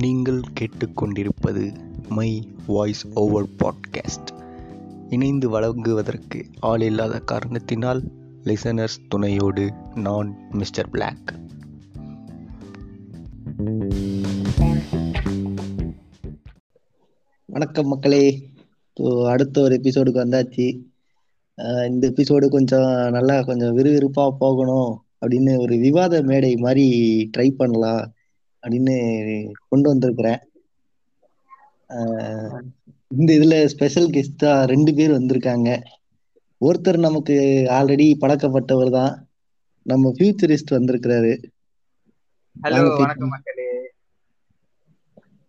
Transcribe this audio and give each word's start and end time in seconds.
நீங்கள் 0.00 0.40
கேட்டுக்கொண்டிருப்பது 0.60 1.74
my 2.08 2.48
voice 2.66 3.06
over 3.14 3.48
podcast. 3.58 4.30
இணைந்து 5.08 5.48
வழங்குவதற்கு 5.48 6.44
ஆள் 6.60 6.80
இல்லாத 6.80 7.18
காரணத்தினால் 7.18 8.02
லிசனர்ஸ் 8.44 8.96
துணையோடு 9.08 9.64
நான் 9.94 10.30
மிஸ்டர் 10.50 10.90
பிளாக் 10.90 11.34
வணக்கம் 17.46 17.86
மக்களே. 17.86 18.24
இப்போ 18.88 19.30
அடுத்த 19.30 19.62
ஒரு 19.62 19.80
எபிசோடுக்கு 19.82 20.22
வந்தாச்சு. 20.24 20.66
இந்த 21.86 22.10
எபிசோடு 22.10 22.48
கொஞ்சம் 22.48 23.10
நல்லா 23.10 23.42
கொஞ்சம் 23.42 23.76
விறுவிறுப்பாக 23.78 24.30
போகணும் 24.38 25.02
அப்படின்னு 25.20 25.58
ஒரு 25.58 25.76
விவாத 25.76 26.22
மேடை 26.22 26.56
மாதிரி 26.56 26.88
ட்ரை 27.36 27.50
பண்ணலாம். 27.50 28.12
அப்படின்னு 28.62 28.94
கொண்டு 29.68 29.88
வந்திருக்கிறேன். 29.88 30.40
இந்த 33.18 33.32
இதுல 33.32 33.64
ஸ்பெஷல் 33.64 34.10
கெஸ்டா 34.10 34.50
ரெண்டு 34.64 34.94
பேர் 34.94 35.10
வந்திருக்காங்க. 35.10 35.70
ஒருத்தர் 36.60 36.98
நமக்கு 36.98 37.36
ஆல்ரெடி 37.68 38.06
பழக்கப்பட்டவர் 38.20 38.90
தான். 38.90 39.12
நம்ம 39.82 40.12
ஃபியூச்சரிஸ்ட் 40.18 40.74
வந்திருக்கிறாரு. 40.76 41.32
ஹலோ. 42.62 42.82
வணக்கம் 42.98 43.28
மக்களே. 43.28 43.68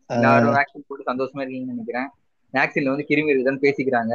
எல்லாரும் 0.10 0.54
வேக்சின் 0.54 0.86
போட்டு 0.88 1.10
சந்தோஷமா 1.10 1.44
இருக்கீங்கன்னு 1.44 1.74
நினைக்கிறேன். 1.74 2.10
வேக்சின்ல 2.54 2.94
வந்து 2.94 3.06
கிருமி 3.10 3.34
இருக்குதுன்னு 3.34 3.66
பேசிக்கிறாங்க. 3.66 4.14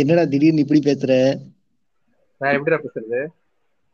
என்னடா 0.00 0.24
திடீர்னு 0.24 0.60
இப்படி 0.60 0.80
பேசுற? 0.80 1.12
வேற 2.38 2.56
எப்படிடா 2.56 2.80
பேசுறது? 2.84 3.20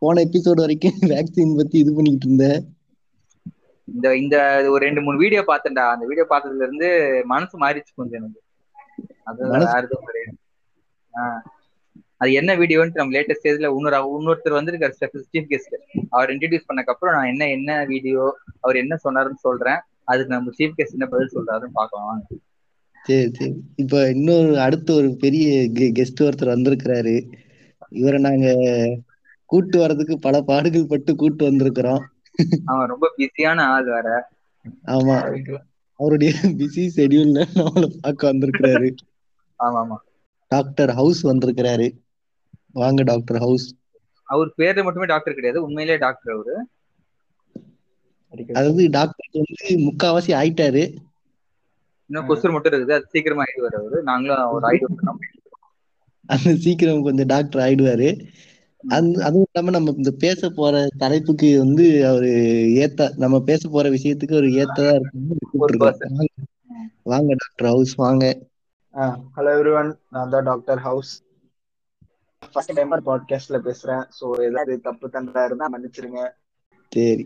போன 0.04 0.22
எபிசோடு 0.24 0.64
வரைக்கும் 0.64 0.98
வேக்சின் 1.12 1.56
பத்தி 1.56 1.76
இது 1.78 1.92
பண்ணிட்டு 1.94 2.26
இருந்த. 2.26 2.46
இந்த 3.88 4.06
இந்த 4.16 4.36
ஒரு 4.70 4.80
ரெண்டு 4.84 5.00
மூணு 5.02 5.18
வீடியோ 5.18 5.42
பார்த்தேன்டா. 5.46 5.84
அந்த 5.94 6.04
வீடியோ 6.06 6.26
பார்த்ததுல 6.30 6.66
இருந்து 6.66 6.88
மனசு 7.24 7.54
மாறிச்சு 7.58 7.92
கொஞ்சம் 7.94 8.20
எனக்கு. 8.20 8.40
அது 9.22 9.42
அது 12.16 12.32
என்ன 12.32 12.50
வீடியோன்ட்டு 12.56 13.00
நம்ம 13.00 13.14
லேட்டஸ்ட் 13.16 13.40
ஸ்டேஜ்ல 13.40 13.70
இன்னொரு 13.76 13.96
இன்னொருத்தர் 14.12 14.58
வந்திருக்காரு 14.58 14.94
சீஃப் 15.32 15.48
கெஸ்ட் 15.52 15.74
அவர் 16.10 16.30
இன்ட்ரடியூஸ் 16.30 16.68
பண்ணக்கப்புறம் 16.68 17.16
நான் 17.16 17.26
என்ன 17.26 17.48
என்ன 17.48 17.84
வீடியோ 17.84 18.22
அவர் 18.60 18.76
என்ன 18.76 18.96
சொன்னாருன்னு 19.04 19.44
சொல்றேன். 19.46 19.80
அதுக்கு 20.04 20.34
நம்ம 20.34 20.50
சீஃப் 20.58 20.76
கெஸ்ட் 20.78 20.96
என்ன 20.96 21.06
பதில் 21.06 21.34
சொல்றாருன்னு 21.34 21.76
பார்க்கலாம். 21.78 22.22
சரி 23.04 23.30
சரி. 23.32 23.52
இப்ப 23.76 24.10
இன்னொரு 24.10 24.60
அடுத்த 24.60 24.94
ஒரு 24.94 25.16
பெரிய 25.16 25.46
கெஸ்ட் 25.98 26.24
ஒருத்தர் 26.26 26.54
வந்திருக்கிறாரு. 26.54 27.16
இவரை 27.92 28.20
நாங்க 28.20 28.46
கூட்டு 29.44 29.78
வர்றதுக்கு 29.78 30.18
பல 30.18 30.40
பாடுகள் 30.40 30.86
பட்டு 30.86 31.16
கூட்டு 31.16 31.50
வந்திருக்கிறோம். 31.50 32.04
அவன் 32.64 32.88
ரொம்ப 32.88 33.14
பிஸியான 33.16 33.60
ஆள் 33.60 33.84
வேற. 33.84 34.28
ஆமா. 34.86 35.48
அவருடைய 35.96 36.32
பிஸி 36.42 36.88
ஷெட்யூல்ல 36.96 37.44
நம்மள 37.54 37.96
பார்க்க 38.00 38.32
வந்திருக்கிறாரு. 38.32 38.94
ஆமா 39.58 39.84
ஆமா 39.84 39.96
டாக்டர் 40.48 40.90
ஹவுஸ் 40.90 41.26
வந்திருக்கிறாரு. 41.26 41.92
வாங்க 42.72 43.02
டாக்டர் 43.02 43.38
ஹவுஸ். 43.38 43.74
அவர் 44.22 44.52
பேர்ல 44.58 44.82
மட்டுமே 44.82 45.06
டாக்டர் 45.06 45.34
கிடையாது. 45.34 45.64
உண்மையிலேயே 45.64 45.98
டாக்டர் 45.98 46.34
அவரு. 46.34 46.68
அதாவது 48.52 48.88
டாக்டர் 48.90 49.28
வந்து 49.32 49.78
முக்காவாசி 49.78 50.32
ஆயிட்டாரு. 50.32 50.96
இன்னும் 52.06 52.28
கொசுர் 52.28 52.50
மட்டும் 52.50 52.72
இருக்குது. 52.72 52.92
அது 52.92 53.04
சீக்கிரமா 53.08 53.42
ஆயிடுவார் 53.42 53.76
அவரு. 53.76 54.02
நாங்களும் 54.02 54.50
ஒரு 54.50 54.68
ஆயிடுவோம். 54.68 55.18
அந்த 56.26 56.54
சீக்கிரம் 56.54 57.02
கொஞ்சம் 57.02 57.26
டாக்டர் 57.26 57.68
ஆயிடுவாரு. 57.68 58.26
அந்த 58.84 59.24
அதுவும் 59.24 59.46
இல்லாம 59.48 59.70
நம்ம 59.70 59.92
இந்த 59.96 60.10
பேச 60.24 60.50
போற 60.50 60.86
தலைப்புக்கு 60.96 61.48
வந்து 61.58 61.84
அவரு 62.06 62.30
ஏத்த 62.84 63.08
நம்ம 63.16 63.40
பேச 63.40 63.68
போற 63.68 63.88
விஷயத்துக்கு 63.88 64.34
ஒரு 64.34 64.48
ஏத்ததா 64.62 64.92
கூப்பிட்டிருக்கோம். 65.42 66.30
வாங்க. 67.04 67.30
டாக்டர் 67.42 67.70
ஹவுஸ் 67.72 67.94
வாங்க. 67.96 68.24
ஹலோ 69.36 69.52
எவ்ரிவன் 69.58 69.92
நான் 70.10 70.28
தான் 70.28 70.44
டாக்டர் 70.44 70.78
ஹவுஸ். 70.78 71.12
ஃபர்ஸ்ட் 72.52 72.76
டைம் 72.76 72.94
பாட்காஸ்ட்ல 73.08 73.58
பேசுறேன். 73.68 74.04
சோ 74.18 74.24
ஏதாவது 74.48 74.80
தப்பு 74.80 75.08
தண்டா 75.08 75.44
இருந்தா 75.44 75.68
மன்னிச்சிருங்க. 75.74 76.22
சரி. 76.92 77.24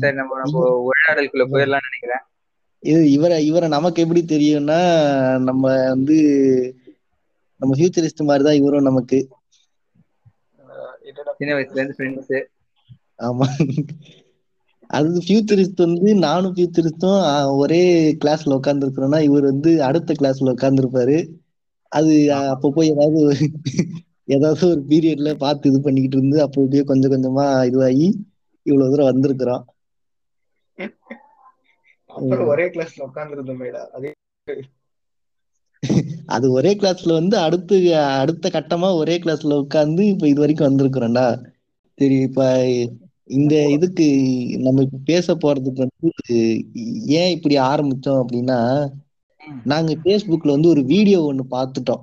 சரி 0.00 0.16
நம்ம 0.16 0.38
நம்ம 0.42 0.60
உரையாடலுக்குள்ள 0.88 1.46
போயிடலாம்னு 1.52 1.88
நினைக்கிறேன். 1.90 2.24
இது 2.82 3.10
இவரை 3.10 3.46
இவரை 3.46 3.68
நமக்கு 3.68 4.02
எப்படி 4.02 4.22
தெரியும்னா 4.24 4.78
நம்ம 5.38 5.62
வந்து 5.88 6.16
நம்ம 7.60 7.72
ஃபியூச்சரிஸ்ட் 7.74 8.28
மாதிரி 8.28 8.44
தான் 8.44 8.60
இவரும் 8.60 8.88
நமக்கு. 8.90 9.18
சின்ன 11.38 11.52
வயசுல 11.56 11.80
இருந்து 11.80 11.96
ஃப்ரெண்ட்ஸ் 11.96 12.32
ஆமா. 13.20 13.46
அது 14.90 15.20
ஃபியூச்சரிஸ்ட் 15.24 15.84
வந்து 15.84 16.08
நானும் 16.24 16.54
ஃபியூச்சரிஸ்டும் 16.54 17.20
ஒரே 17.58 17.80
கிளாஸ்ல 18.22 18.58
உட்காந்துருக்கிறோம்னா 18.58 19.20
இவர் 19.26 19.46
வந்து 19.50 19.70
அடுத்த 19.88 20.14
கிளாஸ்ல 20.14 20.54
உட்காந்துருப்பாரு 20.54 21.16
அது 21.92 22.12
அஹ், 22.32 22.50
அப்பப்போ 22.54 22.82
ஏதாவது 22.90 23.20
ஏதாவது 24.28 24.62
ஒரு 24.68 24.82
பீரியட்ல 24.90 25.30
பார்த்து 25.40 25.70
இது 25.70 25.80
பண்ணிக்கிட்டு 25.82 26.18
இருந்து 26.18 26.38
அப்போ 26.44 26.58
இப்படியே 26.62 26.84
கொஞ்சம் 26.90 27.12
கொஞ்சமா 27.14 27.46
இதுவாகி 27.68 28.06
இவ்வளவு 28.66 28.92
தூரம் 28.92 29.10
வந்திருக்கிறோம். 29.10 29.64
ஒரே 32.48 32.64
கிளாஸ்ல 32.72 33.06
உட்கார்ந்துருந்தோமேடா 33.06 33.82
அதே 33.96 34.10
அது 36.26 36.46
ஒரே 36.52 36.72
கிளாஸ்ல 36.74 37.12
வந்து 37.12 37.36
அடுத்து 37.38 37.76
அடுத்த 38.18 38.50
கட்டமா 38.50 38.88
ஒரே 38.96 39.16
கிளாஸ்ல 39.18 39.58
உட்கார்ந்து 39.62 40.04
இப்ப 40.06 40.28
இது 40.28 40.40
வரைக்கும் 40.40 40.68
வந்திருக்கிறோம்டா. 40.68 41.26
சரி 41.98 42.16
இப்ப 42.20 42.44
இந்த 43.30 43.54
இதுக்கு 43.68 44.06
நம்ம 44.58 44.82
இப்ப 44.82 45.02
பேச 45.04 45.34
போறதுக்கு 45.36 45.84
வந்து 45.84 46.38
ஏன் 47.14 47.34
இப்படி 47.36 47.56
ஆரம்பிச்சோம் 47.66 48.22
அப்படின்னா 48.22 48.58
நாங்க 49.66 49.92
பேஸ்புக்ல 50.04 50.54
வந்து 50.56 50.68
ஒரு 50.68 50.82
வீடியோ 50.84 51.18
ஒண்ணு 51.26 51.44
பார்த்துட்டோம். 51.50 52.02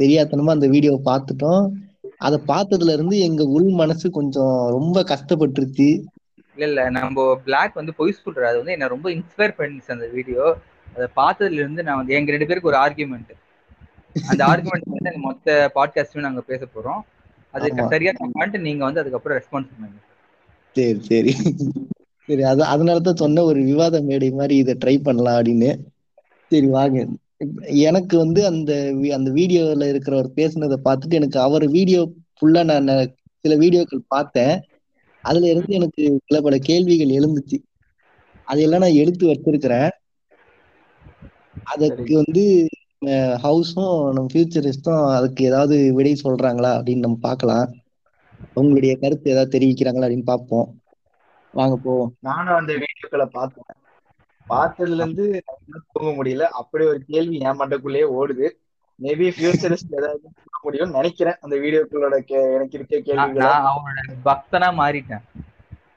தெரியாத்தனமா 0.00 0.50
அந்த 0.50 0.68
வீடியோ 0.68 0.94
பார்த்துட்டோம். 1.04 1.64
அதை 2.20 2.38
பார்த்ததுல 2.46 2.92
இருந்து 2.92 3.16
எங்க 3.20 3.42
உள் 3.54 3.70
மனசு 3.74 4.06
கொஞ்சம் 4.10 4.56
ரொம்ப 4.70 4.98
கஷ்டப்பட்டுருச்சு. 5.08 5.88
இல்ல 6.56 6.66
இல்ல 6.68 6.82
நம்ம 6.96 7.16
பிளாக் 7.44 7.74
வந்து 7.74 7.92
பொய் 7.94 8.12
சொல்றாரு 8.18 8.48
அது 8.50 8.60
வந்து 8.60 8.74
என்ன 8.74 8.88
ரொம்ப 8.88 9.08
இன்ஸ்பயர் 9.14 9.58
பண்ணிச்சு 9.58 9.94
அந்த 9.94 10.06
வீடியோ 10.12 10.44
அதை 10.94 11.08
பார்த்ததுல 11.16 11.52
இருந்து 11.52 11.82
நான் 11.82 11.96
வந்து 11.96 12.14
எங்க 12.14 12.30
ரெண்டு 12.30 12.46
பேருக்கு 12.46 12.68
ஒரு 12.68 12.78
ஆர்குமெண்ட் 12.78 13.30
அந்த 14.28 14.44
ஆர்குமெண்ட் 14.44 14.82
வந்து 14.84 15.18
மொத்த 15.18 15.70
பாட்காஸ்டும் 15.74 16.18
நாங்க 16.18 16.40
பேச 16.40 16.66
போறோம். 16.74 17.00
அது. 17.50 17.88
சரியா 17.90 18.12
பண்ணிட்டு 18.16 18.58
நீங்க 18.58 18.84
வந்து 18.84 19.00
அதுக்கப்புறம் 19.00 19.38
ரெஸ்பான்ஸ் 19.38 19.68
பண்ணுங்க. 19.80 19.98
சரி 20.72 21.00
சரி. 21.00 21.36
சரி 22.26 22.42
அது 22.42 22.62
அதனாலதான் 22.64 23.14
சொன்ன 23.14 23.42
ஒரு 23.42 23.62
விவாத 23.62 24.00
மேடை 24.00 24.30
மாதிரி 24.30 24.56
இதை 24.56 24.76
ட்ரை 24.84 25.02
பண்ணலாம் 25.02 25.42
அப்படின்னு. 25.42 25.78
சரி 26.50 26.66
வாங்க. 26.66 27.06
எனக்கு 27.60 28.18
வந்து 28.18 28.46
அந்த 28.46 28.86
அந்த 29.12 29.30
வீடியோல 29.30 29.84
இருக்கிறவர் 29.90 30.30
பேசுனதை 30.36 30.76
பார்த்துட்டு 30.84 31.14
எனக்கு 31.14 31.40
அவர் 31.40 31.68
வீடியோ 31.68 32.12
ஃபுல்லா 32.40 32.80
நான் 32.80 33.14
சில 33.40 33.56
வீடியோக்கள் 33.56 34.04
பார்த்தேன். 34.08 34.60
அதுல 35.20 35.46
இருந்து 35.46 35.74
எனக்கு 35.74 36.20
சில 36.26 36.40
பல 36.40 36.58
கேள்விகள் 36.58 37.06
எழுந்துச்சு. 37.06 37.58
அதையெல்லாம் 38.44 38.80
நான் 38.80 38.92
எடுத்து 38.92 39.26
வச்சிருக்கிறேன். 39.26 39.90
அதுக்கு 41.64 42.14
வந்து 42.14 42.68
ஹவுஸும் 43.14 44.12
நம்ம 44.12 44.26
ஃபியூச்சரிஸ்டும் 44.34 45.14
அதுக்கு 45.14 45.44
ஏதாவது 45.44 45.94
விடை 45.94 46.20
சொல்றாங்களா 46.24 46.80
அப்படின்னு 46.80 46.98
நம்ம 46.98 47.16
பார்க்கலாம். 47.20 47.74
உங்களுடைய 48.54 48.96
கருத்து 48.96 49.30
ஏதாவது 49.30 49.58
தெரிவிக்கிறாங்களா 49.58 50.10
அப்படின்னு 50.10 50.24
பார்ப்போம். 50.24 50.80
வாங்க 51.52 51.76
போவோம். 51.76 52.16
நானும் 52.20 52.54
அந்த 52.54 52.72
வீடியோக்களை 52.72 53.24
பார்த்தேன். 53.24 53.80
பார்த்ததுல 54.48 54.94
இருந்து 54.94 55.42
தூங்க 55.92 56.24
முடியல. 56.24 56.40
அப்படி 56.40 56.84
ஒரு 56.84 57.02
கேள்வி 57.06 57.38
என் 57.38 57.58
மண்டக்குள்ளேயே 57.58 58.08
ஓடுது. 58.20 58.50
மேபி 59.02 59.32
ஃபியூச்சரிஸ்ட் 59.38 59.96
ஏதாவது 59.96 60.20
முடியும்னு 60.64 60.90
நினைக்கிறேன். 60.90 61.34
அந்த 61.40 61.56
வீடியோக்களோட 61.56 62.20
கே- 62.26 62.54
எனக்கு 62.54 62.78
இருக்க 62.78 63.26
நான் 63.26 63.64
அவரோட 63.64 64.28
பக்தனா 64.28 64.74
மாறிட்டேன். 64.80 65.22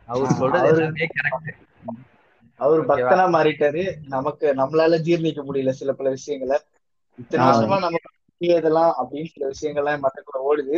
அவர் 0.06 0.31
சொல்றது 0.31 0.81
கரெக்ட் 0.81 1.63
அவர்? 2.59 2.81
பக்தனா 2.89 3.25
மாறிட்டாரு. 3.35 3.83
நமக்கு 4.07 4.47
நம்மளால 4.57 4.99
ஜீர்ணிக்க 5.07 5.41
முடியல 5.47 5.71
சில 5.79 5.93
பல 5.93 6.09
விஷயங்களை. 6.09 6.57
இத்தனை. 7.19 7.45
வருஷமா 7.47 7.77
நம்ம 7.79 7.97
இதெல்லாம் 8.41 8.93
அப்படின்னு 9.01 9.29
சில 9.33 9.49
விஷயங்கள்லாம் 9.51 10.03
மண்டக்குள்ள 10.05 10.39
ஓடுது. 10.49 10.77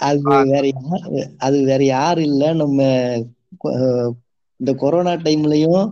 அது 0.00 0.20
வேற 0.50 0.64
அது 1.38 1.58
வேற 1.64 1.82
யாரும் 1.86 2.24
இல்ல. 2.24 2.52
நம்ம 2.52 2.78
இந்த 4.60 4.72
கொரோனா 4.74 5.12
டைம்லயும் 5.24 5.84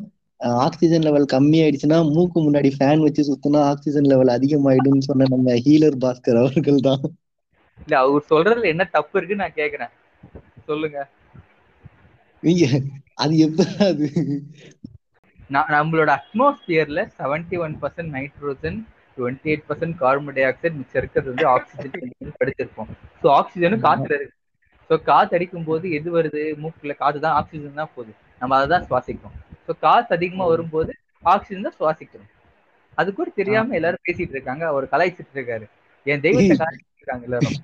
ஆக்சிஜன் 0.65 1.03
லெவல் 1.03 1.33
கம்மி 1.33 1.59
ஆயிடுச்சுன்னா 1.63 1.99
மூக்கு 2.13 2.39
முன்னாடி 2.41 2.71
ஃபேன் 2.77 3.03
வச்சு 3.03 3.23
சுத்தினா 3.23 3.61
ஆக்சிஜன் 3.63 4.11
லெவல் 4.13 4.35
அதிகமாயிடும்னு 4.37 5.09
சொன்ன 5.09 5.29
நம்ம 5.31 5.57
ஹீலர் 5.67 5.99
பாஸ்கர் 6.05 6.41
அவர்கள் 6.43 6.87
தான். 6.89 7.03
இல்ல 7.79 7.99
அவர் 7.99 8.29
சொல்றதுல 8.31 8.65
என்ன 8.65 8.85
தப்பு 8.97 9.15
இருக்குன்னு 9.19 9.45
நான் 9.45 9.59
கேக்குறேன். 9.61 9.93
சொல்லுங்க. 10.65 10.99
நீங்க 12.43 12.65
அது 13.23 13.35
எப்ப 13.47 13.63
அது? 13.87 14.07
நம்மளோட 15.75 16.11
அட்மாஸ்பியர்ல 16.19 17.01
seventy 17.19 17.57
one 17.65 17.75
percent 17.83 18.13
nitrogen 18.17 18.79
twenty 19.17 19.49
eight 19.51 19.65
percent 19.69 19.97
carbon 20.03 20.37
dioxide 20.81 21.01
இருக்கிறது 21.03 21.31
வந்து 21.33 21.47
ஆக்சிஜன் 21.55 21.95
படிச்சிருப்போம். 22.41 22.91
ஸோ 23.23 23.29
ஆக்சிஜனும் 23.39 23.85
காத்துல 23.87 24.17
இருக்கு. 24.19 24.37
ஸோ 24.91 24.97
காத்து 25.09 25.37
அடிக்கும் 25.39 25.69
போது 25.69 25.87
எது 25.99 26.11
வருது? 26.17 26.43
மூக்குல 26.63 26.95
காத்து 27.03 27.19
தான் 27.27 27.37
ஆக்சிஜன் 27.41 27.81
தான் 27.81 27.93
போகுது. 27.95 28.13
நம்ம 28.41 28.57
அதை 28.59 28.69
தான் 28.75 28.87
சுவாசிக்கிறோம். 28.89 29.37
ஸோ 29.67 29.73
காத்து 29.87 30.13
அதிகமா 30.19 30.45
வரும்போது 30.53 30.93
ஆக்சிஜன் 31.25 31.67
தான் 31.67 31.79
சுவாசிக்கிறோம். 31.79 32.31
அது 32.99 33.09
கூட 33.19 33.29
தெரியாம 33.41 33.75
எல்லாரும் 33.79 34.07
பேசிட்டு 34.09 34.35
இருக்காங்க. 34.37 34.65
அவர் 34.73 34.93
கலாய்ச்சிட்டு 34.93 35.39
இருக்காரு. 35.39 35.67
என் 36.07 36.25
தெய்வத்தை 36.27 36.55
கலாய்ச்சிட்டு 36.63 37.01
இருக்காங்க 37.01 37.27
எல்லாரும். 37.29 37.59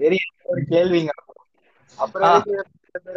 கேள்விங்க. 0.72 1.12
அப்புறம் 1.98 2.36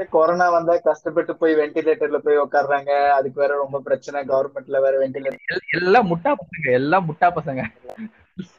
கொரோனா 0.10 0.50
வந்தா 0.50 0.78
கஷ்டப்பட்டு 0.78 1.36
போய் 1.36 1.56
வென்டிலேட்டர்ல 1.56 2.18
போய் 2.18 2.38
உட்கார்றாங்க 2.38 3.10
அதுக்கு 3.10 3.42
வேற 3.42 3.56
ரொம்ப 3.56 3.80
பிரச்சனை. 3.80 4.22
கவர்மெண்ட்ல 4.22 4.80
வேற 4.82 5.08
வென்டிலேட்டர் 5.08 5.38
எல்- 5.54 5.84
எல்லாம் 5.84 6.16
முட்டா 6.16 6.28
பசங்க. 6.28 6.72
எல்லாம் 6.72 7.06
முட்டா 7.12 7.24
பசங்க. 7.24 7.64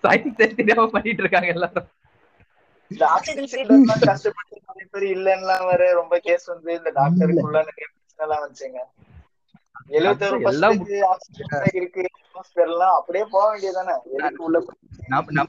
சயின்ஸே 0.03 0.55
தெரியாம 0.55 0.91
பண்ணிட்டு 0.91 1.21
இருக்காங்க 1.21 1.47
எல்லாரும். 1.47 1.89
கஷ்டப்பட்டு 4.01 4.61
நிறைய 4.67 4.89
பேர் 4.91 5.03
இல்லைன்னுலாம் 5.03 5.69
வேற 5.71 5.93
ரொம்ப 5.93 6.19
கேஸ் 6.19 6.45
வந்து 6.45 6.75
இந்த 6.75 6.93
டாக்டருக்குள்ள 6.95 7.63
நிறைய 7.63 7.87
பிரச்சனை 8.13 8.17
எல்லாம் 8.17 8.49
வந்துச்சுங்க. 8.49 8.79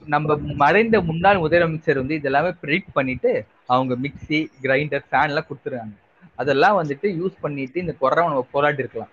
நம்ம- 0.07 0.38
மறைந்த 0.56 1.01
முன்னாள் 1.01 1.38
முதலமைச்சர் 1.38 1.95
வந்து 1.95 2.16
இதெல்லாமே 2.16 2.56
ப்ரிடிக்ட் 2.62 2.94
பண்ணிட்டு 2.94 3.31
அவங்க 3.66 3.95
மிக்ஸி 3.95 4.39
கிரைண்டர் 4.62 5.04
ஃபேன் 5.10 5.24
எல்லாம் 5.24 5.45
கொடுத்துருக்காங்க 5.45 5.95
அதெல்லாம் 6.36 6.83
வந்துட்டு 6.83 7.07
யூஸ் 7.19 7.42
பண்ணிட்டு 7.42 7.80
இந்த 7.80 7.94
கொரோனா 7.94 8.28
நம்ம 8.28 8.48
போராடி 8.51 8.78
இருக்கலாம். 8.78 9.12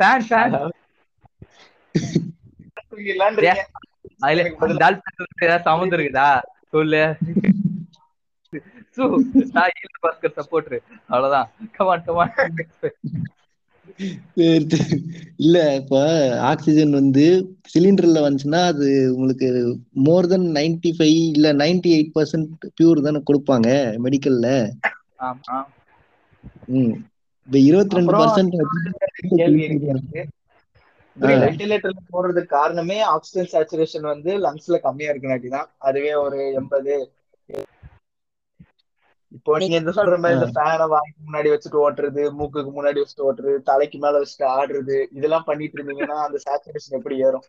ஃபேன் 0.00 0.24
ஃபேன் 0.28 0.54
தூங்கிடலான்றீங்க. 2.90 3.52
அதுல 4.20 4.40
எனக்கு 4.40 4.60
பதிலா- 4.62 4.72
அந்த 4.72 4.84
ஆள் 4.84 5.02
பேசுறதுக்கு 5.02 5.44
ஏதாவது 5.44 5.62
சம்மந்தம் 5.62 6.00
இருக்குதா 6.00 6.28
சொல்லு 6.70 7.02
சு 8.96 9.02
நான் 9.52 9.72
ஈழ 9.78 9.92
பாஸ்கர் 10.02 10.36
சப்போர்ட்ரு 10.38 10.78
அவ்வளவுதான். 11.10 11.48
Come on 11.76 12.04
come on. 12.06 12.32
இல்ல 15.40 15.56
இப்ப 15.78 15.96
ஆக்சிஜன் 16.50 16.92
வந்து 16.98 17.24
சிலிண்டர்ல 17.72 18.22
வந்துச்சுன்னா 18.24 18.60
அது 18.70 18.86
உங்களுக்கு 19.12 19.48
மோர் 20.06 20.28
தென் 20.30 20.46
95 20.52 20.92
ஃபைவ் 20.96 21.16
இல்ல 21.32 21.48
98% 21.54 21.94
எயிட் 21.94 22.12
பர்சன்ட் 22.16 22.48
பியூர் 22.76 23.06
தானே 23.06 23.20
கொடுப்பாங்க 23.28 23.68
மெடிக்கல்ல 24.04 24.48
ஆமா. 25.22 25.56
ம். 26.76 26.94
இப்ப 27.48 27.58
இருபத்தி 27.66 27.98
ரெண்டு 27.98 28.14
பர்சன்ட் 28.14 28.54
வென்டிலேட்டர்ல 31.40 32.00
போடுறதுக்கு 32.12 32.50
காரணமே 32.56 32.98
ஆக்சிஜன் 33.10 33.50
சேச்சுரேஷன் 33.52 34.06
வந்து 34.10 34.32
லங்ஸ்ல 34.44 34.78
கம்மியா 34.84 35.10
இருக்குனாட்டி 35.12 35.50
தான் 35.50 35.68
அதுவே 35.88 36.12
ஒரு 36.22 36.38
எண்பது 36.58 36.94
இப்போ 39.32 39.58
நீங்க 39.58 39.76
இந்த 39.76 39.90
சொல்ற 39.90 40.18
மாதிரி 40.18 40.40
இந்த 40.40 40.60
ஃபேனை 40.60 40.88
வாங்கி 40.88 41.12
முன்னாடி 41.26 41.52
வச்சுட்டு 41.52 41.78
ஓட்டுறது 41.78 42.32
மூக்குக்கு 42.38 42.72
முன்னாடி 42.76 43.04
வச்சுட்டு 43.04 43.24
ஓட்டுறது 43.24 43.62
தலைக்கு 43.62 43.98
மேல 43.98 44.18
வச்சுட்டு 44.18 44.42
ஆடுறது 44.42 45.06
இதெல்லாம் 45.12 45.44
பண்ணிட்டு 45.44 45.82
இருந்தீங்கன்னா 45.82 46.18
அந்த 46.24 46.38
சேச்சுரேஷன் 46.50 46.96
எப்படி 46.96 47.18
ஏறும்? 47.18 47.42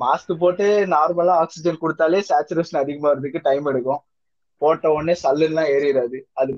மாஸ்க் 0.00 0.38
போட்டு 0.38 0.86
நார்மலா 0.86 1.28
ஆக்சிஜன் 1.28 1.78
கொடுத்தாலே 1.80 2.22
சேச்சுரேஷன் 2.28 2.80
அதிகமாகிறதுக்கு 2.80 3.38
டைம் 3.42 3.64
எடுக்கும். 3.64 4.02
போட்ட 4.58 4.90
உடனே 4.90 5.16
சல்லுலாம் 5.22 5.70
ஏறிடாது 5.70 6.20
அது 6.32 6.56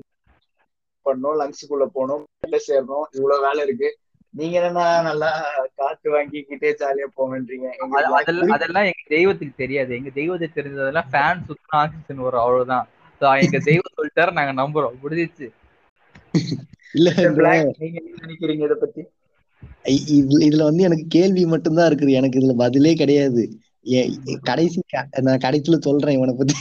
பண்ணணும் 1.05 1.39
லங்ஸுக்குள்ள 1.39 1.85
போகணும் 1.85 2.23
வெளில 2.47 2.59
சேரணும் 2.67 3.03
இவ்வளவு 3.11 3.41
வேலை 3.41 3.63
இருக்கு. 3.63 3.97
நீங்க 4.29 4.59
என்னன்னா 4.59 5.03
நல்லா 5.03 5.45
காத்து 5.75 6.11
வாங்கிக்கிட்டே 6.15 6.75
ஜாலியா 6.79 7.07
போவேன்றீங்க. 7.17 7.67
அது- 7.91 8.51
அதெல்லாம் 8.51 8.83
எங்க 8.83 9.03
தெய்வத்துக்கு 9.07 9.53
தெரியாது. 9.57 9.95
எங்க 9.95 10.09
தெய்வத்துக்கு 10.09 10.61
தெரிஞ்சதெல்லாம் 10.61 11.09
ஃபேன் 11.11 11.41
சுத்தினா 11.47 11.77
ஆக்சிஜன் 11.77 12.17
வரும் 12.17 12.39
அவ்வளவுதான். 12.39 12.87
எங்க 13.19 13.59
தெய்வம் 13.59 13.95
சொல்லிட்டாரு 13.97 14.31
நாங்க 14.31 14.53
நம்புறோம். 14.61 14.97
முடிஞ்சிச்சு 15.03 15.47
இல்ல 16.93 17.09
நீங்க 17.15 17.99
என்ன 17.99 18.17
நினைக்கிறீங்க 18.23 18.63
இத 18.67 18.75
பத்தி? 18.79 19.01
இதுல 20.45 20.63
வந்து 20.63 20.83
எனக்கு 20.83 21.05
கேள்வி 21.07 21.43
மட்டும்தான் 21.45 21.89
இருக்குது. 21.89 22.11
எனக்கு 22.11 22.39
இதுல 22.39 22.53
பதிலே 22.55 22.93
கிடையாது. 22.93 23.43
கடைசி 24.41 24.79
நான் 25.21 25.43
கடைசியில 25.45 25.77
சொல்றேன் 25.79 26.15
இவனை 26.17 26.33
பத்தி. 26.37 26.55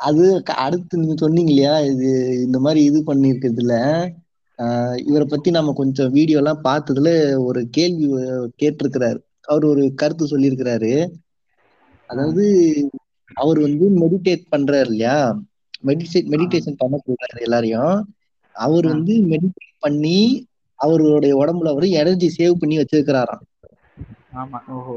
அது 0.00 0.24
அடுத்து 0.44 0.98
நீங்க 0.98 1.14
சொன்னீங்க 1.16 1.50
இல்லையா? 1.50 1.74
இது 1.92 2.08
இந்த 2.44 2.58
மாதிரி 2.58 2.80
இது 2.84 2.98
பண்ணிருக்கிறதுல 3.06 3.74
ஆஹ் 4.58 4.96
இவரை 5.06 5.26
பத்தி 5.30 5.50
நம்ம 5.50 5.72
கொஞ்சம் 5.72 6.10
வீடியோ 6.10 6.36
எல்லாம் 6.36 6.62
பார்த்ததுல 6.64 7.08
ஒரு 7.38 7.60
கேள்வி 7.70 8.06
கேட்டிருக்கிறாரு. 8.62 9.20
அவர் 9.42 9.64
ஒரு 9.64 9.84
கருத்து 9.94 10.24
சொல்லியிருக்கிறாரு. 10.26 10.92
அதாவது 12.10 12.44
அவர் 13.38 13.58
வந்து 13.58 13.86
மெடிடேட் 13.98 14.44
பண்றாரு 14.50 14.80
இல்லையா 14.80 15.16
மெடிடேட் 15.84 16.28
மெடிடேஷன் 16.28 16.74
பண்ண 16.76 16.96
சொல்றாரு 17.06 17.40
எல்லாரையும். 17.40 17.96
அவர். 18.56 18.86
வந்து 18.86 19.14
மெடிடேட் 19.28 19.78
பண்ணி 19.78 20.18
அவருடைய 20.78 21.34
உடம்புல 21.36 21.68
அவர் 21.68 21.86
எனர்ஜி 21.92 22.28
சேவ் 22.38 22.52
பண்ணி 22.52 22.76
வச்சிருக்கிறாராம். 22.78 23.44
ஆமா 24.34 24.58
ஓஹோ. 24.68 24.94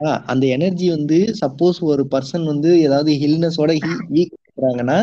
ஆஹ் 0.00 0.22
அந்த 0.26 0.46
எனர்ஜி 0.46 0.88
வந்து 0.88 1.18
சப்போஸ் 1.40 1.80
ஒரு 1.80 2.06
பர்சன் 2.10 2.44
வந்து 2.44 2.80
ஏதாவது 2.80 3.12
ஹில்னஸோட 3.14 3.70
வீக் 4.10 4.32
இருக்கிறாங்கன்னா 4.38 4.98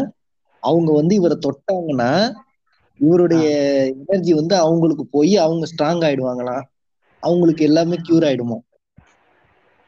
அவங்க 0.64 0.92
வந்து 0.92 1.16
இவரை 1.16 1.38
தொட்டாங்கன்னா 1.40 2.12
இவருடைய 3.00 3.46
எனர்ஜி 4.08 4.34
வந்து 4.34 4.56
அவங்களுக்கு 4.58 5.06
போய் 5.06 5.38
அவங்க 5.38 5.66
ஸ்ட்ராங் 5.72 6.04
ஆயிடுவாங்களாம். 6.04 6.64
அவங்களுக்கு 7.24 7.64
எல்லாமே 7.64 7.96
கியூர் 7.96 8.28
ஆயிடுமா? 8.30 8.58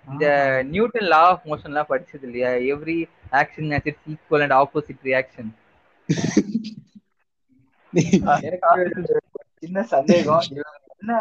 இந்த 0.07 0.25
நியூட்டன் 0.66 1.07
லா 1.07 1.22
ஆஃப் 1.25 1.46
மோஷன்லாம் 1.46 1.90
படிச்சது 1.90 2.24
இல்லையா? 2.24 2.52
Every 2.72 2.98
action 3.34 3.72
has 3.74 3.88
its 3.88 4.10
equal 4.10 4.44
and 4.44 4.57
opposite 4.57 5.04
reaction 5.04 5.52
சின்ன 9.60 9.84
சந்தேகம். 9.88 10.44
என்ன 11.00 11.16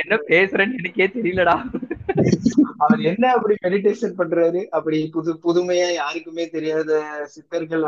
என்ன 0.00 0.14
பேசுறேன்னு 0.28 0.78
எனக்கே 0.78 1.06
தெரியலடா. 1.08 1.54
அவர் 2.76 3.00
என்ன 3.02 3.24
அப்படி 3.32 3.54
மெடிடேஷன் 3.64 4.16
பண்றாரு? 4.18 4.60
அப்படி 4.70 4.98
புது 5.08 5.30
புதுமையா 5.44 5.88
யாருக்குமே 5.92 6.44
தெரியாத 6.48 6.90
சித்தர்கள் 7.26 7.84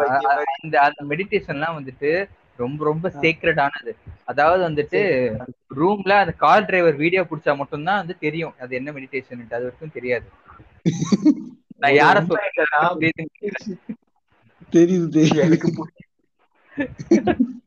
அந்த 0.84 1.04
மெடிடேஷன்லாம் 1.10 1.78
வந்துட்டு 1.78 2.10
ரொம்ப 2.64 2.80
ரொம்ப 2.84 3.06
சேக்ரடானது 3.22 3.92
அதாவது 4.24 4.62
வந்துட்டு 4.68 5.00
ரூம்ல 5.76 6.12
அந்த 6.22 6.34
கார் 6.36 6.66
டிரைவர் 6.66 6.96
வீடியோ 6.96 7.22
புடிச்சா 7.30 7.54
மட்டும்தான் 7.56 8.00
வந்து 8.02 8.16
தெரியும். 8.18 8.54
அது 8.58 8.72
என்ன 8.74 8.92
மெடிடேஷன் 8.92 9.44
அது 9.50 9.64
வரைக்கும் 9.64 9.96
தெரியாது. 9.98 10.26
நான் 11.82 11.96
யார 11.96 12.16
சொல்றேன் 12.22 12.52
தெரியுது 14.72 15.08
தெரியுது. 15.12 15.68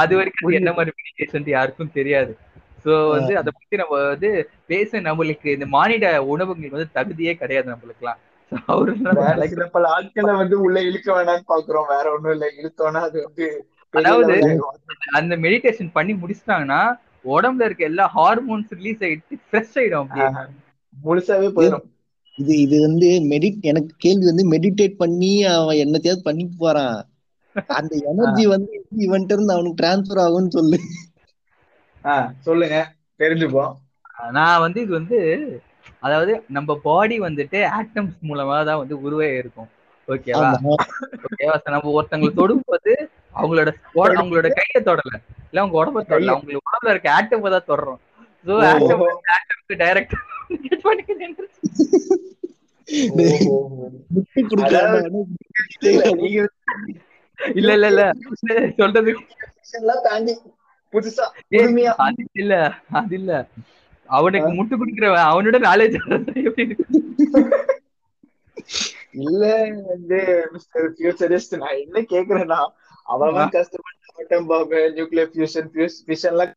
அது 0.00 0.14
வரைக்கும் 0.18 0.58
என்ன 0.60 0.70
மாதிரி 0.72 0.92
மெடிடேஷன் 0.98 1.48
யாருக்கும் 1.48 1.96
தெரியாது. 1.96 2.32
சோ 2.84 2.92
வந்து 3.10 3.32
அத 3.38 3.48
பத்தி 3.50 3.76
நம்ம 3.76 3.94
வந்து 4.06 4.30
பேச 4.66 5.00
நம்மளுக்கு 5.00 5.48
இந்த 5.56 5.66
மானிட 5.74 6.06
உணவுகள் 6.32 6.74
வந்து 6.76 6.94
தகுதியே 6.94 7.32
கிடையாது 7.34 7.68
நம்மளுக்குலாம் 7.72 8.20
So 8.20 8.35
அவரு 8.66 8.96
பல 9.72 9.88
ஆட்களை 9.88 10.34
வந்து 10.34 10.60
உள்ள 10.60 10.82
இழுக்க 10.82 11.12
வேணாம்னு 11.12 11.50
பாக்குறோம். 11.50 11.88
வேற 11.88 12.12
ஒண்ணும் 12.12 12.30
இல்ல. 12.30 12.50
இழுத்தோம்னா 12.62 13.00
அது 13.00 13.22
வந்து 13.22 13.66
அதாவது. 13.90 14.60
அந்த 15.12 15.36
மெடிடேஷன் 15.36 15.90
பண்ணி 15.92 16.12
முடிச்சிட்டாங்கன்னா 16.12 16.98
உடம்புல 17.24 17.64
இருக்க 17.64 17.84
எல்லா 17.84 18.10
ஹார்மோன்ஸ் 18.14 18.68
ரிலீஸ் 18.68 19.00
ஆயிட்டு 19.00 19.38
ஃப்ரெஷ் 19.50 19.74
ஆயிடும் 19.74 20.48
முழுசாவே 21.04 21.48
போயிடும் 21.56 21.84
இது 22.36 22.58
இது 22.58 22.80
வந்து 22.80 23.08
மெடி 23.08 23.60
எனக்கு 23.60 23.94
கேள்வி 23.98 24.24
வந்து 24.24 24.50
மெடிடேட் 24.50 24.96
பண்ணி 24.96 25.44
அவன் 25.44 25.76
என்னத்தையாவது 25.76 26.22
பண்ணிட்டு 26.22 26.56
போறான். 26.58 27.04
அந்த 27.66 27.96
எனர்ஜி 28.04 28.46
வந்து 28.46 28.86
இவன்ட்ட 28.96 29.32
இருந்து 29.32 29.52
அவனுக்கு 29.52 29.86
டிரான்ஸ்ஃபர் 29.86 30.22
ஆகும்னு 30.24 30.48
சொல்லு. 30.48 30.78
ஆஹ் 32.04 32.30
சொல்லுங்க. 32.38 32.92
தெரிஞ்சுப்போம். 33.18 33.72
நான் 34.30 34.60
வந்து 34.60 34.80
இது 34.80 34.92
வந்து 34.92 35.18
அதாவது 36.00 36.32
நம்ம 36.48 36.76
பாடி 36.84 37.16
வந்துட்டு 37.20 37.58
ஆட்டம்ஸ் 37.78 38.16
மூலமா 38.28 38.56
தான் 38.64 38.78
வந்து 38.78 38.96
உருவாகி 39.00 39.36
இருக்கும். 39.36 39.68
ஓகேவா 40.08 40.50
ஓகேவா 41.24 41.54
So 41.58 41.70
நம்ம 41.70 41.92
ஒருத்தங்களை 41.96 42.32
தொடும்போது 42.34 42.92
அவங்களோட 43.34 43.70
அவங்களோட 44.18 44.48
கையை 44.58 44.80
தொடல. 44.84 45.12
இல்ல 45.46 45.60
அவங்க 45.62 45.76
உடம்ப 45.80 46.02
தொடல. 46.04 46.32
அவங்களுக்கு 46.34 46.64
உடம்புல 46.64 46.92
இருக்க 46.94 47.10
ஆட்டம் 47.12 47.46
தான் 47.48 47.68
தொடறோம். 47.68 48.00
சோ. 48.46 48.52
ஆட்டம் 48.70 49.04
ஆட்டம்க்கு 49.36 49.76
டைரக்ட் 49.80 50.16
இல்ல, 57.56 57.70
இல்ல 57.74 57.86
இல்ல 57.86 58.02
சொல்றது 58.78 59.12
எல்லாம் 59.74 60.02
தாண்டி 60.04 60.34
புதுசா 60.92 61.24
இல்ல. 62.36 62.52
அது 62.98 63.14
இல்ல. 63.18 63.32
அவனுக்கு 64.10 64.50
முட்டு 64.54 64.74
குடிக்கிறவன் 64.76 65.28
அவனோட 65.28 65.58
நாலேஜ் 65.66 65.96
இல்ல 69.20 69.42
வந்து 69.86 70.18
மிஸ்டர் 70.54 70.88
ஃபியூச்சரிஸ்ட் 70.94 71.54
நான் 71.62 71.80
என்ன 71.82 72.02
கேக்குறேன்னா 72.12 72.60
அவன் 73.06 73.52
கஷ்டப்பட்டு 73.54 73.94
ஆட்டம் 74.16 74.48
பாம்பு 74.50 74.80
நியூக்ளியர் 74.96 75.32
ஃபியூஷன் 75.32 75.70
ஃபியூஷன்லாம் 75.72 76.54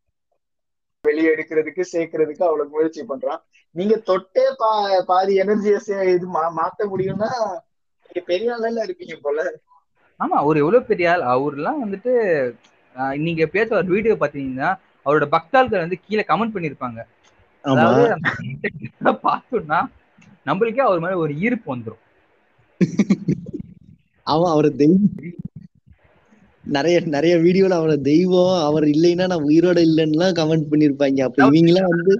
வெளியே 1.03 1.29
எடுக்கிறதுக்கு 1.32 1.84
சேர்க்கறதுக்கு 1.91 2.44
அவ்வளவு 2.48 2.74
முயற்சி 2.74 3.01
பண்றான். 3.06 3.41
நீங்க 3.75 3.96
தொட்டே 4.10 4.46
பா 4.60 4.70
பாதி 5.10 5.34
எனர்ஜியை 5.44 5.79
இது 6.13 6.27
மாத்த 6.58 6.89
முடியும்னா 6.91 7.32
நீங்க 8.06 8.24
பெரிய 8.29 8.56
ஆள்ல 8.58 8.86
இருப்பீங்க 8.88 9.18
போல. 9.25 9.39
ஆமா 10.20 10.36
அவர் 10.41 10.62
எவ்வளவு 10.62 10.89
பெரிய 10.89 11.12
ஆள்? 11.12 11.24
அவர்லாம் 11.34 11.82
வந்துட்டு 11.84 12.13
நீங்க 13.20 13.44
பேச 13.56 13.68
ஒரு 13.77 13.89
வீடியோ 13.94 14.15
பாத்தீங்கன்னா 14.22 14.70
அவரோட 15.06 15.25
பக்தாள்கள் 15.36 15.84
வந்து 15.84 15.98
கீழே 16.06 16.24
கமெண்ட் 16.29 16.56
பண்ணிருப்பாங்க. 16.56 17.00
அதாவது 17.71 18.03
பார்த்தோம்னா 19.23 19.79
நம்மளுக்கே 20.45 20.83
அவர் 20.88 20.99
மேல 20.99 21.17
ஒரு 21.17 21.33
ஈர்ப்பு 21.39 21.67
வந்துரும். 21.75 22.03
அவன் 24.27 24.51
அவரை 24.51 24.69
தெய்வம் 24.81 25.07
நிறைய 26.65 26.97
நிறைய 27.15 27.35
வீடியோல 27.38 27.75
அவரை 27.77 27.97
தெய்வம் 28.07 28.57
அவர் 28.67 28.85
இல்லைன்னா 28.93 29.27
நான் 29.27 29.47
உயிரோட 29.49 29.79
இல்லைன்னுலாம் 29.89 30.38
கமெண்ட் 30.39 30.69
பண்ணிருப்பாங்க. 30.71 31.19
அப்ப 31.27 31.39
இவங்கெல்லாம் 31.47 31.93
வந்து 31.93 32.13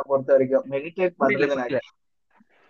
பொறுத்த 0.04 0.32
வரைக்கும் 0.32 0.66
மெடிடேட் 0.72 1.16
பண்றது. 1.22 1.80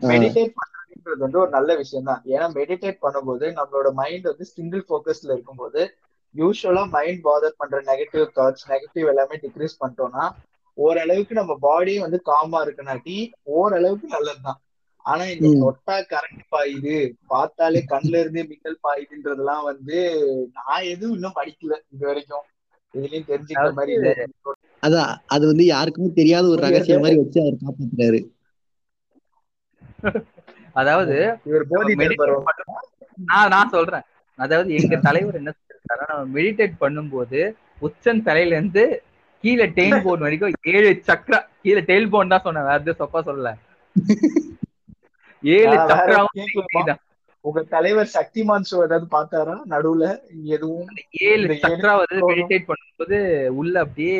மெடிடேட் 0.00 0.54
பண்றதுன்றது 0.58 1.20
வந்து 1.24 1.38
ஒரு 1.38 1.50
நல்ல 1.56 1.70
விஷயம் 1.80 2.08
தான் 2.08 2.22
ஏன்னா 2.32 2.46
மெடிடேட் 2.56 3.02
பண்ணும்போது 3.04 3.46
நம்மளோட 3.58 3.88
மைண்ட் 4.00 4.30
வந்து 4.30 4.46
சிங்கிள் 4.52 4.82
ஃபோக்கஸ்ல 4.86 5.34
இருக்கும்போது 5.34 5.82
யூஸ்வலா 6.34 6.82
மைண்ட் 6.90 7.22
பாதர் 7.24 7.58
பண்ற 7.58 7.78
நெகட்டிவ் 7.88 8.26
தாட்ஸ் 8.36 8.66
நெகட்டிவ் 8.68 9.10
எல்லாமே 9.12 9.36
டிக்ரீஸ் 9.44 9.80
பண்ணிட்டோம்னா 9.80 10.24
ஓரளவுக்கு 10.78 11.34
நம்ம 11.34 11.54
பாடியும் 11.62 12.04
வந்து 12.04 12.20
காமா 12.24 12.58
இருக்கனாட்டி 12.64 13.16
ஓரளவுக்கு 13.54 14.06
நல்லதுதான். 14.08 14.60
ஆனா 15.04 15.24
இந்த. 15.30 15.46
தொட்டா 15.62 15.96
கரண்ட் 16.10 16.44
பாயுது. 16.50 16.96
பார்த்தாலே 17.26 17.80
கண்ணுல 17.90 18.20
இருந்தே 18.20 18.42
மின்னல் 18.50 18.82
பாயுதுன்றதெல்லாம் 18.84 19.64
வந்து 19.70 19.98
நான் 20.58 20.88
எதுவும் 20.92 21.14
இன்னும் 21.14 21.38
படிக்கல 21.38 21.76
இது 21.88 22.04
வரைக்கும் 22.06 22.46
இதுலயும் 22.94 23.28
தெரிஞ்சுக்கிற 23.28 23.72
மாதிரி 23.72 23.92
இல்ல. 23.98 24.10
அதான் 24.82 25.10
அது 25.26 25.44
வந்து 25.46 25.64
யாருக்குமே 25.66 26.08
தெரியாத 26.14 26.44
ஒரு 26.48 26.60
ரகசியம் 26.66 27.02
மாதிரி 27.04 27.20
வச்சு 27.20 27.38
அவர் 27.42 27.62
காப்பாத்துறாரு. 27.62 28.20
அதாவது 30.76 31.16
இவர் 31.48 31.64
போதி 31.70 31.94
நான் 33.30 33.52
நான் 33.54 33.72
சொல்றேன். 33.72 34.04
அதாவது 34.38 34.70
எங்க 34.78 34.96
தலைவர் 35.00 35.38
என்ன 35.40 35.50
நம்ம 36.02 36.26
மெடிடேட் 36.36 36.74
பண்ணும்போது 36.80 37.40
உச்சன் 37.82 38.22
தலையில 38.22 38.56
இருந்து 38.56 38.84
கீழே 39.44 39.66
டெயில் 39.76 40.04
போன் 40.04 40.24
வரைக்கும் 40.24 40.56
ஏழு 40.72 40.90
சக்கரா 41.08 41.38
கீழே 41.62 41.80
டெயில் 41.88 42.12
போன் 42.12 42.32
தான் 42.32 42.44
சொன்னேன். 42.46 42.66
வேற 42.68 42.80
எதுவும் 42.80 43.00
சொப்பா 43.02 43.20
சொல்லல. 43.28 43.50
ஏழு 45.54 45.76
சக்கராவும்? 45.90 46.36
சரிதான். 46.50 47.00
உங்க 47.44 47.60
தலைவர் 47.70 48.08
சக்திமான் 48.14 48.66
ஷோ 48.68 48.76
ஏதாவது 48.84 49.06
பார்த்தாரா? 49.10 49.54
நடுவுல 49.72 50.04
எதுவும் 50.52 50.90
ஏழு 51.26 51.46
சக்கரம். 51.62 52.02
மெடிடேட் 52.30 52.68
பண்ணும்போது 52.68 53.18
உள்ள 53.60 53.74
அப்படியே 53.84 54.18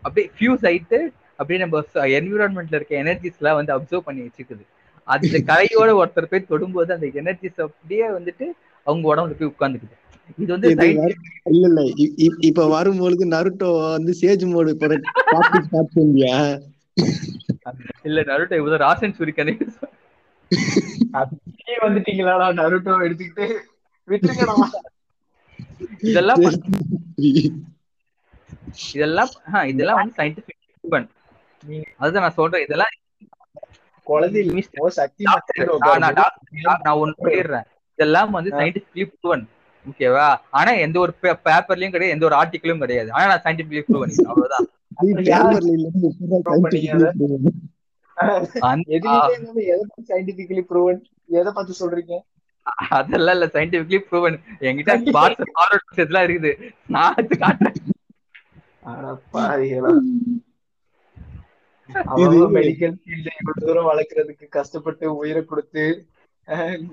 அப்படியே 0.00 0.26
ஃபியூஸ் 0.36 0.64
ஆயிட்டு 0.70 0.98
அப்படியே 1.38 1.58
நம்ம 1.60 1.82
என்விரான்மெண்ட்ல 2.18 2.78
இருக்க 2.78 2.94
எனர்ஜிஸ் 3.02 3.38
எல்லாம் 3.40 3.58
வந்து 3.58 3.74
அப்சர்வ் 3.76 4.06
பண்ணி 4.06 4.22
வச்சுக்குது. 4.22 4.64
அந்த 5.08 5.22
கரையோட 5.50 5.90
ஒருத்தர் 6.00 6.30
போய் 6.30 6.50
தொடும்போது 6.50 6.90
அந்த 6.94 7.06
எனர்ஜிஸ் 7.20 7.60
அப்படியே 7.66 8.06
வந்துட்டு 8.16 8.46
அவங்க 8.86 9.04
உடம்புல 9.10 9.36
போய் 9.38 9.52
உட்கார்ந்துக்குது. 9.52 9.94
இது 10.38 10.50
வந்து 10.54 10.70
இல்ல 10.70 10.84
இல்ல. 11.58 11.80
இப்ப 12.48 12.66
வரும்பொழுது 12.72 13.26
நருட்டோ 13.32 13.68
வந்து 13.88 14.12
சேஜ் 14.20 14.44
மோடு 14.48 14.72
இல்ல 18.08 18.18
நருட்டோ 18.28 18.54
இவ்வளவு 18.54 18.82
ராசன் 18.84 19.16
சுரிக்கனே 19.18 19.54
அதுக்கே 21.20 21.74
வந்துட்டீங்களாடா 21.84 22.46
நருட்டோ 22.58 22.94
எடுத்துக்கிட்டு 23.06 23.46
விட்டுருங்கடா. 24.08 24.54
இதெல்லாம். 26.10 26.40
இதெல்லாம் 28.94 29.30
இதெல்லாம் 29.72 29.98
வந்து 29.98 30.14
சயின்டிபிக் 30.18 30.56
அதுதான் 31.96 32.24
நான் 32.24 32.38
சொல்றேன். 32.40 32.64
இதெல்லாம் 32.66 32.92
நான் 36.84 37.00
ஒண்ணு 37.02 37.14
சொல்லிடுறேன். 37.22 37.66
இதெல்லாம் 37.98 38.30
வந்து 38.30 38.50
சயின்டிபிக்லி 38.58 39.04
ப்ரூவன் 39.12 39.44
ஓகேவா 39.84 40.26
ஆனா 40.50 40.70
எந்த 40.86 40.96
ஒரு 40.98 41.12
பேப்பர்லயும் 41.22 41.94
கிடையாது 41.94 42.16
எந்த 42.16 42.26
ஒரு 42.26 42.36
ஆர்டிக்கலும் 42.36 42.82
கிடையாது. 42.84 43.12
ஆனா 43.12 43.26
நான் 43.32 43.44
சயின்டிபிக்லி 43.46 43.82
ப்ரூவன் 43.90 44.14
அவ்வளவுதான். 44.24 44.66
சயின்டிபிக்கலி 50.08 50.64
ப்ரூவன் 50.70 51.00
எதை 51.38 51.50
பார்த்து 51.50 51.80
சொல்றீங்க? 51.80 52.14
அதெல்லாம் 52.94 53.36
இல்ல 53.36 53.46
சயின்டிபிக்லி 53.54 54.00
ப்ரூவன் 54.08 54.36
என்கிட்ட 54.68 54.94
பார்ட்ஸ் 55.16 55.52
ஃபார்வர்ட் 55.52 55.86
எல்லாம் 56.06 56.26
இருக்குது. 56.26 56.52
நான் 56.94 57.14
காட்டுறேன். 57.42 57.78
மெடிக்கல் 62.56 62.96
ஃபீல்டு 63.00 63.30
இவ்வளவு 63.36 63.62
தூரம் 63.62 63.88
வளர்க்கறதுக்கு 63.90 64.46
கஷ்டப்பட்டு 64.56 65.04
உயிரை 65.20 65.42
கொடுத்து 65.44 65.84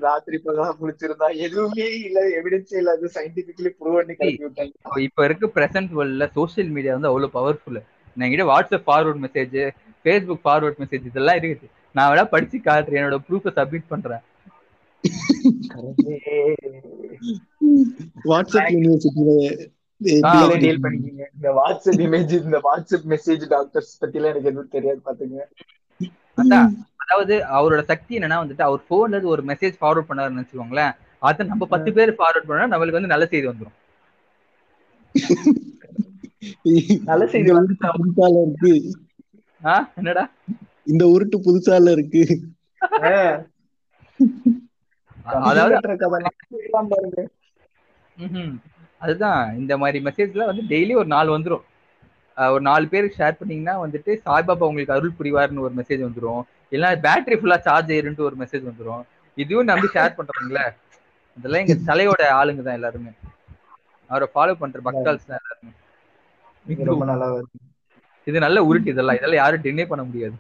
ராத்திரி 0.06 0.38
பகலா 0.40 0.70
முடிச்சிருந்தா 0.80 1.28
எதுவுமே 1.46 1.88
இல்ல 2.08 2.22
எவிடன்ஸே 2.40 2.78
இல்லாத 2.82 3.12
சயின்டிபிக்கலி 3.16 3.72
ப்ரூவ் 3.78 3.98
பண்ணி 3.98 4.16
கிளப்பி 4.16 4.46
விட்டாங்க. 4.46 4.74
இப்போ 5.08 5.22
இருக்க 5.28 5.48
பிரசன்ட் 5.58 5.94
வேர்ல்ட்ல 5.98 6.28
சோஷியல் 6.38 6.72
மீடியா 6.76 6.96
வந்து 6.98 7.12
அவ்வளவு 7.12 7.36
பவர்ஃபுல் 7.38 7.80
என்கிட்ட 8.18 8.46
WhatsApp 8.52 8.88
forward 8.88 9.24
message 9.26 9.56
Facebook 10.06 10.46
forward 10.46 10.82
message 10.82 11.06
இதெல்லாம் 11.06 11.38
இருக்குது. 11.38 11.68
நான் 11.96 12.12
வேணா 12.12 12.30
படிச்சு 12.30 12.60
காட்டுறேன். 12.60 13.02
என்னோட 13.02 13.22
ப்ரூஃபை 13.28 13.60
சப்மிட் 13.60 13.88
பண்றேன். 13.88 14.24
வாட்ஸ்அப் 18.30 18.70
இந்த 20.02 21.52
வாட்ஸ்அப் 21.58 22.02
இமேஜ் 22.06 22.40
இந்த 22.40 22.62
வாட்ஸ்அப் 22.66 23.06
மெசேஜ் 23.14 23.48
டாக்டர்ஸ் 23.48 24.00
பத்தி 24.00 24.18
எல்லாம் 24.18 24.34
எனக்கு 24.34 24.52
எதுவும் 24.52 24.70
தெரியாது 24.70 25.00
பாத்துங்க 25.06 25.46
அதாவது 27.04 27.46
அவரோட 27.58 27.86
சக்தி 27.86 28.18
என்னன்னா 28.18 28.44
வந்துட்டு 28.44 28.62
அவர் 28.62 28.82
போன்ல 28.90 29.10
இருந்து 29.10 29.28
ஒரு 29.28 29.44
மெசேஜ் 29.44 29.74
ஃபார்வர்ட் 29.80 30.10
பண்ணாருன்னு 30.10 30.44
வச்சுக்கோங்களேன். 30.44 30.94
அதை 31.22 31.48
நம்ம 31.48 31.66
பத்து 31.66 31.94
பேர் 31.94 32.18
ஃபார்வர்ட் 32.18 32.48
பண்ணா 32.48 32.72
நம்மளுக்கு 32.72 32.92
வந்து 32.92 33.08
நல்ல 33.08 33.26
செய்தி 33.26 33.48
வந்துரும். 33.48 33.76
நல்ல 37.10 37.28
செய்தி 37.28 37.52
இருக்கு 37.52 39.05
என்னடா? 39.96 40.24
இந்த 40.84 41.04
உருட்டு 41.06 41.38
புதுசால 41.46 41.92
இருக்கு. 41.92 42.24
அதாவது. 45.44 45.76
அதுதான் 49.02 49.56
இந்த 49.58 49.74
மாதிரி 49.78 50.00
மெசேஜ்ல 50.06 50.46
வந்து 50.46 50.64
டெய்லி 50.70 50.94
ஒரு 50.96 51.08
நாலு 51.08 51.38
வந்துரும். 51.38 51.64
ஒரு 52.38 52.62
நாலு 52.62 52.88
பேருக்கு 52.88 53.20
ஷேர் 53.20 53.40
பண்ணீங்கன்னா 53.40 53.76
வந்துட்டு 53.82 54.12
சாய்பாபா 54.26 54.68
உங்களுக்கு 54.68 54.96
அருள் 54.96 55.18
புரிவார்னு 55.20 55.66
ஒரு 55.68 55.76
மெசேஜ் 55.76 56.02
வந்துரும். 56.08 56.42
இல்லைன்னா 56.72 57.00
பேட்டரி 57.06 57.38
ஃபுல்லா 57.40 57.58
சார்ஜ் 57.60 57.92
ஆயிருன்ட்டு 57.92 58.28
ஒரு 58.30 58.36
மெசேஜ் 58.40 58.70
வந்துரும். 58.70 59.04
இதுவும் 59.38 59.66
நம்பி 59.66 59.88
ஷேர் 59.94 60.18
பண்றாங்களே 60.18 60.66
இதெல்லாம் 61.38 61.64
எங்க 61.64 61.76
தலையோட 61.86 62.22
ஆளுங்க 62.40 62.62
தான் 62.62 62.74
எல்லாருமே. 62.74 63.12
அவரை 64.10 64.28
ஃபாலோ 64.34 64.54
பண்ற 64.56 64.80
பக்தால்ஸ் 64.84 65.30
தான் 65.30 65.42
எல்லாருமே. 65.42 65.74
இது 68.28 68.38
நல்லா 68.46 68.62
உருட்டு 68.68 68.92
இதெல்லாம். 68.94 69.18
இதெல்லாம் 69.20 69.42
யாரும் 69.44 69.64
டினே 69.66 69.86
பண்ண 69.90 70.04
முடியாது. 70.04 70.36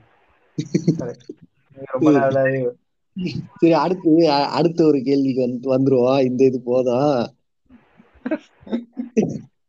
சரி 3.59 3.75
அடுத்து 3.83 4.11
அடுத்த 4.57 4.79
ஒரு 4.85 4.99
கேள்விக்கு 5.01 5.41
வந்து 5.47 5.67
வந்துருவோம் 5.73 6.23
இந்த 6.29 6.41
இது 6.49 6.59
போதும் 6.61 7.13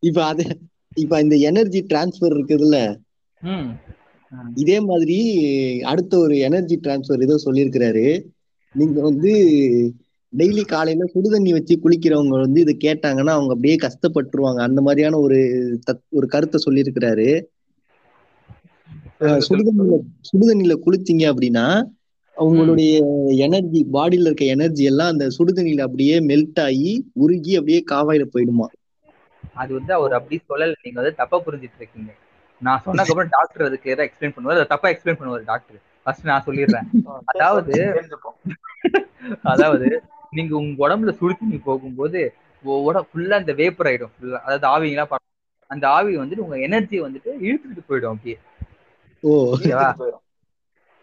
இப்ப 0.09 0.19
அது 0.25 0.45
இப்ப 0.97 1.21
இந்த 1.25 1.37
எனர்ஜி 1.51 1.81
டிரான்ஸ்ஃபர் 1.91 2.35
இருக்குதுல்ல? 2.37 2.79
இதே 4.55 4.79
மாதிரி 4.81 5.19
அடுத்த 5.93 6.13
ஒரு 6.19 6.35
எனர்ஜி 6.39 6.77
டிரான்ஸ்ஃபர் 6.83 7.25
ஏதோ 7.27 7.37
சொல்லியிருக்கிறாரு. 7.45 8.07
நீங்க 8.75 8.99
வந்து 9.01 9.33
டெய்லி 10.33 10.63
காலையில 10.65 11.07
சுடுதண்ணி 11.13 11.51
வச்சு 11.51 11.75
குளிக்கிறவங்க 11.83 12.35
வந்து 12.45 12.61
இது 12.61 12.73
கேட்டாங்கன்னா 12.85 13.35
அவங்க 13.37 13.53
அப்படியே 13.55 13.77
கஷ்டப்பட்டுருவாங்க. 13.85 14.61
அந்த 14.69 14.81
மாதிரியான 14.81 15.19
ஒரு 15.19 15.39
தத் 15.87 16.03
ஒரு 16.11 16.27
கருத்தை 16.27 16.59
சொல்லியிருக்கிறாரு. 16.67 17.29
சுடுதண்ணில 19.47 19.97
சுடுதண்ணில 20.29 20.75
குளிச்சீங்க 20.85 21.25
அப்படின்னா 21.31 21.67
அவங்களுடைய 22.37 22.91
எனர்ஜி 23.45 23.81
பாடியில 23.93 24.29
இருக்க 24.29 24.45
எனர்ஜி 24.55 24.85
எல்லாம் 24.85 25.13
அந்த 25.13 25.27
சுடுதண்ணில 25.37 25.87
அப்படியே 25.87 26.17
மெல்ட் 26.31 26.61
ஆகி 26.65 26.91
உருகி 27.23 27.53
அப்படியே 27.59 27.81
காவாயில 27.93 28.27
போயிடுமா? 28.35 28.67
அது 29.57 29.71
வந்து 29.75 29.93
அவர் 29.95 30.13
அப்படி 30.13 30.37
சொல்லல. 30.43 30.77
நீங்க 30.85 30.99
வந்து 31.01 31.21
தப்பா 31.21 31.37
புரிஞ்சிட்டு 31.47 31.79
இருக்கீங்க. 31.79 32.11
நான் 32.63 32.83
சொன்னதுக்கப்புறம் 32.85 33.33
டாக்டர் 33.33 33.67
அது 33.67 33.77
கிளியரா 33.83 34.05
எக்ஸ்பிளைன் 34.07 34.35
பண்ணுவார்? 34.37 34.59
அதை 34.59 34.67
தப்பா 34.67 34.89
எக்ஸ்பிளைன் 34.93 35.19
பண்ணுவார் 35.21 35.45
டாக்டர் 35.45 35.79
ஃபர்ஸ்ட் 36.07 36.29
நான் 36.31 36.47
சொல்லிடுறேன். 36.47 36.89
அதாவது. 37.33 37.73
அதாவது 39.53 39.89
நீங்க 40.33 40.53
உங்க 40.57 40.87
உடம்புல 40.87 41.13
சுடு 41.19 41.35
தண்ணி 41.35 41.59
போகும்போது 41.61 42.21
உடம்பு 42.85 43.09
ஃபுல்லா 43.11 43.39
இந்த 43.43 43.55
வேப்பர் 43.61 43.89
ஆயிடும். 43.91 44.13
ஃபுல்லா 44.15 44.39
அதாவது 44.47 44.67
ஆவிங்களா. 44.73 45.07
அந்த 45.71 45.85
ஆவி 45.89 46.13
வந்துட்டு 46.17 46.45
உங்க 46.45 46.57
எனர்ஜியை 46.67 47.01
வந்துட்டு 47.07 47.31
இழுத்துட்டு 47.47 47.83
போயிடும் 47.89 48.13
அப்படியே. 48.13 48.37
ஓகேவா 49.35 49.89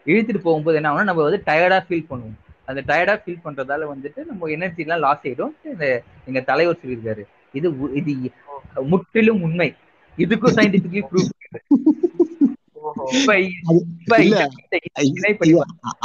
இழுத்துட்டு 0.06 0.40
போகும்போது 0.40 0.78
என்ன 0.78 0.90
ஆகும்னா 0.90 1.10
நம்ம 1.10 1.24
வந்து 1.26 1.40
டயர்டா 1.46 1.78
ஃபீல் 1.86 2.08
பண்ணுவோம். 2.10 2.38
அந்த 2.70 2.80
டயர்டா 2.90 3.14
ஃபீல் 3.22 3.44
பண்றதால 3.44 3.86
வந்துட்டு 3.92 4.20
நம்ம 4.30 4.50
எனர்ஜி 4.56 4.84
எல்லாம் 4.84 5.02
லாஸ் 5.04 5.24
ஆயிடும். 5.24 5.54
இந்த 5.72 5.84
எங்க 6.28 6.40
தலைவர் 6.50 6.80
சொல்லியிருக்காரு. 6.82 7.24
இது 7.54 7.68
இது 8.00 8.12
முற்றிலும் 8.92 9.42
உண்மை. 9.46 9.68
இதுக்கும் 10.18 10.56
சயின்டிபிக்லி 10.58 11.02
ப்ரூஃப் 11.10 11.32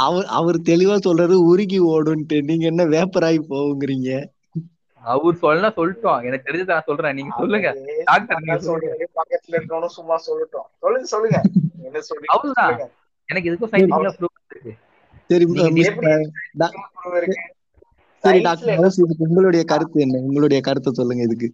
அவர் 0.04 0.26
அவர் 0.38 0.58
தெளிவா 0.70 0.96
சொல்றாரு 1.06 1.36
உருகி 1.50 1.78
ஓடுன்ட்டு 1.92 2.36
நீங்க 2.48 2.64
என்ன 2.66 2.84
வேப்பராய் 2.94 3.38
போகுங்கிறீங்க? 3.50 4.10
அவர் 5.02 5.34
சொல்ல 5.34 5.68
சொல்லிட்டோம். 5.68 6.24
எனக்கு 6.24 6.52
தெரிஞ்சதை 6.52 6.66
நான் 6.66 6.82
சொல்றேன். 6.86 7.14
நீங்க 7.14 7.34
சொல்லுங்க. 7.38 7.68
டாக்டர் 8.04 8.40
நீங்க 8.40 8.58
சும்மா 8.58 8.78
சொல்லுங்க. 8.78 8.96
சொல்றீங்க. 8.96 9.20
பக்கத்துல 9.20 9.58
இருக்கவனும் 9.58 9.96
சும்மா 9.98 10.20
சொல்லட்டும். 10.26 10.66
சொல்லுங்க 10.78 11.06
சொல்லுங்க. 11.06 11.38
என்ன 11.82 11.98
சொல்றீங்க 12.00 12.32
அவ்வளவுதான். 12.34 12.90
எனக்கு 13.28 13.50
இதுக்கும் 13.50 13.72
சயின்டிபிக்கலா 13.72 14.12
ப்ரூஃப் 14.18 14.38
இருக்கு. 14.50 14.72
சரி 15.30 15.44
சரி 18.24 18.40
டாக்டர் 18.40 18.78
இதுக்கு 18.98 19.26
உங்களுடைய 19.28 19.64
கருத்து 19.64 20.00
என்ன? 20.00 20.18
உங்களுடைய 20.18 20.60
கருத்தை 20.60 20.92
சொல்லுங்க 20.92 21.22
இதுக்கு. 21.22 21.48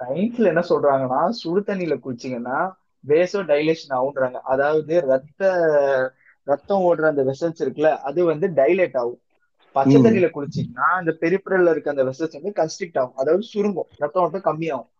சயின்ஸ்ல 0.00 0.46
என்ன 0.46 0.62
சொல்றாங்கன்னா 0.68 1.28
சுடு 1.28 1.60
தண்ணியில 1.60 1.94
குளிச்சீங்கன்னா 2.04 2.58
வேசோ 3.08 3.40
டைலேஷன் 3.50 3.94
ஆகுன்றாங்க 3.98 4.38
அதாவது 4.44 5.00
ரத்த 5.00 5.42
ரத்தம் 6.46 6.80
ஓடுற 6.80 7.02
அந்த 7.02 7.22
வெசல்ஸ் 7.22 7.60
இருக்குல்ல 7.60 7.96
அது 7.98 8.24
வந்து 8.24 8.48
டைலேட் 8.48 8.96
ஆகும். 8.96 9.20
பச்சை. 9.76 9.98
தண்ணியில 9.98 10.28
குளிச்சீங்கன்னா 10.32 10.88
அந்த 10.96 11.12
பெரிபரல்ல 11.20 11.72
இருக்க 11.74 11.92
அந்த 11.92 12.04
வெசல்ஸ் 12.06 12.38
வந்து 12.38 12.52
கன்ஸ்ட்ரிக்ட் 12.56 13.00
ஆகும் 13.00 13.20
அதாவது 13.22 13.44
சுருங்கும் 13.50 13.90
ரத்தம் 14.00 14.22
ஓட்டம் 14.24 14.46
கம்மியாகும் 14.46 14.90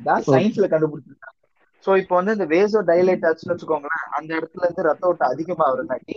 தான். 0.00 0.24
சயின்ஸ்ல 0.28 0.66
கண்டுபிடிச்சிருக்காங்க 0.72 1.36
சோ 1.84 1.96
இப்போ 2.00 2.14
வந்து 2.16 2.34
இந்த 2.36 2.46
வேசோ 2.52 2.78
டைலேட் 2.88 3.26
ஆச்சுன்னு 3.26 3.52
வச்சுக்கோங்களேன் 3.52 4.06
அந்த 4.16 4.30
இடத்துல 4.38 4.64
இருந்து 4.64 4.88
ரத்த 4.88 5.10
ஓட்டம் 5.10 5.32
அதிகமாகிறங்காட்டி 5.32 6.16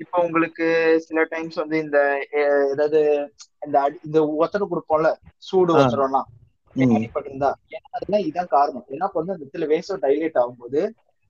இப்போ 0.00 0.18
உங்களுக்கு 0.24 0.66
சில 1.04 1.24
டைம்ஸ் 1.32 1.58
வந்து 1.60 1.76
இந்த 1.82 1.98
ஏதாவது 2.70 3.00
இந்த 3.62 3.76
இந்த 4.06 4.18
ஒத்தனை 4.40 4.64
கொடுப்போம்ல 4.68 5.10
சூடு 5.48 5.72
ஆ. 5.74 5.80
ஒத்தனம்லாம் 5.80 6.28
ம். 6.76 6.94
அடிபட்டிருந்தா 6.96 7.50
ஏன்னா 7.72 7.88
அதெல்லாம் 7.96 8.24
இதான் 8.28 8.52
காரணம் 8.54 8.86
ஏன்னா 8.90 9.08
வந்து 9.14 9.34
அந்த 9.34 9.44
இடத்துல 9.44 9.68
வேசோ 9.72 9.96
டைலேட் 10.04 10.40
ஆகும்போது 10.42 10.80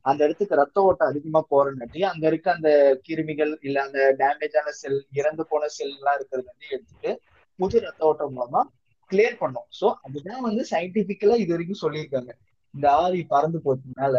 அந்த 0.04 0.20
இடத்துக்கு 0.26 0.60
ரத்த 0.60 0.78
ஓட்டம் 0.82 1.10
அதிகமா 1.10 1.40
போறங்காட்டி 1.50 2.00
அங்க 2.10 2.24
இருக்க 2.26 2.48
அந்த 2.52 2.70
கிருமிகள் 3.06 3.52
இல்ல 3.66 3.76
அந்த 3.86 4.00
டேமேஜான 4.20 4.72
செல் 4.80 5.00
இறந்து 5.20 5.44
போன 5.50 5.68
செல் 5.76 5.94
எல்லாம் 5.98 6.16
இருக்கிறது 6.18 6.48
வந்து 6.52 6.72
எடுத்துட்டு 6.74 7.12
புது 7.58 7.84
ரத்த 7.84 8.02
ஓட்டம் 8.10 8.34
மூலமா 8.36 8.62
கிளியர் 9.10 9.40
பண்ணும். 9.42 9.68
சோ 9.78 9.86
அதுதான் 10.06 10.42
வந்து 10.42 10.62
சயின்டிபிக்கலா 10.70 11.36
இது 11.42 11.52
வரைக்கும் 11.54 11.82
சொல்லியிருக்காங்க. 11.84 12.30
இந்த 12.74 12.86
ஆவி 13.02 13.20
பறந்து 13.32 13.58
போச்சதுனால 13.64 14.16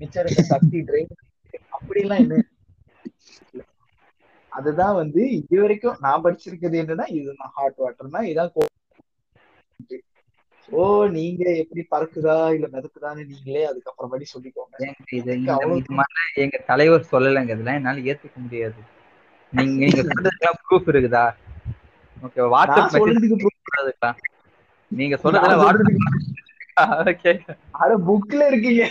மிச்சம் 0.00 0.22
இருக்க 0.24 0.42
சக்தி 0.52 0.78
ட்ரெயின் 0.88 1.14
அப்படிலாம் 1.76 2.22
என்ன 2.24 2.42
அதுதான் 4.52 4.94
வந்து 5.00 5.22
இது 5.38 5.56
வரைக்கும் 5.62 5.98
நான் 6.04 6.22
படிச்சிருக்கிறது 6.24 6.80
என்னன்னா 6.82 7.06
இதுதான் 7.16 7.54
ஹாட் 7.56 7.80
வாட்டர்னா 7.82 8.20
இதான் 8.30 8.52
ஓ 10.70 11.06
நீங்க 11.06 11.56
எப்படி 11.56 11.86
பறக்குதா? 11.90 12.54
இல்ல 12.54 12.68
மிதக்குதான்னு 12.72 13.26
நீங்களே 13.26 13.68
அதுக்கப்புறமேடி 13.70 14.24
சொல்லிக்கோங்க. 14.34 14.92
எங்க 16.34 16.58
தலைவர் 16.66 17.06
சொல்லலைங்க. 17.12 17.42
இதெல்லாம் 17.42 17.74
என்னால 17.74 17.98
ஏத்துக்க 17.98 18.34
முடியாது. 18.34 18.74
நீங்க 19.52 19.72
நீங்க 19.72 20.02
சொல்றதுக்கெல்லாம் 20.02 20.60
ப்ரூஃப் 20.70 20.90
இருக்குதா? 20.94 21.34
ஓகே 22.22 22.38
வாட்ஸ்அப் 22.38 22.88
மெசேஜ் 22.88 23.00
சொல்றதுக்கு 23.00 23.46
proof- 23.46 23.64
சொல்றதுக்கெல்லாம் 23.68 24.16
நீங்க 24.88 25.18
சொல்றதெல்லாம் 25.24 25.64
வாட்ஸ்அப் 25.64 27.06
ஓகே 27.08 27.56
அட 27.70 27.98
புக்ல 27.98 28.46
இருக்கீங்க. 28.46 28.88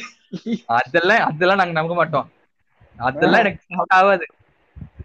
அதெல்லாம் 0.66 1.28
அதெல்லாம் 1.28 1.58
நாங்க 1.58 1.72
நம்ப 1.72 1.94
மாட்டோம். 1.94 2.32
அதெல்லாம் 2.98 3.40
எனக்கு 3.40 3.76
ஆகாது. 3.88 4.26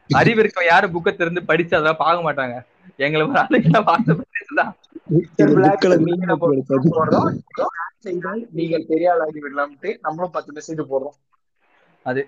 அறிவு 0.09 0.41
இருக்க 0.41 0.65
யாரும் 0.65 0.95
புக்கை 0.95 1.15
திறந்து 1.15 1.43
படிச்சு 1.43 1.77
அதெல்லாம் 1.77 1.97
பார்க்க 1.97 2.33
மாட்டாங்க. 2.33 2.72
எங்களை 2.99 3.23
ஒரு 3.25 3.41
ஆளுக்கெல்லாம் 3.43 3.87
வாட்ஸ்அப் 3.89 4.23
நீங்கள் 8.59 8.89
பெரிய 8.91 9.13
ஆளாகி 9.13 9.41
விடலாம்ட்டு 9.45 9.91
நம்மளும் 10.05 10.35
பத்து 10.37 10.51
மெசேஜ் 10.57 10.91
போடுறோம். 10.93 11.17
அது 12.07 12.23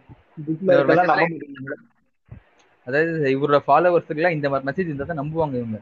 அதாவது 2.87 3.13
இவரோட 3.35 3.59
ஃபாலோவர்ஸுக்கு 3.67 4.21
எல்லாம் 4.21 4.37
இந்த 4.37 4.49
மாதிரி 4.51 4.69
மெசேஜ் 4.69 4.91
இருந்தா 4.91 5.07
தான் 5.07 5.21
நம்புவாங்க 5.23 5.57
இவங்க. 5.63 5.79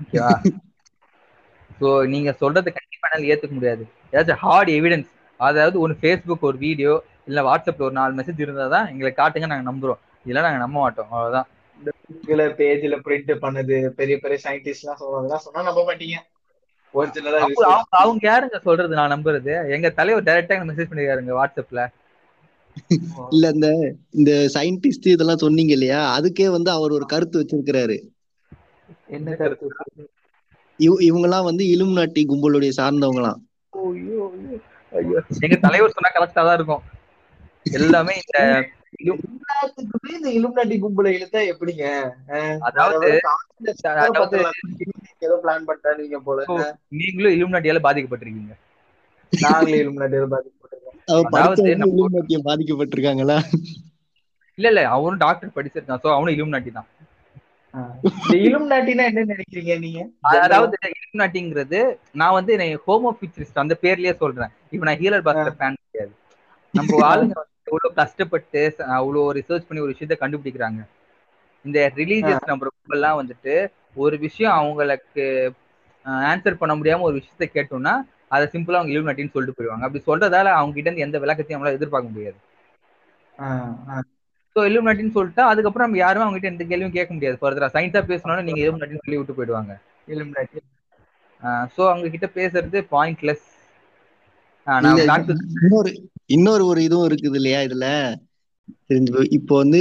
ஓகேவா 0.00 0.32
ஸோ 1.78 1.86
நீங்க 2.12 2.30
சொல்றது 2.40 2.68
கண்டிப்பா 2.76 3.06
என்னால 3.08 3.30
ஏத்துக்க 3.32 3.54
முடியாது. 3.56 3.82
ஏதாச்சும் 4.12 4.40
ஹார்ட் 4.42 4.70
எவிடன்ஸ் 4.76 5.10
அதாவது 5.40 5.76
ஒன்று 5.82 6.00
ஃபேஸ்புக் 6.00 6.46
ஒரு 6.48 6.58
வீடியோ 6.64 6.92
இல்ல 7.28 7.40
வாட்ஸ்அப்ல 7.46 7.86
ஒரு 7.88 7.96
நாலு 7.98 8.18
மெசேஜ் 8.18 8.44
இருந்தா 8.44 8.66
தான் 8.74 8.88
எங்களை 8.92 9.10
காட்டுங்க 9.14 9.48
நாங்க 9.52 9.66
நம்புறோம். 9.70 10.00
இதெல்லாம் 10.26 10.46
நாங்க 10.48 10.62
நம்ப 10.64 10.76
மாட்டோம். 10.78 11.08
அவ்வளவுதான். 11.10 11.48
புக்ல 12.12 12.40
பேஜ்ல 12.40 12.98
பிரிண்ட் 13.04 13.36
பண்ணது 13.40 13.88
பெரிய 13.88 14.18
பெரிய 14.18 14.38
சயின்டிஸ்ட் 14.44 14.80
எல்லாம் 14.82 14.98
சொல்றதெல்லாம் 15.00 15.36
சொன்னா 15.36 15.62
நம்ப 15.62 15.94
மாட்டீங்க. 15.94 16.14
ஒரிஜினலா 16.94 17.38
அவங்க 17.38 17.84
அவங்க- 17.90 18.28
யாருங்க 18.30 18.60
சொல்றது 18.60 18.94
நான் 18.94 19.12
நம்புறது? 19.12 19.70
எங்க 19.70 19.90
தலைவர் 19.90 20.22
டைரக்டா 20.22 20.48
மெசேஜ் 20.48 20.86
பண்ணிருக்காருங்க 20.90 21.44
வாட்ஸ்அப்ல. 21.44 21.86
இல்ல 23.30 23.48
இந்த 23.48 23.94
இந்த 24.10 24.32
சயின்டிஸ்ட் 24.54 25.08
இதெல்லாம் 25.08 25.36
சொன்னீங்க 25.36 25.72
இல்லையா? 25.72 26.18
அதுக்கே 26.18 26.50
வந்து 26.50 26.70
அவர் 26.70 26.90
ஒரு 26.90 27.06
கருத்து 27.06 27.40
வச்சிருக்கிறாரு. 27.40 28.08
என்ன 29.06 29.34
கருத்து 29.34 29.70
இவ 30.76 30.96
இவங்கெல்லாம் 31.00 31.44
வந்து 31.44 31.64
இலுமினாட்டி 31.64 32.24
கும்பலுடைய 32.28 32.68
ஐயோ, 33.70 34.32
ஐயோ. 34.92 35.22
எங்க 35.40 35.56
தலைவர் 35.56 35.90
சொன்னா 35.90 36.26
கரெக்டா 36.26 36.46
தான் 36.46 36.54
இருக்கும். 36.54 36.82
எல்லாமே 37.62 38.14
இந்த 38.14 38.68
எல்லாத்துக்குமே 39.12 40.10
இந்த 40.18 40.30
இலுமினாட்டி 40.38 40.76
கும்பல 40.82 41.12
இழுத்தா 41.16 41.40
எப்படிங்க? 41.52 41.84
அதாவது 42.68 43.08
ஏதோ 45.26 45.36
பிளான் 45.44 45.66
பண்ணிட்டாங்க 45.68 46.20
போல. 46.28 46.40
நீங்களும் 47.00 47.34
இலுமினாட்டியால 47.36 47.82
பாதிக்கப்பட்டிருக்கீங்க. 47.86 48.54
நாங்களே 49.32 49.80
இலுமினாட்டி 49.82 50.18
பாதிக்கப்பட்டிருக்கோம். 50.34 50.98
பாதிக்கப்பட்டிருக்காங்களா? 52.48 53.38
இல்ல 54.58 54.68
இல்ல 54.72 54.82
அவனும் 54.96 55.22
டாக்டர் 55.24 55.56
படிச்சிருக்கான். 55.56 56.02
சோ 56.04 56.08
அவனும் 56.16 56.34
இலுமினாட்டி 56.36 56.70
தான். 56.78 56.88
இலுமினாட்டினா 58.44 59.04
என்ன 59.10 59.24
நினைக்கிறீங்க 59.32 59.72
நீங்க? 59.84 60.00
அதாவது 60.44 60.76
இலுமினாட்டிங்கிறது 60.98 61.80
நான் 62.20 62.36
வந்து 62.38 62.52
ஹோமோ 62.86 63.10
ஃபியூச்சரிஸ்ட் 63.16 63.62
அந்த 63.64 63.74
பேர்லயே 63.82 64.14
சொல்றேன். 64.22 64.52
இப்ப 64.74 64.86
நான் 64.88 65.00
ஹீலர் 65.02 65.26
பாஸ்டர் 65.26 65.58
ஃபேன் 65.58 65.78
கிடையாது. 65.82 66.14
நம்ம 66.74 67.02
ஆளுங்க 67.10 67.34
எவ்வளவு 67.66 67.96
கஷ்டப்பட்டு 67.98 68.60
அவ்வளவு 68.96 69.34
ரிசர்ச் 69.38 69.66
பண்ணி 69.68 69.84
ஒரு 69.84 69.94
விஷயத்த 69.94 70.16
கண்டுபிடிக்கிறாங்க. 70.20 70.80
இந்த 71.64 71.78
ரிலீஜியஸ் 71.96 72.48
நம்பர் 72.50 72.68
எல்லாம் 72.90 73.18
வந்துட்டு 73.20 73.54
ஒரு 73.96 74.16
விஷயம் 74.24 74.56
அவங்களுக்கு 74.56 75.24
ஆன்சர் 76.26 76.58
பண்ண 76.58 76.72
முடியாம 76.76 77.06
ஒரு 77.08 77.16
விஷயத்த 77.18 77.46
கேட்டோம்னா 77.50 77.94
அதை 78.30 78.44
சிம்பிளா 78.52 78.78
அவங்க 78.78 78.92
இலுமினாட்டின்னு 78.92 79.34
சொல்லிட்டு 79.34 79.56
போயிடுவாங்க. 79.56 79.86
அப்படி 79.86 80.02
சொல்றதால 80.08 80.52
அவங்க 80.58 80.74
கிட்ட 80.74 80.88
இருந்து 80.88 81.06
எந்த 81.06 81.18
விளக்கத்தையும் 81.22 81.58
நம்மளால 81.58 81.78
எதிர்பார்க்க 81.78 82.14
முடியாது. 82.14 82.38
ஸோ 84.56 84.62
இலுமினாட்டின்னு 84.66 85.16
சொல்லிட்டா 85.16 85.44
அதுக்கப்புறம் 85.50 85.86
நம்ம 85.86 85.98
யாரும் 85.98 86.24
அவங்க 86.24 86.38
கிட்ட 86.38 86.52
எந்த 86.52 86.64
கேள்வியும் 86.64 86.94
கேட்க 86.94 87.10
முடியாது. 87.14 87.36
ஃபர்தரா 87.40 87.68
சயின்ஸா 87.74 88.02
பேசணும்னா 88.08 88.46
நீங்க 88.46 88.62
இலுமினாட்டின்னு 88.64 89.04
சொல்லி 89.04 89.20
விட்டு 89.20 89.36
போயிடுவாங்க. 89.38 89.72
இலுமினாட்டி 90.08 90.60
ஸோ 91.74 91.82
அவங்க 91.90 92.08
கிட்ட 92.14 92.28
பேசுறது 92.36 92.78
பாயிண்ட்லெஸ் 92.92 93.46
இன்னொரு 95.58 95.90
இன்னொரு 96.30 96.66
ஒரு 96.66 96.82
இதுவும் 96.82 97.08
இருக்குது 97.08 97.34
இல்லையா 97.34 97.60
இதுல? 97.60 97.88
தெரிஞ்சு- 98.88 99.26
இப்போ 99.30 99.56
வந்து 99.56 99.80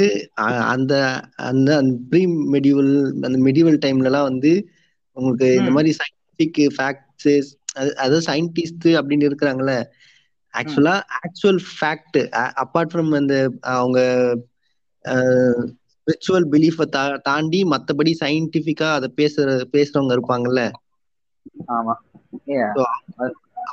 அந்த 0.67 0.93
அந்த 1.35 1.69
ப்ரீ 2.09 2.21
மெடிவல் 2.51 2.91
அந்த 3.23 3.37
மெடிவல் 3.37 3.79
டைம்ல 3.85 4.03
எல்லாம் 4.03 4.23
வந்து 4.23 4.51
உங்களுக்கு 5.17 5.47
இந்த. 5.59 5.71
மாதிரி 5.71 5.95
சயின்டிபிக் 5.99 6.59
ஃபேக்ட்ஸ் 6.77 7.31
அதாவது 7.95 8.19
சயின்டிஸ்ட் 8.19 8.87
அப்படின்னு 8.99 9.27
இருக்கிறாங்கல்ல? 9.27 9.75
ஆக்சுவலா 10.53 10.93
ஆக்சுவல் 11.17 11.59
ஃபேக்ட் 11.71 12.17
அப்பார்ட் 12.61 12.91
ஃப்ரம் 12.93 13.15
அந்த 13.15 13.35
அவங்க 13.71 13.99
ஸ்பிரிச்சுவல் 15.97 16.45
பிலீஃபை 16.51 16.85
தாண்டி 17.21 17.63
மத்தபடி 17.63 18.15
சயின்டிபிக்கா 18.19 18.93
அதை 18.93 19.13
பேசுற 19.15 19.47
பேசுறவங்க 19.73 20.15
இருப்பாங்கல்ல? 20.15 20.61
ஆமா. 21.73 21.93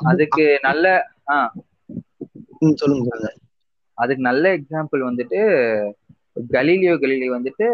அதுக்கு 0.02 0.58
நல்ல 0.62 0.86
சொல்லுங்க 2.62 3.08
சொல்லுங்க. 3.08 3.30
அதுக்கு 3.98 4.22
நல்ல 4.22 4.56
எக்ஸாம்பிள் 4.56 5.02
வந்துட்டு 5.08 5.38
கலீலியோ 6.52 6.94
கலீலி 6.96 7.28
வந்துட்டு 7.28 7.66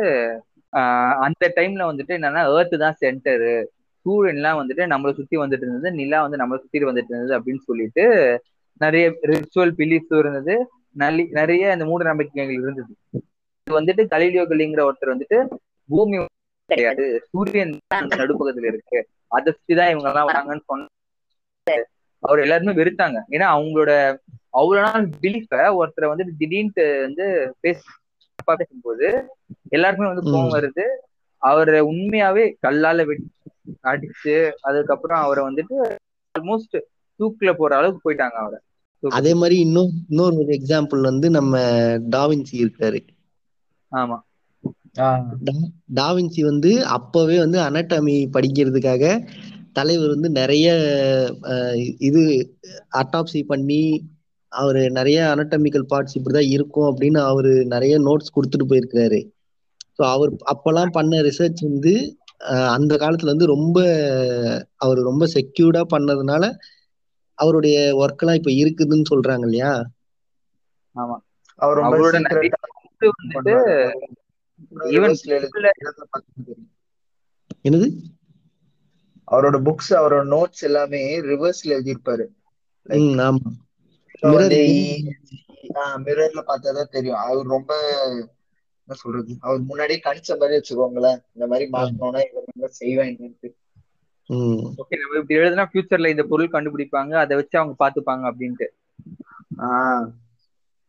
ஆஹ் 0.73 1.17
அந்த 1.25 1.45
டைம்ல 1.57 1.83
வந்துட்டு 1.91 2.13
என்னன்னா 2.19 2.43
ஏர்த் 2.55 2.75
தான் 2.79 2.97
சென்டரு 3.01 3.53
சூரியன்லாம் 4.07 4.59
வந்துட்டு 4.61 4.85
நம்மளை 4.87 5.13
சுத்தி 5.13 5.37
வந்துட்டு 5.37 5.65
இருந்தது 5.67 5.91
நிலா 5.93 6.19
வந்து 6.23 6.37
நம்மளை 6.37 6.59
சுத்தி 6.59 6.85
வந்துட்டு 6.85 7.13
இருந்தது 7.13 7.39
அப்படின்னு 7.39 7.63
சொல்லிட்டு 7.65 8.05
நிறைய 8.81 9.07
ரிச்சுவல் 9.31 9.73
பிலீஃப்ஸ் 9.79 10.19
இருந்தது. 10.19 10.55
நல்லி 10.97 11.25
நிறைய 11.31 11.71
அந்த 11.73 11.85
மூட 11.85 12.05
நம்பிக்கைகள் 12.05 12.59
இருந்தது. 12.59 12.93
இது 13.67 13.79
வந்துட்டு 13.79 14.03
கலீலியோ 14.11 14.45
கலிங்கிற 14.45 14.83
ஒருத்தர் 14.89 15.15
வந்துட்டு 15.15 15.39
பூமி 15.89 16.17
கிடையாது. 16.69 17.05
சூரியன் 17.31 17.77
தான் 17.87 18.03
அந்த 18.03 18.17
இருக்கு. 18.67 18.99
அதை 19.29 19.53
சுத்தி 19.53 19.75
தான் 19.75 19.91
இவங்க 19.91 20.09
எல்லாம் 20.09 20.29
வராங்கன்னு 20.29 20.65
சொன்ன 20.67 20.87
அவர் 22.23 22.39
எல்லாருமே 22.39 22.73
வெறுத்தாங்க. 22.73 23.19
ஏன்னா 23.31 23.47
அவங்களோட 23.55 23.93
அவ்வளவு 24.51 24.87
நாள் 24.87 25.07
பிலீஃப 25.23 25.51
ஒருத்தரை 25.79 26.07
வந்து 26.09 26.25
திடீர்னு 26.39 26.73
வந்து 27.01 27.27
பேச 27.61 27.81
பேசும்போது 28.59 29.07
எல்லாருக்குமே 29.69 30.11
வந்து 30.11 30.27
கோவம். 30.29 30.53
வருது. 30.55 30.85
அவரை 31.43 31.81
உண்மையாவே 31.83 32.45
கல்லால 32.63 33.05
வெட்டி 33.05 33.27
அடிச்சு 33.85 34.35
அதுக்கப்புறம் 34.61 35.21
அவரை 35.21 35.43
வந்துட்டு 35.45 35.77
ஆல்மோஸ்ட் 36.35 36.77
தூக்குல 37.21 37.53
போற 37.53 37.77
அளவுக்கு 37.77 38.03
போயிட்டாங்க 38.05 38.39
அவரை. 38.39 38.59
அதே 39.03 39.35
மாதிரி 39.35 39.57
இன்னும் 39.59 39.91
இன்னொரு 40.09 40.37
ஒரு 40.37 40.53
எக்ஸாம்பிள் 40.53 41.01
வந்து 41.03 41.31
நம்ம 41.31 41.53
டாவின்சி 42.11 42.57
இருக்காரு. 42.57 43.01
ஆமா. 43.93 44.17
டாவின்சி 45.95 46.41
வந்து 46.43 46.71
அப்பவே 46.89 47.39
வந்து 47.39 47.59
அனட்டமி 47.61 48.17
படிக்கிறதுக்காக 48.33 49.05
தலைவர் 49.77 50.15
வந்து 50.15 50.29
நிறைய 50.37 50.67
அஹ், 51.51 51.77
இது 52.09 52.23
அட்டாப்சி 53.01 53.41
பண்ணி 53.47 53.83
அவரு 54.53 54.83
நிறைய 54.91 55.19
அனட்டமிக்கல் 55.33 55.89
பார்ட்ஸ் 55.91 56.17
இப்படிதான் 56.19 56.53
இருக்கும் 56.53 56.89
அப்படின்னு 56.91 57.21
அவரு 57.27 57.51
நிறைய 57.73 57.95
நோட்ஸ் 58.05 58.35
கொடுத்துட்டு 58.35 58.71
போயிருக்காரு 58.71 59.21
ஸோ 59.99 60.05
அவர் 60.09 60.31
அப்பெல்லாம் 60.53 60.93
பண்ண 60.93 61.21
ரிசர்ச் 61.27 61.63
வந்து 61.67 61.93
அஹ், 62.47 62.71
அந்த 62.75 62.93
காலத்துல 63.01 63.33
வந்து 63.33 63.47
ரொம்ப 63.49 63.79
அவர் 64.77 65.01
ரொம்ப 65.07 65.25
செக்யூர்டா 65.33 65.83
பண்ணதுனால 65.91 66.45
அவருடைய 67.39 67.75
ஒர்க் 67.99 68.23
எல்லாம் 68.23 68.39
இப்ப 68.39 68.53
இருக்குதுன்னு 68.59 69.11
சொல்றாங்க 69.11 69.45
இல்லையா? 69.47 69.73
ஆமா. 70.97 71.17
அவர் 71.59 71.79
அவரோட. 71.89 72.17
என்னது? 77.65 77.89
அவரோட 79.31 79.57
புக்ஸ் 79.65 79.91
அவரோட 79.91 80.23
நோட்ஸ் 80.27 80.61
எல்லாமே 80.61 81.21
ரிவர்ஸ்ல 81.21 81.61
எழுதியிருப்பாரு. 81.65 82.25
மிரர்ல 86.05 86.43
பார்த்தாதான் 86.47 86.91
தெரியும். 86.91 87.17
அவர் 87.17 87.47
ரொம்ப 87.47 87.75
என்ன 88.87 89.01
சொல்றது 89.01 89.35
அவர் 89.41 89.61
முன்னாடியே 89.61 90.01
கணிச்ச 90.05 90.39
மாதிரி 90.39 90.57
வச்சுக்கோங்களேன். 90.59 91.19
இந்த 91.33 91.47
மாதிரி 91.47 91.69
மாத்தணும்னா 91.73 92.21
செய்வாங்க 92.65 93.29
ம். 94.27 94.35
ஓகே 94.35 94.97
நம்ம 94.99 95.19
இப்படி 95.21 95.41
எழுதுனா 95.41 95.67
ஃபியூச்சர்ல 95.73 96.09
இந்த 96.09 96.23
பொருள் 96.23 96.51
கண்டுபிடிப்பாங்க 96.51 97.15
அதை 97.15 97.37
வச்சு 97.37 97.59
அவங்க 97.59 97.77
பாத்துப்பாங்க 97.85 98.33
அப்படின்ட்டு. 98.33 98.67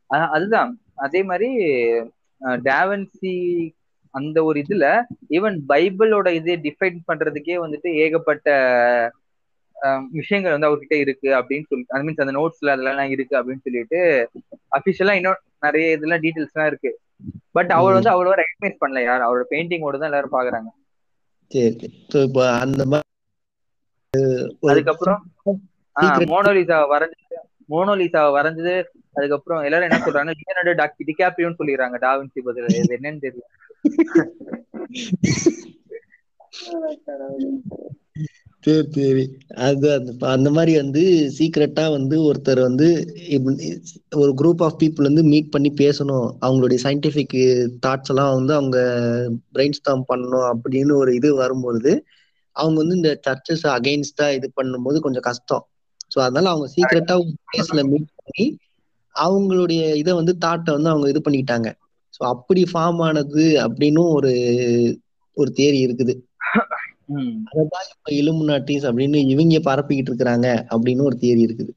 அதுதான். 0.08 0.80
அதே 0.96 1.24
மாதிரி 1.24 1.50
டாவன்சி 2.42 3.34
அந்த 4.14 4.38
ஒரு 4.50 4.58
இதுல 4.64 4.86
ஈவன் 5.38 5.58
பைபிளோட 5.72 6.28
இது 6.40 6.52
டிஃபைன் 6.68 7.00
பண்றதுக்கே 7.10 7.58
வந்துட்டு 7.64 7.90
ஏகப்பட்ட 8.04 8.48
விஷயங்கள் 10.20 10.56
வந்து 10.56 10.70
அவர்கிட்ட 10.70 10.96
இருக்கு 11.04 11.30
அப்படின்னு 11.40 11.68
சொல்லி 11.70 11.86
ஐ 11.98 12.02
மீன்ஸ் 12.06 12.24
அந்த 12.24 12.34
நோட்ஸ்ல 12.38 12.74
அதெல்லாம் 12.76 13.14
இருக்கு 13.16 13.36
அப்படின்னு 13.40 13.66
சொல்லிட்டு 13.68 14.00
அபிஷியலா 14.78 15.16
இன்னும் 15.20 15.44
நிறைய 15.66 15.96
இதெல்லாம் 15.98 16.24
டீடைல்ஸ் 16.26 16.54
எல்லாம் 16.56 16.70
இருக்கு. 16.72 16.92
பட் 17.58 17.72
அவர் 17.78 17.96
வந்து 17.98 18.12
அவ்வளவா 18.14 18.36
ரெகனைஸ் 18.42 18.82
பண்ணல 18.82 19.02
யார். 19.06 19.26
அவரோட 19.28 19.46
பெயிண்டிங்கோட 19.54 19.98
தான் 20.02 20.10
எல்லாரும் 20.12 20.36
பாக்குறாங்க. 20.38 20.70
சரி 21.52 21.88
இப்போ 22.28 22.44
அந்த 22.64 22.84
அதுக்கப்புறம் 24.72 25.22
மோனோலிசா 26.32 26.78
வரைஞ்சது 26.94 27.38
மோனோலிசா 27.74 28.22
வரைஞ்சது 28.38 28.76
அதுக்கப்புறம் 29.18 29.64
எல்லாரும் 29.68 29.88
என்ன 29.90 30.00
சொல்றாங்க 30.06 30.34
லியனார்டோ 30.40 30.74
டாக் 30.82 31.08
டிகாப்ரியோன்னு 31.10 31.60
சொல்லிடுறாங்க 31.62 31.98
டாவின்சி 32.06 32.42
பதில். 32.48 32.70
இது 32.82 32.96
என்னன்னு 32.98 33.24
தெரியல. 33.26 33.48
சரி 38.64 38.88
சரி. 38.96 39.24
அது 39.68 39.88
அந்த 39.98 40.12
அந்த 40.28 40.50
மாதிரி 40.50 40.74
வந்து 40.82 41.02
சீக்ரெட்டா 41.38 41.86
வந்து 41.92 42.16
ஒருத்தர் 42.24 42.62
வந்து 42.62 42.88
ஒரு 44.18 44.32
குரூப் 44.42 44.64
ஆஃப் 44.68 44.80
பீப்புள் 44.82 45.10
வந்து 45.10 45.24
மீட் 45.30 45.52
பண்ணி 45.52 45.70
பேசணும். 45.82 46.28
அவங்களுடைய 46.42 46.80
சயின்டிபிக் 46.86 47.36
தாட்ஸ் 47.86 48.12
எல்லாம் 48.14 48.34
வந்து 48.34 48.54
அவங்க 48.54 48.80
பிரெயின் 49.56 49.78
ஸ்டாம் 49.80 50.04
பண்ணணும் 50.10 50.48
அப்படின்னு 50.54 50.94
ஒரு 51.02 51.14
இது 51.16 51.30
வரும்பொழுது 51.36 51.94
அவங்க 52.56 52.78
வந்து 52.82 52.96
இந்த 52.96 53.12
சர்ச்சஸ் 53.26 53.66
அகைன்ஸ்டா 53.76 54.28
இது 54.38 54.48
பண்ணும்போது 54.56 55.00
கொஞ்சம் 55.00 55.28
கஷ்டம். 55.30 55.64
ஸோ 56.12 56.18
அதனால 56.20 56.50
அவங்க 56.50 56.68
சீக்ரெட்டா 56.76 57.16
ஒரு 57.22 57.32
பிளேஸ்ல 57.48 57.82
மீட் 57.92 58.10
பண்ணி 58.20 58.46
அவங்களுடைய 59.16 59.82
இதை 59.96 60.14
வந்து 60.14 60.34
தாட்டை 60.42 60.72
வந்து 60.74 60.90
அவங்க 60.90 61.08
இது 61.10 61.22
பண்ணிக்கிட்டாங்க. 61.26 61.70
ஸோ 62.20 62.24
அப்படி 62.28 62.64
ஃபார்ம் 62.74 63.02
ஆனது 63.02 63.44
அப்படின்னும் 63.68 64.12
ஒரு 64.12 64.32
ஒரு 65.38 65.54
தேரி 65.56 65.80
இருக்குது. 65.88 66.14
அதான் 67.56 67.88
இப்ப 67.94 68.12
இலுமினாட்டிஸ் 68.12 68.88
அப்படின்னு 68.90 69.16
இவங்க 69.16 69.60
பரப்பிக்கிட்டு 69.60 70.12
இருக்கிறாங்க 70.12 70.48
அப்படின்னு 70.70 71.02
ஒரு 71.02 71.18
தியரி 71.22 71.44
இருக்குது. 71.48 71.72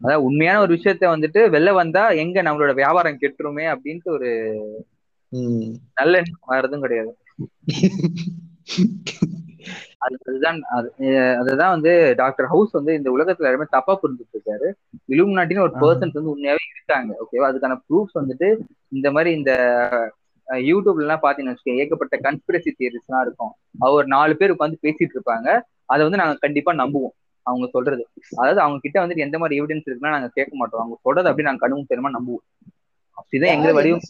அதான் 0.00 0.24
உண்மையான 0.28 0.60
ஒரு 0.60 0.74
விஷயத்த 0.74 1.04
வந்துட்டு 1.06 1.40
வெளில 1.50 1.72
வந்தா 1.72 2.10
எங்க 2.10 2.42
நம்மளோட 2.42 2.74
வியாபாரம் 2.74 3.18
கெட்டுருமே 3.20 3.66
அப்படின்ட்டு 3.74 4.08
ஒரு 4.08 4.30
உம் 5.28 5.76
நல்ல 5.94 6.18
எண்ணம் 6.18 6.46
வர்றதும் 6.48 6.80
கிடையாது. 6.80 7.16
அதுதான் 10.06 10.58
அதுதான் 11.40 11.74
வந்து 11.74 11.92
டாக்டர் 12.16 12.48
ஹவுஸ் 12.48 12.72
வந்து 12.72 12.92
இந்த 12.94 13.08
உலகத்துல 13.10 13.44
எல்லாருமே 13.44 13.66
தப்பா 13.70 13.94
புரிஞ்சுட்டு 14.02 14.36
இருக்காரு 14.36 14.68
இலுமினாட்டின்னு 15.14 15.64
ஒரு. 15.66 15.74
பர்சன்ஸ் 15.82 16.18
வந்து 16.18 16.32
உண்மையாவே 16.34 16.64
இருக்காங்க 16.72 17.12
ஓகேவா 17.22 17.48
அதுக்கான 17.50 17.76
ப்ரூஃப்ஸ் 17.86 18.18
வந்துட்டு 18.20 18.48
இந்த 18.92 19.10
மாதிரி 19.10 19.30
இந்த 19.38 19.52
யூடியூப்ல 20.68 21.04
எல்லாம் 21.06 21.22
பாத்தீங்கன்னு 21.22 21.52
வச்சுக்கோங்க 21.52 21.84
ஏகப்பட்ட 21.84 22.16
கன்ஸ்பிரசி 22.26 22.70
தியரிஸ் 22.78 23.06
எல்லாம் 23.08 23.24
இருக்கும். 23.26 23.52
அவர் 23.78 24.06
நாலு 24.06 24.34
பேர் 24.36 24.54
உட்காந்து 24.54 24.84
பேசிட்டு 24.86 25.16
இருப்பாங்க 25.16 25.48
அதை 25.86 26.00
வந்து 26.06 26.20
நாங்க 26.22 26.36
கண்டிப்பா 26.44 26.72
நம்புவோம் 26.82 27.14
அவங்க 27.46 27.66
சொல்றது. 27.72 28.02
அதாவது 28.38 28.60
அவங்க 28.60 28.78
கிட்ட 28.78 28.96
வந்துட்டு 29.02 29.24
எந்த 29.26 29.36
மாதிரி 29.38 29.58
எவிடன்ஸ் 29.60 29.88
இருக்குன்னா 29.88 30.14
நாங்க 30.16 30.30
கேட்க 30.34 30.52
மாட்டோம். 30.56 30.82
அவங்க 30.82 30.96
சொல்றது 31.02 31.28
அப்படி 31.30 31.48
நாங்க 31.48 31.62
கனவு 31.64 31.90
தெரியுமா 31.92 32.12
நம்புவோம். 32.16 32.44
அப்படிதான் 33.16 33.54
எங்க 33.56 33.70
வடிவம் 33.72 34.06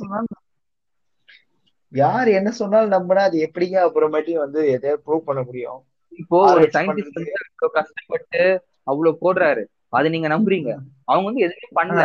யார் 1.92 2.28
என்ன 2.30 2.50
சொன்னாலும் 2.52 2.94
நம்பினா 2.96 3.22
அது 3.22 3.38
எப்படிங்க 3.46 3.76
அப்புறமேட்டி 3.86 4.32
வந்து 4.36 4.60
எதையாவது 4.68 5.04
ப்ரூவ் 5.06 5.26
பண்ண 5.26 5.42
முடியும்? 5.42 5.80
இப்போ 6.18 6.36
ஒரு 6.50 6.64
சயின்டிஸ்ட். 6.74 7.18
வந்து 7.18 7.32
கஷ்டப்பட்டு 7.76 8.42
அவ்வளவு 8.82 9.20
போடுறாரு. 9.20 9.62
அதை 9.88 10.10
நீங்க 10.10 10.28
நம்புறீங்க. 10.28 10.70
அவங்க 11.04 11.26
வந்து 11.30 11.44
எதுவுமே 11.44 11.68
பண்ணல. 11.74 12.02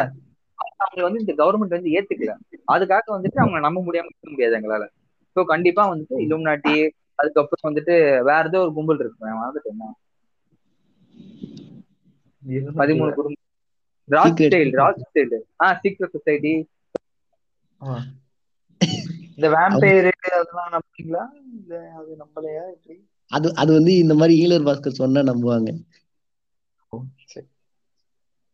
அவங்க 0.77 1.01
வந்து 1.03 1.19
இந்த 1.19 1.33
கவர்மெண்ட் 1.33 1.77
வந்து 1.77 1.93
ஏத்துக்கல. 1.97 2.33
அதுக்காக 2.67 3.07
வந்துட்டு 3.11 3.39
அவங்க 3.39 3.59
நம்ப 3.59 3.79
முடியாம 3.81 4.09
இருக்க 4.09 4.29
முடியாது 4.29 4.57
எங்களால. 4.59 4.85
ஸோ 5.35 5.43
கண்டிப்பா 5.43 5.83
வந்துட்டு 5.93 6.15
இலுமினாட்டி 6.25 6.75
அதுக்கப்புறம் 7.15 7.67
வந்துட்டு 7.69 7.95
வேற 8.21 8.43
ஏதோ 8.45 8.59
ஒரு 8.59 8.73
கும்பல் 8.73 8.99
இருக்கு. 8.99 9.19
மறந்துட்டேன் 9.33 9.75
என்ன. 9.75 9.93
பதிமூணு 12.79 13.11
குடும்பம் 13.13 13.39
Secret. 14.09 14.47
Style 14.47 14.71
rock 14.73 15.01
style 15.03 15.35
ah 15.61 15.67
secret 15.81 16.15
society. 16.15 16.53
இந்த 19.37 19.47
வேம்பயர் 19.53 20.09
அதெல்லாம் 20.31 20.73
நம்புறீங்களா? 20.75 21.23
இல்ல 21.57 21.73
அது 21.99 22.11
நம்பலையா 22.21 22.63
எப்படி? 22.73 22.95
அது 23.31 23.47
அது 23.55 23.71
வந்து 23.73 23.91
இந்த 23.97 24.13
மாதிரி 24.13 24.33
ஈழர் 24.41 24.67
பாஸ்கர் 24.67 24.99
சொன்னா 24.99 25.21
நம்புவாங்க. 25.23 25.69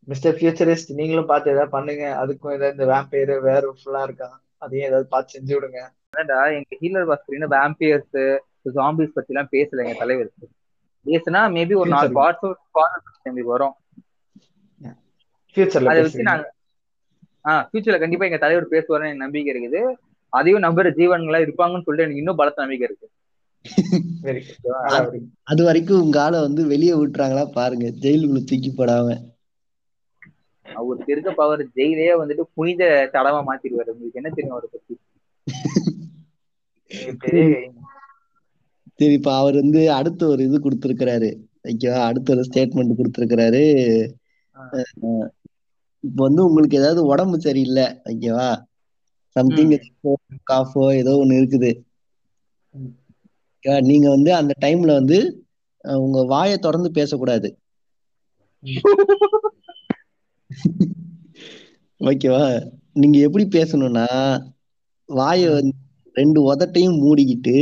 மிஸ்டர் 0.07 0.35
ஃபியூச்சரிஸ்ட் 0.35 0.91
நீங்களும் 0.93 1.25
பார்த்து 1.25 1.51
ஏதாவது 1.51 1.71
பண்ணுங்க. 1.71 2.03
அதுக்கும் 2.21 2.53
ஏதாவது 2.53 2.75
இந்த 2.75 2.85
வேம்பயர் 2.91 3.33
வேற 3.41 3.73
ஃபுல்லா 3.77 4.01
இருக்கா? 4.03 4.29
அதையும் 4.57 4.87
ஏதாவது 4.87 5.07
பார்த்து 5.07 5.35
செஞ்சு 5.35 5.53
விடுங்க. 5.55 5.79
என்னடா 6.11 6.37
எங்க 6.57 6.77
ஹீலர் 6.81 7.09
பாஸ்கர் 7.09 7.53
வேம்பியர்ஸ் 7.55 8.19
ஜாம்பிஸ் 8.77 9.15
பத்தி 9.15 9.33
எல்லாம் 9.33 9.51
பேசல 9.51 9.83
எங்க 9.85 9.97
தலைவர். 9.97 10.31
பேசுனா 11.05 11.41
மேபி 11.55 11.75
ஒரு 11.81 11.89
நாலு 11.89 12.07
Future. 12.07 12.17
பார்ட்ஸ் 12.19 12.47
எங்களுக்கு 13.27 13.53
வரும். 13.53 13.75
ஃபியூச்சர்ல 15.57 15.91
அதை 15.91 16.01
வச்சு 16.01 16.29
நாங்க 16.29 16.45
ஆஹ் 17.45 17.63
ஃபியூச்சர்ல 17.67 17.99
கண்டிப்பா 17.99 18.25
எங்க 18.25 18.37
தலைவர் 18.37 18.73
பேசுவாருன்னு 18.73 19.09
எனக்கு 19.09 19.25
நம்பிக்கை 19.25 19.51
இருக்குது. 19.53 19.81
அதையும் 20.33 20.65
நம்புற 20.65 20.87
ஜீவன்களா 20.97 21.39
இருப்பாங்கன்னு 21.45 21.85
சொல்லிட்டு 21.85 22.05
எனக்கு 22.05 22.23
இன்னும் 22.23 22.39
பலத்த 22.41 22.63
நம்பிக்கை 22.63 22.87
இருக்கு. 22.89 23.07
வெரி 24.25 24.41
அது 25.51 25.61
வரைக்கும் 25.67 26.03
உங்க 26.03 26.17
ஆளை 26.23 26.37
வந்து 26.45 26.61
வெளியே 26.73 26.93
விட்டுறாங்களா 26.93 27.43
பாருங்க. 27.57 27.87
ஜெயிலுக்குள்ள 28.03 28.41
தூக்கி 28.49 28.71
போடாம. 28.71 29.07
அவருக்கு 30.65 31.11
இருக்க 31.13 31.31
பவர் 31.41 31.63
ஜெயிலே 31.77 32.13
வந்துட்டு 32.21 32.43
புனித 32.57 32.83
தடமா 33.13 33.41
மாத்திடுவாரு. 33.49 33.93
உங்களுக்கு 33.93 34.19
என்ன 34.21 34.29
தெரியும் 34.29 34.55
அவரை 34.55 34.69
பத்தி? 34.71 34.93
சரி 38.99 39.13
இப்ப 39.19 39.31
அவர் 39.39 39.55
வந்து 39.61 39.81
அடுத்த 39.97 40.27
ஒரு 40.33 40.41
இது 40.47 40.57
கொடுத்திருக்கிறாரு. 40.59 41.29
ஓகேவா 41.69 41.99
அடுத்த 42.09 42.33
ஒரு 42.35 42.43
ஸ்டேட்மெண்ட் 42.47 42.99
கொடுத்திருக்கிறாரு. 42.99 43.63
இப்ப 46.03 46.19
வந்து 46.27 46.41
உங்களுக்கு 46.47 46.79
ஏதாவது 46.81 47.01
உடம்பு 47.05 47.37
சரியில்லை 47.41 47.85
ஓகேவா 48.11 48.49
சம்திங் 49.37 49.73
காஃபோ 50.51 50.83
ஏதோ 51.01 51.13
ஒண்ணு 51.23 51.39
இருக்குது? 51.39 51.71
நீங்க 53.89 54.07
வந்து 54.09 54.31
அந்த 54.35 54.53
டைம்ல 54.65 54.91
வந்து 54.99 55.17
உங்க 56.03 56.19
வாயை 56.25 56.57
திறந்து 56.57 56.89
பேசக்கூடாது. 56.91 57.49
ஓகேவா? 62.01 62.45
நீங்க 62.93 63.17
எப்படி 63.19 63.45
பேசணும்னா 63.55 64.07
வாயை 65.09 65.49
ரெண்டு 66.15 66.39
உதட்டையும் 66.47 67.01
மூடிக்கிட்டு 67.03 67.55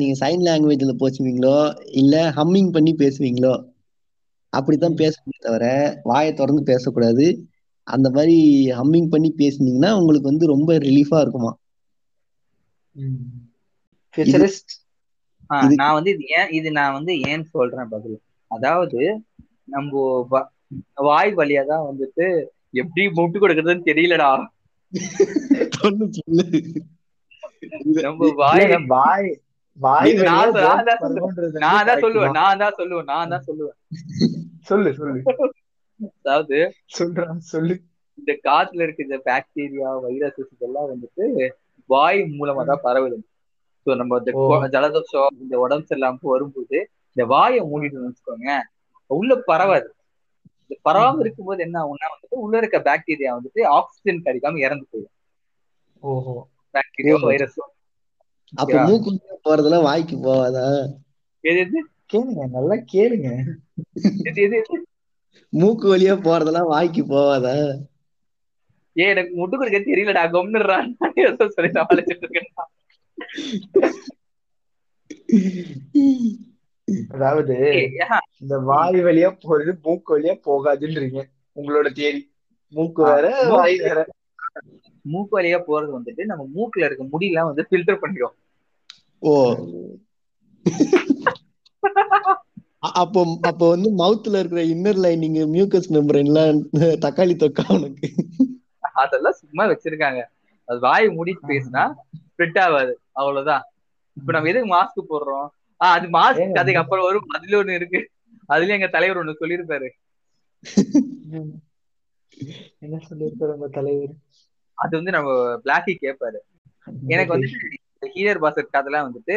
நீங்க 0.00 0.14
சைன் 0.20 0.44
லாங்குவேஜ்ல 0.46 0.92
பேசுவீங்களோ 1.02 1.56
இல்ல 2.00 2.14
ஹம்மிங் 2.36 2.70
பண்ணி 2.72 2.92
பேசுவீங்களோ 2.98 3.54
அப்படித்தான் 4.52 4.98
பேசணுமே 5.00 5.38
தவிர 5.38 5.64
வாயை 6.02 6.32
திறந்து 6.34 6.62
பேசக்கூடாது. 6.62 7.26
அந்த 7.94 8.08
மாதிரி 8.16 8.36
ஹம்மிங் 8.78 9.10
பண்ணி 9.12 9.30
பேசுனீங்கன்னா 9.40 9.90
உங்களுக்கு 10.00 10.30
வந்து 10.30 10.46
ரொம்ப 10.54 10.70
ரிலீஃபா 10.86 11.18
இருக்குமா? 11.24 11.52
நான் 15.80 15.96
வந்து 15.96 16.10
இது 16.14 16.24
ஏன் 16.38 16.50
இது 16.58 16.68
நான் 16.78 16.96
வந்து 16.98 17.12
ஏன் 17.32 17.44
சொல்றேன் 17.54 17.92
பதில்? 17.94 18.18
அதாவது 18.50 19.00
நம்ம 19.74 19.92
வாய் 21.08 21.30
வழியா 21.40 21.62
தான் 21.72 21.86
வந்துட்டு 21.90 22.26
எப்படி 22.80 23.04
முட்டு 23.18 23.38
கொடுக்கறதுன்னு 23.42 23.88
தெரியலடா. 23.90 24.30
நம்ம 28.06 28.30
வாய் 28.42 28.66
வாய் 28.94 29.30
வாய் 29.78 30.12
நான் 30.28 30.54
தான் 30.58 31.00
சொல்லுவேன். 31.04 31.34
நான் 31.66 31.88
தான் 31.90 32.02
சொல்லுவேன். 32.04 32.34
நான் 33.12 33.32
தான் 33.34 33.46
சொல்லுவேன். 33.48 33.76
சொல்லு 34.70 34.90
சொல்லு. 35.00 35.20
அதாவது 36.18 36.58
சொல்றான் 36.96 37.40
சொல்லு. 37.48 37.74
இந்த 38.18 38.32
காத்துல 38.44 38.82
இருக்க 38.82 39.00
இந்த 39.02 39.18
பாக்டீரியா 39.26 39.90
வைரஸஸ் 40.04 40.52
இதெல்லாம் 40.54 40.88
வந்துட்டு 40.92 41.24
வாய் 41.90 42.20
மூலமா 42.38 42.62
தான் 42.66 42.84
பரவுது. 42.84 43.18
சோ 43.86 43.94
நம்ம 43.96 44.18
இந்த 44.20 44.32
ஜலதோஷம் 44.74 45.36
இந்த 45.40 45.54
உடம்பு 45.58 45.88
சரியில்லாம 45.88 46.32
வரும்போது 46.32 46.78
இந்த 47.16 47.24
வாயை 47.26 47.60
மூடிட்டு 47.70 48.02
வச்சுக்கோங்க 48.02 48.50
உள்ள 49.10 49.32
பரவாது. 49.46 49.88
இந்த 50.62 50.76
பரவாம 50.86 51.20
இருக்கும்போது 51.20 51.60
என்ன 51.66 51.76
ஆகும்னா 51.82 52.08
வந்துட்டு 52.12 52.42
உள்ள 52.44 52.54
இருக்க 52.58 52.78
பாக்டீரியா 52.86 53.30
வந்துட்டு 53.36 53.60
ஆக்சிஜன் 53.76 54.24
கிடைக்காம 54.26 54.60
இறந்து 54.60 54.86
போயிடும். 54.90 55.14
ஓஹோ. 56.02 56.34
பாக்டீரியா 56.74 57.14
ஓ. 57.18 57.28
வைரஸும் 57.28 57.72
அப்ப 58.52 58.74
மூக்கு 58.84 59.10
போறதெல்லாம் 59.46 59.86
வாய்க்கு 59.86 60.16
போவாதா 60.18 60.66
எது 61.44 61.58
எது? 61.60 61.78
கேளுங்க 62.12 62.44
நல்லா 62.52 62.76
கேளுங்க. 62.92 63.28
எது 64.28 64.38
எது 64.44 64.56
எது? 64.60 64.76
மூக்கு 65.52 65.86
வழியா 65.88 66.14
போறதெல்லாம் 66.22 66.70
வாய்க்கு 66.70 67.02
போவாதா. 67.06 67.54
ஏ 68.96 69.04
எனக்கு 69.06 69.32
முட்டு 69.36 69.56
கொடுக்க 69.56 69.78
தெரியலடா 69.82 70.22
கொம்னுறான் 70.32 70.88
சொல்லி 71.50 71.70
சமாளிச்சுட்டு 71.74 72.24
இருக்கேன் 72.24 72.50
அதாவது 77.10 77.54
இந்த 78.40 78.54
வாய் 78.68 79.00
வழியா 79.06 79.30
போறது 79.42 79.72
மூக்கு 79.84 80.10
வழியா 80.14 80.34
போகாதுன்றீங்க 80.46 81.20
உங்களோட 81.56 81.88
தேரி 81.96 82.20
மூக்கு 82.72 83.02
வேற 83.04 83.26
வாய் 83.52 83.76
வேற. 83.84 83.98
மூக்கு 85.04 85.34
வழியா 85.36 85.58
போறது 85.66 85.90
வந்துட்டு 85.96 86.22
நம்ம 86.26 86.46
மூக்குல 86.54 86.86
இருக்க 86.86 87.04
முடியெல்லாம் 87.12 87.50
வந்து 87.50 87.66
ஃபில்டர் 87.68 88.02
பண்ணிடும் 88.02 88.36
ஓ. 89.22 89.32
அப்போ 92.82 93.20
அப்போ 93.42 93.68
வந்து 93.68 93.88
மவுத்ல 93.96 94.38
இருக்கிற 94.38 94.62
இன்னர் 94.66 95.00
லைனிங் 95.04 95.38
மியூக்கஸ் 95.54 95.92
மெம்பரைன்லாம் 95.94 96.60
தக்காளி 97.04 97.34
தொக்கா 97.36 97.64
உனக்கு? 97.74 98.08
அதெல்லாம் 98.94 99.38
சும்மா 99.40 99.64
வச்சிருக்காங்க. 99.64 100.20
அது 100.68 100.78
வாய் 100.80 101.06
மூடிட்டு 101.08 101.44
பேசினா 101.48 101.82
ஸ்ப்ரெட் 102.28 102.60
ஆகாது. 102.60 102.92
அவ்வளவுதான். 103.12 103.64
இப்ப 104.16 104.32
நம்ம 104.32 104.48
எதுக்கு 104.48 104.70
மாஸ்க் 104.74 105.10
போடுறோம்? 105.10 105.48
ஆஹ் 105.80 105.94
அது 105.96 106.06
மாஸ்க்? 106.10 106.52
அதுக்கு 106.54 106.80
அப்புறம் 106.80 107.04
வரும் 107.04 107.28
அதுல 107.28 107.62
ஒண்ணு 107.62 107.74
இருக்கு. 107.74 108.00
அதுல 108.48 108.72
எங்க 108.72 108.88
தலைவர் 108.88 109.20
ஒண்ணு 109.20 109.40
சொல்லியிருப்பாரு. 109.40 109.88
என்ன 112.78 112.96
சொல்லியிருக்காரு 113.08 113.54
உங்க 113.54 113.68
தலைவர்? 113.70 114.14
அது 114.78 114.96
வந்து 114.96 115.10
நம்ம 115.10 115.30
பிளாக்கி 115.64 115.94
கேட்பாரு 116.00 116.38
எனக்கு 117.06 117.32
வந்து 117.32 117.48
ஹீரர் 118.14 118.42
பாசர் 118.42 118.72
கதெல்லாம் 118.72 119.06
வந்துட்டு 119.08 119.36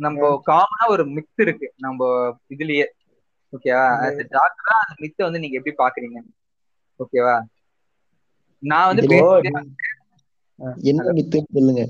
நம்ம 0.00 0.20
காமனா 0.46 0.84
ஒரு 0.88 1.04
மித் 1.14 1.42
இருக்கு. 1.44 1.68
நம்ம 1.78 2.00
இதுலயே. 2.54 2.86
ஓகேவா 3.52 3.84
டாக்டரா 4.34 4.76
அந்த 4.82 4.94
மித்த 5.02 5.26
வந்து 5.26 5.42
நீங்க 5.42 5.58
எப்படி 5.58 5.74
பாக்குறீங்க? 5.78 6.18
ஓகேவா 7.00 7.36
நான் 8.62 8.90
வந்து 8.90 9.06
என்ன 10.90 11.06
மித்துன்னு 11.16 11.54
சொல்லுங்க. 11.56 11.82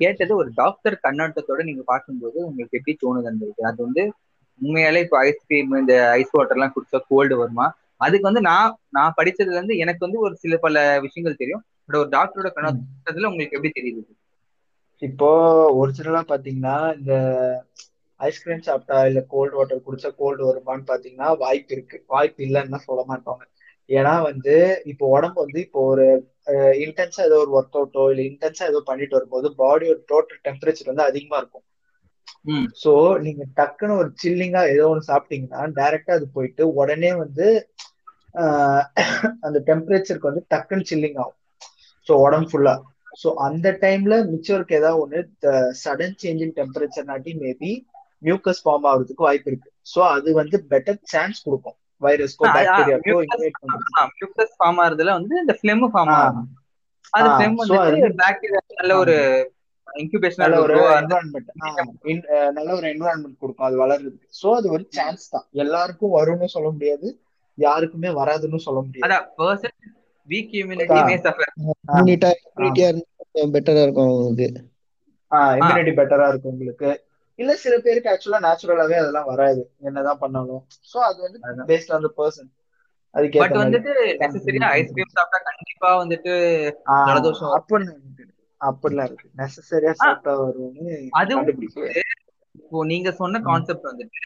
கேட்டது 0.00 0.32
ஒரு 0.36 0.50
டாக்டர் 0.54 0.96
கண்ணோட்டத்தோட 1.04 1.60
நீங்க 1.64 1.82
பார்க்கும்போது 1.86 2.38
உங்களுக்கு 2.48 2.78
எப்படி 2.78 2.94
தோணுதுன்றது 3.00 3.62
அது 3.70 3.80
வந்து 3.86 4.02
உண்மையாலே 4.60 5.02
இப்போ 5.04 5.16
ஐஸ்கிரீம் 5.22 5.72
இந்த 5.80 5.94
ஐஸ் 6.12 6.32
வாட்டர் 6.32 6.56
எல்லாம் 6.56 6.72
குடிச்சா 6.74 6.98
கோல்டு 7.08 7.34
வருமா? 7.36 7.66
அதுக்கு 8.00 8.28
வந்து 8.28 8.42
நான் 8.42 8.74
நான் 8.90 9.16
படிச்சதுல 9.16 9.56
இருந்து 9.56 9.76
எனக்கு 9.76 10.04
வந்து 10.06 10.18
ஒரு 10.20 10.34
சில 10.36 10.56
பல 10.58 10.74
விஷயங்கள் 11.06 11.40
தெரியும். 11.40 11.64
பட் 11.84 12.00
ஒரு 12.00 12.10
டாக்டரோட 12.10 12.50
கண்ணோட்டத்துல 12.54 13.30
உங்களுக்கு 13.30 13.56
எப்படி 13.58 13.72
தெரியுது? 13.78 14.02
இப்போ 15.02 15.28
ஒரிஜினலா 15.78 16.22
பாத்தீங்கன்னா 16.28 16.76
இந்த 16.96 17.12
ஐஸ்கிரீம் 18.20 18.64
சாப்பிட்டா 18.64 18.96
இல்ல 19.06 19.20
கோல்ட் 19.28 19.54
வாட்டர் 19.54 19.84
குடிச்சா 19.84 20.10
கோல்டு 20.16 20.42
வருமான்னு 20.48 20.88
பாத்தீங்கன்னா 20.88 21.28
வாய்ப்பு 21.42 21.72
இருக்கு. 21.76 21.96
வாய்ப்பு 22.08 22.40
இல்லைன்னு 22.46 22.80
சொல்ல 22.86 23.02
மாட்டாங்க. 23.10 23.42
ஏன்னா 23.90 24.14
வந்து 24.26 24.54
இப்போ 24.92 25.04
உடம்பு 25.14 25.38
வந்து 25.44 25.58
இப்போ 25.66 25.80
ஒரு 25.88 26.04
இன்டென்ஸா 26.84 27.22
ஏதோ 27.24 27.38
ஒரு 27.38 27.52
ஒர்க் 27.58 27.70
அவுட்டோ 27.72 28.04
இல்ல 28.10 28.22
இன்டென்ஸா 28.30 28.64
ஏதோ 28.66 28.80
பண்ணிட்டு 28.86 29.18
வரும்போது 29.18 29.48
பாடியோட 29.58 30.00
டோட்டல் 30.06 30.44
டெம்பரேச்சர் 30.46 30.90
வந்து 30.90 31.08
அதிகமா 31.08 31.38
இருக்கும். 31.38 31.64
சோ 32.76 32.92
நீங்க 33.24 33.42
டக்குன்னு 33.58 33.98
ஒரு 33.98 34.10
சில்லிங்கா 34.22 34.62
ஏதோ 34.72 34.84
ஒன்று 34.88 35.08
சாப்பிட்டீங்கன்னா 35.08 35.60
டைரக்டா 35.76 36.12
அது 36.18 36.26
போயிட்டு 36.34 36.62
உடனே 36.80 37.10
வந்து 37.22 37.46
அந்த 39.44 39.58
டெம்பரேச்சருக்கு 39.68 40.30
வந்து 40.30 40.44
டக்குன்னு 40.52 40.88
சில்லிங் 40.90 41.18
ஆகும். 41.18 41.38
ஸோ 42.06 42.12
உடம்பு 42.24 42.48
ஃபுல்லா 42.50 42.74
ஸோ 43.12 43.28
அந்த 43.46 43.68
டைம்ல 43.82 44.14
மிச்சம் 44.30 44.56
இருக்க 44.56 44.80
ஏதாவது 44.80 45.00
ஒன்று 45.00 45.20
சடன் 45.82 46.16
சேஞ்ச் 46.22 46.42
இன் 46.46 46.56
டெம்பரேச்சர் 46.58 47.08
நாட்டி 47.10 47.32
மேபி 47.42 47.70
மியூக்கஸ் 48.22 48.62
ஃபார்ம் 48.64 48.86
ஆகுறதுக்கு 48.90 49.26
வாய்ப்பு 49.26 49.50
இருக்கு. 49.50 49.70
ஸோ 49.86 50.00
அது 50.14 50.28
வந்து 50.40 50.56
பெட்டர் 50.72 51.00
சான்ஸ் 51.12 51.44
கொடுக்கும். 51.44 51.76
வைரஸ்க்கோ 52.02 52.46
பாக்டீரியாக்கோ 52.56 53.16
மியூக்கஸ் 54.14 54.56
ஃபார்ம் 54.56 54.80
ஆகுறதுல 54.82 55.14
வந்து 55.18 55.34
இந்த 55.42 55.54
ஃபிளெம் 55.60 55.84
ஃபார்ம் 55.86 56.14
ஆகும். 56.18 56.38
அது 57.12 57.28
ஃபிளெம் 57.34 57.56
வந்து 57.62 57.78
பாக்டீரியா 58.20 58.60
நல்ல 58.80 58.92
ஒரு 59.02 59.14
இன்குபேஷன் 59.86 60.42
நல்ல 60.44 60.56
ஒரு 60.64 60.74
என்வரான்மெண்ட் 60.94 61.50
நல்ல 62.56 62.68
ஒரு 62.78 62.86
என்வரான்மெண்ட் 62.92 63.40
கொடுக்கும் 63.42 63.68
அது 63.68 63.76
வளர்றதுக்கு. 63.82 64.28
ஸோ 64.40 64.48
அது 64.58 64.66
ஒரு 64.74 64.84
சான்ஸ் 64.96 65.24
தான். 65.30 65.46
எல்லாருக்கும் 65.64 66.16
வரும்னு 66.18 66.48
சொல்ல 66.56 66.70
முடியாது. 66.70 67.08
யாருக்குமே 67.58 68.10
வராதுன்னு 68.20 68.60
சொல்ல 68.66 68.80
முடியாது. 68.80 69.16
வீக் 70.28 70.52
பெட்டரா 73.54 73.82
இருக்கும் 73.84 74.08
அவங்களுக்கு. 74.08 74.48
இம்யூனிட்டி 75.58 75.92
பெட்டரா 75.98 76.26
இருக்கும் 76.28 76.54
உங்களுக்கு. 76.54 76.90
இல்ல 77.38 77.52
சில 77.56 77.74
பேருக்கு 77.78 78.10
ஆக்சுவலா 78.12 78.40
நேச்சுரலாவே 78.46 78.96
அதெல்லாம் 79.00 79.30
வராது. 79.30 79.60
என்னதான் 79.80 80.22
பண்ணாலும். 80.22 80.62
சோ 80.90 80.98
அது 81.08 81.18
வந்து. 81.26 81.38
Based 81.68 81.92
on 81.94 82.06
the 82.06 82.10
person 82.18 82.50
but 83.14 83.14
அதுக்கேற்ற 83.14 83.56
மாதிரி. 83.56 83.62
வந்துட்டு 83.62 83.92
நெசசரியா 84.22 84.68
ஐஸ்கிரீம் 84.78 85.14
சாப்பிட்டா 85.16 85.40
கண்டிப்பா 85.48 85.90
வந்துட்டு 86.02 86.32
ஜலதோஷம் 87.06 87.54
அப்படின்னு 87.58 87.92
அப்படிலாம் 88.60 89.08
இருக்கு. 89.08 89.28
நெசசரியா 89.40 89.92
சாப்பிட்டா 90.00 90.32
வரும்னு 90.40 90.94
கண்டுபிடிக்கல 91.34 91.88
இப்போ 92.54 92.78
நீங்க 92.84 93.08
சொன்ன 93.20 93.40
கான்செப்ட் 93.40 93.90
வந்துட்டு 93.90 94.22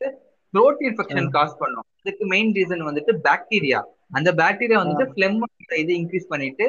த்ரோட் 0.54 0.80
இன்ஃபெக்ஷன் 0.88 1.28
காஸ் 1.30 1.58
பண்ணும். 1.58 1.86
அதுக்கு 2.00 2.24
மெயின் 2.26 2.52
ரீசன் 2.52 2.88
வந்துட்டு 2.88 3.12
பாக்டீரியா 3.26 3.80
அந்த 4.12 4.30
பாக்டீரியா 4.32 4.78
வந்துட்டு 4.80 5.06
பிளெம் 5.14 5.38
இது 5.76 5.92
இன்க்ரீஸ் 6.00 6.28
பண்ணிட்டு 6.28 6.66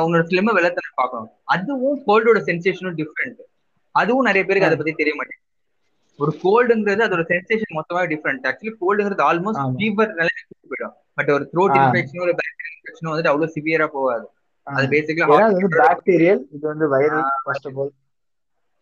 உங்களோட 0.00 0.24
பிளெம் 0.30 0.56
வெள்ளத்தனை 0.56 0.90
பார்க்கணும் 0.94 1.30
அதுவும் 1.44 2.00
கோல்டோட 2.06 2.38
சென்சேஷனும் 2.48 2.96
டிஃப்ரெண்ட் 3.00 3.40
அதுவும் 3.94 4.26
நிறைய 4.28 4.42
பேருக்கு 4.44 4.68
அதை 4.68 4.76
பத்தி 4.76 4.92
தெரிய 4.92 5.14
மாட்டேங்குது. 5.14 5.46
ஒரு 6.18 6.32
கோல்டுங்கிறது 6.42 7.02
அதோட 7.06 7.22
சென்சேஷன் 7.30 7.76
மொத்தமா 7.78 8.00
டிஃப்ரெண்ட் 8.12 8.44
ஆக்சுவலி 8.48 8.74
கோல்டுங்கிறது 8.82 9.24
ஆல்மோஸ்ட். 9.28 9.62
ஃபீவர் 9.78 10.12
போயிடும். 10.64 10.94
பட் 11.14 11.30
ஒரு 11.30 11.44
த்ரோட் 11.52 11.76
ஆ. 11.76 11.80
இன்ஃபெக்ஷனோ 11.80 12.22
ஒரு 12.26 12.34
பாக்டீரியல் 12.40 12.76
இன்ஃபெக்ஷனோ 12.76 13.10
வந்துட்டு 13.12 13.32
அவ்வளவு 13.32 13.54
சிவியரா 13.56 13.86
போகாது. 13.96 14.26
அது 14.66 14.86
பேசிக்கலா 14.94 15.38
பாக்டீரியல் 15.82 16.42
இது 16.56 16.64
வந்து 16.72 16.86
viral 16.94 17.24
first 17.44 17.68
of 17.68 17.78
all 17.80 17.92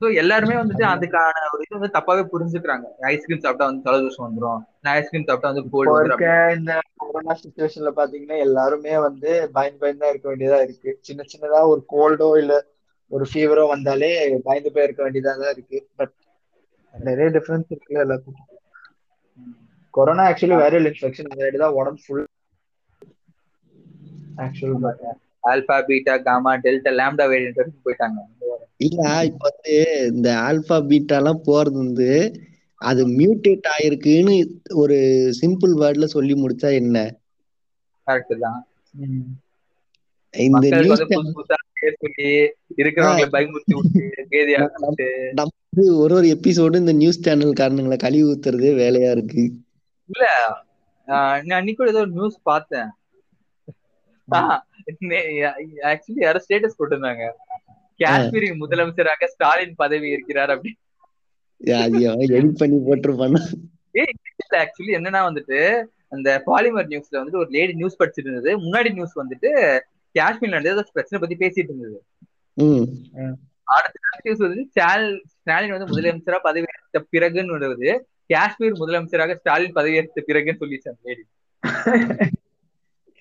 so 0.00 0.06
எல்லாருமே 0.20 0.56
வந்துட்டு 0.58 0.84
அதுக்கான 0.90 1.44
ஒரு 1.52 1.62
இது 1.64 1.76
வந்து 1.76 1.94
தப்பாவே 1.96 2.22
புரிஞ்சுக்கிறாங்க. 2.32 2.87
ஐஸ்கிரீம் 3.11 3.42
சாப்பிட்டா 3.44 3.68
வந்து 3.68 3.84
ஜலதோஷம் 3.87 4.26
வந்துரும். 4.26 4.61
நான் 4.82 4.96
ஐஸ்கிரீம் 4.98 5.26
சாப்பிட்டா 5.28 5.50
வந்து 5.52 5.64
கோல்டு 5.74 5.94
இருக்க 6.00 6.26
இந்த 6.56 6.72
கொரோனா 7.02 7.34
சுச்சுவேஷன்ல 7.40 7.90
பாத்தீங்கன்னா 7.98 8.38
எல்லாருமே 8.46 8.94
வந்து 9.06 9.30
பயந்து 9.56 9.80
பயந்து 9.82 10.02
தான் 10.02 10.12
இருக்க 10.12 10.28
வேண்டியதா 10.30 10.61
இருக்கு. 10.66 10.90
சின்ன 11.08 11.26
சின்னதா 11.32 11.62
ஒரு 11.72 11.82
கோல்டோ 11.94 12.30
இல்ல 12.42 12.54
ஒரு 13.11 13.24
ஃபீவரோ 13.30 13.64
வந்தாலே 13.70 14.11
பயந்து 14.46 14.72
போய் 14.74 14.87
இருக்க 14.87 15.02
வேண்டியதா 15.04 15.34
தான் 15.42 15.54
இருக்கு. 15.56 15.78
பட் 15.98 16.14
நிறைய 16.94 17.28
டிஃபரன்ஸ் 17.37 17.72
இருக்குல்ல 17.72 18.04
எல்லாத்துக்கும். 18.06 18.48
கொரோனா 19.94 20.24
ஆக்சுவலி 20.30 20.58
வைரல் 20.61 20.88
இன்ஃபெக்ஷன் 20.90 21.30
அதாயிட்டு 21.32 21.62
தான் 21.62 21.76
உடம்பு 21.78 22.02
full 22.04 22.24
actual 24.44 24.98
alpha 25.50 25.76
beta 25.88 26.14
gamma 26.26 26.52
delta 26.64 26.92
lambda 26.98 27.26
variant 27.32 27.61
வரைக்கும் 27.61 27.87
போயிட்டாங்க. 27.87 28.18
இல்ல 28.81 29.03
இப்ப 29.29 29.45
வந்து 29.49 29.77
இந்த 30.12 30.29
ஆல்பா 30.47 30.77
பீட்டாலாம் 30.91 31.45
போறது 31.49 31.77
வந்து 31.85 32.11
அது 32.81 33.03
மியூட்டேட் 33.19 33.67
ஆயிருக்குன்னு 33.75 34.35
ஒரு 34.83 34.97
சிம்பிள் 35.41 35.73
வேர்ட்ல 35.81 36.07
சொல்லி 36.17 36.35
முடிச்சா 36.43 36.69
என்ன? 36.83 36.97
கரெக்ட் 38.07 38.35
தான். 38.45 38.61
இந்த 40.35 40.67
நியூஸ் 40.77 41.03
ஒரு 46.03 46.14
ஒரு 46.19 46.27
எபிசோடு 46.35 46.83
இந்த 46.83 46.95
நியூஸ் 47.01 47.25
சேனல் 47.27 47.59
காரணங்களை 47.61 47.97
கழுவி 48.05 48.25
ஊத்துறதே 48.31 48.73
வேலையா 48.83 49.11
இருக்கு. 49.17 49.43
இல்ல 50.11 50.25
நான் 51.09 51.59
அன்னைக்கு 51.59 51.93
ஏதோ 51.95 52.05
நியூஸ் 52.17 52.38
பார்த்தேன். 52.51 52.88
ஆக்சுவலி 55.91 56.25
யாரோ 56.27 56.41
ஸ்டேட்டஸ் 56.47 56.79
போட்டிருந்தாங்க. 56.79 57.25
காஷ்மீரின் 57.98 58.61
முதலமைச்சராக 58.61 59.26
ஸ்டாலின் 59.26 59.74
பதவி 59.74 60.08
இருக்கிறார் 60.08 60.50
அப்படி. 60.50 60.72
எடிட் 62.30 62.58
பண்ணி 62.58 62.76
போட்டிருப்பானா. 62.87 63.40
ஆக்சுவலி 64.56 64.92
என்னன்னா 64.98 65.20
வந்துட்டு 65.28 65.58
அந்த 66.08 66.42
பாலிமர் 66.46 66.90
நியூஸ்ல 66.90 67.20
வந்துட்டு 67.20 67.37
ஒரு 67.37 67.50
லேடி 67.50 67.72
நியூஸ் 67.72 68.00
படிச்சிட்டு 68.00 68.26
இருந்தது 68.26 68.58
முன்னாடி 68.58 68.92
நியூஸ் 68.92 69.16
வந்துட்டு 69.18 69.50
காஷ்மீர்ல 70.14 70.48
நடந்த 70.48 70.70
ஏதோ 70.70 70.84
பிரச்சனை 70.92 71.18
பத்தி 71.20 71.37
பேசிட்டு 71.37 71.72
இருந்தது. 71.72 71.98
ம். 72.56 72.87
அடுத்த 73.68 73.98
நியூஸ் 74.22 74.38
வந்து 74.38 74.62
ஸ்டாலின் 74.70 75.22
ஸ்டாலின் 75.34 75.70
வந்து 75.70 75.90
முதலமைச்சரா 75.92 76.38
பதவி 76.42 76.66
ஏற்ற 76.72 77.04
பிறகுன்னு 77.12 77.56
வருது. 77.56 77.90
காஷ்மீர் 78.28 78.72
முதலமைச்சராக 78.72 79.34
ஸ்டாலின் 79.34 79.72
பதவி 79.72 79.96
ஏற்ற 79.96 80.22
பிறகுன்னு 80.26 80.61
சொல்லிச்சு 80.61 80.88
அந்த 80.88 81.02
லேடி 81.04 81.24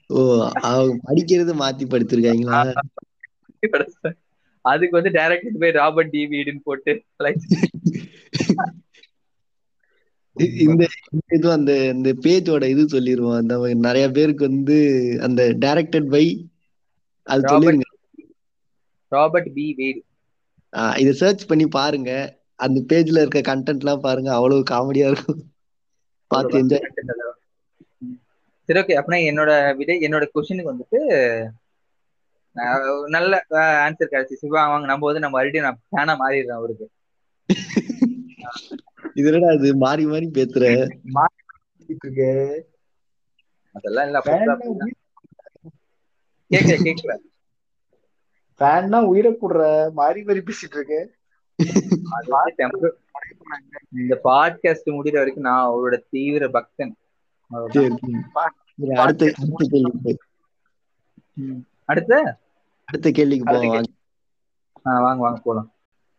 ஓ 0.09 0.19
அவங்க 0.61 0.93
படிக்கிறது 1.07 1.53
மாத்தி 1.61 1.85
படுத்திருக்காங்களா 1.85 2.61
அதுக்கு 4.71 4.97
வந்து 4.99 5.11
டைரக்ட் 5.17 5.61
போய் 5.63 5.77
ராபர்ட் 5.79 6.13
டி 6.13 6.21
வீடுன்னு 6.33 6.61
போட்டு 6.69 6.93
இந்த 10.65 10.83
இது 11.35 11.47
அந்த 11.51 11.71
இந்த 11.93 12.09
பேஜோட 12.23 12.63
இது 12.73 12.83
சொல்லிருவோம். 12.93 13.37
அந்த 13.41 13.55
நிறைய 13.85 14.05
பேருக்கு 14.17 14.43
வந்து 14.49 14.77
அந்த 15.27 15.41
டைரக்டட் 15.63 16.09
பை 16.15 16.25
அது 17.27 17.43
சொல்லிருங்க. 17.51 17.87
ராபர்ட் 19.11 19.49
பி 19.57 19.65
வீடு. 19.79 19.99
இத 21.03 21.09
சர்ச் 21.21 21.45
பண்ணி 21.49 21.65
பாருங்க. 21.77 22.11
அந்த 22.59 22.77
பேஜ்ல 22.89 23.21
இருக்க 23.23 23.41
கண்டென்ட் 23.49 23.83
எல்லாம் 23.85 24.05
பாருங்க. 24.07 24.29
அவ்வளவு 24.37 24.69
காமெடியா 24.71 25.07
இருக்கும். 25.11 25.41
பார்த்து 26.31 26.59
என்ஜாய் 26.61 26.85
சரி 28.69 28.79
ஓகே 28.79 28.95
அப்படின்னா 28.99 29.19
என்னோட 29.31 29.51
விடை 29.77 29.95
என்னோட 30.07 30.23
கொஸ்டினுக்கு 30.33 30.71
வந்துட்டு 30.71 30.99
நல்ல 33.15 33.41
ஆன்சர் 33.85 34.11
கிடைச்சு. 34.11 34.41
சிவா 34.41 34.61
வாங்க 34.67 34.87
நம்ம 34.87 35.05
வந்து 35.05 35.23
நம்ம 35.23 35.37
மறுபடியும் 35.37 35.67
நான் 35.67 35.81
ஃபேனா 35.91 36.13
மாறிடுறேன் 36.21 36.59
அவருக்கு. 36.59 36.87
இதுலடா 39.15 39.49
அது 39.57 39.67
மாறி 39.75 40.03
மாறி 40.05 40.27
பேசுற 40.37 40.63
அதெல்லாம் 43.75 44.07
இல்ல 44.07 44.19
கேக்குற 46.51 46.75
கேக்குற 46.85 47.13
ஃபேன்னா 48.61 48.99
உயிரை 49.03 49.31
கூடுற 49.33 49.63
மாறி 49.91 50.21
மாறி 50.23 50.41
பேசிட்டு 50.41 50.77
இருக்கு. 50.77 50.99
இந்த 54.01 54.15
பாட்காஸ்ட் 54.23 54.95
முடிகிற 54.95 55.17
வரைக்கும் 55.21 55.47
நான் 55.49 55.67
அவரோட 55.69 55.95
தீவிர 56.09 56.47
பக்தன். 56.49 56.93
அடுத்த 59.03 59.31
அடுத்த? 61.89 62.13
அடுத்த 62.89 63.07
கேள்விக்கு 63.17 63.45
போவோம் 63.47 63.87
வாங்க 65.05 65.21
வாங்க 65.23 65.39
போலாம். 65.45 65.67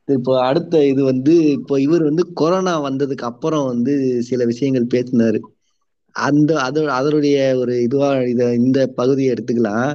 இப்போ 0.08 0.32
அடுத்த 0.48 0.74
இது 0.90 1.02
வந்து 1.04 1.34
இப்போ 1.56 1.74
இவர் 1.86 2.02
வந்து 2.08 2.24
கொரோனா 2.40 2.74
வந்ததுக்கு 2.86 3.24
அப்புறம் 3.30 3.64
வந்து 3.72 3.94
சில 4.28 4.44
விஷயங்கள் 4.50 4.92
பேசினாரு. 4.94 5.40
அந்த 6.16 6.50
அது 6.66 6.80
அதனுடைய 6.90 7.38
ஒரு 7.62 7.74
இதுவா 7.86 8.10
இத 8.32 8.42
இந்த 8.60 8.78
பகுதியை 8.98 9.30
எடுத்துக்கலாம். 9.34 9.90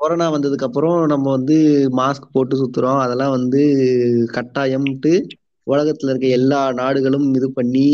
கொரோனா 0.00 0.26
வந்ததுக்கு 0.34 0.66
அப்புறம் 0.68 0.98
நம்ம 1.12 1.26
வந்து 1.36 1.56
மாஸ்க் 1.98 2.32
போட்டு 2.32 2.54
சுத்துறோம். 2.60 3.00
அதெல்லாம் 3.04 3.34
வந்து 3.36 3.62
கட்டாயம்ட்டு 4.36 5.12
உலகத்துல 5.66 6.12
இருக்க 6.12 6.28
எல்லா 6.38 6.60
நாடுகளும் 6.80 7.28
இது 7.38 7.48
பண்ணி 7.58 7.86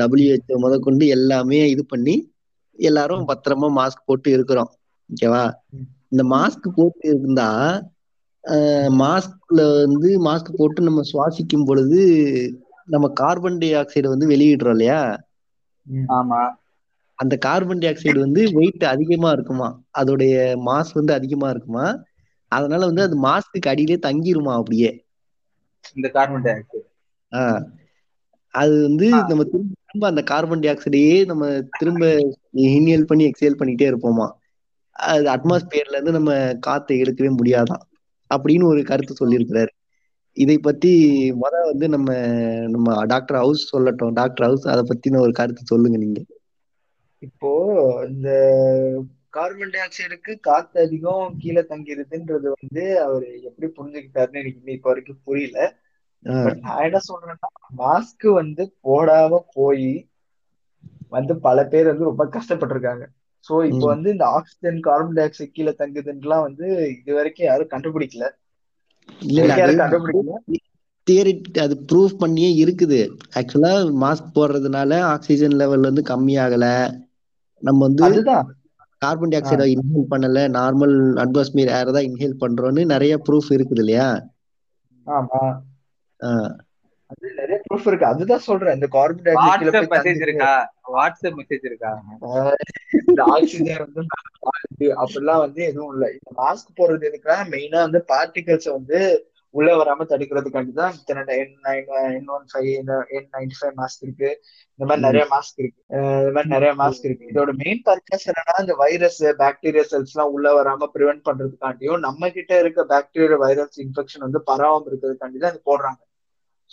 டபிள்யூஹெச்ஓ 0.00 0.58
முதற்கொண்டு 0.64 1.04
எல்லாமே 1.16 1.60
இது 1.74 1.82
பண்ணி 1.86 2.14
எல்லாரும் 2.78 3.26
பத்திரமா 3.30 3.68
மாஸ்க் 3.78 4.06
போட்டு 4.08 4.28
இருக்கிறோம். 4.36 4.70
ஓகேவா? 5.10 5.44
இந்த 6.12 6.22
மாஸ்க் 6.30 6.66
போட்டு 6.74 7.06
இருந்தா 7.12 7.48
மாஸ்க்ல 8.98 9.60
வந்து 9.76 10.10
மாஸ்க் 10.24 10.50
போட்டு 10.56 10.80
நம்ம 10.82 11.02
சுவாசிக்கும் 11.10 11.66
பொழுது 11.66 12.00
நம்ம 12.88 13.06
கார்பன் 13.18 13.58
டை 13.58 13.70
ஆக்சைடு 13.76 14.08
வந்து 14.08 14.26
வெளியிடுறோம் 14.28 14.76
இல்லையா? 14.76 15.00
ஆமா. 16.12 16.42
அந்த 17.18 17.34
கார்பன் 17.40 17.80
டை 17.80 17.88
ஆக்சைடு 17.88 18.18
வந்து 18.20 18.42
வெயிட் 18.52 18.84
அதிகமா 18.90 19.30
இருக்குமா? 19.32 19.68
அதோடைய 19.98 20.34
மாஸ் 20.66 20.92
வந்து 20.94 21.12
அதிகமா 21.14 21.48
இருக்குமா? 21.50 21.86
அதனால 22.52 22.80
வந்து 22.86 23.02
அது 23.02 23.16
மாஸ்க்கு 23.24 23.70
அடியிலே 23.70 23.98
தங்கிருமா 24.02 24.52
அப்படியே? 24.58 24.90
இந்த 25.96 26.08
கார்பன் 26.14 26.44
டை 26.44 26.52
ஆக்சைடு 26.54 26.86
ஆஹ் 27.32 27.62
அது 28.54 28.74
வந்து 28.82 29.06
நம்ம 29.28 29.42
திரும்ப 29.44 29.72
திரும்ப 29.82 30.06
அந்த 30.08 30.22
கார்பன் 30.30 30.60
டை 30.60 30.70
ஆக்சைடையே 30.72 31.16
நம்ம 31.26 31.44
திரும்ப 31.74 32.02
இன்ஹேல் 32.68 33.08
பண்ணி 33.08 33.24
எக்ஸேல் 33.28 33.58
பண்ணிட்டே 33.60 33.88
இருப்போமா? 33.90 34.28
அது 34.98 35.24
அட்மாஸ்பியர்ல 35.24 35.92
இருந்து 35.92 36.12
நம்ம 36.12 36.54
காத்தை 36.54 37.02
எடுக்கவே 37.02 37.30
முடியாதான். 37.42 37.82
அப்படின்னு 38.30 38.64
ஒரு 38.64 38.84
கருத்து 38.84 39.14
சொல்லியிருக்கிறாரு. 39.20 39.72
இதை 40.32 40.58
பத்தி 40.58 40.92
முத 41.32 41.56
வந்து 41.64 41.88
நம்ம 41.88 42.16
நம்ம 42.66 43.04
டாக்டர் 43.04 43.36
ஹவுஸ் 43.36 43.76
சொல்லட்டும். 43.76 44.12
டாக்டர் 44.12 44.46
ஹவுஸ் 44.46 44.68
அதை 44.68 44.82
பத்தின 44.88 45.20
ஒரு 45.20 45.32
கருத்து 45.32 45.62
சொல்லுங்க 45.64 45.98
நீங்க. 45.98 46.20
இப்போ 47.18 47.50
இந்த 48.08 48.30
கார்பன் 49.30 49.70
டை 49.70 49.80
ஆக்சைடுக்கு 49.80 50.40
காத்து 50.40 50.80
அதிகம் 50.80 51.34
கீழே 51.38 51.60
தங்கிருதுன்றது 51.60 52.48
வந்து 52.60 53.02
அவர் 53.02 53.26
எப்படி 53.40 53.72
புரிஞ்சுக்கிட்டாருன்னு 53.72 54.40
எனக்கு 54.40 54.72
இப்ப 54.72 54.88
வரைக்கும் 54.88 55.20
புரியல. 55.24 55.76
நான் 56.20 56.82
என்ன 56.82 56.98
சொல்றேன்னா 57.08 57.48
மாஸ்க் 57.78 58.32
வந்து 58.32 58.74
போடாம 58.84 59.38
போய் 59.52 60.08
வந்து 61.08 61.36
பல 61.38 61.64
பேர் 61.64 61.86
வந்து 61.86 62.04
ரொம்ப 62.04 62.24
கஷ்டப்பட்டிருக்காங்க. 62.26 63.04
சோ 63.44 63.54
இப்போ 63.70 63.86
வந்து 63.92 64.08
இந்த 64.14 64.26
ஆக்சிஜன் 64.38 64.78
கார்பன் 64.86 65.16
டை 65.16 65.24
ஆக்சைடு 65.26 65.50
கீழே 65.52 65.72
தங்குதுன்னுலாம் 65.80 66.46
வந்து 66.46 66.66
இது 66.94 67.12
வரைக்கும் 67.18 67.48
யாரும் 67.48 67.72
கண்டுபிடிக்கல. 67.74 68.26
தியரி 71.06 71.32
அது 71.62 71.74
ப்ரூவ் 71.88 72.12
பண்ணியே 72.20 72.50
இருக்குது. 72.62 73.00
ஆக்சுவலா 73.38 73.72
மாஸ்க் 74.02 74.34
போடுறதுனால 74.34 74.90
ஆக்சிஜன் 75.12 75.58
லெவல் 75.60 75.88
வந்து 75.88 76.02
கம்மியாகல. 76.10 76.66
நம்ம 77.62 77.78
வந்து 77.86 78.06
கார்பன் 79.02 79.32
டை 79.32 79.38
ஆக்சைடை 79.38 79.66
இன்ஹேல் 79.72 80.10
பண்ணல. 80.12 80.38
நார்மல் 80.56 80.94
அட்மாஸ்பியர் 81.24 81.72
ஏர் 81.76 81.94
தான் 81.96 82.08
இன்ஹேல் 82.08 82.40
பண்றோம்னு 82.42 82.84
நிறைய 82.94 83.14
ப்ரூஃப் 83.26 83.50
இருக்குது 83.56 83.82
இல்லையா? 83.84 84.08
ஆமா. 85.06 85.42
நிறைய 86.20 86.32
ப்ரூஃப் 87.68 87.88
இருக்கு? 87.88 88.10
அதுதான் 88.12 88.46
சொல்றேன். 88.48 88.76
இந்த 88.78 88.88
கார்பன் 88.96 89.40
வாட்ஸ்அப் 89.40 89.92
மெசேஜ் 89.94 90.22
இருக்கா? 90.26 90.52
வாட்ஸ்அப் 90.96 91.38
மெசேஜ் 91.40 91.64
இருக்கா? 91.70 91.92
இந்த 93.08 93.22
ஆக்சிஜன் 93.36 93.82
வந்து 93.86 94.04
அப்படிலாம் 95.02 95.42
வந்து 95.46 95.62
எதுவும் 95.70 95.92
இல்ல. 95.94 96.06
இந்த 96.16 96.30
மாஸ்க் 96.42 96.78
போடுறது 96.78 97.08
எதுக்குன்னா 97.10 97.38
மெயினா 97.54 97.80
வந்து 97.86 98.02
பார்ட்டிகல்ஸ் 98.12 98.70
வந்து 98.76 99.00
உள்ள 99.54 99.68
வராம 99.80 100.04
தடுக்கிறதுக்காண்டி 100.08 100.72
தான் 100.78 100.96
இத்தனை 100.96 101.36
N 101.42 101.54
nine 101.66 101.86
N 102.16 102.28
one 102.34 102.44
five 102.50 102.66
N 103.16 103.28
ninety 103.34 103.56
five 103.58 103.76
mask 103.78 104.02
இருக்கு. 104.06 104.30
இந்த 104.74 104.86
மாதிரி 104.88 105.04
நிறைய 105.06 105.24
மாஸ்க் 105.30 105.60
இருக்கு. 105.62 105.80
இந்த 106.20 106.32
மாதிரி 106.36 106.52
நிறைய 106.56 106.72
மாஸ்க் 106.80 107.06
இருக்கு. 107.08 107.30
இதோட 107.32 107.52
மெயின் 107.62 107.80
பர்பஸ் 107.86 108.26
என்னன்னா 108.30 108.56
இந்த 108.64 108.74
வைரஸ் 108.82 109.20
பாக்டீரியா 109.40 109.84
செல்ஸ் 109.92 110.12
எல்லாம் 110.14 110.34
உள்ள 110.36 110.52
வராம 110.58 110.88
ப்ரிவென்ட் 110.96 111.24
பண்றதுக்காண்டியும் 111.28 112.04
நம்ம 112.06 112.30
கிட்ட 112.36 112.58
இருக்க 112.64 112.84
பாக்டீரியா 112.92 113.38
வைரஸ் 113.46 113.78
இன்ஃபெக்ஷன் 113.86 114.26
வந்து 114.26 114.42
பரவாம 114.50 114.86
இருக்கிறதுக்காண்டி 114.90 115.40
தான் 115.44 115.52
அது 115.54 115.62
போடுறாங்க. 115.70 116.00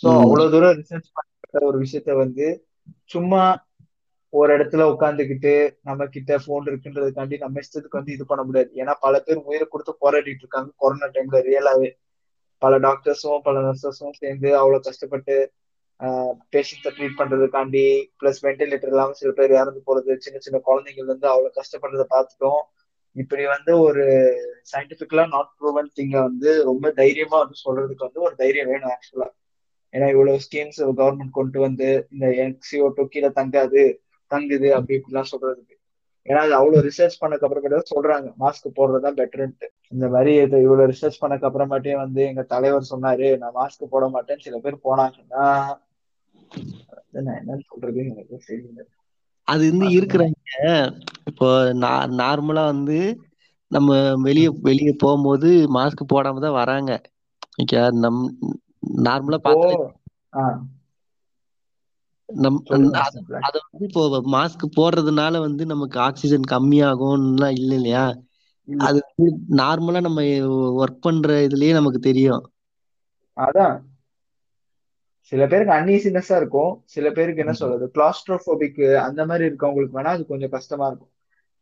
சோ 0.00 0.08
அவ்வளவு 0.20 0.52
தூரம் 0.52 0.76
ரிசர்ச் 0.80 1.08
பண்ண 1.14 1.30
ஒரு 1.68 1.78
விஷயத்த 1.84 2.10
வந்து 2.18 2.46
சும்மா 3.10 3.42
ஒரு 4.32 4.50
இடத்துல 4.56 4.86
உட்காந்துக்கிட்டு 4.92 5.52
நம்ம 5.82 6.06
கிட்ட 6.08 6.38
போன் 6.44 6.66
இருக்குன்றதுக்காண்டி 6.66 7.36
நம்ம 7.38 7.60
இஷ்டத்துக்கு 7.62 7.98
வந்து 7.98 8.14
இது 8.16 8.24
பண்ண 8.26 8.42
முடியாது. 8.44 8.70
ஏன்னா 8.74 8.94
பல 9.00 9.14
பேர் 9.20 9.46
உயிரை 9.46 9.66
கொடுத்து 9.68 9.92
போராடிட்டு 10.02 10.44
இருக்காங்க 10.44 10.70
கொரோனா 10.76 11.08
டைம்ல 11.14 11.40
ரியலாவே 11.46 11.90
பல 12.62 12.74
டாக்டர்ஸும் 12.84 13.44
பல 13.46 13.56
நர்சஸும் 13.66 14.18
சேர்ந்து 14.20 14.48
அவ்வளவு 14.58 14.86
கஷ்டப்பட்டு 14.86 15.34
பேஷண்ட்ஸை 16.52 16.90
ட்ரீட் 16.96 17.18
பண்றதுக்காண்டி 17.18 17.84
பிளஸ் 18.18 18.40
வென்டிலேட்டர் 18.42 18.92
இல்லாம 18.92 19.14
சில 19.20 19.30
பேர் 19.32 19.56
இறந்து 19.56 19.80
போறது 19.86 20.16
சின்ன 20.24 20.40
சின்ன 20.40 20.58
குழந்தைகள் 20.66 21.12
வந்து 21.12 21.26
அவ்வளவு 21.32 21.56
கஷ்டப்படுறத 21.58 22.06
பார்த்துட்டோம். 22.10 22.62
இப்படி 23.16 23.44
வந்து 23.48 23.72
ஒரு 23.84 24.04
சயின்டிபிக்கலா 24.70 25.24
நாட் 25.30 25.52
ப்ரூவன் 25.54 25.90
திங்க 25.92 26.16
வந்து 26.22 26.50
ரொம்ப 26.68 26.86
தைரியமா 26.98 27.36
வந்து 27.42 27.58
சொல்றதுக்கு 27.62 28.06
வந்து 28.08 28.24
ஒரு 28.26 28.34
தைரியம் 28.36 28.70
வேணும் 28.72 28.92
ஆக்சுவலா 28.94 29.28
ஏன்னா 29.94 30.06
இவ்வளவு 30.10 30.42
ஸ்கீம்ஸ் 30.46 30.78
கவர்மெண்ட் 30.92 31.30
கொண்டு 31.30 31.58
வந்து 31.60 31.88
இந்த 32.10 32.26
எக்ஸிஓ 32.44 32.88
டூ 32.94 33.04
கீழே 33.08 33.30
தங்காது 33.36 33.82
தங்குது 34.30 34.68
அப்படி 34.76 34.94
இப்படிலாம் 34.98 35.32
சொல்றதுக்கு. 35.32 35.74
ஏன்னா 36.28 36.40
அது 36.44 36.54
அவ்வளவு 36.54 36.86
ரிசர்ச் 36.86 37.20
பண்ணக்கு 37.20 37.46
அப்புறமேட்டு 37.46 37.90
சொல்றாங்க. 37.90 38.28
மாஸ்க் 38.40 38.76
போடுறதுதான் 38.76 39.18
பெட்டர்ன்ட்டு 39.18 39.66
இந்த 39.92 40.06
மாதிரி 40.08 40.32
இது 40.36 40.56
இவ்வளவு 40.62 40.90
ரிசர்ச் 40.92 41.20
பண்ணக்கு 41.20 41.48
அப்புறமாட்டே 41.48 41.94
வந்து 41.96 42.20
எங்க 42.26 42.42
தலைவர் 42.54 42.90
சொன்னாரு 42.90 43.28
நான் 43.38 43.56
மாஸ்க் 43.56 43.90
போட 43.90 44.06
மாட்டேன்னு 44.08 44.46
சில 44.46 44.58
பேர் 44.58 44.84
போனாங்கன்னா 44.84 45.44
நான் 47.18 47.38
என்னன்னு 47.38 47.64
சொல்றது 47.68 48.00
எனக்கு 48.06 48.36
தெரியல. 48.46 48.80
அது 49.48 49.64
வந்து 49.70 49.86
இருக்கிறாங்க 49.94 50.36
இப்போ 51.30 51.48
நார்மலா 52.20 52.64
வந்து 52.72 52.98
நம்ம 53.70 53.90
வெளிய 54.22 54.48
வெளிய 54.60 54.90
போகும்போது 54.98 55.48
மாஸ்க் 55.76 56.10
போடாம 56.12 56.40
தான் 56.40 56.58
வராங்க. 56.58 56.92
நம் 58.00 58.20
நார்மலா 59.04 59.38
பார்த்தா 59.42 59.70
நம் 62.28 62.58
அத 63.42 63.54
வந்து 63.62 63.86
இப்போ 63.86 64.02
மாஸ்க் 64.32 64.64
போடுறதுனால 64.74 65.40
வந்து 65.42 65.64
நமக்கு 65.66 65.98
ஆக்சிஜன் 66.02 66.46
கம்மியாகும்லாம் 66.50 67.56
இல்ல 67.56 67.72
இல்லையா? 67.74 68.04
இல்ல. 68.68 68.86
அது 68.86 69.00
நார்மலா 69.58 70.02
நம்ம 70.04 70.22
ஒர்க் 70.80 71.02
பண்ற 71.02 71.38
இதுலயே 71.46 71.72
நமக்கு 71.74 72.00
தெரியும். 72.02 72.44
அதான். 73.36 73.76
சில 75.32 75.42
பேருக்கு 75.46 75.74
அன்ஈசினஸா 75.74 76.36
இருக்கும். 76.36 76.72
சில 76.86 77.06
பேருக்கு 77.12 77.42
என்ன 77.44 77.54
சொல்றது? 77.56 77.84
கிளாஸ்ட்ரோபோபிக் 77.94 78.78
அந்த 79.06 79.20
மாதிரி 79.26 79.44
இருக்கவங்களுக்கு 79.48 79.98
வேணா 79.98 80.12
அது 80.14 80.24
கொஞ்சம் 80.26 80.54
கஷ்டமா 80.54 80.86
இருக்கும். 80.86 81.12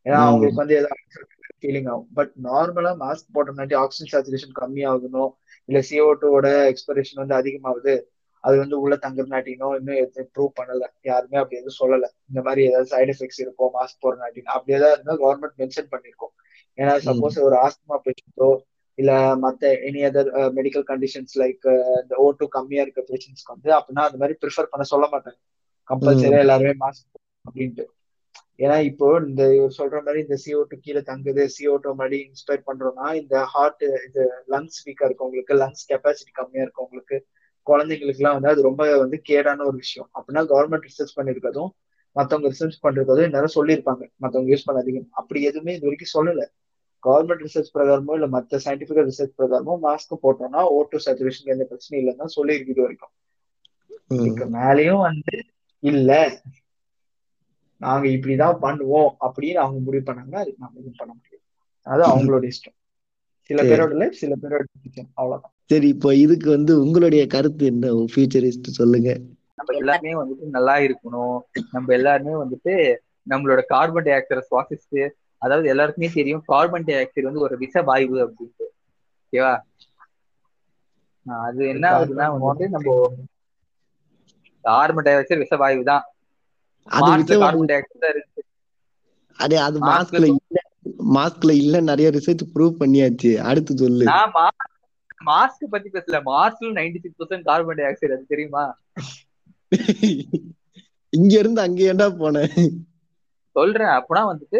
ஏன்னா. 0.06 0.18
அவங்களுக்கு 0.24 0.62
வந்து 0.62 0.76
ஏதாவது 0.76 1.02
ஃபீலிங் 1.60 1.88
ஆகும். 1.90 2.08
பட் 2.16 2.32
நார்மலா 2.46 2.92
மாஸ்க் 3.00 3.34
போட்டோம்னாட்டி 3.34 3.76
ஆக்சிஜன் 3.82 4.12
சேச்சுரேஷன் 4.12 4.56
கம்மியாகுதோ 4.58 5.24
இல்ல 5.68 5.78
CO2 5.88 6.16
டூவோட 6.22 6.48
எக்ஸ்பிரேஷன் 6.70 7.22
வந்து 7.22 7.36
அதிகமாகுது. 7.40 7.94
அது 8.44 8.56
வந்து 8.58 8.76
உள்ள 8.80 8.94
தங்குறனாட்டினோ 8.96 9.68
இன்னும் 9.78 10.00
எதுவும் 10.02 10.30
ப்ரூவ் 10.34 10.50
பண்ணல. 10.56 10.84
யாருமே 11.02 11.36
அப்படி 11.36 11.58
எதுவும் 11.58 11.78
சொல்லல. 11.80 12.08
இந்த 12.30 12.40
மாதிரி 12.42 12.62
ஏதாவது 12.66 12.88
சைடு 12.90 13.12
எஃபெக்ட்ஸ் 13.14 13.40
இருக்கும் 13.40 13.72
மாஸ்க் 13.76 14.02
போடுறனாட்டின்னு 14.02 14.54
அப்படி 14.56 14.74
ஏதாவது 14.74 14.96
இருந்தா 14.96 15.14
கவர்மெண்ட் 15.22 15.56
மென்ஷன் 15.62 15.90
பண்ணிருக்கோம். 15.90 16.34
ஏன்னா 16.78 16.94
சப்போஸ் 17.06 17.36
ஒரு 17.46 17.56
ஆஸ்துமா 17.64 17.96
பேஷண்டோ 18.06 18.50
இல்ல 18.98 19.12
மத்த 19.42 19.70
any 19.86 20.00
other 20.08 20.28
medical 20.58 20.86
conditions 20.90 21.34
like 21.40 21.64
இந்த 22.02 22.14
ஓ 22.16 22.26
டூ 22.38 22.46
கம்மியா 22.48 22.82
இருக்க 22.82 23.02
பேஷண்ட்ஸ்க்கு 23.08 23.54
வந்து 23.54 23.70
அப்படின்னா 23.78 24.04
அந்த 24.08 24.18
மாதிரி 24.18 24.36
ப்ரிஃபர் 24.42 24.70
பண்ண 24.72 24.86
சொல்ல 24.92 25.06
மாட்டாங்க. 25.12 25.38
கம்பல்சரியா 25.88 26.42
எல்லாருமே 26.44 26.72
மாஸ்க் 26.82 27.08
அப்படின்ட்டு. 27.44 27.84
ஏன்னா 28.58 28.76
இப்போ 28.88 29.06
இந்த 29.24 29.42
இவர் 29.54 29.76
சொல்ற 29.78 29.98
மாதிரி 30.02 30.20
இந்த 30.24 30.36
CO2 30.42 30.66
டூ 30.70 30.76
கீழே 30.84 31.00
தங்குது 31.08 31.42
CO2 31.54 31.78
டூ 31.84 31.92
மாதிரி 31.94 32.18
இன்ஸ்பயர் 32.28 32.66
பண்றோம்னா 32.68 33.06
இந்த 33.20 33.36
ஹார்ட் 33.52 33.84
இது 34.06 34.22
லங்ஸ் 34.52 34.78
வீக்கா 34.86 35.06
இருக்கவங்களுக்கு 35.08 35.54
லங்ஸ் 35.62 35.88
கெப்பாசிட்டி 35.90 36.32
கம்மியா 36.32 36.64
இருக்கவங்களுக்கு 36.66 37.16
குழந்தைங்களுக்கு 37.66 38.20
எல்லாம் 38.20 38.36
வந்து 38.36 38.52
அது 38.52 38.62
ரொம்ப 38.62 38.82
வந்து 39.02 39.18
கேடான 39.28 39.64
ஒரு 39.64 39.76
விஷயம். 39.76 40.08
அப்படின்னா 40.16 40.42
கவர்மெண்ட் 40.50 40.86
ரிசர்ச் 40.88 41.16
பண்ணிருக்கதும் 41.18 41.70
மத்தவங்க 42.16 42.48
ரிசர்ச் 42.48 42.82
பண்றதும் 42.82 43.28
எல்லாரும் 43.28 43.56
சொல்லியிருப்பாங்க. 43.56 44.04
மத்தவங்க 44.16 44.52
யூஸ் 44.52 44.66
பண்ணாதீங்க 44.66 45.00
அப்படி 45.12 45.40
எதுவுமே 45.44 45.74
இது 45.76 45.86
வரைக்கும் 45.86 46.14
சொல்லல. 46.16 46.42
கவர்மெண்ட் 47.02 47.44
ரிசர்ச் 47.44 47.74
பிரகாரமோ 47.74 48.14
இல்ல 48.14 48.26
மத்த 48.28 48.60
சயின்டிபிக்கல் 48.64 49.08
ரிசர்ச் 49.10 49.36
பிரகாரமோ 49.38 49.74
மாஸ்க் 49.82 50.14
போட்டோம்னா 50.22 50.62
ஓட்டோ 50.76 50.98
சேச்சுரேஷன் 51.06 51.52
எந்த 51.54 51.66
பிரச்சனையும் 51.70 52.02
இல்லைன்னு 52.02 52.36
சொல்லியிருக்கு 52.36 52.74
இது 52.74 52.84
வரைக்கும். 52.84 53.12
இதுக்கு 54.16 54.44
மேலேயும் 54.56 55.02
வந்து 55.02 55.36
இல்ல. 55.82 56.10
நாங்க 57.76 58.08
இப்படிதான் 58.08 58.58
பண்ணுவோம் 58.62 59.10
அப்படின்னு 59.20 59.54
அவங்க 59.54 59.80
முடிவு 59.80 60.12
பண்ணாங்கன்னா 60.12 60.34
அதுக்கு 60.34 60.56
நம்ம 60.58 60.76
எதுவும் 60.76 60.94
பண்ண 60.96 61.12
முடியாது. 61.14 61.42
அது 61.86 62.02
அவங்களோட 62.04 62.50
இஷ்டம். 62.50 62.76
சில. 63.42 63.62
பேரோட 63.62 63.92
லைஃப் 63.92 64.12
சில 64.12 64.34
பேரோட. 64.42 64.64
அவ்வளவுதான். 65.14 65.52
சரி 65.64 65.88
இப்போ 65.88 66.14
இதுக்கு 66.14 66.50
வந்து 66.50 66.80
உங்களுடைய 66.80 67.26
கருத்து 67.26 67.66
என்ன? 67.66 67.86
ஃபியூச்சரிஸ்ட் 68.14 68.76
சொல்லுங்க. 68.78 69.10
நம்ம 69.54 69.76
எல்லாருமே 69.76 70.14
வந்துட்டு 70.14 70.46
நல்லா 70.50 70.76
இருக்கணும். 70.76 71.38
நம்ம 71.72 71.92
எல்லாருமே 71.92 72.32
வந்துட்டு 72.32 72.74
நம்மளோட 73.30 73.62
கார்பன் 73.66 74.02
டை 74.02 74.12
ஆக்சைடை 74.12 74.40
சுவாசிச்சு 74.50 75.08
அதாவது 75.38 75.68
எல்லாருக்குமே 75.68 76.10
தெரியும் 76.14 76.42
கார்பன் 76.46 76.84
டை 76.84 76.94
ஆக்சைடு 76.94 77.22
வந்து 77.22 77.40
ஒரு 77.40 77.56
விஷ 77.56 77.82
வாயு 77.82 78.26
அப்படின்ட்டு. 78.26 78.66
ஓகேவா? 79.22 79.60
அது 81.26 81.66
என்ன 81.66 81.90
ஆகுதுன்னா 81.90 82.26
வந்துட்டு 82.34 82.68
நம்ம 82.68 83.12
கார்பன் 84.60 85.04
டை 85.04 85.14
ஆக்சைடு 85.14 85.38
விஷ 85.38 85.56
வாயு 85.56 85.84
தான் 85.84 86.13
அது 86.88 87.10
அதே 87.12 87.36
மாஸ்க்ல 89.80 89.80
மாஸ்க்ல 89.82 90.26
இல்ல. 90.32 90.56
மாஸ்க்ல 91.14 91.52
இல்ல 91.60 91.80
நிறைய 91.88 92.08
ரிசர்ச் 92.16 92.44
ப்ரூவ் 92.52 92.80
பண்ணியாச்சு. 92.80 93.18
அடுத்து 93.44 93.72
சொல்லு. 93.76 94.08
மாஸ்க் 95.28 95.64
பத்தி 95.72 95.88
பேசல. 95.90 96.20
மார்ஸ்ல 96.26 96.70
ninety 96.76 97.00
six 97.00 97.20
percent 97.20 97.48
carbon 97.48 97.78
dioxide 98.16 98.32
தெரியுமா? 98.32 98.64
இங்க 101.12 101.32
இருந்து 101.38 101.60
அங்க 101.64 101.80
ஏன்டா 101.86 102.08
போன? 102.16 102.44
சொல்றேன். 103.56 103.92
அப்பனா 103.98 104.22
வந்துட்டு 104.28 104.58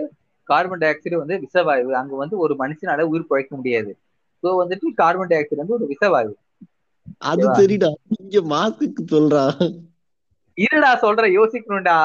கார்பன் 0.49 0.81
டை 0.81 0.89
ஆக்சைடு 0.91 1.21
வந்து 1.21 1.37
விஷவாயு. 1.45 1.85
அங்க 2.01 2.15
வந்து 2.23 2.37
ஒரு 2.39 2.57
மனுஷனால 2.59 3.07
உயிர் 3.11 3.29
பிழைக்க 3.29 3.53
முடியாது. 3.57 3.93
ஸோ 4.43 4.51
வந்துட்டு 4.61 4.87
கார்பன் 4.97 5.31
டை 5.31 5.39
ஆக்சைடு 5.39 5.63
வந்து 5.63 5.79
ஒரு 5.79 5.87
விஷவாயு. 5.93 6.33
அது? 7.29 7.47
தெரியுடா 7.57 7.91
இங்க 8.17 8.43
மாஸ்க்கு 8.51 8.87
சொல்றா. 9.11 9.45
இருடா 10.59 10.91
சொல்றேன் 10.99 11.37
யோசிக்கணும்டா. 11.37 11.97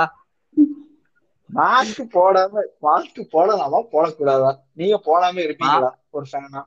மாஸ்க் 1.50 2.02
போடாம 2.14 2.54
மாஸ்க் 2.82 3.20
போடலாமா? 3.32 3.80
போடக்கூடாதா? 3.92 4.52
நீங்க 4.74 4.98
போடாம 5.06 5.36
இருப்பீங்களா? 5.46 5.90
ஒரு 6.10 6.26
ஃபேனா 6.26 6.62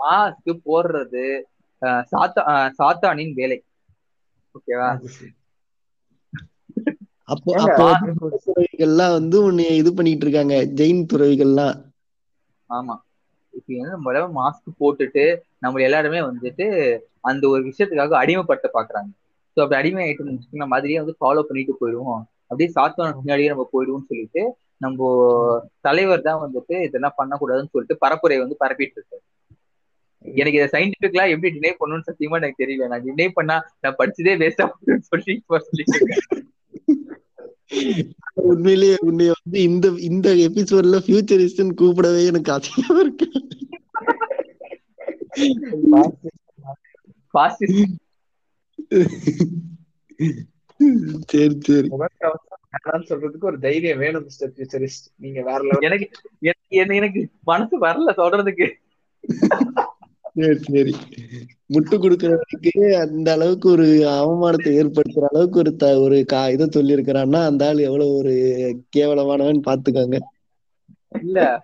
மாஸ்க் 0.00 0.50
போடுறது 0.64 1.24
சாத்தா 2.10 2.42
அஹ், 2.52 2.70
சாத்தானின் 2.78 3.34
வேலை. 3.34 3.58
ஓகேவா? 4.54 4.90
அப்போ 7.28 7.52
துறவிகள்லாம் 8.40 9.14
வந்து 9.14 9.36
உன்னை 9.44 9.66
இது 9.76 9.92
பண்ணிட்டு 9.94 10.26
இருக்காங்க 10.26 10.56
ஜெயின் 10.76 11.08
துறவிகள்லாம். 11.10 11.76
ஆமா. 12.70 12.94
இப்ப 13.54 13.76
நம்ம 13.86 14.12
மாஸ்க் 14.38 14.68
போட்டுட்டு 14.78 15.24
நம்ம 15.58 15.82
எல்லாருமே 15.82 16.20
வந்துட்டு 16.22 16.66
அந்த 17.24 17.44
ஒரு 17.48 17.62
விஷயத்துக்காக 17.68 18.16
அடிமைப்படுத்த 18.18 18.68
பாக்குறாங்க. 18.74 19.10
ஸோ 19.54 19.58
அப்படி 19.62 19.78
அடிமை 19.80 20.02
ஆயிட்டு 20.04 20.24
நம்ம 20.60 20.70
மாதிரியே 20.74 21.00
வந்து 21.02 21.14
ஃபாலோ 21.20 21.42
பண்ணிட்டு 21.48 21.74
போயிடுவோம். 21.80 22.22
அப்படியே 22.50 22.70
சாத்தான 22.76 23.14
பின்னாடியே 23.18 23.52
நம்ம 23.52 23.66
போயிடுவோம்னு 23.74 24.10
சொல்லிட்டு 24.12 24.42
நம்ம 24.84 25.08
தலைவர் 25.86 26.26
தான் 26.28 26.42
வந்துட்டு 26.44 26.76
இதெல்லாம் 26.86 27.18
பண்ணக்கூடாதுன்னு 27.20 27.72
சொல்லிட்டு 27.74 28.00
பரப்புரை 28.04 28.38
வந்து 28.42 28.56
பரப்பிட்டு 28.62 28.96
இருக்காரு. 28.98 29.22
எனக்கு 30.24 30.58
இதை 30.58 30.66
சயின்டிபிக்கலா 30.74 31.24
எப்படி 31.34 31.50
டினை 31.54 31.72
பண்ணணும்னு 31.78 32.08
சத்தியமா 32.08 32.38
எனக்கு 32.40 32.62
தெரியல. 32.62 32.88
நான் 32.92 33.04
டினை 33.06 33.28
பண்ணா 33.38 33.56
நான் 33.82 33.98
படிச்சதே 34.00 34.34
வேஸ்டா 34.42 34.66
போகுதுன்னு 34.72 35.08
சொல்லி 35.12 35.34
உண்மையிலேயே 38.50 38.96
உன்னை 39.08 39.26
வந்து 39.36 39.58
இந்த 39.68 39.86
இந்த 40.08 40.28
எபிசோட்ல 40.46 40.98
ஃபியூச்சரிஸ்ட்னு 41.04 41.78
கூப்பிடவே 41.80 42.22
எனக்கு 42.30 42.50
அதிகமா 42.56 42.98
இருக்கு. 43.04 43.28
சரி 51.26 51.58
சரி. 51.60 51.88
சொல்றதுக்கு 52.84 53.44
ஒரு 53.44 53.58
தைரியம் 53.58 53.98
வேணும் 53.98 54.22
மிஸ்டர் 54.22 54.52
ஃபியூச்சரிஸ்ட் 54.56 55.12
நீங்க 55.16 55.42
வேற 55.42 55.58
லெவல் 55.58 56.10
எனக்கு 56.40 56.68
எனக்கு- 56.70 57.26
மனசு 57.44 57.80
வரல 57.80 58.12
சொல்றதுக்கு. 58.16 58.70
சரி 60.34 60.58
சரி. 60.58 60.96
முட்டு 61.74 61.98
கொடுக்கறவனுக்கு 61.98 62.92
அந்த 62.92 63.32
அளவுக்கு 63.32 63.70
ஒரு 63.70 63.84
அவமானத்தை 63.84 64.66
ஏற்படுத்துற 64.66 65.24
அளவுக்கு 65.30 65.58
ஒரு 65.58 65.76
த 65.76 66.00
ஒரு 66.00 66.24
கா 66.24 66.48
இதை 66.48 66.66
சொல்லியிருக்கிறான்னா 66.66 67.44
அந்த 67.44 67.68
ஆள் 67.68 67.78
எவ்வளவு 67.78 68.10
ஒரு 68.14 68.30
கேவலமானவன் 68.96 69.60
பாத்துக்கோங்க. 69.66 70.18
இல்ல 71.20 71.60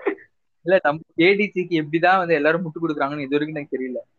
இல்ல 0.63 0.79
நம்ம 0.83 1.01
கேடிசிக்கு 1.17 1.85
எப்படிதான் 1.85 2.17
வந்து 2.17 2.35
எல்லாரும் 2.35 2.65
முட்டு 2.65 2.85
கொடுக்குறாங்கன்னு 2.85 3.21
இது 3.21 3.39
வரைக்கும் 3.39 3.55
எனக்கு 3.55 3.79
தெரியல. 3.79 4.18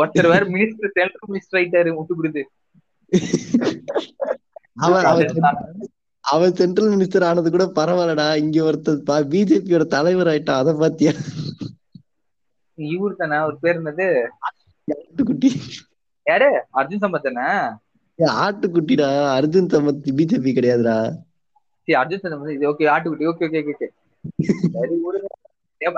ஒருத்தர் 0.00 0.32
வேற 0.32 0.44
மினிஸ்டர் 0.54 0.94
சென்ட்ரல் 0.96 1.30
மினிஸ்டர் 1.30 1.58
ஆயிட்டாரு 1.60 1.90
முட்டு 1.96 2.14
கொடுத்து. 2.18 2.42
அவன் 4.86 5.06
அவன் 6.24 6.54
சென்ட்ரல் 6.60 6.90
மினிஸ்டர் 6.92 7.26
ஆனது 7.28 7.48
கூட 7.50 7.64
பரவாயில்லடா 7.78 8.26
இங்க 8.42 8.58
ஒருத்தர் 8.68 9.26
பிஜேபியோட 9.32 9.86
தலைவர் 9.96 10.30
ஆயிட்டான் 10.32 10.60
அதை 10.62 10.72
பாத்தியா? 10.82 11.12
இவரு 12.78 13.14
தானே 13.16 13.38
ஒரு 13.48 13.56
பேர் 13.64 13.80
என்னது? 13.80 14.06
ஆட்டுக்குட்டி. 14.88 15.48
யாரு? 16.26 16.48
அர்ஜுன் 16.80 17.02
சம்பத் 17.04 17.26
தானே? 17.28 17.46
ஆட்டுக்குட்டிடா 18.44 19.10
அர்ஜுன் 19.38 19.70
சம்பத் 19.74 20.08
பிஜேபி 20.18 20.50
கிடையாதுடா. 20.56 20.96
சரி 21.88 21.96
அர்ஜுன் 22.00 22.24
சம்பத் 22.24 22.56
இது 22.56 22.70
ஓகே 22.72 22.88
ஆட்டுக்குட்டி 22.94 23.28
ஓகே 23.32 23.46
ஓகே 23.50 23.62
ஓகே 23.72 23.88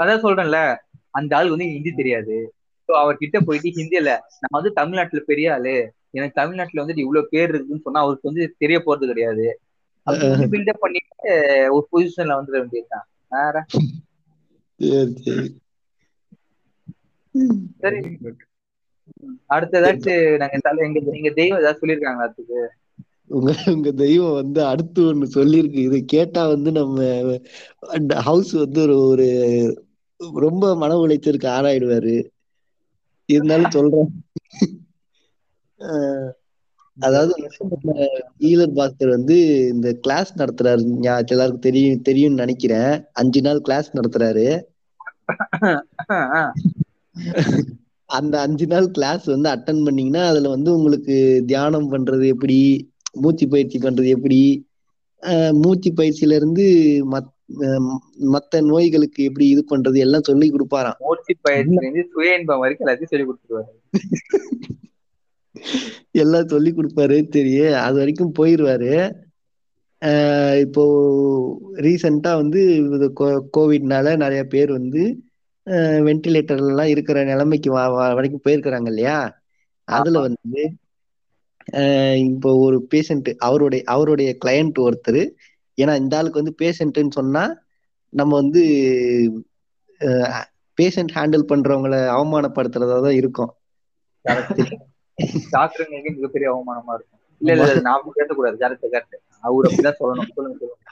அதான் 0.02 0.24
சொல்றேன்ல 0.26 0.60
அந்த 1.18 1.36
ஆளுக்கு 1.36 1.56
வந்து 1.56 1.72
ஹிந்தி 1.72 1.90
தெரியாது. 2.00 2.36
அவர்கிட்ட 2.88 3.38
போயிட்டு 3.44 3.70
ஹிந்தியில 3.70 4.10
நான் 4.38 4.58
வந்து 4.58 4.72
தமிழ்நாட்டுல 4.72 5.22
பெரிய 5.26 5.52
ஆளு. 5.52 5.74
எனக்கு 6.10 6.40
தமிழ்நாட்டுல 6.40 6.82
வந்துட்டு 6.82 6.98
இவ்வளவு 6.98 7.30
பேர் 7.30 7.48
இருக்குன்னு 7.48 7.84
சொன்னா 7.84 8.00
அவருக்கு 8.00 8.30
வந்து 8.30 8.54
தெரிய 8.58 8.78
போறது 8.78 9.06
கிடையாது. 9.06 9.46
பில்டப் 10.52 10.82
பண்ணிட்டு 10.84 11.32
ஒரு 11.70 11.84
பொசிஷன்ல 11.92 12.38
வந்துட 12.38 12.56
வேண்டியதுதான். 12.58 13.06
வேற? 13.32 13.56
சரி 17.78 18.00
அடுத்த 19.46 19.80
ஏதாச்சும் 19.80 20.36
நாங்க 20.36 20.84
எங்க 20.84 21.00
எங்க 21.12 21.30
தெய்வம் 21.30 21.60
ஏதாவது 21.60 21.80
சொல்லியிருக்காங்க 21.80 22.22
அதுக்கு? 22.26 22.60
உங்க 23.28 23.52
உங்க 23.66 23.90
தெய்வம் 23.92 24.34
வந்து 24.34 24.60
அடுத்து 24.64 25.02
ஒண்ணு 25.04 25.26
சொல்லியிருக்கு. 25.34 25.80
இது 25.88 26.04
கேட்டா 26.04 26.46
வந்து 26.46 26.70
நம்ம 26.72 26.98
ஹவுஸ் 28.22 28.52
வந்து 28.54 28.80
ஒரு 28.82 28.96
ஒரு 29.00 29.26
ரொம்ப 30.38 30.76
மன 30.76 30.96
உளைச்சலுக்கு 30.96 31.48
ஆளாயிடுவாரு. 31.56 32.16
இருந்தாலும் 33.28 33.74
சொல்றேன். 33.76 34.10
அதாவது 36.98 37.32
ஈலர் 38.48 38.74
பாஸ்கர் 38.76 39.14
வந்து 39.16 39.36
இந்த 39.72 39.88
கிளாஸ் 40.04 40.30
நடத்துறாரு. 40.38 40.82
எல்லாருக்கும் 41.32 41.66
தெரியும் 41.66 42.04
தெரியும்னு 42.08 42.42
நினைக்கிறேன். 42.42 42.92
அஞ்சு 43.12 43.40
நாள் 43.40 43.60
கிளாஸ் 43.60 43.88
நடத்துறாரு. 43.96 44.48
அந்த 48.10 48.34
அஞ்சு 48.40 48.66
நாள் 48.66 48.88
கிளாஸ் 48.90 49.24
வந்து 49.24 49.48
அட்டன் 49.50 49.84
பண்ணீங்கன்னா 49.84 50.24
அதுல 50.28 50.48
வந்து 50.48 50.70
உங்களுக்கு 50.76 51.16
தியானம் 51.46 51.90
பண்றது 51.92 52.26
எப்படி? 52.26 52.58
மூச்சு 53.12 53.46
பயிற்சி 53.48 53.78
பண்றது 53.78 54.10
எப்படி? 54.16 54.40
மூச்சு 55.62 55.90
பயிற்சியில 55.92 56.38
இருந்து 56.40 56.64
மத் 57.12 57.30
மத்த 58.32 58.60
நோய்களுக்கு 58.62 59.20
எப்படி 59.24 59.46
இது 59.48 59.62
பண்றது 59.70 59.98
எல்லாம் 59.98 60.22
சொல்லி 60.22 60.46
கொடுப்பாராம். 60.50 60.98
மூச்சு 60.98 61.34
பயிற்சியிலிருந்து 61.42 62.04
சுய 62.12 62.38
இன்பம் 62.38 62.58
வரைக்கும் 62.58 62.86
எல்லாத்தையும் 62.86 63.12
சொல்லி 63.12 63.26
கொடுத்துருவாரு. 63.26 63.72
எல்லாம் 66.14 66.48
சொல்லி 66.48 66.70
கொடுப்பாரு 66.72 67.16
தெரியும் 67.28 67.74
அது 67.80 67.96
வரைக்கும் 67.96 68.34
போயிருவாரு. 68.38 68.92
இப்போ 70.60 70.82
ரீசெண்டா 71.76 72.32
வந்து 72.34 72.60
கோவிட்னால 73.56 74.16
நிறைய 74.16 74.42
பேர் 74.44 74.70
வந்து 74.70 75.02
வென்டிலேட்டர்ல 76.06 76.68
எல்லாம் 76.68 76.86
இருக்கிற 76.86 77.18
நிலைமைக்கு 77.24 77.70
வரைக்கும் 78.10 78.44
போயிருக்கிறாங்க 78.44 78.86
இல்லையா? 78.86 79.18
அதுல 79.88 80.20
வந்து 80.20 80.62
இப்போ 82.26 82.50
ஒரு 82.56 82.86
பேஷண்ட் 82.90 83.28
அவருடைய 83.38 83.82
அவருடைய 83.86 84.30
கிளையண்ட் 84.44 84.78
ஒருத்தர் 84.84 85.22
ஏன்னா 85.78 85.94
இந்த 86.02 86.16
ஆளுக்கு 86.18 86.42
வந்து 86.42 86.54
பேஷண்ட்னு 86.62 87.18
சொன்னா 87.18 87.44
நம்ம 88.12 88.32
வந்து 88.42 88.62
பேஷண்ட் 90.78 91.14
ஹேண்டில் 91.16 91.50
பண்றவங்கள 91.50 91.96
அவமானப்படுத்துறதா 92.16 92.96
தான் 93.06 93.18
இருக்கும். 93.20 93.52
டாக்டருங்களுக்கு 95.54 96.14
மிகப்பெரிய 96.16 96.48
அவமானமா 96.52 96.94
இருக்கும். 96.96 97.20
இல்ல 97.40 97.52
இல்ல 97.54 97.82
நாம 97.88 98.12
பேசக்கூடாது 98.18 98.56
கரெக்ட் 98.62 98.86
கரெக்ட் 98.94 99.16
அவர் 99.46 99.66
அப்படிதான் 99.68 100.00
சொல்லணும். 100.00 100.32
சொல்லுங்க 100.36 100.58
சொல்லுங்க. 100.62 100.82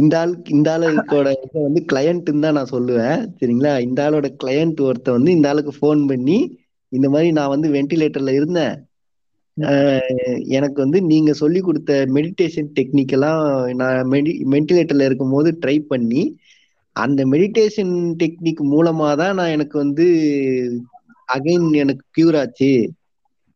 இந்த 0.00 0.14
ஆள் 0.20 0.32
இந்த 0.54 0.68
இதை 0.76 1.60
வந்து 1.66 1.80
கிளையண்ட்னு 1.90 2.44
தான் 2.44 2.56
நான் 2.58 2.72
சொல்லுவேன். 2.76 3.20
சரிங்களா? 3.40 3.72
இந்த 3.86 3.98
ஆளோட 4.06 4.28
கிளையண்ட் 4.42 4.80
ஒருத்தன் 4.88 5.16
வந்து 5.18 5.34
இந்த 5.36 5.48
ஆளுக்கு 5.50 5.72
ஃபோன் 5.80 6.00
பண்ணி 6.10 6.38
இந்த 6.92 7.08
மாதிரி 7.14 7.28
நான் 7.38 7.52
வந்து 7.54 7.68
வென்டிலேட்டர்ல 7.76 8.32
இருந்தேன். 8.38 8.74
எனக்கு 10.56 10.78
வந்து 10.84 10.98
நீங்க 11.02 11.30
சொல்லி 11.32 11.60
கொடுத்த 11.60 11.92
மெடிடேஷன் 12.16 12.68
டெக்னிக் 12.78 13.14
எல்லாம் 13.16 13.42
நான் 13.80 14.08
மெடி 14.12 14.32
வென்டிலேட்டர்ல 14.54 15.08
இருக்கும்போது 15.08 15.50
ட்ரை 15.62 15.76
பண்ணி 15.92 16.22
அந்த 16.96 17.20
மெடிடேஷன் 17.32 17.94
டெக்னிக் 18.22 18.62
மூலமா 18.74 19.08
தான் 19.22 19.36
நான் 19.40 19.54
எனக்கு 19.56 19.76
வந்து 19.84 20.06
அகைன் 21.28 21.66
எனக்கு 21.82 22.04
கியூர் 22.16 22.38
ஆச்சு. 22.42 22.70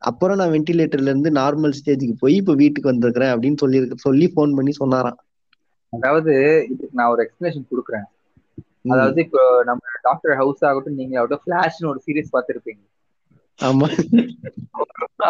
அப்புறம் 0.02 0.38
நான் 0.40 0.52
வென்டிலேட்டர்ல 0.54 1.12
இருந்து 1.12 1.30
நார்மல் 1.40 1.76
ஸ்டேஜுக்கு 1.78 2.16
போய் 2.22 2.34
இப்ப 2.40 2.54
வீட்டுக்கு 2.62 2.92
வந்திருக்கிறேன் 2.92 3.32
அப்படின்னு 3.34 3.60
சொல்லி 3.62 3.78
சொல்லி 4.06 4.26
ஃபோன் 4.32 4.56
பண்ணி 4.58 4.72
சொன்னாராம். 4.80 5.18
அதாவது 5.92 6.32
இதுக்கு 6.72 6.98
நான் 7.00 7.12
ஒரு 7.14 7.22
எக்ஸ்பிளேஷன் 7.26 7.70
கொடுக்குறேன். 7.70 8.06
அதாவது 8.92 9.18
இப்போ 9.26 9.42
நம்ம 9.64 9.80
டாக்டர் 10.02 10.34
ஹவுஸ் 10.40 10.64
ஆகட்டும் 10.70 10.98
நீங்க 11.00 11.14
ஆகட்டும் 11.20 11.44
ஃபிளாஷ்னு 11.44 11.90
ஒரு 11.92 12.00
சீரிஸ் 12.06 12.34
பார்த்திருப்பீங்க. 12.34 12.82
ஆமா. 13.60 13.88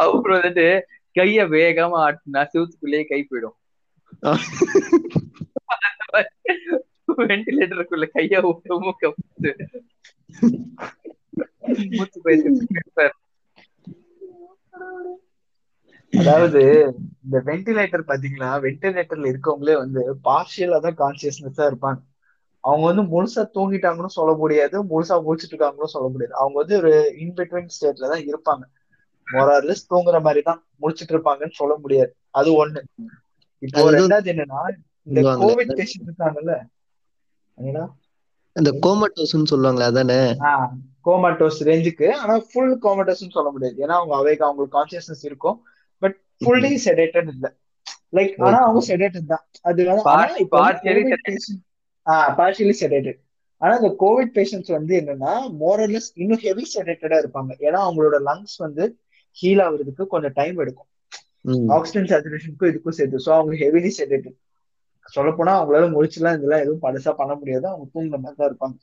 அவர் 0.00 0.34
வந்துட்டு 0.36 0.66
கைய 1.16 1.40
வேகமா 1.54 1.98
ஆட்டினா 2.06 2.42
சிவத்துக்குள்ளேயே 2.52 3.04
கை 3.10 3.20
போயிடும். 3.24 3.56
வென்டிலேட்டருக்குள்ள 7.28 8.06
கைய 8.16 8.40
விட்டு 8.46 8.76
மூக்க 8.84 9.12
விட்டு 9.14 9.50
மூச்சு 11.92 12.18
பயிற்சி 12.24 12.48
இருப்பாரு. 12.78 13.14
அதாவது 16.12 16.60
இந்த 17.24 17.38
வென்டிலேட்டர் 17.48 18.08
பாத்தீங்களா 18.10 18.50
வென்டிலேட்டர்ல 18.64 19.30
இருக்கவங்களே 19.32 19.74
வந்து 19.82 20.02
பார்ஷியலா 20.28 20.78
தான் 20.86 21.00
கான்சியஸ்னஸா 21.02 21.64
இருப்பாங்க. 21.70 22.00
அவங்க 22.64 22.84
வந்து 22.90 23.02
முழுசா 23.12 23.42
தூங்கிட்டாங்கன்னு 23.56 24.16
சொல்ல 24.18 24.32
முடியாது 24.34 24.76
முழுசா 24.90 25.16
முடிச்சிட்டு 25.26 25.54
இருக்காங்கன்னு 25.54 25.94
சொல்ல 25.96 26.08
முடியாது. 26.08 26.34
அவங்க 26.40 26.56
வந்து 26.62 26.76
ஒரு 26.82 26.92
இன்பிட்வீன் 27.24 27.74
ஸ்டேட்ல 27.76 28.10
தான் 28.12 28.24
இருப்பாங்க. 28.30 28.64
மொரார்லெஸ் 29.26 29.88
தூங்குற 29.90 30.16
மாதிரி 30.22 30.42
தான் 30.42 30.60
முடிச்சிட்டு 30.78 31.14
இருப்பாங்கன்னு 31.14 31.58
சொல்ல 31.60 31.74
முடியாது. 31.76 32.10
அது 32.30 32.50
ஒண்ணு. 32.62 32.80
இப்போ 33.62 33.84
ரெண்டாவது 33.96 34.30
என்னன்னா 34.34 34.62
இந்த. 35.06 35.20
கோவிட் 35.42 35.74
பேஷண்ட் 35.80 36.08
இருக்காங்கல்ல. 36.08 36.54
இந்த 38.56 38.70
கோமட்டோஸ்ன்னு 38.84 39.50
சொல்லுவாங்களே 39.52 39.86
அதானே? 39.90 40.18
கோமாட்டோஸ் 41.06 41.60
ரேஞ்சுக்கு 41.68 42.06
ஆனா 42.14 42.34
ஃபுல் 42.50 42.74
கோமாட்டோஸ்னு 42.84 43.36
சொல்ல 43.38 43.50
முடியாது. 43.50 43.76
ஏன்னா 43.84 43.94
அவங்க 44.00 44.14
அவைக்கு 44.16 44.44
அவங்களுக்கு 44.44 44.76
கான்சியஸ்னஸ் 44.78 45.24
இருக்கும். 45.30 45.56
பட் 46.02 46.16
ஃபுல்லி 46.40 46.72
செடேட்டட் 46.86 47.30
இல்ல. 47.34 47.46
லைக் 48.12 48.34
ஆனா 48.46 48.58
அவங்க 48.66 48.80
செடேட்டட் 48.88 49.30
தான். 49.32 49.44
அது 49.62 49.82
பார்ஷியலி 52.38 52.74
செடேட்டட் 52.80 53.20
ஆனா 53.62 53.72
இந்த 53.80 53.90
கோவிட் 54.02 54.32
பேஷண்ட்ஸ் 54.36 54.72
வந்து 54.76 54.94
என்னன்னா 55.00 55.32
மோரலஸ் 55.60 56.08
இன்னும் 56.22 56.42
ஹெவி 56.46 56.64
செடேட்டடா 56.72 57.18
இருப்பாங்க. 57.22 57.52
ஏன்னா 57.66 57.78
அவங்களோட 57.86 58.16
லங்ஸ் 58.28 58.56
வந்து 58.58 58.84
ஹீல் 59.36 59.62
ஆகுறதுக்கு 59.66 60.04
கொஞ்சம் 60.06 60.34
டைம் 60.40 60.58
எடுக்கும். 60.64 60.90
ஆக்சிஜன் 61.76 62.08
சேச்சுரேஷனுக்கும் 62.10 62.70
இதுக்கும் 62.72 62.96
சேர்த்து. 62.98 63.24
ஸோ 63.26 63.30
அவங்க 63.38 63.54
ஹெவிலி 63.62 63.90
செடேட்டட் 63.98 64.38
சொல்ல 65.06 65.30
போனா 65.30 65.52
அவங்களால 65.58 65.88
முடிச்சுலாம் 65.94 66.36
இதெல்லாம் 66.38 66.62
எதுவும் 66.64 66.84
பழசா 66.84 67.12
பண்ண 67.18 67.32
முடியாது. 67.34 67.66
அவங்க 67.70 67.86
தூங்குற 67.94 68.18
மாதிரி 68.20 68.38
தான் 68.40 68.50
இருப்பாங்க. 68.50 68.76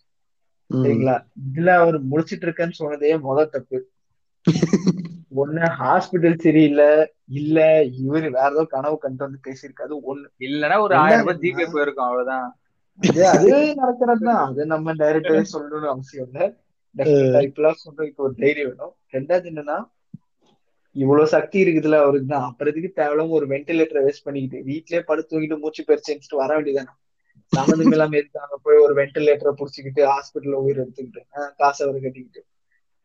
சரிங்களா? 0.69 1.15
இதுல 1.47 1.69
அவர் 1.81 1.97
முடிச்சிட்டு 2.11 2.45
இருக்கேன்னு 2.47 2.79
சொன்னதே 2.81 3.15
முதல் 3.27 3.53
தப்பு. 3.55 3.79
ஒண்ணு 5.41 5.65
ஹாஸ்பிட்டல் 5.79 6.41
சரியில்லை. 6.45 6.89
இல்ல 7.39 7.57
இவரு 8.03 8.27
வேற 8.37 8.49
ஏதோ 8.55 8.63
கனவு 8.75 8.97
கண்டு 8.99 9.25
வந்து 9.25 9.39
பேசியிருக்காது 9.47 9.93
ஒண்ணு 10.11 10.27
இல்லன்னா 10.47 10.77
ஒரு 10.85 10.95
ஆயிரம் 11.03 11.23
ரூபாய் 11.23 11.41
ஜிபே 11.43 11.67
போயிருக்கும் 11.75 12.07
அவ்வளவுதான். 12.07 12.47
அது 13.01 13.21
அது 13.29 13.49
நடக்கிறது 13.79 14.23
தான் 14.27 14.41
அது 14.45 14.61
நம்ம 14.71 14.93
டைரக்டரே 14.99 15.43
சொல்லணும்னு 15.51 15.89
அவசியம் 15.93 16.27
இல்ல. 16.27 16.39
இப்பெல்லாம் 17.45 17.81
சொல்றதுக்கு 17.81 18.25
ஒரு 18.27 18.35
தைரியம் 18.41 18.69
வேணும். 18.71 18.93
ரெண்டாவது 19.13 19.49
என்னன்னா 19.51 19.77
இவ்வளவு 20.95 21.33
சக்தி 21.33 21.57
இருக்குதுல 21.63 21.99
அவருக்கு 22.01 22.27
தான் 22.27 22.47
அப்புறத்துக்கு 22.47 22.89
தேவையில்லாம 22.97 23.35
ஒரு 23.37 23.45
வென்டிலேட்டரை 23.51 24.01
வேஸ்ட் 24.05 24.25
பண்ணிக்கிட்டு 24.25 24.59
வீட்லயே 24.69 25.01
படுத்து 25.09 25.31
தூங்கிட்டு 25.31 25.61
மூச்சு 25.61 25.83
செஞ்சுட்டு 26.01 26.41
வர 26.41 26.51
வேண்டியதானே 26.57 26.93
சம்மந்தம் 27.53 27.93
இல்லாம 27.93 28.17
இருக்காங்க 28.17 28.55
போய் 28.65 28.83
ஒரு 28.83 28.93
வென்டிலேட்டரை 28.99 29.53
புடிச்சுக்கிட்டு 29.55 30.01
ஹாஸ்பிட்டல்ல 30.11 30.59
உயிர் 30.63 30.81
எடுத்துக்கிட்டு 30.83 31.21
காசை 31.59 31.81
அவர் 31.85 32.03
கட்டிக்கிட்டு 32.05 32.41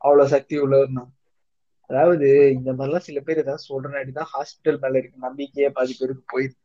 அவ்வளவு 0.00 0.32
சக்தி 0.34 0.56
உள்ளவர்னா. 0.64 1.04
அதாவது 1.90 2.26
இந்த 2.56 2.70
மாதிரிலாம் 2.72 3.06
சில 3.06 3.18
பேர் 3.20 3.42
ஏதாவது 3.42 3.66
சொல்றனாடி 3.66 4.12
தான் 4.12 4.30
ஹாஸ்பிட்டல் 4.32 4.80
மேல 4.82 5.00
இருக்க 5.00 5.26
நம்பிக்கையே 5.26 5.68
பாதி 5.76 5.94
பேருக்கு 5.98 6.24
போயிருக்கு. 6.32 6.62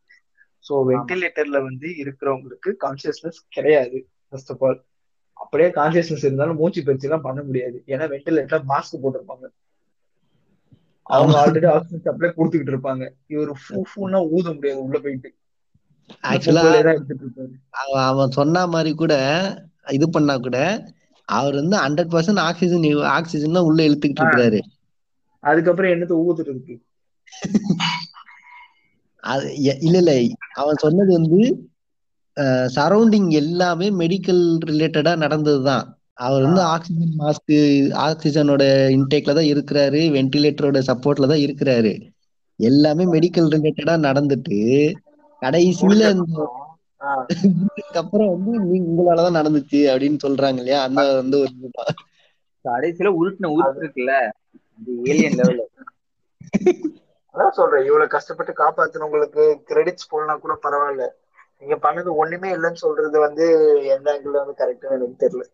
சோ 0.64 0.74
வென்டிலேட்டர்ல 0.88 1.58
வந்து 1.64 1.88
இருக்கிறவங்களுக்கு 2.02 2.70
கான்சியஸ்னஸ் 2.84 3.40
கிடையாது 3.50 3.98
ஃபர்ஸ்ட் 4.26 4.52
ஆஃப் 4.54 4.64
ஆல் 4.64 4.80
அப்படியே 5.36 5.68
கான்சியஸ்னஸ் 5.72 6.26
இருந்தாலும் 6.26 6.60
மூச்சு 6.60 6.80
பயிற்சி 6.82 7.08
எல்லாம் 7.08 7.26
பண்ண 7.26 7.40
முடியாது. 7.42 7.78
ஏன்னா 7.88 8.04
வென்டிலேட்டர் 8.12 8.68
மாஸ்க் 8.70 9.02
போட்டிருப்பாங்க. 9.02 9.46
அவங்க 11.06 11.34
ஆல்ரெடி 11.40 11.68
ஆக்சிஜன் 11.70 12.04
சப்ளை 12.06 12.28
கொடுத்துக்கிட்டு 12.30 12.74
இருப்பாங்க. 12.74 13.04
இவர் 13.32 13.52
ஃபூ 13.62 13.78
ஃபூன்னா 13.90 14.20
ஊத 14.34 14.46
முடியாது 14.54 14.80
உள்ள 14.86 14.98
போயிட்டு. 15.04 15.30
ஆக்சுவலா 16.28 16.64
அவன் 18.06 18.34
சொன்ன 18.36 18.64
மாதிரி 18.72 18.92
கூட 18.96 19.14
இது 19.92 20.06
பண்ணா 20.10 20.34
கூட 20.40 20.58
அவர் 21.28 21.54
வந்து 21.60 21.76
ஹண்ட்ரட் 21.82 22.12
பர்சன்ட் 22.12 22.44
ஆக்சிஜன் 22.46 22.86
ஆக்சிஜன் 23.16 23.56
தான் 23.56 23.68
உள்ள 23.68 23.80
இழுத்துக்கிட்டு 23.88 24.24
இருக்கிறாரு. 24.24 24.60
அதுக்கப்புறம் 25.44 25.92
என்னத்த 25.94 26.16
ஊத்துட்டு 26.22 26.54
இருக்கு 26.54 26.76
இல்ல 29.80 29.98
இல்ல 29.98 30.12
அவன் 30.54 30.80
சொன்னது 30.80 31.10
வந்து 31.12 31.40
சரௌண்டிங் 32.74 33.28
எல்லாமே 33.32 33.88
மெடிக்கல் 33.98 34.40
ரிலேட்டடா 34.64 35.12
நடந்ததுதான். 35.16 35.84
அவர் 36.18 36.42
வந்து 36.42 36.62
ஆக்சிஜன் 36.72 37.14
மாஸ்க் 37.18 37.54
ஆக்சிஜனோட 38.06 38.62
இன்டேக்ல 38.96 39.34
தான் 39.34 39.50
இருக்கிறாரு. 39.52 40.00
வென்டிலேட்டரோட 40.16 40.80
சப்போர்ட்ல 40.88 41.30
தான் 41.32 41.44
இருக்கிறாரு. 41.44 41.92
எல்லாமே 42.60 43.04
மெடிக்கல் 43.14 43.52
ரிலேட்டடா 43.54 43.94
நடந்துட்டு 44.06 44.58
கடைசியில 45.42 46.02
அப்புறம் 48.00 48.28
வந்து 48.34 48.50
நீங்க 48.64 48.86
உங்களாலதான் 48.90 49.38
நடந்துச்சு 49.38 49.80
அப்படின்னு 49.92 50.18
சொல்றாங்க 50.24 50.58
இல்லையா? 50.58 50.80
அந்த 50.86 51.02
வந்து 51.14 51.36
ஒரு. 51.40 51.52
கடைசியில 52.64 53.10
உருட்டுன 53.18 53.50
உருட்டு 53.54 53.82
இருக்குல்ல? 53.82 54.14
ஏலியன் 55.06 55.38
லெவல்ல 55.38 55.62
அதான் 57.32 57.50
சொல்றேன் 57.50 57.84
இவ்வளவு 57.84 58.08
கஷ்டப்பட்டு 58.08 58.52
காப்பாத்துனவங்களுக்கு 58.52 59.54
கிரெடிட்ஸ் 59.68 60.12
போடனா 60.12 60.38
கூட 60.38 60.58
பரவாயில்ல. 60.62 61.08
நீங்க 61.58 61.78
பண்ணது 61.82 62.14
ஒண்ணுமே 62.14 62.54
இல்லைன்னு 62.54 62.74
சொல்றது 62.74 63.18
வந்து 63.20 63.76
எந்த 63.84 64.20
ஆங்கிள் 64.20 64.30
வந்து 64.30 64.52
கரெக்டா 64.52 64.90
எனக்கு 64.90 65.28
தெரியல. 65.28 65.44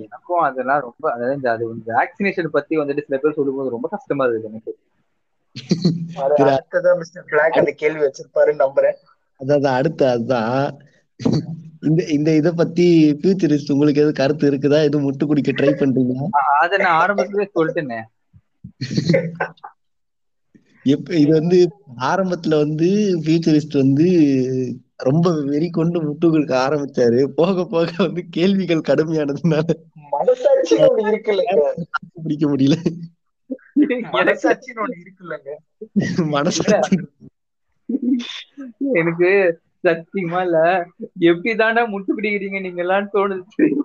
எனக்கும் 0.00 0.38
அதெல்லாம் 0.38 0.80
ரொம்ப 0.80 1.12
அதாவது 1.12 1.34
இந்த 1.34 1.50
அது 1.50 1.74
வேக்சினேஷன் 1.86 2.46
பத்தி 2.46 2.76
வந்துட்டு 2.76 3.02
சில 3.02 3.18
பேர் 3.18 3.32
சொல்லும்போது 3.32 3.70
ரொம்ப 3.70 3.88
கஷ்டமா 3.88 4.26
இருக்குது 4.26 4.44
எனக்கு. 4.44 4.78
அடுத்ததான் 6.16 6.96
மிஸ்டர் 6.96 7.24
பிளாக் 7.24 7.52
அந்த 7.52 7.72
கேள்வி 7.76 8.00
வச்சிருப்பாருன்னு 8.00 8.68
நம்புறேன். 8.68 8.94
அதான் 9.38 9.74
அடுத்து 9.74 10.08
அதுதான். 10.08 10.78
இந்த 11.80 12.04
இந்த 12.04 12.30
இத 12.30 12.52
பத்தி 12.52 13.18
ஃபியூச்சரிஸ்ட் 13.22 13.72
உங்களுக்கு 13.72 14.00
எதுவும் 14.00 14.12
கருத்து 14.12 14.50
இருக்குதா? 14.50 14.82
எதுவும் 14.82 15.12
முட்டு 15.12 15.26
குடிக்க 15.26 15.52
ட்ரை 15.52 15.68
பண்றீங்களா? 15.68 16.22
அ- 16.22 16.58
அதை 16.60 16.78
நான் 16.78 17.08
ஆரம்பத்திலே 17.08 17.48
சொல்லிட்டேனே. 17.54 18.02
எப்ப 20.88 21.14
இது 21.14 21.32
வந்து 21.32 21.68
ஆரம்பத்துல 22.04 22.56
வந்து 22.56 23.18
ஃபியூச்சரிஸ்ட் 23.22 23.76
வந்து 23.76 24.08
ரொம்ப 25.00 25.44
வெறி 25.44 25.70
கொண்டு 25.70 26.02
முட்டு 26.02 26.26
கொடுக்க 26.26 26.58
ஆரம்பிச்சாரு. 26.58 27.34
போக 27.34 27.66
போக 27.66 27.90
வந்து 27.98 28.30
கேள்விகள் 28.30 28.88
கடுமையானதுனால 28.88 29.68
பிடிக்க 32.22 32.48
முடியல. 32.48 32.76
மனசாட்சி. 36.32 36.96
எனக்கு 38.92 39.60
சத்தியமா 39.84 40.42
இல்ல. 40.42 40.86
எப்படி 41.24 41.56
தாண்டா 41.56 41.92
முட்டு 41.92 42.16
பிடிக்கிறீங்க 42.16 42.60
நீங்க 42.60 42.82
எல்லாம் 42.82 43.08
தோணுது. 43.12 43.77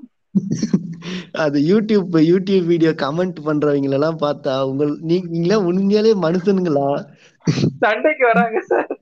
அது 1.31 1.59
யூடியூப் 1.59 2.05
யூடியூப் 2.11 2.65
வீடியோ 2.65 2.89
கமெண்ட் 2.89 3.35
பண்றவங்க 3.45 3.91
எல்லாம் 3.91 4.17
பார்த்தா 4.17 4.63
உங்கள் 4.63 4.99
நீ- 4.99 5.27
நீங்களா 5.27 5.59
உண்மையாலே 5.59 6.13
மனுஷனுங்களா? 6.13 7.05
சண்டைக்கு 7.79 8.25
வராங்க 8.25 8.61
சார். 8.61 8.97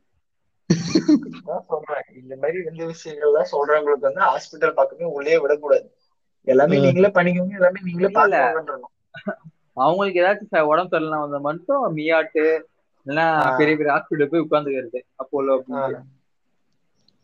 நான் 1.45 1.65
சொல்றேன். 1.67 2.23
இந்த 2.23 2.35
மாதிரி 2.41 2.63
இந்த 2.71 2.85
விஷயங்கள்லாம் 2.85 3.55
சொல்றவங்களுக்கு 3.55 3.99
வந்து 3.99 4.21
ஹாஸ்பிட்டல் 4.21 4.73
பக்கமே 4.73 5.03
உள்ளே 5.03 5.37
விடக்கூடாது. 5.37 5.95
எல்லாமே. 6.43 6.79
நீங்களே 6.79 7.07
பண்ணிக்கோங்க 7.07 7.51
எல்லாமே 7.51 7.79
நீங்களே. 7.83 8.13
பாத்துக்கோங்கன்றணும் 8.13 9.33
அவங்களுக்கு 9.73 10.21
ஏதாச்சும் 10.21 10.61
உடம்பு 10.61 10.99
சரியில்லாம் 10.99 11.21
வந்த 11.21 11.39
மட்டும் 11.39 11.97
மியாட்டு 11.97 12.61
இல்லைன்னா. 13.05 13.57
பெரிய 13.57 13.77
பெரிய 13.77 13.93
ஹாஸ்பிட்டல் 13.93 14.25
போய் 14.25 14.47
உட்காந்துக்கிறது 14.49 14.95
அப்போலோ 14.95 15.59
அப்படின்ட்டு 15.59 15.73
ஆ. 15.73 15.85
நம்மள 15.85 15.87
இல்ல, 15.87 15.99
மட்டும் 15.99 16.07
அங்கேயே 16.07 16.09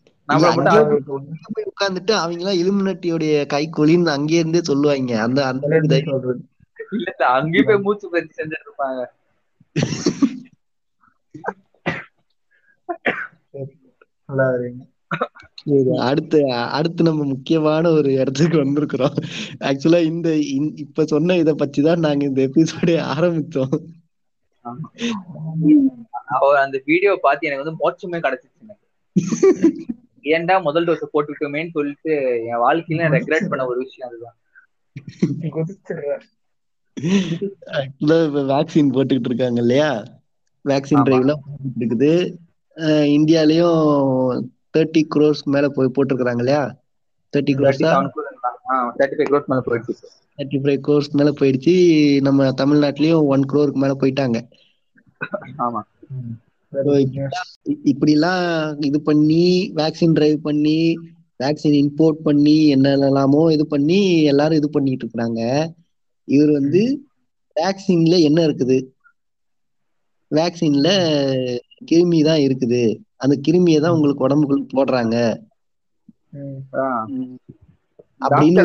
hospital 0.06 0.17
போய் 0.28 1.70
உட்கார்ந்துட்டு 1.72 2.14
அவங்க 2.22 2.42
எல்லாம் 2.42 2.60
இலுமினட்டியோடைய 2.62 3.34
கை 3.54 3.64
கொலின்னு 3.78 4.16
அங்கேயே 4.16 4.42
இருந்தே 4.42 4.62
சொல்லுவாங்க. 4.72 5.14
அந்த 5.26 5.40
அந்த 5.52 5.74
இல்ல 6.96 7.10
அங்கேயும் 7.38 7.70
போய் 7.70 7.84
மூச்சு 7.86 8.06
பயிற்சி 8.12 8.38
செஞ்சுட்டு 8.40 8.68
இருப்பாங்க 8.68 9.02
நல்லா 14.30 14.46
வரீங்க 14.54 14.84
சரி, 15.62 15.92
அடுத்து 16.08 16.40
அடுத்து 16.78 17.02
நம்ம 17.04 17.26
முக்கியமான 17.32 17.90
ஒரு 17.98 18.10
இடத்துக்கு 18.22 18.58
வந்திருக்கிறோம். 18.62 19.18
ஆக்சுவலா 19.70 20.00
இந்த 20.12 20.30
இப்ப 20.84 21.06
சொன்ன 21.14 21.38
இத 21.44 21.52
பத்தி 21.62 21.82
தான் 21.82 22.04
நாங்க 22.06 22.24
இந்த 22.26 22.42
எபிசோடே 22.50 22.96
ஆரம்பிச்சோம் 23.14 23.76
அந்த 26.64 26.78
வீடியோ 26.90 27.12
பார்த்து 27.26 27.48
எனக்கு 27.50 27.64
வந்து 27.64 27.80
மோட்சமே 27.84 28.20
கிடைச்சிச்சு 28.26 28.64
எனக்கு. 28.66 28.86
ஏன்டா 30.28 30.56
முதல் 30.62 30.88
டோஸ் 30.88 31.12
போட்டுக்கிட்டோமேன்னு 31.14 31.72
சொல்லிட்டு 31.72 32.14
என் 32.50 32.64
வாழ்க்கையில 32.66 33.10
ரெக்ரெட் 33.16 33.50
பண்ண 33.50 33.66
ஒரு 33.68 33.80
விஷயம் 33.80 34.10
அதுதான். 34.10 34.38
குதிச்சிடுறேன் 35.56 36.26
ஆக்சுவலா 37.78 38.18
இப்ப 38.28 38.44
வேக்சின் 38.52 38.94
போட்டுக்கிட்டு 38.94 39.30
இருக்காங்க 39.32 39.60
இல்லையா? 39.62 39.90
வேக்சின் 40.66 41.08
போட்டுட்டு 41.10 41.36
இருக்குது. 41.80 42.12
இந்தியாலயும் 43.18 43.82
தேர்ட்டி 44.74 45.02
குரோர்ஸ் 45.16 45.44
மேல 45.46 45.68
போய் 45.70 45.96
போட்டிருக்காங்க 45.96 46.44
இல்லையா? 46.44 46.64
தேர்ட்டி 47.34 47.54
குரோர்ஸா 47.60 47.92
தேர்ட்டி 49.00 49.18
ஃபைவ் 49.18 49.30
க்ரோஸ் 49.32 49.50
மேல 49.52 49.62
போயிடுச்சு. 49.68 49.94
தேர்ட்டி 50.38 50.60
ஃபைவ் 50.64 50.82
குரோர்ஸ் 50.88 51.12
மேல 51.12 51.30
போயிடுச்சு. 51.40 51.74
நம்ம 52.22 52.50
தமிழ்நாட்டிலயும் 52.62 53.28
ஒன் 53.34 53.46
குரோருக்கு 53.54 53.84
மேல 53.84 53.96
போயிட்டாங்க. 54.02 54.38
ஆமா. 55.66 55.82
இ- 57.66 57.82
இப்படிலாம் 57.86 58.46
இது 58.80 59.02
பண்ணி 59.02 59.44
வேக்சின் 59.76 60.14
டிரைவ் 60.14 60.42
பண்ணி 60.42 60.80
வேக்சின் 61.40 61.78
இம்போர்ட் 61.82 62.20
பண்ணி 62.22 62.76
என்னென்னலாமோ 62.76 63.52
இது 63.52 63.68
பண்ணி 63.68 64.00
எல்லாரும் 64.24 64.58
இது 64.58 64.70
பண்ணிட்டு 64.70 65.06
இருக்காங்க 65.06 65.42
இவர் 66.28 66.52
வந்து 66.52 66.82
வேக்சின்ல 67.56 68.16
என்ன 68.22 68.40
இருக்குது? 68.48 68.78
வேக்சின்ல 70.32 70.88
கிருமி 71.86 72.24
தான் 72.24 72.40
இருக்குது. 72.40 72.82
அந்த 73.16 73.36
கிருமியை 73.48 73.80
தான் 73.80 73.94
உங்களுக்கு 73.94 74.26
உடம்புக்குள்ள 74.28 74.66
போடுறாங்க. 74.76 75.16
அப்படின்னு 78.22 78.60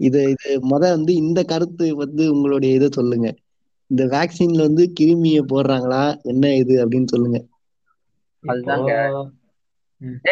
இது 0.00 0.20
இது 0.30 0.48
முத 0.62 0.82
வந்து 0.90 1.14
இந்த 1.16 1.44
கருத்து 1.44 1.96
வந்து 1.96 2.32
உங்களுடைய 2.32 2.74
இதை 2.74 2.88
சொல்லுங்க. 2.92 3.28
இந்த 3.90 4.02
வேக்சின்ல 4.14 4.66
வந்து 4.68 4.84
கிருமியை 4.98 5.42
போடுறாங்களா? 5.52 6.02
என்ன 6.32 6.52
இது 6.62 6.74
அப்படின்னு 6.82 7.12
சொல்லுங்க. 7.14 7.38
அதுதாங்க. 8.44 8.92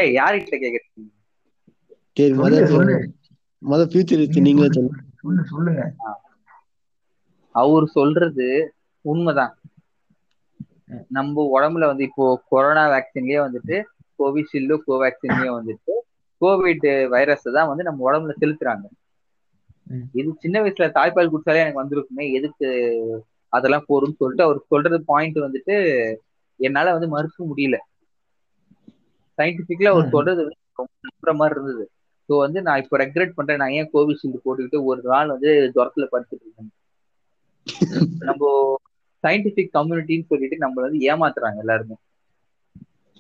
ஏய் 0.01 0.13
யார்கிட்ட 0.19 0.57
கேக்குறீங்க? 0.63 1.09
சரி 2.17 2.35
முத 3.63 3.83
ஃபியூச்சரிஸ்ட் 3.91 4.47
நீங்களே 4.47 4.71
சொல்லுங்க. 4.77 4.99
சொல்லு 5.23 5.43
சொல்லுங்க 5.53 5.83
அவர் 7.55 7.87
சொல்றது 7.97 8.47
உண்மைதான். 9.05 9.55
நம்ம 11.17 11.43
உடம்புல 11.55 11.89
வந்து 11.91 12.05
இப்போ 12.09 12.25
கொரோனா 12.53 12.85
வேக்சின்லயே 12.93 13.41
வந்துட்டு 13.47 13.77
கோவிஷீல்டு 14.19 14.77
கோவேக்சின்லயே 14.87 15.51
வந்துட்டு 15.57 15.95
கோவிட் 16.41 16.87
வைரஸ் 17.15 17.47
தான் 17.57 17.69
வந்து 17.71 17.87
நம்ம 17.89 18.05
உடம்புல 18.09 18.35
செலுத்துறாங்க. 18.43 18.87
இது 20.19 20.29
சின்ன 20.45 20.57
வயசுல 20.63 20.89
தாய்ப்பால் 20.97 21.33
குடிச்சாலே 21.33 21.63
எனக்கு 21.65 21.83
வந்திருக்குமே. 21.83 22.25
எதுக்கு 22.39 22.67
அதெல்லாம் 23.53 23.87
போரும்னு 23.91 24.19
சொல்லிட்டு 24.21 24.47
அவர் 24.47 24.59
சொல்றது 24.73 24.99
பாயிண்ட் 25.11 25.39
வந்துட்டு 25.47 25.75
என்னால 26.61 26.93
வந்து 26.97 27.09
மறுக்க 27.15 27.39
முடியல. 27.51 27.77
சயின்டிபிக்ல 29.39 29.93
அவர். 29.95 30.13
சொல்றது 30.15 30.41
ரொம்ப 30.79 30.91
நம்புற 31.09 31.33
மாதிரி 31.41 31.57
இருந்தது. 31.57 31.85
ஸோ 32.29 32.35
வந்து 32.45 32.59
நான் 32.67 32.81
இப்போ 32.83 32.97
ரெக்ரெட் 33.05 33.37
பண்றேன். 33.37 33.61
நான் 33.63 33.75
ஏன் 33.79 33.91
கோவிஷீல்டு 33.95 34.45
போட்டுக்கிட்டு 34.45 34.81
ஒரு 34.91 35.03
நாள் 35.13 35.33
வந்து 35.35 35.51
ஜுரத்துல 35.77 36.07
படுத்துட்டு 36.13 36.45
இருக்கேன். 36.47 36.73
நம்ம 38.29 38.43
சயின்டிபிக் 39.25 39.75
கம்யூனிட்டின்னு 39.77 40.31
சொல்லிட்டு 40.33 40.57
நம்மள 40.65 40.87
வந்து 40.87 41.01
ஏமாத்துறாங்க 41.11 41.65
எல்லாருமே. 41.65 41.97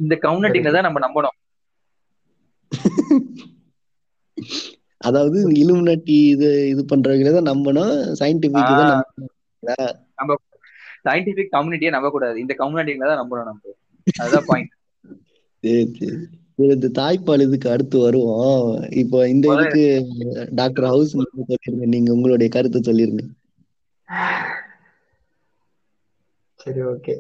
இந்த 0.01 0.15
கம்யூனிட்டில 0.25 0.73
தான் 0.77 0.87
நம்ம 0.89 1.01
நம்பணும். 1.07 1.37
அதாவது 5.01 5.39
இலுமினாட்டி 5.63 6.17
இது 6.35 6.49
இது 6.73 6.83
பண்றவங்கள 6.93 7.33
தான் 7.37 7.51
நம்பணும். 7.53 7.95
சயின்டிபிக் 8.21 8.73
தான் 8.83 8.95
நம்பணும் 10.21 10.45
சயின்டிபிக் 11.07 11.55
கம்யூனிட்டியை 11.57 11.93
நம்ப 11.97 12.09
கூடாது 12.15 12.37
இந்த 12.45 12.55
கம்யூனிட்டில 12.63 13.09
தான் 13.11 13.21
நம்பணும் 13.23 13.49
நம்ம. 13.51 13.75
அதுதான் 14.23 14.49
பாயிண்ட் 14.51 14.75
சரி 15.65 15.85
சரி. 15.99 16.19
சரி, 16.59 16.73
இந்த 16.77 16.89
தாய்ப்பால் 17.01 17.45
இதுக்கு 17.47 17.69
அடுத்து 17.73 17.97
வருவோம். 18.05 18.63
இப்போ 19.03 19.19
இந்த 19.33 19.47
இதுக்கு 19.55 19.85
டாக்டர் 20.61 20.87
ஹவுஸ் 20.93 21.13
நீங்க 21.19 21.57
சொல்லிருங்க. 21.65 21.89
நீங்க 21.95 22.11
உங்களுடைய 22.17 22.49
கருத்தை 22.57 22.81
சொல்லிருங்க. 22.89 23.25
சரி 26.63 26.81
ஓகே 26.93 27.15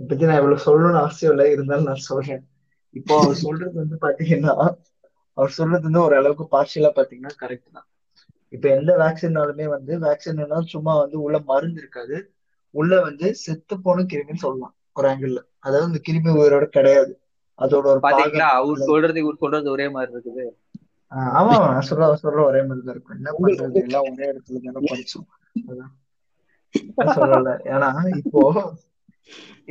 இப்பத்தி 0.00 0.28
நான் 0.28 0.40
இவ்வளவு 0.40 0.64
சொல்லணும்னு 0.66 1.02
அவசியம் 1.04 1.32
இல்லை. 1.34 1.46
இருந்தாலும் 1.54 1.88
நான் 1.90 2.06
சொல்றேன். 2.10 2.42
இப்போ 2.98 3.14
அவர் 3.22 3.42
சொல்றது 3.44 3.74
வந்து 3.82 3.96
பாத்தீங்கன்னா 4.04 4.54
அவர் 5.38 5.56
சொல்றது 5.58 5.86
வந்து 5.88 6.04
ஒரு 6.06 6.14
அளவுக்கு 6.20 6.44
பார்ஷியலா 6.56 6.90
பாத்தீங்கன்னா 6.98 7.34
கரெக்ட் 7.42 7.76
தான். 7.76 7.88
இப்ப 8.52 8.66
எந்த 8.78 8.92
வேக்சின்னாலுமே 9.04 9.66
வந்து 9.76 9.92
வேக்சின்னா 10.06 10.58
சும்மா 10.74 10.92
வந்து 11.02 11.16
உள்ள 11.26 11.38
மருந்து 11.50 11.80
இருக்காது. 11.82 12.16
உள்ள 12.74 12.94
வந்து 13.06 13.26
செத்து 13.44 13.74
போன 13.86 14.04
கிருமின்னு 14.12 14.44
சொல்லலாம் 14.46 14.74
ஒரு 14.98 15.08
ஆங்கிள் 15.10 15.34
அதாவது 15.66 15.88
இந்த 15.90 16.00
கிருமி 16.06 16.30
உயிரோட 16.40 16.66
கிடையாது. 16.76 17.12
அதோட 17.58 17.86
ஒரு 17.92 18.00
பாத்தீங்களா? 18.06 18.48
அவர் 18.60 18.88
சொல்றது 18.90 19.18
இவர் 19.22 19.42
சொல்றது 19.44 19.68
ஒரே 19.74 19.86
மாதிரி 19.94 20.12
இருக்குது. 20.14 20.44
ஆமா 21.38 21.54
சொல்ற 21.88 22.08
சொல்ற 22.22 22.40
ஒரே 22.50 22.60
மாதிரி 22.66 22.84
தான் 22.86 22.94
இருக்கும். 22.94 23.18
என்ன 23.20 23.30
பண்றது? 23.36 23.82
எல்லாம் 23.86 24.08
ஒரே 24.12 24.26
இடத்துல 24.32 24.60
தானே 24.66 24.80
படிச்சோம். 24.92 25.28
சொல்லல. 27.18 27.52
ஏன்னா 27.74 27.90
இப்போ 28.22 28.42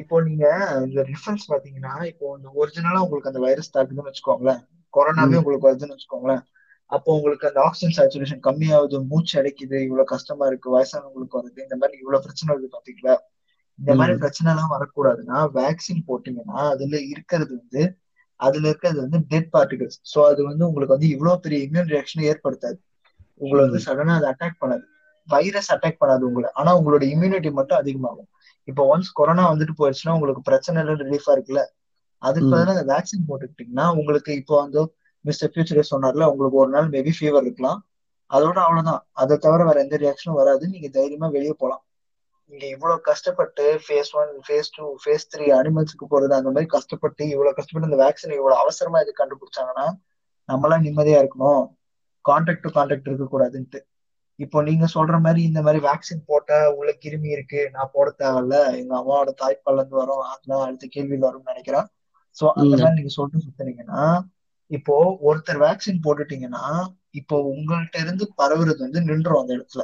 இப்போ 0.02 0.16
நீங்க 0.28 0.46
இந்த 0.86 1.00
ரெஃபரன்ஸ் 1.12 1.46
பாத்தீங்கன்னா 1.52 1.94
இப்போ 2.12 2.26
இந்த 2.38 2.50
ஒரிஜினலா 2.62 3.04
உங்களுக்கு 3.06 3.32
அந்த 3.32 3.42
வைரஸ் 3.46 3.74
தாக்குதுன்னு 3.76 4.10
வச்சுக்கோங்களேன். 4.10 4.62
கொரோனாவே 4.94 5.40
உங்களுக்கு 5.42 5.68
வருதுன்னு 5.70 5.96
வச்சுக்கோங்களேன். 5.96 6.44
அப்போ 6.90 7.14
உங்களுக்கு 7.14 7.48
அந்த 7.48 7.60
ஆக்சிஜன் 7.62 7.96
சேச்சுரேஷன் 7.98 8.42
கம்மியாகுது 8.48 9.06
மூச்சு 9.08 9.42
அடைக்குது 9.42 9.84
இவ்வளவு 9.84 10.06
கஷ்டமா 10.06 10.46
இருக்கு 10.48 10.78
வயசானவங்களுக்கு 10.78 11.40
வருது 11.40 11.62
இந்த 11.62 11.76
மாதிரி 11.76 11.98
இவ்வளவு 11.98 12.24
பிரச்சனை 12.24 12.56
வருது 12.56 12.70
பாத்தீங்களா? 12.76 13.16
இந்த 13.80 13.96
மாதிரி. 13.96 14.18
பிரச்சனை 14.18 14.52
எல்லாம் 14.52 14.74
வரக்கூடாதுன்னா 14.76 15.40
வேக்சின் 15.54 16.06
போட்டீங்கன்னா 16.08 16.54
அதுல 16.54 17.00
இருக்கிறது 17.00 17.58
வந்து 17.58 17.98
அதுல 18.40 18.68
இருக்கிறது 18.68 19.02
வந்து 19.02 19.20
டெட் 19.20 19.50
பார்ட்டிகல்ஸ் 19.54 20.00
சோ 20.16 20.26
அது 20.26 20.44
வந்து 20.44 20.68
உங்களுக்கு 20.68 20.94
வந்து 20.94 21.10
இவ்வளவு 21.10 21.40
பெரிய 21.40 21.68
இம்யூன் 21.68 21.90
ரியாக்ஷன் 21.92 22.24
ஏற்படுத்தாது. 22.24 22.78
உங்களை 23.36 23.70
வந்து 23.70 23.80
சடனா 23.86 24.14
அது 24.16 24.28
அட்டாக் 24.32 24.62
பண்ணாது. 24.62 24.86
வைரஸ் 25.28 25.74
அட்டாக் 25.74 26.00
பண்ணாது 26.00 26.22
உங்களை. 26.22 26.50
ஆனா 26.54 26.80
உங்களோட 26.80 27.04
இம்யூனிட்டி 27.04 27.52
மட்டும் 27.52 27.78
அதிகமாகும். 27.78 28.30
இப்போ 28.64 28.98
ஒன்ஸ் 28.98 29.10
கொரோனா 29.14 29.54
வந்துட்டு 29.54 29.74
போயிடுச்சுன்னா 29.78 30.14
உங்களுக்கு 30.14 30.42
பிரச்சனை 30.42 30.82
ரிலீஃபா 30.84 31.32
இருக்குல்ல? 31.36 31.64
அதுக்கு 32.22 32.48
ம். 32.48 32.54
பதிலா 32.54 32.74
அந்த 32.78 32.86
வேக்சின் 32.94 33.28
போட்டுக்கிட்டீங்கன்னா 33.28 33.98
உங்களுக்கு 33.98 34.34
இப்போ 34.34 34.62
வந்து 34.62 34.82
மிஸ்டர் 35.22 35.52
ஃபியூச்சர் 35.54 35.92
சொன்னார்ல 35.92 36.24
உங்களுக்கு 36.24 36.58
ஒரு 36.58 36.70
நாள் 36.70 36.90
மேபி 36.90 37.12
ஃபீவர் 37.20 37.42
இருக்கலாம். 37.42 37.88
அதோட 38.30 38.58
அவ்வளவுதான். 38.58 39.08
அதை 39.12 39.38
தவிர 39.38 39.66
வேற 39.66 39.80
எந்த 39.80 39.98
ரியாக்ஷனும் 39.98 40.40
வராது. 40.42 40.70
நீங்க 40.70 40.88
தைரியமா 40.88 41.28
வெளியே 41.28 41.54
போலாம். 41.58 41.82
நீங்க 42.46 42.66
இவ்வளவு 42.66 43.02
கஷ்டப்பட்டு 43.02 43.82
phase 43.88 44.12
one 44.12 44.42
phase 44.48 44.70
two 44.76 44.96
phase 45.06 45.28
three 45.36 45.46
அனிமல்ஸ்க்கு 45.46 46.06
போறது 46.10 46.34
அந்த 46.40 46.50
மாதிரி 46.50 46.66
கஷ்டப்பட்டு 46.66 47.28
இவ்வளவு 47.28 47.56
கஷ்டப்பட்டு 47.56 47.90
இந்த 47.90 48.00
வேக்சின் 48.04 48.36
இவ்வளவு 48.36 48.62
அவசரமா 48.62 49.00
இது 49.00 49.14
கண்டுபிடிச்சாங்கன்னா 49.18 49.88
நம்மளாம் 50.50 50.86
நிம்மதியா 50.88 51.20
இருக்கணும். 51.22 51.64
கான்டாக்ட் 52.30 52.60
டு 52.60 52.70
கான்டாக்ட் 52.70 53.10
இருக்க 53.10 53.28
கூடாதுன்ட்டு 53.34 53.80
இப்போ 54.36 54.62
நீங்க 54.62 54.86
சொல்ற 54.94 55.20
மாதிரி 55.20 55.44
இந்த 55.44 55.62
மாதிரி 55.62 55.86
வேக்சின் 55.86 56.26
போட்டா 56.26 56.70
உள்ள 56.70 56.92
கிருமி 57.06 57.26
இருக்கு. 57.26 57.70
நான் 57.74 57.90
போட 57.94 58.14
தேவையில்ல. 58.18 58.78
எங்க 58.78 58.94
அம்மாவோட 58.98 59.32
தாய்ப்பால்ல 59.42 59.76
இருந்து 59.76 59.96
வரும். 59.96 60.20
அதெல்லாம் 60.20 60.66
அடுத்த 60.66 60.88
கேள்வியில் 60.96 61.28
வரும்னு 61.28 61.52
நினைக்கிறேன். 61.54 61.86
சோ 62.42 62.52
அந்த. 62.52 62.76
மாதிரி 62.78 62.94
நீங்க 62.94 63.10
சொல்லிட்டு 63.10 63.46
சுத்தினீங்கன்னா 63.46 64.20
இப்போ 64.68 65.18
ஒருத்தர் 65.26 65.54
வேக்சின் 65.54 66.00
போட்டுட்டீங்கன்னா 66.04 66.86
இப்போ 67.12 67.54
உங்கள்ட்ட 67.56 68.02
இருந்து 68.02 68.32
பரவுறது 68.38 68.78
வந்து 68.78 69.02
நின்றும் 69.02 69.42
அந்த 69.42 69.54
இடத்துல. 69.54 69.82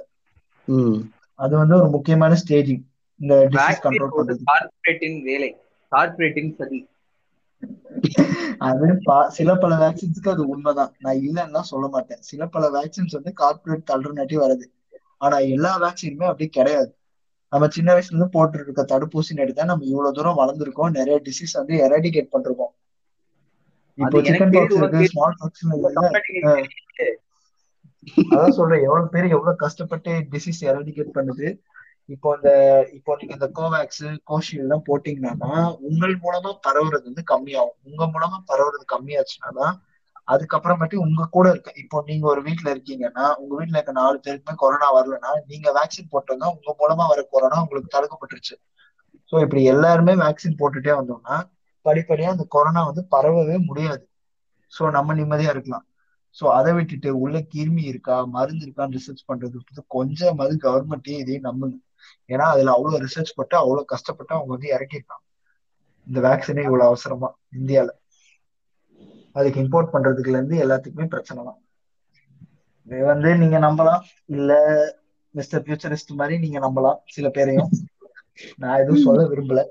ம். 0.65 0.95
அது 1.35 1.57
வந்து 1.57 1.75
ஒரு 1.75 1.89
முக்கியமான 1.89 2.37
ஸ்டேஜிங் 2.47 2.81
இந்த 3.19 3.47
டிசீஸ் 3.49 3.85
கண்ட்ரோல் 3.85 4.09
பண்றது 4.17 4.37
கார்பரேட்டின் 4.45 5.21
வேலை. 5.21 5.55
கார்பரேட்டின் 5.91 6.55
சதி. 6.55 6.87
அது 8.57 8.87
பா- 8.87 9.27
சில 9.27 9.55
பல 9.55 9.75
வேக்சின்ஸ்க்கு 9.75 10.29
அது 10.29 10.47
உண்மைதான். 10.47 10.93
நான் 10.99 11.15
இல்லைன்னா 11.15 11.59
சொல்ல 11.59 11.87
மாட்டேன். 11.87 12.21
சில 12.21 12.45
பல 12.45 12.69
வேக்சின்ஸ் 12.69 13.21
வந்து 13.21 13.33
கார்பரேட் 13.33 13.91
அல்டர்னேட்டிவ் 13.91 14.43
வருது 14.43 14.95
ஆனா 15.17 15.37
எல்லா 15.37 15.81
வேக்சினுமே 15.81 16.23
அப்படி 16.23 16.47
கிடையாது. 16.47 16.95
நம்ம 17.49 17.67
சின்ன 17.67 17.93
வயசுல 17.93 18.05
இருந்து 18.05 18.29
போட்டு 18.29 18.59
இருக்க 18.59 18.83
தடுப்பூசி 18.83 19.53
தான் 19.53 19.65
நம்ம 19.65 19.85
இவ்வளவு 19.85 20.13
தூரம் 20.13 20.37
வளர்ந்துருக்கோம். 20.37 20.89
நிறைய 20.89 21.21
டிசீஸ் 21.23 21.65
வந்து 21.65 21.89
எராடிகேட் 21.89 22.27
பண்ணிருக்கோம். 22.33 22.82
இப்போ 23.97 24.19
சிக்கன் 24.27 24.53
பாக்ஸ் 24.55 24.79
இருக்கு 24.79 25.09
ஸ்மால். 25.11 25.35
அதான் 28.33 28.55
சொல்றேன் 28.57 28.83
எவ்வளவு 28.87 29.11
பேர் 29.13 29.33
எவ்வளவு 29.35 29.61
கஷ்டப்பட்டு 29.63 30.11
டிசீஸ் 30.33 30.61
எராடிகேட் 30.69 31.15
பண்ணுது. 31.17 31.47
இப்போ 32.09 32.29
இந்த 32.37 32.49
இப்போ 32.97 33.11
நீங்க 33.19 33.33
இந்த 33.37 33.47
கோவேக்ஸ் 33.59 34.05
கோஷில் 34.29 34.63
எல்லாம் 34.63 34.85
போட்டீங்கன்னா 34.89 35.51
உங்கள் 35.89 36.15
மூலமா 36.23 36.51
பரவுறது 36.67 37.05
வந்து 37.09 37.23
கம்மியாகும். 37.31 37.77
உங்க 37.89 38.03
மூலமா 38.13 38.37
பரவுறது 38.51 38.85
கம்மியாச்சுன்னா 38.95 39.51
தான் 39.59 39.75
அதுக்கப்புறமேட்டு 40.27 40.97
உங்க 41.05 41.23
கூட 41.35 41.47
இருக்க 41.49 41.69
இப்போ 41.81 41.97
நீங்க 42.09 42.25
ஒரு 42.33 42.41
வீட்ல 42.41 42.67
இருக்கீங்கன்னா 42.73 43.25
உங்க 43.41 43.53
வீட்ல 43.59 43.77
இருக்க 43.77 43.93
நாலு 44.01 44.17
பேருக்குமே 44.25 44.53
கொரோனா 44.61 44.89
வரலன்னா 44.97 45.31
நீங்க 45.51 45.67
வேக்சின் 45.79 46.11
போட்டோம்னா 46.13 46.49
உங்க 46.55 46.69
மூலமா 46.81 47.05
வர 47.11 47.21
கொரோனா 47.33 47.57
உங்களுக்கு 47.63 47.95
தடுக்கப்பட்டுருச்சு. 47.95 48.55
ஸோ 49.31 49.35
இப்படி 49.45 49.63
எல்லாருமே 49.73 50.13
வேக்சின் 50.25 50.59
போட்டுட்டே 50.61 50.93
வந்தோம்னா 50.99 51.37
படிப்படியா 51.85 52.29
அந்த 52.29 52.45
கொரோனா 52.49 52.81
வந்து 52.85 53.03
பரவவே 53.11 53.57
முடியாது. 53.65 54.03
ஸோ 54.73 54.83
நம்ம 54.91 55.13
நிம்மதியா 55.13 55.49
இருக்கலாம். 55.49 55.85
ஸோ 56.37 56.45
அதை 56.49 56.71
விட்டுட்டு 56.73 57.09
உள்ள 57.19 57.37
கிருமி 57.53 57.83
இருக்கா 57.83 58.15
மருந்து 58.27 58.63
இருக்கான்னு 58.65 58.97
ரிசர்ச் 58.97 59.27
பண்றது 59.27 59.55
வந்து 59.61 59.83
கொஞ்சமாவது 59.87 60.55
கவர்மெண்ட்டே 60.65 61.17
இதையும் 61.19 61.47
நம்புங்க. 61.49 61.77
ஏன்னா 62.29 62.45
அதுல 62.45 62.71
அவ்வளவு 62.71 63.03
ரிசர்ச் 63.03 63.35
பட்டு 63.35 63.55
அவ்வளவு 63.57 63.85
கஷ்டப்பட்டு 63.85 64.33
அவங்க 64.35 64.51
வந்து 64.53 64.73
இறக்கிருக்காங்க 64.75 65.23
இந்த 66.07 66.19
வேக்சினே 66.19 66.63
இவ்வளவு 66.63 66.89
அவசரமா 66.89 67.29
இந்தியால. 67.51 67.89
அதுக்கு 69.35 69.61
இம்போர்ட் 69.61 69.93
பண்றதுக்குல 69.93 70.37
இருந்து 70.37 70.57
எல்லாத்துக்குமே 70.63 71.07
பிரச்சனை 71.07 71.41
தான். 71.43 71.59
இது 72.87 73.03
வந்து 73.03 73.29
நீங்க 73.35 73.57
நம்பலாம். 73.59 74.03
இல்ல 74.29 74.51
மிஸ்டர் 75.35 75.63
ஃபியூச்சரிஸ்ட் 75.63 76.11
மாதிரி 76.13 76.37
நீங்க 76.39 76.59
நம்பலாம் 76.59 76.99
சில 77.07 77.27
பேரையும். 77.29 77.71
நான் 78.57 78.79
எதுவும் 78.79 79.05
சொல்ல 79.05 79.23
விரும்பல. 79.27 79.61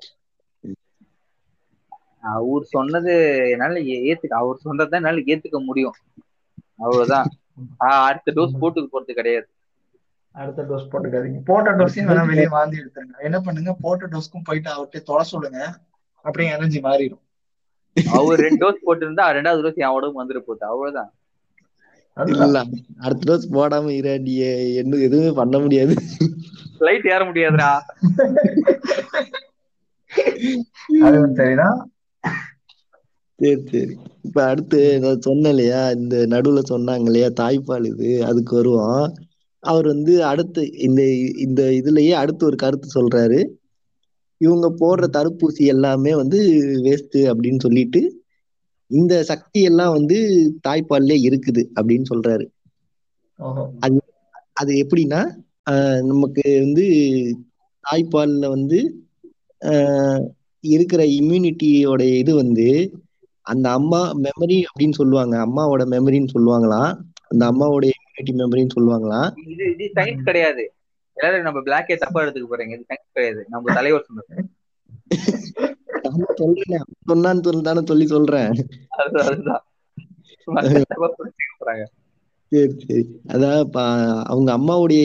அவர் 2.22 2.62
சொன்னது 2.62 3.46
என்னால 3.50 3.80
ஏத்துக்க 3.80 4.26
அவர் 4.26 4.56
சொன்னதை 4.56 4.98
என்னால 4.98 5.20
ஏத்துக்க 5.20 5.64
முடியும். 5.64 5.92
அவ்வளவுதான். 6.76 7.26
ஆஹ் 7.78 7.78
அடுத்த 7.78 8.32
டோஸ் 8.32 8.60
போட்டுக்க 8.60 8.88
போறது 8.92 9.12
கிடையாது. 9.12 9.48
அடுத்த 10.30 10.62
டோஸ் 10.62 10.84
போட்டுக்காதீங்க. 10.92 11.44
போட்ட 11.44 11.70
டோஸையும் 11.70 11.94
வேணா 11.94 12.26
வெளியே 12.26 12.48
வாந்தி 12.48 12.78
எடுத்துருங்க. 12.78 13.22
என்ன 13.22 13.40
பண்ணுங்க 13.40 13.76
போட்ட 13.80 14.06
டோஸ்க்கும் 14.06 14.44
போயிட்டு 14.44 14.70
அவர்கிட்ட 14.70 15.02
தொலை 15.02 15.24
சொல்லுங்க. 15.24 15.74
அப்படியே 16.14 16.50
எனர்ஜி 16.50 16.80
மாறிடும். 16.80 17.20
அவர் 18.12 18.38
ரெண்டு 18.38 18.60
டோஸ் 18.60 18.86
போட்டிருந்தா 18.86 19.06
ரெண்டாவது 19.06 19.62
டோஸ் 19.62 19.74
என் 19.74 19.86
உடம்பு 19.86 20.24
வந்துட்டு 20.24 20.38
போகுது. 20.38 20.66
அவ்வளவுதான். 20.66 21.12
இல்ல 22.24 22.64
அடுத்த 23.00 23.32
டோஸ் 23.32 23.52
போடாம 23.52 23.88
இரு 23.88 24.20
நீ 24.20 24.36
என்ன 24.74 24.96
எதுவுமே 24.96 25.30
பண்ண 25.30 25.58
முடியாது. 25.58 25.94
ஃபிளைட் 26.80 27.12
ஏற 27.12 27.24
முடியாதுடா. 27.24 27.80
அது 31.02 31.20
வந்து 31.20 31.34
சரிதான். 31.34 31.91
சரி 33.43 33.62
சரி. 33.70 33.95
இப்ப 34.22 34.45
அடுத்து 34.45 35.01
நான் 35.01 35.20
சொன்னேன் 35.20 35.51
இல்லையா 35.51 35.90
இந்த 35.90 36.26
நடுவுல 36.26 36.61
சொன்னாங்க 36.68 37.05
இல்லையா 37.05 37.28
தாய்ப்பால் 37.40 37.86
இது 37.86 38.24
அதுக்கு 38.24 38.57
வருவோம். 38.57 39.07
அவர் 39.62 39.86
வந்து 39.86 40.24
அடுத்து 40.24 40.62
இந்த 40.78 41.01
இந்த 41.38 41.62
இதுலயே 41.80 42.11
அடுத்து 42.12 42.47
ஒரு 42.47 42.57
கருத்து 42.57 42.88
சொல்றாரு. 42.95 43.40
இவங்க 44.40 44.68
போடுற 44.78 45.05
தடுப்பூசி 45.12 45.64
எல்லாமே 45.66 46.14
வந்து 46.14 46.38
வேஸ்ட் 46.84 47.18
அப்படின்னு 47.32 47.61
சொல்லிட்டு 47.61 48.01
இந்த 48.90 49.22
சக்தி 49.22 49.62
எல்லாம் 49.62 49.93
வந்து 49.93 50.16
தாய்ப்பால்லே 50.68 51.16
இருக்குது 51.28 51.62
அப்படின்னு 51.74 52.05
சொல்றாரு. 52.11 52.47
ஓஹோ. 53.38 53.64
அது 54.53 54.72
எப்படின்னா 54.82 55.20
நமக்கு 56.03 56.59
வந்து 56.61 56.84
தாய்ப்பால்ல 57.84 58.49
வந்து 58.49 58.78
ஆஹ் 59.61 60.22
இருக்கிற 60.64 61.03
இம்யூனிட்டியோட 61.12 62.03
இது 62.18 62.34
வந்து 62.34 62.66
அந்த 63.43 63.70
அம்மா 63.70 64.01
மெமரி 64.16 64.59
அப்படின்னு 64.70 64.93
சொல்லுவாங்க. 64.93 65.34
அம்மாவோட 65.47 65.82
மெமரின்னு 65.95 66.34
சொல்லுவாங்களாம் 66.34 66.93
அந்த 67.28 67.45
அம்மாவோட 67.51 67.84
இம்யூனிட்டி 67.93 68.32
மெமரின்னு 68.40 68.74
சொல்லுவாங்களாம் 68.76 69.28
இது 69.47 69.64
இது 69.74 69.84
சயின்ஸ் 69.95 70.28
கிடையாது. 70.28 70.64
எல்லாரும் 71.16 71.43
நம்ம 71.43 71.61
பிளாக்கே 71.61 71.97
தப்பா 71.97 72.22
எடுத்துக்க 72.22 72.47
போறீங்க. 72.51 72.74
இது 72.76 72.84
சயின்ஸ் 72.88 73.12
கிடையாது. 73.12 73.47
நம்ம 73.49 73.72
தலைவர் 73.74 74.07
சொன்னது. 74.09 74.34
சொல்றேன். 76.34 76.84
சொன்னான்னு 77.09 77.43
சொல்லி 77.43 77.62
தானே 77.62 77.82
சொல்லி 77.84 78.07
சொல்றேன். 78.07 78.53
அதுதான் 78.99 79.62
சரி 82.53 82.72
சரி. 82.86 83.03
அதான் 83.28 83.61
அவங்க 84.24 84.51
அம்மாவுடைய 84.57 85.03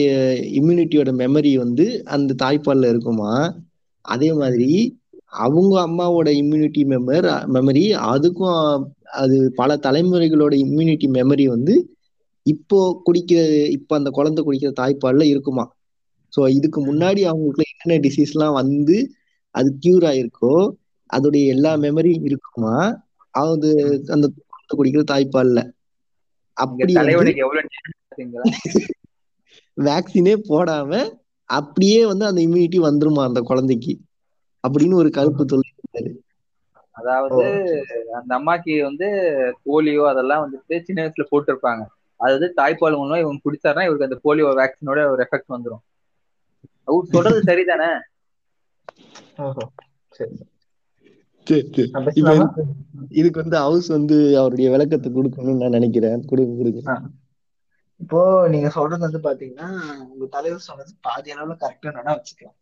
இம்யூனிட்டியோட 0.58 1.10
மெமரி 1.22 1.52
வந்து 1.56 1.84
அந்த 2.06 2.30
தாய்ப்பால்ல 2.42 2.88
இருக்குமா? 2.88 3.32
அதே 4.04 4.32
மாதிரி 4.32 4.68
அவங்க 5.32 5.74
அம்மாவோட 5.82 6.28
இம்யூனிட்டி 6.40 6.82
மெமர் 6.92 7.26
மெமரி 7.54 7.82
அதுக்கும் 8.08 8.60
அது 9.18 9.36
பல 9.56 9.76
தலைமுறைகளோட 9.86 10.54
இம்யூனிட்டி 10.64 11.08
மெமரி 11.16 11.44
வந்து 11.48 11.74
இப்போ 12.46 12.78
குடிக்கிற 13.06 13.40
இப்போ 13.76 13.92
அந்த 13.96 14.10
குழந்தை 14.10 14.40
குடிக்கிற 14.42 14.70
தாய்ப்பால்ல 14.80 15.24
இருக்குமா? 15.24 15.64
ஸோ 16.32 16.40
இதுக்கு 16.48 16.80
முன்னாடி 16.86 17.20
அவங்களுக்கு 17.28 17.64
என்னென்ன 17.66 18.00
டிசீஸ்லாம் 18.06 18.54
வந்து 18.54 18.96
அது 19.54 19.68
கியூர் 19.82 20.06
ஆயிருக்கோ 20.10 20.54
அதோடைய 21.10 21.44
எல்லா 21.46 21.72
மெமரியும் 21.76 22.26
இருக்குமா? 22.28 22.74
அது 23.34 23.68
அந்த 24.14 24.26
குழந்தை 24.50 24.72
குடிக்கிற 24.72 25.04
தாய்ப்பால்ல. 25.10 25.60
அப்படி? 26.56 26.92
வேக்சினே 29.76 30.34
போடாம 30.50 30.90
அப்படியே 31.50 32.00
வந்து 32.06 32.24
அந்த 32.26 32.40
இம்யூனிட்டி 32.46 32.78
வந்துருமா 32.82 33.22
அந்த 33.26 33.40
குழந்தைக்கு? 33.40 33.92
அப்படின்னு 34.64 35.00
ஒரு 35.02 35.10
கருப்பு 35.18 35.44
சொல்லியிருக்காரு. 35.52 36.10
அதாவது 36.96 37.44
அந்த 38.18 38.30
அம்மாக்கு 38.38 38.74
வந்து 38.88 39.08
போலியோ 39.66 40.04
அதெல்லாம் 40.12 40.42
வந்துட்டு 40.44 40.76
சின்ன 40.86 40.98
வயசுல 41.02 41.26
போட்டிருப்பாங்க. 41.32 41.82
அது 42.20 42.32
வந்து 42.36 42.50
தாய்ப்பால் 42.60 42.98
மூலமா 43.00 43.18
இவங்க 43.22 43.42
குடிச்சாருன்னா 43.44 43.86
இவருக்கு 43.88 44.08
அந்த 44.08 44.18
போலியோ 44.26 44.48
வேக்சினோட 44.60 45.02
ஒரு 45.12 45.22
எஃபெக்ட் 45.26 45.54
வந்துரும். 45.56 45.82
அவர் 46.88 47.12
சொல்றது 47.14 47.40
சரிதானே? 47.50 47.90
இதுக்கு 53.18 53.42
வந்து 53.42 53.58
ஹவுஸ் 53.64 53.88
வந்து 53.96 54.16
அவருடைய 54.40 54.68
விளக்கத்தை 54.74 55.08
கொடுக்கணும்னு 55.12 55.62
நான் 55.62 55.76
நினைக்கிறேன். 55.78 56.24
கொடுங்க. 56.30 56.54
கொடுங்க. 56.60 56.80
இப்போ 58.00 58.20
நீங்க 58.52 58.68
சொல்றது 58.78 59.06
வந்து 59.06 59.20
பாத்தீங்கன்னா 59.28 59.68
உங்க 60.10 60.26
தலைவர் 60.34 60.66
சொன்னது 60.66 60.92
பாதி 61.06 61.28
அளவுல 61.34 61.56
கரெக்டா 61.62 62.16
வச்சுக்கலாம். 62.16 62.56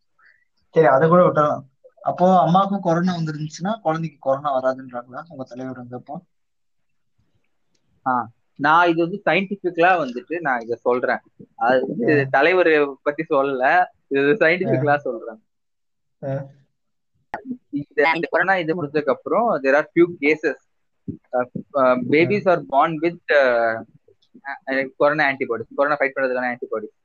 சரி 0.74 0.88
அதை 0.94 1.04
கூட 1.08 1.22
விட்டுறலாம். 1.24 1.64
அப்போ 2.02 2.26
அம்மாவுக்கும் 2.42 2.84
கொரோனா 2.86 3.12
வந்துருந்துச்சுன்னா 3.18 3.72
குழந்தைக்கு 3.84 4.18
கொரோனா 4.26 4.50
வராதுன்றாங்களா? 4.56 5.20
உங்க 5.32 5.44
தலைவர் 5.50 5.80
வந்தப்போ? 5.82 6.16
நான் 8.58 8.88
இது 8.90 8.98
வந்து 9.04 9.18
சயின்டிபிக்கலா 9.26 9.90
வந்துட்டு 10.02 10.36
நான் 10.46 10.62
இத 10.64 10.76
சொல்றேன். 10.86 11.22
அது 11.66 11.80
வந்து 11.88 12.14
தலைவர் 12.36 12.70
பத்தி 13.06 13.22
சொல்லல. 13.34 13.64
இது 14.14 14.36
சயின்டிபிக்கலா 14.42 14.96
சொல்றேன். 15.06 15.40
இந்த 18.12 18.26
கொரோனா 18.34 18.54
இது 18.62 18.76
முடிஞ்சதுக்கு 18.78 19.14
அப்புறம் 19.16 19.48
there 19.64 19.78
are 19.80 19.90
few 19.92 20.06
cases 20.22 20.62
babies 22.12 22.48
are 22.52 22.62
born 22.72 22.92
with 23.04 23.34
corona 25.00 25.24
antibodies 25.30 25.76
corona 25.78 25.98
fight 25.98 26.16
பண்றதுக்கான 26.16 26.50
ஆன்டிபாடிஸ். 26.54 26.96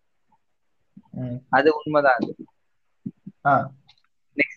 அது 1.57 1.69
உண்மைதான் 1.79 2.23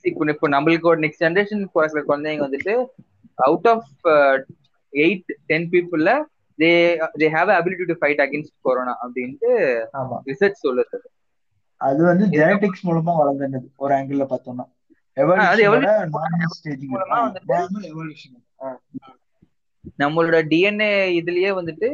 இப்போ 0.05 0.31
இப்போ 0.35 0.49
நம்மளுக்கு 0.49 0.91
ஒரு 0.93 1.01
நெக்ஸ்ட் 1.05 1.25
ஜென்ரேஷன் 1.25 1.65
பிறக்கிற 1.75 2.03
குழந்தைங்க 2.09 2.47
வந்துட்டு 2.47 2.75
out 3.39 3.69
of 3.73 3.89
eight 4.93 5.33
ten 5.47 5.69
பீப்புள்ல 5.73 6.11
they 6.59 6.71
they 7.21 7.29
have 7.37 7.51
ability 7.57 7.87
to 7.91 7.97
fight 8.01 8.23
against 8.25 8.55
corona 8.61 8.95
அப்படின்ட்டு 9.05 9.51
ரிசர்ச் 10.29 10.65
சொல்லுது. 10.67 10.99
அது 11.81 12.01
வந்து 12.05 12.25
ஜெனடிக்ஸ் 12.35 12.85
மூலமா 12.89 13.15
வளர்ந்தது 13.21 13.67
ஒரு 13.77 13.95
ஆங்கிள் 13.95 14.31
பார்த்தோம்னா. 14.33 14.67
நம்மளோட 20.01 20.37
டிஎன்ஏ 20.53 20.91
இதுலயே 21.19 21.51
வந்துட்டு 21.59 21.89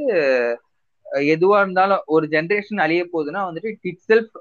எதுவா 1.32 1.56
இருந்தாலும் 1.60 2.02
ஒரு 2.06 2.26
ஜெனரேஷன் 2.34 2.82
அழிய 2.84 3.04
போகுதுன்னா 3.12 3.40
வந்துட்டு 3.46 3.70
இட் 3.90 4.04
செல்ஃப் 4.10 4.34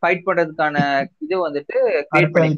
ஃபைட் 0.00 0.24
பண்றதுக்கான 0.26 0.76
இது 1.24 1.36
வந்துட்டு 1.46 1.76
கிரியேட் 2.10 2.32
பண்ணி 2.34 2.56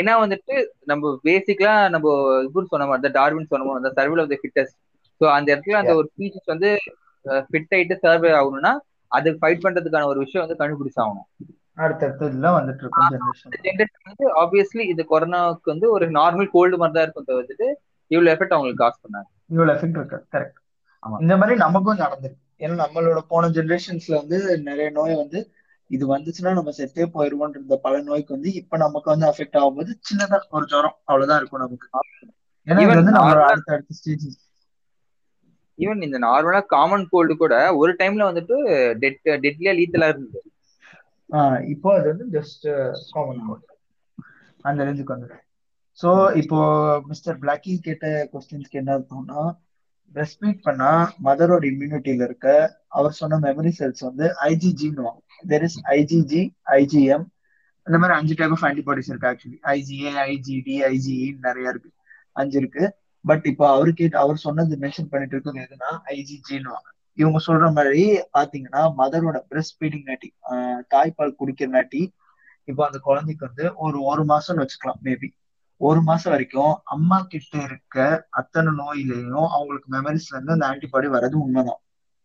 ஏன்னா 0.00 0.12
வந்துட்டு 0.20 0.54
நம்ம 0.84 1.12
பேசிக்கலா 1.24 1.74
நம்ம 1.88 2.06
இவர் 2.46 2.70
சொன்ன 2.72 2.86
மாதிரி 2.86 3.04
தான் 3.06 3.16
டார்வின் 3.18 3.50
சொன்ன 3.52 3.66
மாதிரி 3.66 3.86
தான் 3.86 3.96
survival 3.98 4.22
of 4.24 4.32
the 4.32 4.38
fittest 4.42 4.76
so 5.20 5.24
அந்த 5.36 5.48
இடத்துல 5.54 5.80
அந்த 5.82 5.94
ஒரு 5.98 6.06
ஸ்பீச்சஸ் 6.12 6.52
வந்து 6.52 6.70
ஃபிட் 7.46 7.74
ஆயிட்டு 7.76 7.96
சர்வே 8.04 8.30
ஆகணும்னா 8.38 8.72
அது 9.10 9.28
ஃபைட் 9.40 9.64
பண்றதுக்கான 9.64 10.08
ஒரு 10.12 10.18
விஷயம் 10.24 10.44
வந்து 10.44 10.60
கண்டுபிடிச்சாகணும். 10.60 11.28
அடுத்தடுத்து 11.78 12.28
இதெல்லாம் 12.30 12.56
வந்துட்டு 12.58 12.82
இருக்கும் 12.84 14.08
வந்து 14.08 14.26
ஆப்வியஸ்லி 14.42 14.84
இது 14.92 15.02
கொரோனாவுக்கு 15.04 15.72
வந்து 15.72 15.86
ஒரு 15.90 16.06
நார்மல் 16.18 16.52
கோல்டு 16.52 16.78
மாதிரி 16.80 16.96
தான் 16.96 17.06
இருக்கும் 17.06 17.28
தவிர்த்துட்டு 17.30 17.68
இவ்வளவு 18.10 18.32
எஃபெக்ட் 18.34 18.54
அவங்களுக்கு 18.56 18.82
காசு 18.84 18.98
பண்ணாங்க. 19.04 19.28
இவ்வளவு 19.52 19.74
எஃபெக்ட் 19.76 19.98
இருக்கு. 20.00 20.18
கரெக்ட். 20.34 20.58
இந்த 21.24 21.34
மாதிரி 21.36 21.56
நமக்கும் 21.64 22.02
நடந்திருக்கு. 22.04 22.40
ஏன்னா 22.60 22.74
நம்மளோட 22.84 23.20
போன 23.32 23.48
ஜெனரேஷன்ஸ்ல 23.56 24.14
வந்து 24.22 24.38
நிறைய 24.68 24.88
நோய் 24.90 25.14
வந்து 25.22 25.38
இது 25.90 26.04
வந்துச்சுன்னா 26.12 26.52
நம்ம 26.58 26.72
செத்தே 26.76 27.06
போயிருவோன்ற 27.14 27.58
இந்த 27.62 27.76
பல 27.84 28.00
நோய்க்கு 28.06 28.36
வந்து 28.36 28.50
இப்ப 28.60 28.76
நமக்கு 28.84 29.08
வந்து 29.12 29.26
அஃபெக்ட் 29.30 29.58
ஆகும்போது 29.60 29.92
சின்னதா 30.08 30.38
ஒரு 30.56 30.66
ஜுரம் 30.72 30.96
அவ்வளவுதான் 31.08 31.40
இருக்கும் 31.40 31.64
நமக்கு. 31.64 31.86
ஏன்னா 32.66 32.82
இது 32.84 32.98
வந்து 33.00 33.16
நம்மளோட 33.16 33.44
அடுத்த 33.50 33.74
அடுத்த 33.74 33.96
ஸ்டேஜ் 33.98 34.26
ஈவன் 35.78 36.04
இந்த 36.06 36.18
நார்மலா 36.24 36.60
காமன் 36.72 37.06
கோல்டு 37.12 37.34
கூட 37.36 37.54
ஒரு 37.80 37.92
டைம்ல 38.00 38.28
வந்துட்டு 38.30 38.56
டெட் 39.02 39.20
டெட்லியா 39.44 39.72
லீத்தலா 39.78 40.08
இருந்தது. 40.12 40.40
இப்போ 41.74 41.88
அது 41.96 42.06
வந்து 42.12 42.26
ஜஸ்ட் 42.36 42.66
காமன் 43.14 43.42
கோட் 43.46 43.64
அந்த 44.64 44.84
ரேஞ்சுக்கு 44.86 45.14
வந்துடும் 45.14 45.42
ஸோ 45.98 46.10
இப்போ 46.40 46.58
மிஸ்டர் 47.10 47.36
பிளாக்கி 47.42 47.72
கேட்ட 47.80 48.06
கொஸ்டின்ஸ்க்கு 48.32 48.80
என்ன 48.80 48.92
அர்த்தம்னா 48.96 49.42
பிரஸ்ட் 50.14 50.40
ஃபீட் 50.40 50.64
பண்ணா 50.66 50.90
மதரோட 51.26 51.64
இம்யூனிட்டியில 51.70 52.26
இருக்க 52.28 52.48
அவர் 52.96 53.18
சொன்ன 53.20 53.38
மெமரி 53.46 53.72
செல்ஸ் 53.78 54.02
வந்து 54.08 54.26
ஐஜிஜின்னு 54.48 55.04
தெர் 55.46 55.62
இஸ் 55.62 55.78
ஐஜிஜி 55.90 56.42
ஐஜிஎம் 56.72 57.24
இந்த 57.86 57.98
மாதிரி 57.98 58.18
அஞ்சு 58.18 58.34
டைப் 58.36 58.50
ஆஃப் 58.50 58.64
ஆன்டிபாடிஸ் 58.64 59.10
இருக்கு 59.12 59.30
ஆக்சுவலி 59.30 59.58
ஐஜிஏ 59.72 60.12
ஐஜிடி 60.26 60.76
ஐஜிஇ 60.90 61.38
நிறைய 61.38 61.68
இருக்கு. 61.68 61.90
அஞ்சு 62.36 62.58
இருக்கு. 62.58 62.84
பட் 63.24 63.46
இப்போ 63.46 63.74
அவரு 63.74 63.92
கேட்டு 63.92 64.18
அவர் 64.18 64.36
சொன்னது 64.36 64.76
மென்ஷன் 64.76 65.10
பண்ணிட்டு 65.10 65.36
இருக்கிறது 65.36 65.66
எதுனா 65.66 65.90
ஐஜிஜின்னு 66.14 66.74
இவங்க 67.18 67.38
சொல்ற 67.46 67.72
மாதிரி 67.72 68.02
பாத்தீங்கன்னா 68.32 68.82
மதரோட 68.98 69.38
பிரஸ்ட் 69.50 69.76
ஃபீடிங் 69.80 70.04
நாட்டி 70.04 70.28
ஆஹ் 70.50 70.82
தாய்ப்பால் 70.94 71.36
குடிக்கிற 71.38 71.66
நாட்டி 71.68 72.02
இப்போ 72.68 72.86
அந்த 72.86 72.98
குழந்தைக்கு 72.98 73.46
வந்து 73.46 73.74
ஒரு 73.76 74.02
ஒரு 74.02 74.24
மாசம்னு 74.24 74.64
வச்சுக்கலாம் 74.64 75.00
மேபி 75.02 75.28
ஒரு 75.80 76.00
மாசம் 76.02 76.32
வரைக்கும் 76.32 76.80
அம்மா 76.84 77.22
கிட்ட 77.22 77.62
இருக்க 77.62 77.96
அத்தனை 78.30 78.72
நோயிலையும் 78.72 79.48
அவங்களுக்கு 79.48 79.88
மெமரிஸ்ல 79.92 80.34
இருந்து 80.34 80.52
அந்த 80.52 80.66
ஆன்டிபாடி 80.66 81.08
வர்றது 81.16 81.34
உண்மைதான். 81.34 81.80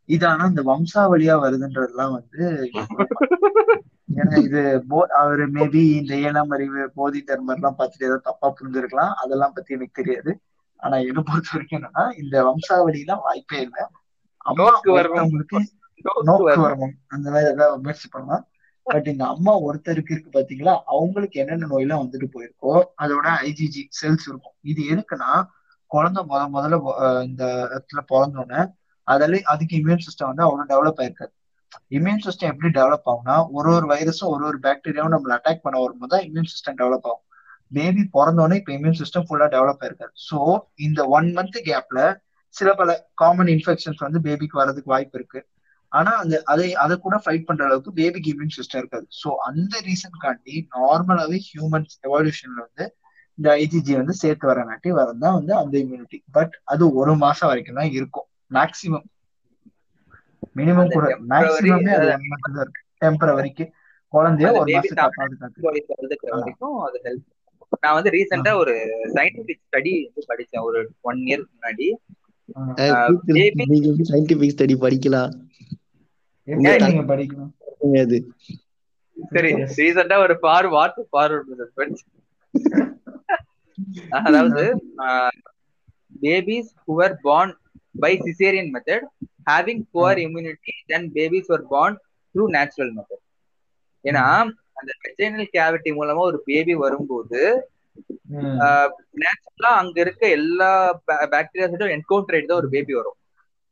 இது 0.09 0.25
ஆனா 0.31 0.43
இந்த 0.51 0.63
வம்சாவளியா 0.71 1.35
வருதுன்றதெல்லாம் 1.43 2.15
வந்து 2.17 2.43
ஏன்னா 4.19 4.35
இது 4.45 4.61
போ 4.91 4.99
அவரு 5.19 5.43
மேபி 5.55 5.81
இந்த 5.99 6.13
ஏழாம் 6.27 6.53
அறிவு 6.55 6.85
போதி 6.97 7.19
தர்மர் 7.27 7.59
எல்லாம் 7.59 7.75
பார்த்துட்டு 7.79 8.07
ஏதோ 8.09 8.17
தப்பா 8.27 8.47
புரிஞ்சிருக்கலாம். 8.57 9.13
அதெல்லாம் 9.23 9.53
பத்தி 9.55 9.75
எனக்கு 9.77 9.99
தெரியாது. 9.99 10.31
ஆனா 10.79 10.95
என்ன 11.09 11.21
பொறுத்த 11.29 11.51
வரைக்கும் 11.53 11.79
என்னன்னா 11.79 12.03
இந்த 12.21 12.35
வம்சாவளி 12.47 12.99
எல்லாம் 13.03 13.23
வாய்ப்பே 13.27 13.59
இல்லை. 13.67 13.83
அம்மா 14.45 14.65
நோக்கு 16.29 16.49
வரணும். 16.59 16.95
அந்த 17.13 17.25
மாதிரி 17.33 17.51
ஏதாவது 17.53 17.81
முயற்சி 17.83 18.07
பண்ணலாம். 18.15 18.43
பட் 18.87 19.07
இந்த 19.13 19.23
அம்மா 19.33 19.53
ஒருத்தருக்கு 19.67 20.13
இருக்கு 20.15 20.31
பாத்தீங்களா 20.37 20.73
அவங்களுக்கு 20.93 21.41
என்னென்ன 21.43 21.69
நோயெல்லாம் 21.73 22.03
வந்துட்டு 22.03 22.27
போயிருக்கோ 22.35 22.73
அதோட 23.03 23.27
ஐஜிஜி 23.49 23.83
செல்ஸ் 24.01 24.27
இருக்கும். 24.31 24.55
இது 24.71 24.81
எதுக்குன்னா 24.93 25.31
குழந்தை 25.91 26.21
முத 26.31 26.41
முதல்ல 26.55 26.77
இந்த 27.29 27.43
இடத்துல 27.67 28.01
பிறந்தோடனே 28.11 28.61
அதில் 29.09 29.37
அதுக்கு 29.53 29.75
இம்யூன் 29.79 30.05
சிஸ்டம் 30.05 30.29
வந்து 30.31 30.45
அவ்வளோ 30.47 30.65
டெவலப் 30.71 31.01
ஆயிருக்காது 31.03 31.33
இம்யூன் 31.97 32.23
சிஸ்டம் 32.25 32.51
எப்படி 32.53 32.69
டெவலப் 32.77 33.07
ஆகும்னா 33.11 33.35
ஒரு 33.57 33.69
ஒரு 33.77 33.87
வைரஸும் 33.91 34.31
ஒரு 34.33 34.43
ஒரு 34.49 34.57
பாக்டீரியாவும் 34.65 35.13
நம்மள 35.15 35.33
அட்டாக் 35.37 35.65
பண்ண 35.65 35.77
வரும்போது 35.83 36.11
தான் 36.13 36.25
இம்யூன் 36.27 36.49
சிஸ்டம் 36.53 36.77
டெவலப் 36.81 37.07
ஆகும். 37.09 37.25
பேபி 37.71 38.03
பிறந்தோடனே 38.15 38.57
இப்போ 38.61 38.71
இம்யூன் 38.77 38.99
சிஸ்டம் 39.01 39.25
ஃபுல்லாக 39.27 39.49
டெவலப் 39.55 39.81
ஆயிருக்காது 39.83 40.13
ஸோ 40.27 40.37
இந்த 40.87 41.01
ஒன் 41.17 41.29
மந்த் 41.37 41.59
கேப்ல 41.67 41.99
சில 42.55 42.69
பல 42.73 42.91
காமன் 43.21 43.51
இன்ஃபெக்ஷன்ஸ் 43.55 44.05
வந்து 44.05 44.19
பேபிக்கு 44.27 44.59
வர்றதுக்கு 44.59 44.93
வாய்ப்பு 44.93 45.17
இருக்கு. 45.19 45.39
ஆனா 45.91 46.11
அந்த 46.23 46.35
அதை 46.45 46.67
அதை 46.83 46.95
கூட 46.97 47.15
ஃபைட் 47.23 47.45
பண்ற 47.47 47.63
அளவுக்கு 47.67 47.91
பேபிக்கு 47.99 48.31
இம்யூன் 48.33 48.55
சிஸ்டம் 48.57 48.81
இருக்காது. 48.81 49.05
ஸோ 49.21 49.29
அந்த 49.49 49.73
ரீசன்காண்டி 49.87 50.55
நார்மலாவே 50.75 51.39
ஹியூமன்ஸ் 51.49 51.95
எவல்யூஷன்ல 52.07 52.59
வந்து 52.67 52.85
இந்த 53.37 53.49
ஐஜிஜி 53.61 53.93
வந்து 53.97 54.15
சேர்த்து 54.21 54.45
வரங்காட்டி 54.51 54.89
வரதான் 54.99 55.37
வந்து 55.39 55.53
அந்த 55.61 55.75
இம்யூனிட்டி 55.83 56.19
பட் 56.37 56.55
அது 56.65 56.83
ஒரு 57.01 57.13
மாசம் 57.23 57.49
வரைக்கும் 57.51 57.79
தான் 57.81 57.93
இருக்கும். 57.97 58.27
மேக்சிமம் 58.51 59.07
மினிமம் 60.57 60.93
கூட 60.95 61.07
மேக்சிமமே 61.31 61.91
அது 61.97 62.07
ஒன் 62.13 62.29
மந்த் 62.31 62.55
தான் 62.55 62.63
இருக்கு. 62.65 62.81
டெம்பரவரிக்கு 63.01 63.65
குழந்தைய 64.13 64.51
ஒரு 64.59 64.71
மாசம் 64.75 65.13
பாதுகாத்து 65.17 65.67
வரைக்கும் 65.67 66.77
அது 66.85 66.97
ஹெல்ப் 67.05 67.27
நான் 67.83 67.97
வந்து 67.97 68.11
ரீசெண்டா 68.15 68.51
ஒரு 68.61 68.73
சயின்டிபிக் 69.15 69.61
ஸ்டடி 69.65 69.91
வந்து 70.05 70.23
படிச்சேன். 70.31 70.63
ஒரு 70.67 70.79
ஒன் 71.09 71.19
இயர்க்கு 71.27 71.51
முன்னாடி. 71.55 71.87
சயின்டிபிக் 74.11 74.53
ஸ்டடி 74.55 74.75
படிக்கலாம். 74.85 75.31
நீங்க 76.47 77.03
படிக்கணும்? 77.11 77.51
அது 78.03 78.17
சரி. 79.33 79.51
ரீசெண்டா 79.79 80.17
ஒரு 80.25 80.35
ஃபார் 80.41 80.67
வாட் 80.75 80.99
ஃபார்வர்ட் 81.11 82.01
அதாவது 84.19 84.63
babies 86.23 86.71
who 86.83 86.93
were 87.01 87.13
born 87.27 87.49
by 87.95 88.11
cesarean 88.25 88.67
method 88.75 89.01
having 89.47 89.79
poor 89.93 90.11
immunity 90.25 90.75
then 90.89 91.03
babies 91.09 91.47
were 91.49 91.63
born 91.73 91.93
through 92.35 92.49
natural 92.57 92.89
method. 92.97 93.19
ஏன்னா 94.05 94.25
அந்த 94.79 94.91
வெஜைனல் 95.03 95.53
கேவிட்டி 95.55 95.91
மூலமா 95.97 96.21
ஒரு 96.31 96.37
பேபி 96.49 96.73
வரும்போது. 96.83 97.39
நேச்சுரலா 99.21 99.71
அங்க 99.81 99.97
இருக்க 100.03 100.23
எல்லா 100.37 100.69
பாக்டீரியாஸோட 101.33 101.87
என்கவுண்டர் 101.95 102.35
ஆயிட்டு 102.35 102.51
தான் 102.51 102.61
ஒரு 102.61 102.69
பேபி 102.75 102.93
வரும். 102.99 103.17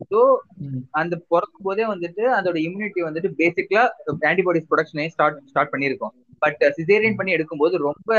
ஸோ 0.09 0.20
ம். 0.65 0.82
அந்த 0.99 1.13
பிறக்கும் 1.32 1.65
போதே 1.68 1.86
வந்துட்டு 1.91 2.24
அதோட 2.38 2.57
இம்யூனிட்டி 2.65 3.01
வந்துட்டு 3.07 3.30
பேசிக்கலா 3.39 3.84
ஆன்டிபாடிஸ் 4.32 4.68
ப்ரொடக்ஷனே 4.72 5.05
ஸ்டார்ட் 5.13 5.39
ஸ்டார்ட் 5.51 5.74
பண்ணியிருக்கோம். 5.74 6.13
பட் 6.43 6.61
சிசேரியன் 6.78 7.18
பண்ணி 7.20 7.36
எடுக்கும்போது 7.38 7.76
ரொம்ப 7.88 8.11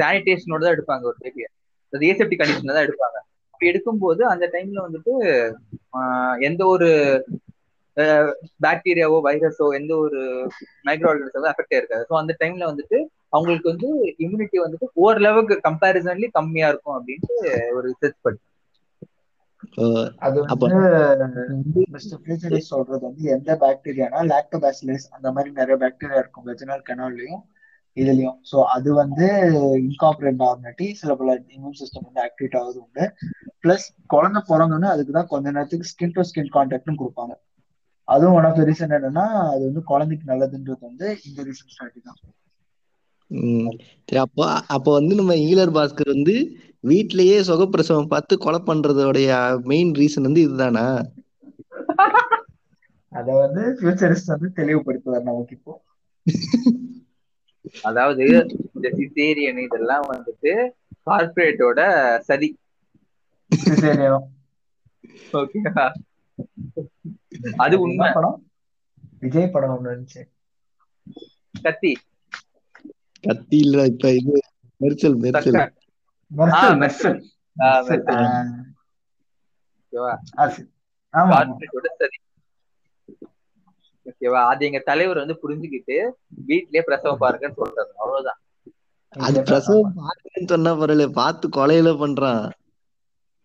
சானிடேஷனோட 0.00 0.62
தான் 0.66 0.76
எடுப்பாங்க 0.76 1.04
ஒரு 1.12 1.18
பேபியை 1.22 1.48
அது 1.92 2.10
ஏசெப்டி 2.12 2.36
கண்டிஷன்ல 2.40 2.76
தான் 2.76 2.86
எடுப்பாங்க. 2.88 3.16
அப்படி 3.56 3.70
எடுக்கும்போது 3.70 4.22
அந்த 4.26 4.46
டைம்ல 4.52 4.80
வந்துட்டு 4.86 5.12
எந்த 6.46 6.62
ஒரு 6.66 6.88
பாக்டீரியாவோ 8.64 9.18
வைரஸோ 9.24 9.66
எந்த 9.76 9.92
ஒரு 9.96 10.18
மைக்ரோ 10.84 11.08
ஆர்கனிசமோ 11.10 11.50
அஃபெக்ட் 11.52 11.78
இருக்காது 11.78 12.04
ஸோ 12.08 12.14
அந்த 12.18 12.32
டைம்ல 12.40 12.64
வந்துட்டு 12.70 12.98
அவங்களுக்கு 13.30 13.70
வந்து 13.72 13.88
இம்யூனிட்டி 14.24 14.58
வந்துட்டு 14.62 14.88
ஓரளவுக்கு 15.04 15.56
கம்பேரிசன்லி 15.64 16.28
கம்மியா 16.34 16.68
இருக்கும் 16.68 16.96
அப்படின்ட்டு 16.98 17.36
ஒரு 17.72 17.86
ரிசர்ச் 17.88 18.20
படி. 18.22 18.38
அது 20.26 20.36
வந்து 20.42 20.76
மிஸ்டர் 21.94 22.20
ஃபியூச்சரிஸ் 22.22 22.72
சொல்றது 22.72 23.02
வந்து 23.06 23.24
எந்த 23.36 23.52
பாக்டீரியானா 23.62 24.20
லாக்டோபாசிலஸ் 24.32 25.06
அந்த 25.16 25.28
மாதிரி 25.32 25.50
நிறைய 25.58 25.76
பாக்டீரியா 25.82 26.20
இருக்கும் 26.22 26.46
வெஜினல் 26.48 26.86
கனால்லையும் 26.88 27.42
இதுலயும். 27.96 28.38
சோ 28.50 28.56
அது 28.74 28.90
வந்து 28.94 29.26
இன்கார்பரேட் 29.86 30.44
ஆகுனாட்டி 30.48 30.86
சில 30.94 31.14
பல 31.14 31.34
இம்யூன் 31.54 31.78
சிஸ்டம் 31.80 32.06
வந்து 32.06 32.22
ஆக்டிவேட் 32.26 32.58
ஆகுது 32.60 32.78
உண்டு. 32.84 33.04
பிளஸ் 33.62 33.86
குழந்தை 34.06 34.42
பிறந்தோன்னே 34.50 34.88
அதுக்கு 34.88 35.12
தான் 35.12 35.26
கொஞ்ச 35.26 35.46
நேரத்துக்கு 35.50 35.90
ஸ்கின் 35.92 36.16
டு 36.16 36.22
ஸ்கின் 36.22 36.54
கான்டாக்ட்னு 36.56 37.00
கொடுப்பாங்க. 37.02 37.34
அதுவும் 38.08 38.36
ஒன் 38.36 38.44
ஆஃப் 38.44 38.58
த 38.58 38.64
ரீசன் 38.64 38.96
என்னன்னா 38.96 39.24
அது 39.52 39.62
வந்து 39.64 39.82
குழந்தைக்கு 39.84 40.26
நல்லதுன்றது 40.32 40.82
வந்து 40.82 41.06
இந்த 41.28 41.40
ரீசன் 41.42 41.72
ஸ்ட்ராட்டஜி 41.72 42.02
தான். 42.02 42.20
சரி 44.08 44.20
அப்போ 44.24 44.44
அப்போ 44.68 44.90
வந்து 44.92 45.14
நம்ம 45.14 45.34
ஈழர் 45.46 45.72
பாஸ்கர் 45.76 46.14
வந்து 46.14 46.34
வீட்லயே 46.84 47.36
சுகப்பிரசவம் 47.48 48.12
பார்த்து 48.12 48.34
கொலை 48.38 48.60
பண்றதோடைய 48.60 49.30
மெயின் 49.64 49.92
ரீசன் 49.94 50.28
வந்து 50.28 50.44
இதுதானா? 50.46 50.84
அத 53.12 53.28
வந்து 53.36 53.62
ஃபியூச்சரிஸ்ட் 53.78 54.32
வந்து 54.34 54.48
தெளிவுபடுத்துவார் 54.56 55.28
நமக்கு 55.28 55.54
இப்போ. 55.56 55.72
அதாவது 57.82 58.24
இந்த 58.74 58.88
சிசேரியன் 58.90 59.58
இதெல்லாம் 59.58 60.06
வந்துட்டு 60.12 60.52
கார்பரேட்டோட 61.06 61.80
சதி. 62.18 62.48
ஓகேவா 65.32 65.86
அது 67.56 67.80
உண்மை. 67.80 68.08
படம்? 68.14 68.38
விஜய் 69.20 69.50
படம் 69.50 69.74
ஒண்ணு 69.74 69.88
இருந்துச்சு. 69.88 70.22
கத்தி. 71.62 71.92
கத்தி 73.20 73.58
இல்ல 73.58 73.84
இப்ப 73.86 74.12
இது 74.12 74.34
மெர்சல் 74.80 75.16
மெர்சல். 75.24 75.60
மெர்சல் 76.30 77.18
ஓகேவா 79.92 80.12
ஆமா. 81.14 81.32
கார்பரேட்டோட 81.32 81.88
சதி. 81.96 82.18
ஓகேவா? 84.06 84.40
அது 84.50 84.66
எங்க 84.68 84.80
தலைவர் 84.90 85.22
வந்து 85.22 85.36
புரிஞ்சுக்கிட்டு 85.42 85.96
வீட்லயே 86.48 86.82
பிரசவம் 86.88 87.22
பாருங்கன்னு 87.24 87.60
சொல்றாரு. 87.60 87.92
அவ்வளவுதான். 88.02 88.40
அது 89.16 89.40
பிரசவம் 89.48 89.96
பாத்துன்னு 90.00 90.50
சொன்னா 90.52 90.72
பரவாயில்ல 90.80 91.06
பார்த்து 91.20 91.48
கொலையில 91.56 91.92
பண்றான். 92.02 92.44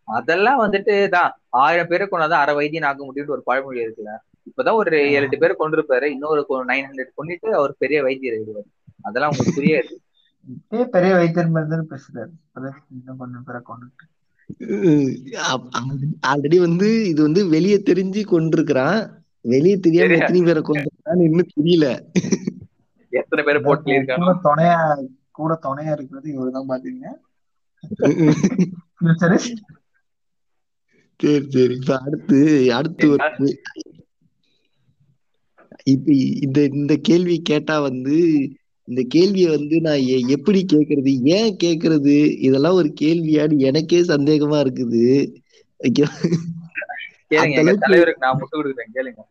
அதெல்லாம் 0.07 0.61
வந்துட்டு 0.63 0.95
தான். 1.09 1.31
ஆயிரம் 1.61 1.89
பேரை 1.91 2.05
கொண்டாதான் 2.07 2.43
அரை 2.43 2.53
வைத்தியம் 2.55 2.87
ஆக 2.89 3.05
முடியும்னு 3.07 3.35
ஒரு 3.37 3.43
பழமொழி 3.49 3.85
இருக்குல்ல 3.85 4.13
இப்பதான் 4.49 4.79
ஒரு 4.81 4.91
ஏழு 4.99 5.25
எட்டு 5.25 5.37
பேர் 5.41 5.61
கொண்டிருப்பாரு. 5.61 6.07
இன்னொரு 6.15 6.41
நைன் 6.71 6.87
ஹண்ட்ரட் 6.87 7.17
கொண்டுட்டு 7.19 7.49
அவர் 7.59 7.73
பெரிய 7.77 7.97
வைத்தியர் 8.07 8.37
எழுதுவார் 8.37 8.69
அதெல்லாம் 9.01 9.31
உங்களுக்கு 9.31 9.57
புரியாது. 9.59 9.93
பெரிய 10.95 11.11
வைத்தியர் 11.19 11.53
மாதிரி 11.55 11.85
பேசுறாரு. 11.91 12.31
இப்போதைக்கு 12.45 12.81
இன்னும் 12.97 13.19
கொஞ்சம் 13.21 13.45
பேரை 13.47 13.61
கொண்டுட்டு 13.69 14.07
ஆல்ரெடி 16.29 16.57
வந்து 16.59 16.87
இது 17.09 17.21
வந்து 17.21 17.41
வெளியே 17.49 17.77
தெரிஞ்சு 17.89 18.21
கொண்டிருக்கிறான். 18.31 18.99
வெளியே 19.45 19.75
தெரியாம 19.79 20.07
தெரியாது. 20.07 20.23
எத்தனை 20.23 20.41
பேரை 20.47 20.61
கொண்டிருக்கான்னு 20.67 21.27
இன்னும் 21.29 21.53
தெரியல. 21.57 21.85
எத்தனை 23.13 23.41
பேரை 23.45 23.61
போட்டு 23.61 23.97
துணையா 24.47 24.77
கூட 25.39 25.53
துணையா 25.65 25.91
இருக்கிறது 25.97 26.27
இவருதான் 26.35 26.71
பாத்தீங்க 26.71 27.05
சரி. 29.21 29.37
சரி 31.53 31.73
இப்ப 31.79 31.97
அடுத்து 32.05 32.39
அடுத்து 32.77 33.05
ஒரு 33.09 33.49
இப்ப 35.83 36.13
இந்த 36.45 36.59
இந்த 36.79 36.93
கேள்வி 37.09 37.35
கேட்டா 37.41 37.75
வந்து 37.79 38.17
இந்த 38.87 39.01
கேள்வியை 39.07 39.49
வந்து 39.57 39.75
நான் 39.81 40.07
எப்படி 40.35 40.59
கேக்குறது 40.73 41.11
ஏன் 41.37 41.57
கேக்குறது 41.63 42.15
இதெல்லாம் 42.47 42.79
ஒரு 42.79 42.89
கேள்வியான்னு 43.01 43.57
எனக்கே 43.69 43.99
சந்தேகமா 44.01 44.57
இருக்குது. 44.63 45.05
கேளுங்க 47.31 47.59
எங்க 47.61 47.73
தலைவருக்கு 47.85 48.23
நான் 48.25 48.39
முட்டு 48.39 48.55
கொடுக்குறேன் 48.59 48.93
கேளுங்க. 48.97 49.21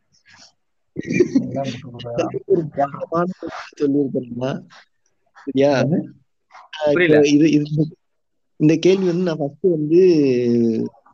இந்த 8.61 8.75
கேள்வி 8.85 9.07
வந்து 9.11 9.27
நான் 9.29 9.41
ஃபர்ஸ்ட் 9.41 9.67
வந்து 9.77 10.01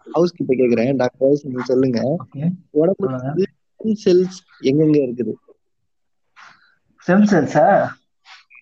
ஹவுஸ் 0.06 0.36
கிட்ட 0.38 0.52
கேக்குறேன். 0.60 0.92
டாக்டர் 1.02 1.26
ஹவுஸ் 1.26 1.46
நீங்க 1.48 1.64
சொல்லுங்க. 1.70 2.00
உடம்புல. 2.80 3.14
வந்து 3.24 3.46
செல்ஸ் 4.04 4.38
எங்கெங்க 4.70 4.98
இருக்குது? 5.06 5.34
செம் 7.06 7.26
செல்ஸா 7.32 7.66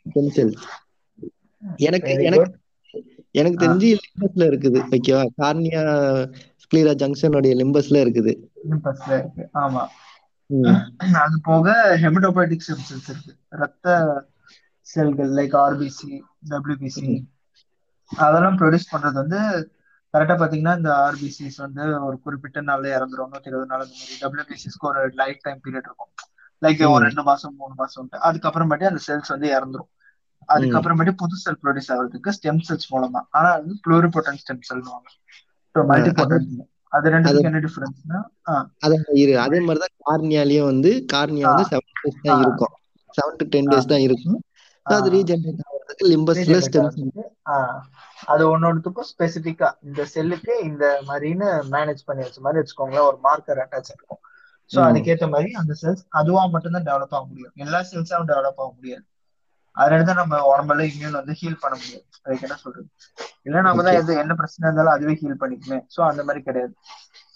ஸ்டெம் 0.09 0.33
செல்ஸ் 0.37 0.65
எனக்கு 1.89 2.13
எனக்கு. 2.29 2.51
எனக்கு 3.41 3.59
தெரிஞ்சு 3.63 3.89
லிம்பஸ்ல 4.01 4.49
இருக்குது 4.51 4.81
ஓகேவா 4.97 5.23
கார்னியா 5.41 5.83
ஸ்க்ளீரா 6.75 6.93
ஜங்ஷனுடைய 7.01 7.53
லிம்பஸ்ல 7.59 7.97
இருக்குது. 8.05 8.33
Limbusல 8.71 9.11
இருக்கு. 9.19 9.43
ஆமா. 9.55 9.83
அது 11.25 11.37
போக 11.43 11.67
ஹெமடோபேட்டிக் 12.03 12.65
செல்ஸ் 12.67 12.91
இருக்கு. 13.09 13.33
ரத்த 13.61 13.87
செல்கள் 14.87 15.31
லைக் 15.39 15.55
ஆர்பிசி 15.61 16.11
டபிள்யூபிசி 16.51 17.13
அதெல்லாம் 18.11 18.59
ப்ரொடியூஸ் 18.59 18.91
பண்றது 18.93 19.17
வந்து 19.23 19.39
கரெக்டா 20.15 20.37
பாத்தீங்கன்னா 20.41 20.75
இந்த 20.77 20.91
ஆர்பிசிஸ் 21.05 21.57
வந்து 21.57 21.85
ஒரு 22.07 22.17
குறிப்பிட்ட 22.21 22.61
நாள்ல 22.63 22.93
இறந்துரும். 22.97 23.33
நூத்தி 23.33 23.51
இருபது 23.53 23.67
நாள் 23.67 23.85
அந்த 23.85 23.95
மாதிரி. 23.95 24.17
டபிள்யூபிசிஸ்க்கு 24.21 24.91
ஒரு 24.91 25.03
லைஃப் 25.15 25.41
டைம் 25.43 25.61
பீரியட் 25.65 25.89
இருக்கும் 25.89 26.13
லைக் 26.63 26.83
ஒரு. 26.89 27.05
ரெண்டு 27.05 27.23
மாசம் 27.23 27.57
மூணு 27.57 27.75
மாசம் 27.75 28.09
அதுக்கப்புறமேட்டு 28.29 28.91
அந்த 28.91 29.03
செல்ஸ் 29.09 29.33
வந்து 29.35 29.49
இறந்துரும். 29.57 29.91
அதுக்கப்புறமேட்டு 30.49 31.13
புது 31.17 31.37
செல் 31.37 31.61
ப்ரொடியூஸ் 31.63 31.91
ஆகுறதுக்கு 31.93 32.35
ஸ்டெம் 32.39 32.63
செல்ஸ் 32.69 32.91
மூலமா 32.91 33.23
ஆனா 33.31 33.51
அது 33.59 33.77
ப்ளூரிபோட்டன் 33.87 34.41
ஸ்டெம் 34.43 34.65
செல்வாங்க 34.71 35.09
அது 39.47 39.57
மாதிரிதான் 39.63 39.95
கார்னியாலயும் 40.03 40.69
வந்து 40.71 40.91
கார்னியா 41.13 41.47
வந்து 41.51 41.67
செவன் 41.71 41.93
டேஸ் 42.01 42.21
தான். 42.23 42.43
இருக்கும். 42.45 42.75
செவன் 43.15 43.39
டு 43.39 43.47
டென் 43.49 43.71
டேஸ் 43.73 43.87
தான் 43.87 44.05
இருக்கும். 44.07 44.39
அது 44.87 45.09
ரீஜென்ரேட் 45.11 45.63
ஆகிறதுக்கு 45.67 46.05
லிம்பஸ்ல 46.11 46.59
ஸ்டெம் 46.67 46.89
அது 48.27 48.43
ஒன்னொன்னுக்கும் 48.51 49.09
ஸ்பெசிபிக்கா 49.11 49.69
இந்த 49.83 50.05
செல்லுக்கு 50.07 50.53
இந்த 50.63 50.85
மாதிரின்னு 51.09 51.49
மேனேஜ் 51.73 52.07
பண்ணி 52.07 52.23
வச்ச 52.23 52.39
மாதிரி 52.41 52.61
வச்சுக்கோங்களேன். 52.61 53.09
ஒரு 53.09 53.19
மார்க்கர் 53.23 53.63
அட்டாச் 53.65 53.91
இருக்கும் 53.91 54.21
சோ 54.71 54.79
ம். 54.79 54.85
அதுக்கேத்த 54.87 55.25
மாதிரி 55.31 55.51
அந்த 55.61 55.73
செல்ஸ் 55.83 56.05
அதுவா 56.13 56.47
மட்டும்தான் 56.47 56.87
டெவலப் 56.87 57.17
ஆக 57.17 57.25
முடியும். 57.25 57.55
எல்லா 57.57 57.81
செல்ஸாவும் 57.91 58.31
டெவலப் 58.31 58.61
ஆக 58.63 58.71
முடியாது. 58.77 59.05
அதனால 59.77 60.05
தான் 60.09 60.21
நம்ம 60.21 60.41
உடம்புல 60.51 60.85
இம்யூன் 60.91 61.19
வந்து 61.21 61.35
ஹீல் 61.41 61.63
பண்ண 61.63 61.75
முடியாது. 61.81 62.05
அதுக்கு 62.25 62.47
என்ன 62.47 62.57
சொல்றது? 62.65 62.87
இல்ல 63.47 63.63
நம்ம 63.67 63.83
தான் 63.87 63.99
எது 64.01 64.13
என்ன 64.23 64.35
பிரச்சனை 64.41 64.65
இருந்தாலும் 64.69 64.95
அதுவே 64.97 65.15
ஹீல் 65.21 65.41
பண்ணிக்குமே 65.43 65.79
சோ 65.95 66.01
அந்த 66.11 66.23
மாதிரி 66.27 66.43
கிடையாது. 66.49 66.73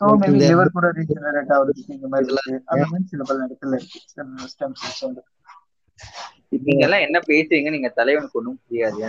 சோ 0.00 0.12
மேபி 0.20 0.38
லிவர் 0.44 0.74
கூட 0.76 0.88
ரீஜெனரேட் 0.98 1.52
ஆகுறதுக்கு 1.56 1.96
இந்த 1.98 2.08
மாதிரி 2.12 2.28
இருக்கு. 2.28 2.54
அந்த 2.72 2.84
மாதிரி 2.90 3.06
சில 3.12 3.24
பல 3.30 3.46
இடத்துல 3.48 3.78
இருக்கு. 3.80 4.00
ஸ்டெம் 4.52 4.76
செல்ஸ் 4.82 5.02
வந்து. 5.06 5.22
நீங்க 6.66 6.82
எல்லாம் 6.86 7.04
என்ன 7.06 7.18
பேசுறீங்க 7.30 7.70
நீங்க 7.76 7.88
தலைவனுக்கு 8.00 8.38
ஒண்ணும் 8.40 8.60
புரியுது. 8.66 9.08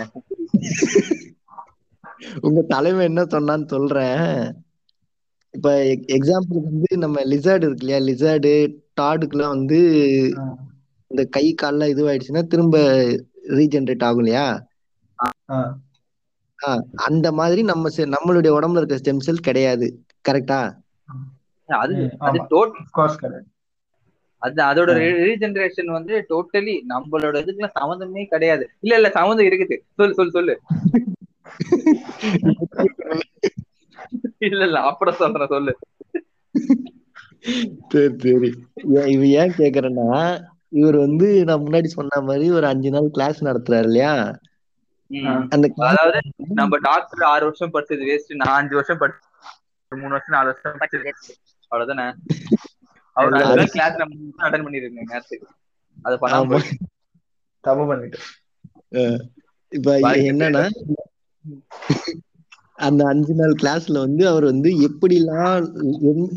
உங்க 2.46 2.60
தலைவன் 2.74 3.08
என்ன 3.10 3.22
சொன்னான்னு 3.34 3.66
சொல்றேன். 3.74 4.24
இப்ப 5.54 5.68
எக்ஸாம்பிள் 6.16 6.58
வந்து 6.66 6.90
நம்ம 7.04 7.22
லிசார்டு 7.32 7.64
இருக்கு 7.66 7.84
இல்லையா? 7.84 8.00
லிசார்டு 8.08 8.52
டாடுக்குலாம் 9.00 9.54
வந்து 9.56 9.78
இந்த 11.10 11.22
கை 11.36 11.46
கால்லாம் 11.54 11.92
இதுவாயிடுச்சுன்னா 11.92 12.42
திரும்ப 12.52 12.76
ரீஜென்ரேட் 13.58 14.06
ஆகும் 14.08 14.22
இல்லையா? 14.22 14.46
அந்த 17.08 17.28
மாதிரி 17.38 17.62
நம்ம 17.70 17.90
நம்மளுடைய 18.14 18.50
உடம்புல 18.58 18.80
இருக்க 18.80 19.00
ஸ்டெம் 19.00 19.24
செல் 19.26 19.46
கிடையாது. 19.48 19.86
கரெக்டா 20.24 20.60
அது 24.42 24.60
அதோட 24.68 24.90
ரீஜெனரேஷன் 25.26 25.90
வந்து 25.96 26.14
டோட்டலி 26.30 26.74
நம்மளோட 26.92 27.34
இதுக்குலாம் 27.42 27.76
சம்மந்தமே 27.80 28.22
கிடையாது. 28.34 28.64
இல்ல 28.80 28.98
இல்ல 28.98 29.08
சம்மந்தம் 29.18 29.48
இருக்குது. 29.50 29.76
சொல்லு 29.98 30.16
சொல்லு 30.18 30.36
சொல்லு. 30.38 30.54
இல்ல 34.48 34.62
இல்ல 34.68 34.78
அப்புறம் 34.90 35.18
சொல்றேன் 35.20 35.52
சொல்லு. 35.54 35.72
சரி 37.92 38.14
சரி. 38.24 38.50
இவ 39.14 39.22
ஏன் 39.42 39.56
கேக்குறேன்னா 39.60 40.08
இவர் 40.72 40.96
வந்து 40.96 41.44
நான் 41.44 41.64
முன்னாடி 41.64 41.84
சொன்ன 41.84 42.20
மாதிரி 42.20 42.50
ஒரு 42.50 42.66
அஞ்சு 42.66 42.90
நாள் 42.90 43.08
கிளாஸ் 43.10 43.44
நடத்துறாரு 43.44 43.82
இல்லையா. 43.82 44.12
அந்த 45.48 45.66
class 45.68 45.90
அதாவது 45.92 46.18
நம்ம 46.54 46.78
டாக்டர் 46.78 47.22
ஆறு 47.22 47.44
வருஷம் 47.44 47.72
படிச்சது 47.72 48.08
வேஸ்ட் 48.10 48.34
நான் 48.34 48.58
அஞ்சு 48.60 48.74
வருஷம் 48.74 48.98
படிச்சு 48.98 49.28
மூணு 49.92 50.14
வருஷம் 50.14 50.36
நாலு 50.36 50.50
வருஷம் 50.50 50.80
படிச்சது 50.82 51.12
அவ்வளவுதானே? 51.72 52.06
அவர் 53.16 53.34
அஞ்சு 53.34 53.56
நாள் 53.56 53.72
கிளாஸ் 53.72 53.96
நம்ம 53.96 54.14
அட்டன் 54.38 54.64
பண்ணிருக்கேன் 54.66 55.10
நேரத்துக்கு 55.12 55.48
அதை 56.02 56.16
பண்ணாம. 56.20 56.60
தப்பு 57.64 57.86
பண்ணிட்டு. 57.86 58.18
இப்ப 59.72 59.98
என்னன்னா 60.30 60.64
அந்த 62.78 63.02
அஞ்சு 63.06 63.34
நாள் 63.34 63.60
கிளாஸ்ல 63.62 63.98
வந்து 63.98 64.22
அவர் 64.28 64.44
வந்து 64.44 64.70
எப்படிலாம் 64.86 65.66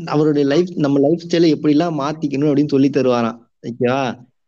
அவருடைய 0.06 0.44
லைஃப் 0.48 0.72
நம்ம 0.76 0.98
லைஃப் 0.98 1.24
ஸ்டைலை 1.24 1.48
எப்படிலாம் 1.54 2.00
மாத்திக்கணும் 2.02 2.50
அப்படின்னு 2.50 2.74
சொல்லி 2.74 2.90
தருவாராம். 2.90 3.38
ஓகேவா 3.64 4.00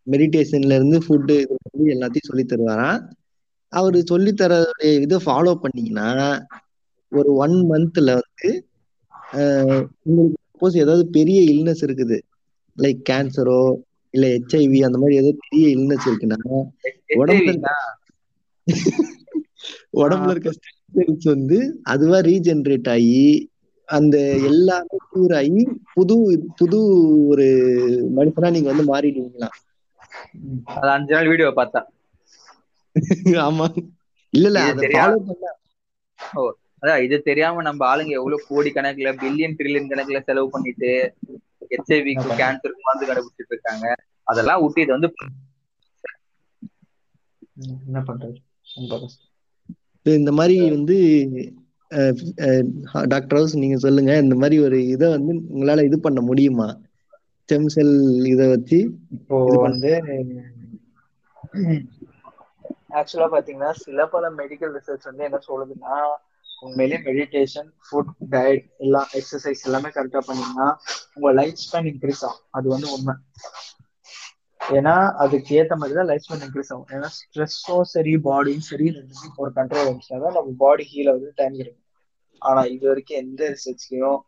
மெடிடேஷன்ல 0.06 0.76
இருந்து 0.78 0.98
ஃபுட்டு 1.04 1.36
இது 1.68 1.92
எல்லாத்தையும் 1.94 2.28
சொல்லி 2.28 2.44
தருவாராம். 2.46 3.00
அவரு 3.72 3.98
சொல்லி 4.06 4.32
தரக்கூடிய 4.34 5.00
இதை 5.00 5.18
ஃபாலோ 5.24 5.52
பண்ணீங்கன்னா 5.62 6.08
ஒரு 7.12 7.30
ஒன் 7.44 7.56
மந்த்ல 7.70 8.10
வந்து 8.18 8.50
உங்களுக்கு 10.06 10.38
சப்போஸ் 10.46 10.80
ஏதாவது 10.82 11.04
பெரிய 11.16 11.38
இல்னஸ் 11.52 11.82
இருக்குது. 11.86 12.18
லைக் 12.76 13.00
கேன்சரோ 13.08 13.60
இல்ல 14.14 14.26
ஹெச்ஐவி 14.34 14.78
அந்த 14.86 14.98
மாதிரி 14.98 15.18
ஏதாவது 15.18 15.42
பெரிய 15.44 15.66
இல்னஸ் 15.76 16.08
இருக்குன்னா 16.08 16.38
உடம்புல 17.20 17.54
உடம்புல 20.00 20.32
இருக்க 20.34 20.50
வந்து 21.26 21.58
அதுவா 21.92 22.18
ரீஜெனரேட் 22.28 22.88
ஆகி 22.94 23.20
அந்த 23.88 24.16
எல்லாமே 24.44 24.96
கியூர் 25.06 25.34
ஆகி 25.36 25.62
புது 25.94 26.16
புது 26.56 26.78
ஒரு 27.28 27.46
மனுஷனா 28.16 28.50
நீங்க 28.50 28.72
வந்து 28.72 28.86
மாறிடுவீங்களா? 28.86 29.48
அது 30.74 30.90
அஞ்சு 30.90 31.14
நாள் 31.14 31.28
வீடியோ 31.28 31.48
பார்த்தா. 31.56 31.80
ஆமா. 33.46 33.66
இல்ல 34.32 34.46
இல்ல 34.48 34.60
இது 34.60 34.70
அதை 34.70 34.82
தெரியா- 34.84 35.04
ஃபாலோ 35.04 35.18
பண்ண. 35.26 35.44
அதான் 36.82 37.02
இது 37.02 37.22
தெரியாம 37.22 37.62
நம்ம 37.62 37.86
ஆளுங்க 37.86 38.12
எவ்வளவு 38.12 38.46
கோடி 38.48 38.70
கணக்குல 38.70 39.12
பில்லியன் 39.22 39.56
ட்ரில்லியன் 39.58 39.90
கணக்குல 39.90 40.20
செலவு 40.24 40.48
பண்ணிட்டு 40.50 40.90
ஹெச்ஐவிக்கு 41.70 42.38
கேன்சருக்கு 42.40 42.86
மருந்து 42.86 43.08
கண்டுபிடிச்சிட்டு 43.08 43.54
இருக்காங்க. 43.54 43.86
அதெல்லாம் 44.26 44.62
விட்டு 44.62 44.80
இது 44.80 44.92
வந்து 44.92 45.10
என்ன 47.86 48.00
பண்றது. 48.06 48.36
இந்த 50.06 50.32
மாதிரி 50.32 50.56
வந்து 50.70 50.96
டாக்டர் 53.12 53.38
ஹவுஸ் 53.38 53.54
நீங்க 53.56 53.78
சொல்லுங்க. 53.78 54.12
இந்த 54.24 54.34
மாதிரி 54.34 54.56
ஒரு 54.60 54.78
இதை 54.94 55.08
வந்து 55.10 55.32
உங்களால 55.54 55.84
இது 55.84 55.98
பண்ண 56.00 56.20
முடியுமா? 56.22 56.68
ஸ்டெம் 57.42 57.68
செல் 57.74 57.94
இதை 58.30 58.46
வச்சு 58.48 58.78
இப்போ 59.16 59.36
வந்து 59.64 59.92
ஆக்சுவலா 62.98 63.28
பாத்தீங்கன்னா 63.32 63.70
சில 63.80 64.06
பல 64.06 64.30
மெடிக்கல் 64.38 64.74
ரிசர்ச் 64.76 65.08
வந்து 65.08 65.26
என்ன 65.28 65.38
சொல்லுதுன்னா 65.46 65.96
உண்மையிலேயே 66.62 66.98
மெடிடேஷன் 67.06 67.70
ஃபுட் 67.84 68.12
டயட் 68.30 68.66
எல்லாம் 68.78 69.08
எக்ஸசைஸ் 69.18 69.64
எல்லாமே 69.66 69.90
கரெக்டா 69.96 70.22
பண்ணீங்கன்னா 70.26 70.68
உங்க 71.14 71.30
லைஃப் 71.32 71.62
ஸ்பேன் 71.64 71.88
இன்க்ரீஸ் 71.90 72.24
ஆகும். 72.24 72.44
அது 72.50 72.66
வந்து 72.68 72.88
உண்மை. 72.94 73.14
ஏன்னா 74.74 74.92
அதுக்கு 75.22 75.50
ஏத்த 75.58 75.74
மாதிரி 75.78 75.96
தான் 75.98 76.08
லைஃப் 76.10 76.24
ஸ்பேன் 76.24 76.44
இன்க்ரீஸ் 76.46 76.72
ஆகும். 76.72 76.88
ஏன்னா 76.90 77.08
ஸ்ட்ரெஸ்ஸும் 77.16 77.90
சரி 77.94 78.12
பாடியும் 78.24 78.68
சரி 78.68 78.86
ரெண்டுமே 78.96 79.28
ஒரு 79.36 79.50
கண்ட்ரோல் 79.54 79.88
வந்துச்சுன்னா 79.88 80.22
தான் 80.24 80.36
நம்ம 80.38 80.54
பாடி 80.58 80.84
ஹீல் 80.84 81.14
வந்து 81.14 81.30
டைம் 81.36 81.58
கிடைக்கும் 81.58 81.84
ஆனா 82.42 82.62
இது 82.66 82.84
வரைக்கும் 82.88 83.20
எந்த 83.24 83.42
ரிசர்ச்லயும் 83.54 84.18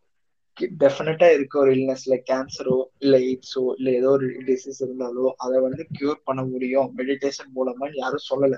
டெஃபினட்டா 0.81 1.27
இருக்க 1.33 1.59
ஒரு 1.59 1.73
இல்னஸ் 1.77 2.07
லைக் 2.11 2.25
கேன்சரோ 2.31 2.77
இல்ல 2.99 3.17
எய்ட்ஸோ 3.27 3.65
இல்ல 3.79 3.91
ஏதோ 3.91 4.09
ஒரு 4.11 4.29
டிசீஸ் 4.49 4.81
இருந்தாலோ 4.87 5.27
அதை 5.37 5.57
வந்து 5.61 5.83
கியூர் 5.93 6.25
பண்ண 6.25 6.43
முடியும். 6.43 6.89
மெடிடேஷன் 6.99 7.53
மூலமா 7.57 7.89
யாரும் 7.95 8.29
சொல்லல. 8.31 8.57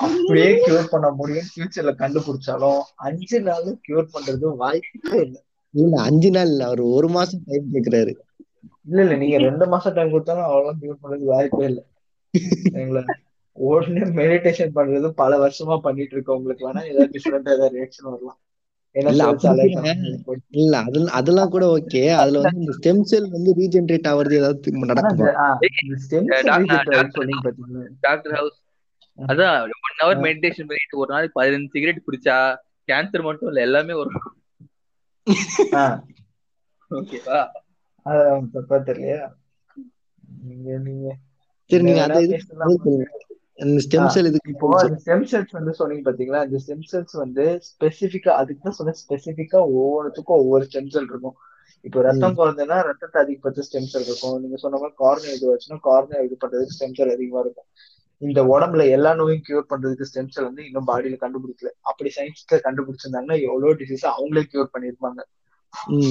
அப்படியே 0.00 0.50
கியூர் 0.64 0.90
பண்ண 0.90 1.10
முடியும் 1.10 1.48
ஃபியூச்சர்ல 1.50 1.92
கண்டுபிடிச்சாலும் 2.02 2.80
அஞ்சு 2.96 3.40
நாள்ல 3.40 3.74
கியூர் 3.86 4.12
பண்றது 4.14 4.56
வாய்ப்பே 4.62 5.18
இல்லை. 5.26 5.40
இல்ல 5.74 5.96
அஞ்சு 6.02 6.30
நாள் 6.30 6.50
இல்ல 6.52 6.64
அவர் 6.64 6.80
ஒரு 6.80 7.08
மாசம் 7.08 7.44
டைம் 7.46 7.72
கேக்குறாரு. 7.74 8.14
இல்ல 8.86 9.00
இல்ல 9.02 9.14
நீங்க 9.16 9.36
ரெண்டு 9.44 9.64
மாசம் 9.72 9.94
டைம் 9.94 10.12
கொடுத்தாலும் 10.12 10.48
அவ்வளவு 10.48 10.80
கியூர் 10.80 11.02
பண்றது 11.02 11.30
வாய்ப்பே 11.30 11.66
இல்லை. 11.70 11.84
சரிங்களா 12.66 13.02
உடனே 13.58 14.02
மெடிடேஷன் 14.18 14.74
பண்றது 14.74 15.08
பல 15.20 15.32
வருஷமா 15.42 15.76
பண்ணிட்டு 15.82 16.14
இருக்கவங்களுக்கு 16.16 16.66
வேணா 16.66 16.82
ஏதாவது 16.90 17.14
டிஃப்ரெண்டா 17.14 17.54
ஏதாவது 17.56 17.76
ரியாக்ஷன் 17.76 18.08
வரலாம். 18.08 18.38
இல்ல 20.56 20.76
அது 20.82 21.00
அதெல்லாம் 21.18 21.52
கூட 21.54 21.64
ஓகே 21.72 22.02
அதுல 22.20 22.40
வந்து 22.42 22.60
இந்த 22.60 22.74
ஸ்டெம் 22.78 23.02
செல் 23.10 23.34
வந்து 23.34 23.50
ரீஜெனரேட் 23.58 24.08
ஆவறது 24.10 24.38
ஏதாவது 24.38 24.60
நடக்குமா? 24.84 25.26
Doctor 28.02 28.34
House. 28.38 28.56
அதான் 29.18 29.54
ஒன் 29.80 29.98
ஹவர் 30.00 30.20
மெடிடேஷன் 30.26 30.68
பண்ணிட்டு 30.70 31.00
ஒரு 31.02 31.10
நாளைக்கு 31.14 31.38
பதினஞ்சு 31.40 31.72
சிகரெட் 31.74 32.06
குடிச்சா 32.06 32.36
கேன்சர் 32.88 33.22
மட்டும் 33.22 33.48
இல்ல 33.48 33.60
எல்லாமே 33.60 33.94
வரும். 34.00 34.24
ஆ, 35.74 35.84
ஓகேவா 36.90 37.40
அது 38.08 38.22
அவன் 38.32 38.50
தப்பா 38.54 38.76
தெரியலையா. 38.88 39.22
நீங்க 40.48 40.70
நீங்க 40.88 41.06
சரி 41.70 41.84
நீங்க 41.88 42.02
அதை 42.06 42.20
இந்த 43.64 43.80
ஸ்டெம் 43.84 44.08
செல் 44.14 44.28
இதுக்கு 44.30 44.52
இப்போ 44.54 44.68
ஸ்டெம் 45.04 45.26
செல்ஸ் 45.30 45.52
வந்து 45.58 45.72
சொன்னீங்க 45.78 46.02
பாத்தீங்களா? 46.08 46.40
அந்த 46.46 46.58
ஸ்டெம் 46.62 46.82
செல்ஸ் 46.90 47.14
வந்து 47.22 47.44
ஸ்பெசிபிக்கா 47.68 48.32
அதுக்கு 48.40 48.64
தான் 48.66 48.76
சொன்ன 48.78 48.94
ஸ்பெசிபிக்கா 49.02 49.60
ஒவ்வொருத்துக்கும் 49.76 50.40
ஒவ்வொரு 50.42 50.64
ஸ்டெம் 50.68 50.90
செல் 50.94 51.08
இருக்கும். 51.12 51.36
இப்போ 51.84 51.98
ரத்தம் 52.06 52.36
குறைஞ்சதுன்னா 52.38 52.78
ரத்தத்தை 52.88 53.18
அதிகப்படுத்த 53.24 53.64
ஸ்டெம் 53.68 53.88
செல் 53.92 54.06
இருக்கும். 54.08 54.36
நீங்க 54.42 54.56
சொன்ன 54.64 54.78
மாதிரி 54.82 54.96
கார்னியா 55.02 55.32
இது 55.38 55.46
வச்சுன்னா 55.52 55.78
கார்னியா 55.88 56.20
இது 56.26 56.36
பண்றதுக்கு 56.42 56.76
ஸ்டெம் 56.76 56.96
செல் 56.98 57.14
அதிகமா 57.16 57.40
இருக்கும். 57.44 57.68
இந்த 58.22 58.40
உடம்புல 58.52 58.84
எல்லா 58.96 59.10
நோயும் 59.20 59.42
கியூர் 59.46 59.70
பண்றதுக்கு 59.72 60.08
ஸ்டெம் 60.10 60.30
செல் 60.34 60.48
வந்து 60.50 60.62
இன்னும் 60.68 60.88
பாடியில 60.90 61.18
கண்டுபிடிக்கல. 61.24 61.72
அப்படி 61.90 62.10
சயின்ஸ்ல 62.18 62.60
கண்டுபிடிச்சிருந்தாங்கன்னா 62.66 63.38
எவ்வளவு 63.48 63.78
டிசீஸ் 63.82 64.06
அவங்களே 64.14 64.44
கியூர் 64.52 64.72
பண்ணிருப்பாங்க 64.74 65.20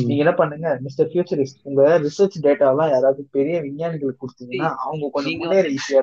நீங்க 0.01 0.21
என்ன 0.23 0.33
பண்ணுங்க 0.33 0.69
மிஸ்டர் 0.81 1.07
ஃபியூச்சரிஸ்ட் 1.07 1.61
உங்க 1.63 1.83
ரிசர்ச் 1.99 2.37
டேட்டாலாம் 2.41 2.91
யாராவது 2.91 3.27
பெரிய 3.31 3.55
விஞ்ஞானிகளுக்கு 3.61 4.23
கொடுத்தீங்கன்னா 4.23 4.69
அவங்க 4.83 5.09
கொஞ்சம் 5.11 5.37
முன்னேற 5.37 5.67
ஈஸியா 5.69 6.01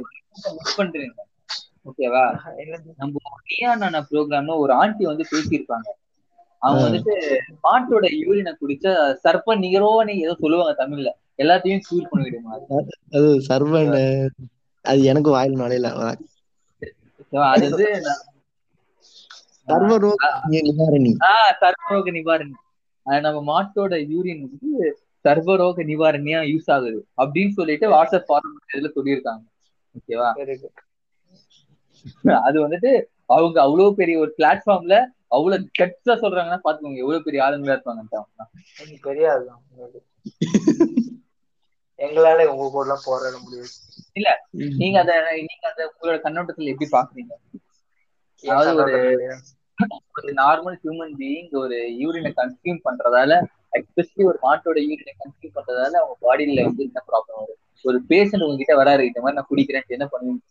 பண்றீங்க. 0.76 1.18
ஓகேவா 1.88 2.24
இருக்கும் 2.58 2.96
நம்ம 2.96 3.14
நீயா 3.48 3.70
நானா 3.74 4.00
ப்ரோக்ராம்ல 4.10 4.56
ஒரு 4.56 4.72
ஆண்டி 4.74 5.04
வந்து 5.04 5.24
பேசியிருப்பாங்க. 5.30 5.88
அவங்க. 6.62 6.82
வந்துட்டு 6.82 7.14
மாட்டோட 7.64 8.06
யூரினை 8.18 8.52
குடிச்சா 8.56 8.92
சர்ப்ப 9.24 9.56
நிகரோன்னு 9.58 10.14
ஏதோ 10.18 10.34
சொல்லுவாங்க 10.40 10.74
தமிழ்ல. 10.78 11.10
எல்லாத்தையும் 11.38 11.84
கியூர் 11.86 12.10
பண்ணிவிடுமா 12.10 12.52
அது 13.12 13.28
சர்வன் 13.48 13.92
அது 14.84 15.00
எனக்கு 15.04 15.30
வாயில் 15.30 15.60
நுழையல. 15.60 15.88
அது 17.50 17.64
வந்து 17.68 17.88
சர்வ 19.68 19.90
நிவாரணி. 20.62 21.12
ஆஹ் 21.28 21.52
சர்வரோக 21.60 22.10
நிவாரணி. 22.12 22.56
நம்ம 23.06 23.40
மாட்டோட 23.50 23.94
யூரின் 24.08 24.44
வந்து 24.44 24.70
சர்வரோக 25.24 25.84
நிவாரணியா 25.84 26.40
யூஸ் 26.52 26.70
ஆகுது. 26.70 27.00
அப்படின்னு 27.16 27.48
சொல்லிட்டு 27.50 27.86
வாட்ஸ்அப் 27.90 28.28
ஃபார்ம் 28.28 28.54
இதுல 28.72 28.90
சொல்லியிருக்காங்க. 28.94 29.44
ஓகேவா? 29.94 30.30
அது 32.42 32.68
வந்துட்டு 32.68 32.90
அவங்க 33.26 33.56
அவ்வளவு 33.62 33.94
பெரிய 33.94 34.18
ஒரு 34.18 34.32
பிளாட்ஃபார்ம்ல 34.38 34.96
அவ்வளவு 35.28 35.68
கட்ஸா 35.78 36.14
சொல்றாங்கன்னா 36.22 36.58
பாத்துக்கோங்க 36.64 36.96
எவ்வளவு 36.96 37.22
பெரிய 37.22 37.42
ஆளுங்களா 37.44 37.76
நீங்க 38.80 38.98
பெரிய. 39.02 39.28
எங்களால 41.98 42.44
உங்க 42.46 42.64
கூட 42.70 42.84
எல்லாம் 42.84 43.04
போராட 43.04 43.34
முடியாது. 43.38 43.70
இல்ல 44.12 44.28
நீங்க 44.76 44.96
அத 45.00 45.12
நீங்க 45.40 45.64
அத 45.68 45.80
உங்களோட 45.90 46.16
கண்ணோட்டத்துல 46.24 46.72
எப்படி 46.72 46.88
பாக்குறீங்க? 46.92 47.32
அதாவது 48.44 48.82
ஒரு? 48.82 48.96
ஒரு 50.12 50.30
நார்மல் 50.38 50.76
ஹியூமன் 50.80 51.14
பீயிங் 51.18 51.50
ஒரு 51.60 51.78
யூரினை 52.00 52.32
கன்சியூம் 52.38 52.80
பண்றதால 52.86 53.32
எஸ்பெஷலி 53.78 54.24
ஒரு 54.30 54.38
மாட்டோட 54.42 54.78
யூரினை 54.86 55.14
கன்சியூம் 55.16 55.56
பண்றதால 55.56 56.00
அவங்க 56.00 56.16
பாடியில 56.24 56.66
வந்து 56.66 56.86
என்ன 56.88 57.02
ப்ராப்ளம் 57.08 57.40
வரும்? 57.40 57.58
ஒரு 57.84 57.98
பேஷண்ட் 58.10 58.46
உங்ககிட்ட 58.46 58.74
வராரு 58.80 59.04
இந்த 59.08 59.20
மாதிரி 59.22 59.38
நான் 59.38 59.50
குடிக்கிறேன் 59.50 59.94
என்ன 59.96 60.06
பண்ணுவீங்க 60.12 60.48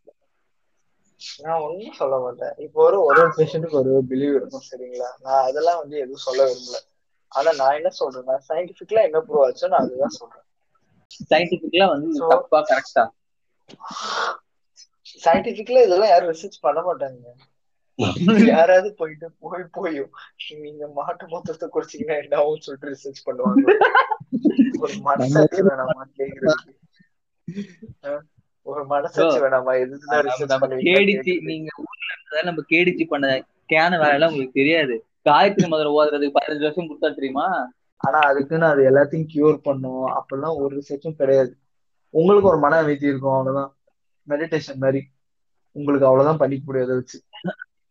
நான் 1.42 1.64
ஒண்ணும் 1.64 1.98
சொல்ல 2.00 2.16
மாட்டேன். 2.20 2.56
இப்போ 2.66 2.80
ஒரு 2.86 2.98
ஒரு 3.02 3.20
ஒரு 3.22 3.32
பேஷண்ட்டுக்கு 3.38 3.80
ஒரு 3.82 3.92
பிலீவ் 4.10 4.38
இருக்கும் 4.38 4.66
சரிங்களா? 4.68 5.10
நான் 5.26 5.46
அதெல்லாம் 5.48 5.82
வந்து 5.82 5.96
எதுவும் 6.04 6.26
சொல்ல 6.26 6.42
விரும்பல. 6.48 6.80
ஆனா 7.32 7.50
நான் 7.60 7.78
என்ன 7.78 7.90
சொல்றேன்னா 7.98 8.36
சயின்டிபிக்கலா 8.48 9.04
என்ன 9.08 9.22
ப்ரூவ் 9.26 9.46
ஆச்சோ 9.46 9.70
நான் 9.74 9.86
அதுதான் 9.86 10.18
சொல்றேன். 10.18 10.46
சயின்டிபிக்கலா 11.30 11.88
வந்து 11.94 12.10
தப்பா 12.32 12.60
கரெக்டா 12.70 13.04
சயின்டிபிக்கலா 15.24 15.86
இதெல்லாம் 15.86 16.12
யாரும் 16.12 16.32
ரிசர்ச் 16.32 16.64
பண்ண 16.64 16.80
மாட்டாங்க. 16.88 17.26
யாராவது 18.56 18.94
போயிட்டு 18.94 19.32
போய் 19.40 19.64
போயும் 19.72 20.10
நீங்க 20.62 20.88
மாட்டு 20.88 21.28
மொத்தத்தை 21.28 21.70
குடிச்சீங்கன்னா 21.74 22.22
என்ன 22.22 22.38
ஆகும் 22.38 22.60
சொல்லிட்டு 22.60 22.98
ரிசர்ச் 22.98 23.30
பண்ணுவாங்க? 23.30 23.78
ஒரு 24.80 24.94
மனசாட்சி 24.94 25.62
வேணாமா 25.62 26.02
கேக்குறதுக்கு? 26.18 26.72
அஹ் 28.02 28.20
ஒரு 28.62 28.86
மனசாட்சி 28.86 29.40
வேணாமா? 29.40 29.74
எதுக்குதான் 29.80 30.00
நம்ம 30.00 30.22
ரிசர்ச் 30.22 30.46
நம்ம 30.46 30.68
கேடிச்சு 30.68 31.42
நீங்க 31.42 31.70
ஊர்ல 31.78 32.42
நம்ம 32.44 32.62
கேடிச்சு 32.70 33.08
பண்ண 33.08 33.46
கேன 33.70 33.90
வேலை 33.90 34.10
எல்லாம் 34.10 34.30
உங்களுக்கு 34.30 34.52
தெரியாது. 34.54 35.06
காயத்ரி 35.30 35.68
மதுரை 35.68 35.92
ஓதுறதுக்கு 35.92 36.34
பதினஞ்சு 36.42 36.62
வருஷம் 36.62 36.90
கொடுத்தா 36.90 37.14
தெரியுமா? 37.14 37.72
ஆனா 37.98 38.20
அதுக்குன்னு 38.20 38.66
அது 38.66 38.90
எல்லாத்தையும் 38.90 39.28
கியூர் 39.34 39.58
பண்ணும். 39.58 40.08
அப்பெல்லாம் 40.08 40.56
ஒரு 40.56 40.76
ரிசர்ச்சும் 40.76 41.16
கிடையாது. 41.16 41.58
உங்களுக்கு 42.10 42.50
ஒரு 42.50 42.58
மன 42.60 42.78
அமைதி 42.78 43.08
இருக்கும் 43.08 43.32
அவ்வளவுதான். 43.32 43.78
மெடிடேஷன் 44.30 44.76
மாதிரி. 44.76 45.08
உங்களுக்கு 45.72 46.06
அவ்வளவுதான் 46.06 46.40
பண்ணிக்க 46.40 46.64
முடியாது 46.66 46.94
வச்சு. 46.94 47.22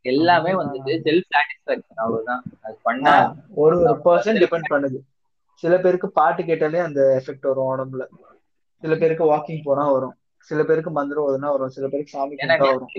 எல்லாமே 0.05 0.53
வந்துட்டு 0.53 0.93
செல்ஃப் 1.07 1.31
சாட்டிஸ்பாக்சன் 1.33 2.01
அவ்வளவுதான். 2.05 2.43
அது 2.61 2.77
பண்ணா 2.83 3.15
ஒரு 3.55 3.77
ஒரு 3.81 4.01
பர்சன் 4.05 4.41
டிபெண்ட் 4.43 4.71
பண்ணுது. 4.71 4.99
சில 5.63 5.79
பேருக்கு 5.79 6.09
பாட்டு 6.11 6.45
கேட்டாலே 6.45 6.79
அந்த 6.79 7.01
எஃபெக்ட் 7.19 7.49
வரும் 7.49 7.71
உடம்புல. 7.73 8.05
சில 8.83 8.95
பேருக்கு 8.97 9.25
வாக்கிங் 9.33 9.65
போனா 9.65 9.93
வரும். 9.93 10.15
சில 10.49 10.65
பேருக்கு 10.65 10.91
மந்திரம் 10.91 11.27
ஓதுனா 11.27 11.51
வரும். 11.51 11.69
சில 11.69 11.89
பேருக்கு 11.89 12.15
சாமி 12.17 12.37
வரும். 12.59 12.93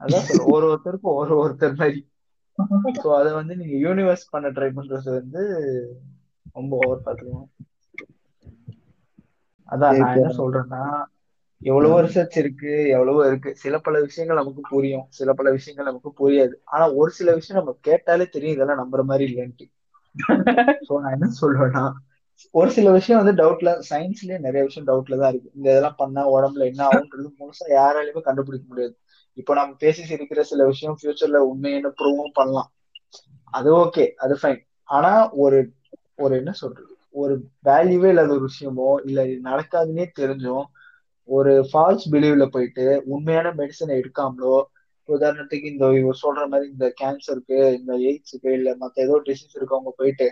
அதான் 0.00 0.26
ஒரு 0.52 0.64
ஒருத்தருக்கும் 0.72 1.18
ஒரு 1.20 1.34
ஒருத்தர் 1.42 1.74
மாதிரி. 1.74 2.00
சோ 3.02 3.08
அதை 3.18 3.32
வந்து 3.32 3.56
நீங்க 3.56 3.76
யூனிவர்ஸ் 3.86 4.30
பண்ண 4.30 4.48
ட்ரை 4.50 4.68
பண்றது 4.76 5.10
வந்து 5.20 5.42
ரொம்ப 6.52 6.78
ஓவர் 6.84 7.04
பாத்துக்கணும் 7.04 7.48
அதான் 9.68 9.98
நான் 9.98 10.16
என்ன 10.16 10.32
சொல்றேன்னா 10.38 10.82
எவ்வளவோ 11.62 11.96
ரிசர்ச் 12.04 12.36
இருக்கு 12.40 12.72
எவ்வளவோ 12.94 13.20
இருக்கு. 13.28 13.50
சில 13.62 13.74
பல 13.80 14.00
விஷயங்கள் 14.04 14.40
நமக்கு 14.40 14.62
புரியும். 14.70 15.06
சில 15.18 15.30
பல 15.34 15.50
விஷயங்கள் 15.56 15.88
நமக்கு 15.88 16.10
புரியாது. 16.18 16.54
ஆனா 16.66 16.84
ஒரு 16.98 17.10
சில 17.18 17.34
விஷயம் 17.38 17.60
நம்ம 17.60 17.74
கேட்டாலே 17.88 18.26
தெரியும் 18.34 18.56
இதெல்லாம் 18.56 18.82
நம்புற 18.82 19.02
மாதிரி 19.06 19.26
இல்லைன்ட்டு. 19.28 19.66
சோ 20.86 20.94
நான் 21.02 21.14
என்ன 21.16 21.28
சொல்றேன்னா 21.40 21.84
ஒரு 22.54 22.70
சில 22.72 22.88
விஷயம் 22.96 23.20
வந்து 23.20 23.34
டவுட்ல 23.38 23.70
சயின்ஸ்லயே 23.88 24.38
நிறைய 24.44 24.62
விஷயம் 24.64 24.88
டவுட்ல 24.88 25.18
தான் 25.20 25.30
இருக்கு. 25.32 25.50
இந்த 25.54 25.66
இதெல்லாம் 25.68 25.98
பண்ணா 25.98 26.22
உடம்புல 26.34 26.66
என்ன 26.70 26.82
ஆகுன்றது 26.88 27.28
முழுசா 27.38 27.66
யாராலையுமே 27.72 28.22
கண்டுபிடிக்க 28.26 28.66
முடியாது. 28.66 28.94
இப்போ 29.38 29.52
நம்ம 29.54 29.74
பேசி 29.82 30.02
சிரிக்கிற 30.06 30.42
சில 30.48 30.64
விஷயம் 30.66 30.96
ஃபியூச்சர்ல 30.98 31.40
உண்மைன்னு 31.48 31.90
ப்ரூவும் 31.98 32.36
பண்ணலாம். 32.36 32.70
அது 33.54 33.68
ஓகே 33.80 34.04
அது 34.24 34.34
ஃபைன் 34.40 34.60
ஆனா 34.88 35.12
ஒரு 35.44 35.58
ஒரு 36.18 36.34
என்ன 36.40 36.52
சொல்றது? 36.60 36.92
ஒரு 37.14 37.34
வேல்யூவே 37.66 38.08
இல்லாத 38.12 38.30
ஒரு 38.30 38.44
விஷயமோ 38.48 38.88
இல்ல 39.06 39.20
இது 39.28 39.40
நடக்காதுன்னே 39.48 40.06
தெரிஞ்சும் 40.18 40.64
ஒரு 41.28 41.52
ஃபால்ஸ் 41.70 42.06
பிலீவ்ல 42.12 42.44
போயிட்டு 42.46 42.84
உண்மையான 43.14 43.52
மெடிசனை 43.52 43.94
எடுக்காமலோ 44.00 44.56
உதாரணத்துக்கு 45.08 45.66
இந்த 45.70 45.86
இவர் 45.92 46.22
சொல்ற 46.22 46.44
மாதிரி 46.48 46.66
இந்த 46.70 46.86
கேன்சருக்கு 47.00 47.58
இந்த 47.78 47.92
எய்ட்ஸுக்கு 48.08 48.50
இல்ல 48.50 48.70
மத்த 48.76 49.04
ஏதோ 49.04 49.16
டிசீஸ் 49.26 49.56
இருக்கவங்க 49.58 49.92
போயிட்டு 49.96 50.28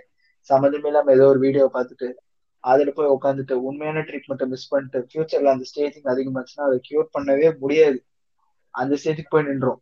சம்மந்தமே 0.50 0.86
இல்லாம 0.86 1.12
ஏதோ 1.12 1.26
ஒரு 1.26 1.38
வீடியோ 1.38 1.66
பார்த்துட்டு 1.74 2.08
அதுல 2.64 2.90
போய் 2.90 3.14
உட்காந்துட்டு 3.14 3.54
உண்மையான 3.68 4.04
ட்ரீட்மெண்ட்டை 4.08 4.46
மிஸ் 4.46 4.70
பண்ணிட்டு 4.70 5.00
ஃபியூச்சர்ல 5.08 5.54
அந்த 5.54 5.66
ஸ்டேஜிங் 5.70 6.10
அதிகமாச்சுன்னா 6.12 6.66
அதை 6.68 6.78
கியூர் 6.88 7.14
பண்ணவே 7.16 7.48
முடியாது. 7.58 7.98
அந்த 8.74 8.94
ஸ்டேஜுக்கு 9.02 9.32
போய் 9.32 9.42
நின்றோம். 9.42 9.80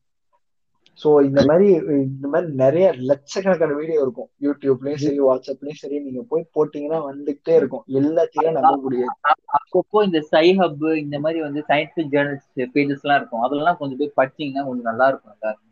சோ 1.01 1.11
இந்த 1.27 1.41
மாதிரி 1.49 1.67
இந்த 2.07 2.27
மாதிரி 2.33 2.49
நிறைய 2.63 2.87
லட்சக்கணக்கான 3.11 3.77
வீடியோ 3.79 4.01
இருக்கும். 4.05 4.29
யூடியூப்லயும் 4.47 5.03
சரி 5.05 5.21
வாட்ஸ்அப்லயும் 5.27 5.81
சரி 5.81 5.97
நீங்க 6.05 6.23
போய் 6.31 6.45
போட்டீங்கன்னா 6.57 7.01
வந்துகிட்டே 7.09 7.55
இருக்கும். 7.61 7.85
எல்லாத்தையும் 8.01 8.57
நம்ப 8.59 8.75
முடியாது 8.85 9.15
அப்பப்போ 9.59 9.99
இந்த 10.09 10.21
சை 10.33 10.47
ஹப் 10.61 10.85
இந்த 11.03 11.17
மாதிரி 11.25 11.41
வந்து 11.47 11.63
சயின்டிபிக் 11.71 12.13
ஜேர்னல்ஸ் 12.15 12.47
பேஜஸ் 12.75 13.05
எல்லாம் 13.05 13.21
இருக்கும். 13.21 13.45
அதெல்லாம் 13.47 13.79
கொஞ்சம் 13.81 14.01
போய் 14.03 14.17
படிச்சீங்கன்னா 14.21 14.67
கொஞ்சம் 14.69 14.91
நல்லா 14.91 15.09
இருக்கும் 15.11 15.35
எல்லாரும் 15.37 15.69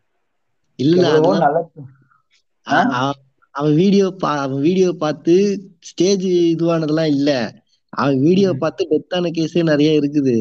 இல்ல 0.78 1.04
நல்ல 1.44 1.58
அவன் 3.54 3.74
வீடியோ 3.80 4.06
பா 4.22 4.30
அவன் 4.42 4.62
வீடியோ 4.66 4.90
பார்த்து 5.02 5.34
ஸ்டேஜ் 5.88 6.26
இதுவானதெல்லாம் 6.52 7.12
இல்ல. 7.16 7.30
அவன் 7.92 8.18
வீடியோ 8.26 8.50
பார்த்து 8.62 8.90
டெத்தான 8.92 9.32
கேஸே 9.36 9.62
நிறைய 9.70 10.00
இருக்குது. 10.00 10.36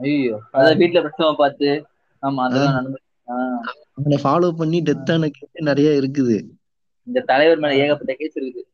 ஐயோ. 0.00 0.36
அதாவது 0.54 0.78
வீட்டுல 0.80 1.02
பிரசவம் 1.04 1.40
பார்த்து. 1.42 1.68
ஆமா 2.22 2.42
அதெல்லாம் 2.48 2.76
நடந்து 2.78 3.00
அவனை 3.98 4.16
ஃபாலோ 4.24 4.48
பண்ணி 4.60 4.78
டெத்தான 4.88 5.28
கேஸே 5.36 5.60
நிறைய 5.70 5.90
இருக்குது. 6.00 6.36
இந்த 7.06 7.20
தலைவர் 7.30 7.62
மேல 7.64 7.80
ஏகப்பட்ட 7.82 8.14
கேஸ் 8.20 8.38
இருக்குது. 8.40 8.64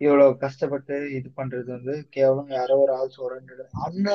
இவ்வளவு 0.00 0.36
கஷ்டப்பட்டு 0.44 0.94
இது 1.16 1.28
பண்றது 1.38 1.68
வந்து 1.76 1.94
கேவலம் 2.16 2.52
யாரோ 2.58 2.76
ஒரு 2.84 2.92
ஆள் 2.98 3.16
சொல்றது 3.16 3.64
அந்த 3.86 4.08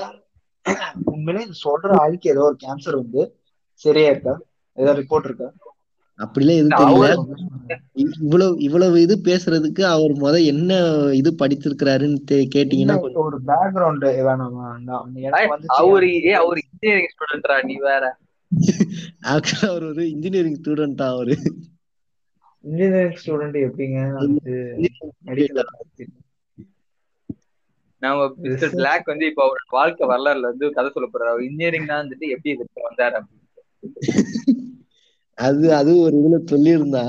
உண்மையிலே 1.11 1.43
இது 1.47 1.55
சொல்ற 1.65 1.89
ஆளுக்கு 2.03 2.31
ஏதோ 2.33 2.43
ஒரு 2.49 2.57
கேன்சர் 2.63 3.01
வந்து 3.01 3.23
சரியா 3.81 4.09
இருக்கா? 4.13 4.33
ஏதோ 4.77 4.91
ரிப்போர்ட் 5.01 5.27
இருக்கா? 5.29 5.49
அப்படிலாம் 6.19 6.59
எதுவும் 6.59 6.91
இல்ல, 6.93 7.07
தெரியல. 7.07 7.69
இவ்வளவு 8.23 8.53
இவ்வளவு 8.65 8.97
இது 9.05 9.15
பேசுறதுக்கு 9.27 9.83
அவர் 9.93 10.13
முத 10.21 10.35
என்ன 10.51 10.71
இது 11.19 11.29
படிச்சிருக்கிறாருன்னு 11.41 12.19
கேட்டீங்கன்னா 12.55 12.95
ஒரு 13.25 13.39
பேக்ரவுண்ட் 13.49 14.05
வேணாமா? 14.29 14.67
அவரு 15.79 16.09
அவரு 16.43 16.59
இன்ஜினியரிங் 16.65 17.11
ஸ்டூடெண்ட்ரா 17.13 17.57
நீ 17.69 17.75
வேற. 17.89 18.03
ஆக்சுவலா 19.29 19.69
அவர் 19.69 19.85
ஒரு 19.85 20.03
இன்ஜினியரிங் 20.09 20.59
ஸ்டூடெண்டா 20.59 21.07
அவரு. 21.07 21.35
இன்ஜினியரிங் 22.63 23.19
ஸ்டூடெண்ட் 23.21 23.57
எப்படிங்க? 23.65 23.99
நாம 28.01 28.25
மிஸ்டர் 28.43 28.73
பிளாக் 28.73 29.11
வந்து 29.11 29.25
இப்ப 29.25 29.41
அவரோட 29.43 29.67
வாழ்க்கை 29.71 30.05
வரலாறுல 30.07 30.49
வந்து 30.49 30.65
கதை 30.71 30.89
சொல்ல 30.89 31.07
போறாரு. 31.07 31.31
அவர் 31.31 31.43
இன்ஜினியரிங் 31.43 31.85
தான் 31.85 32.01
வந்துட்டு 32.03 32.25
எப்படி 32.33 32.53
இதுக்கு 32.53 32.87
வந்தாரு 32.87 33.15
அப்படின்னு. 33.17 33.43
அது 35.37 35.65
அது 35.75 35.91
ஒரு 35.97 36.15
இதுல 36.17 36.37
சொல்லியிருந்தா 36.51 37.05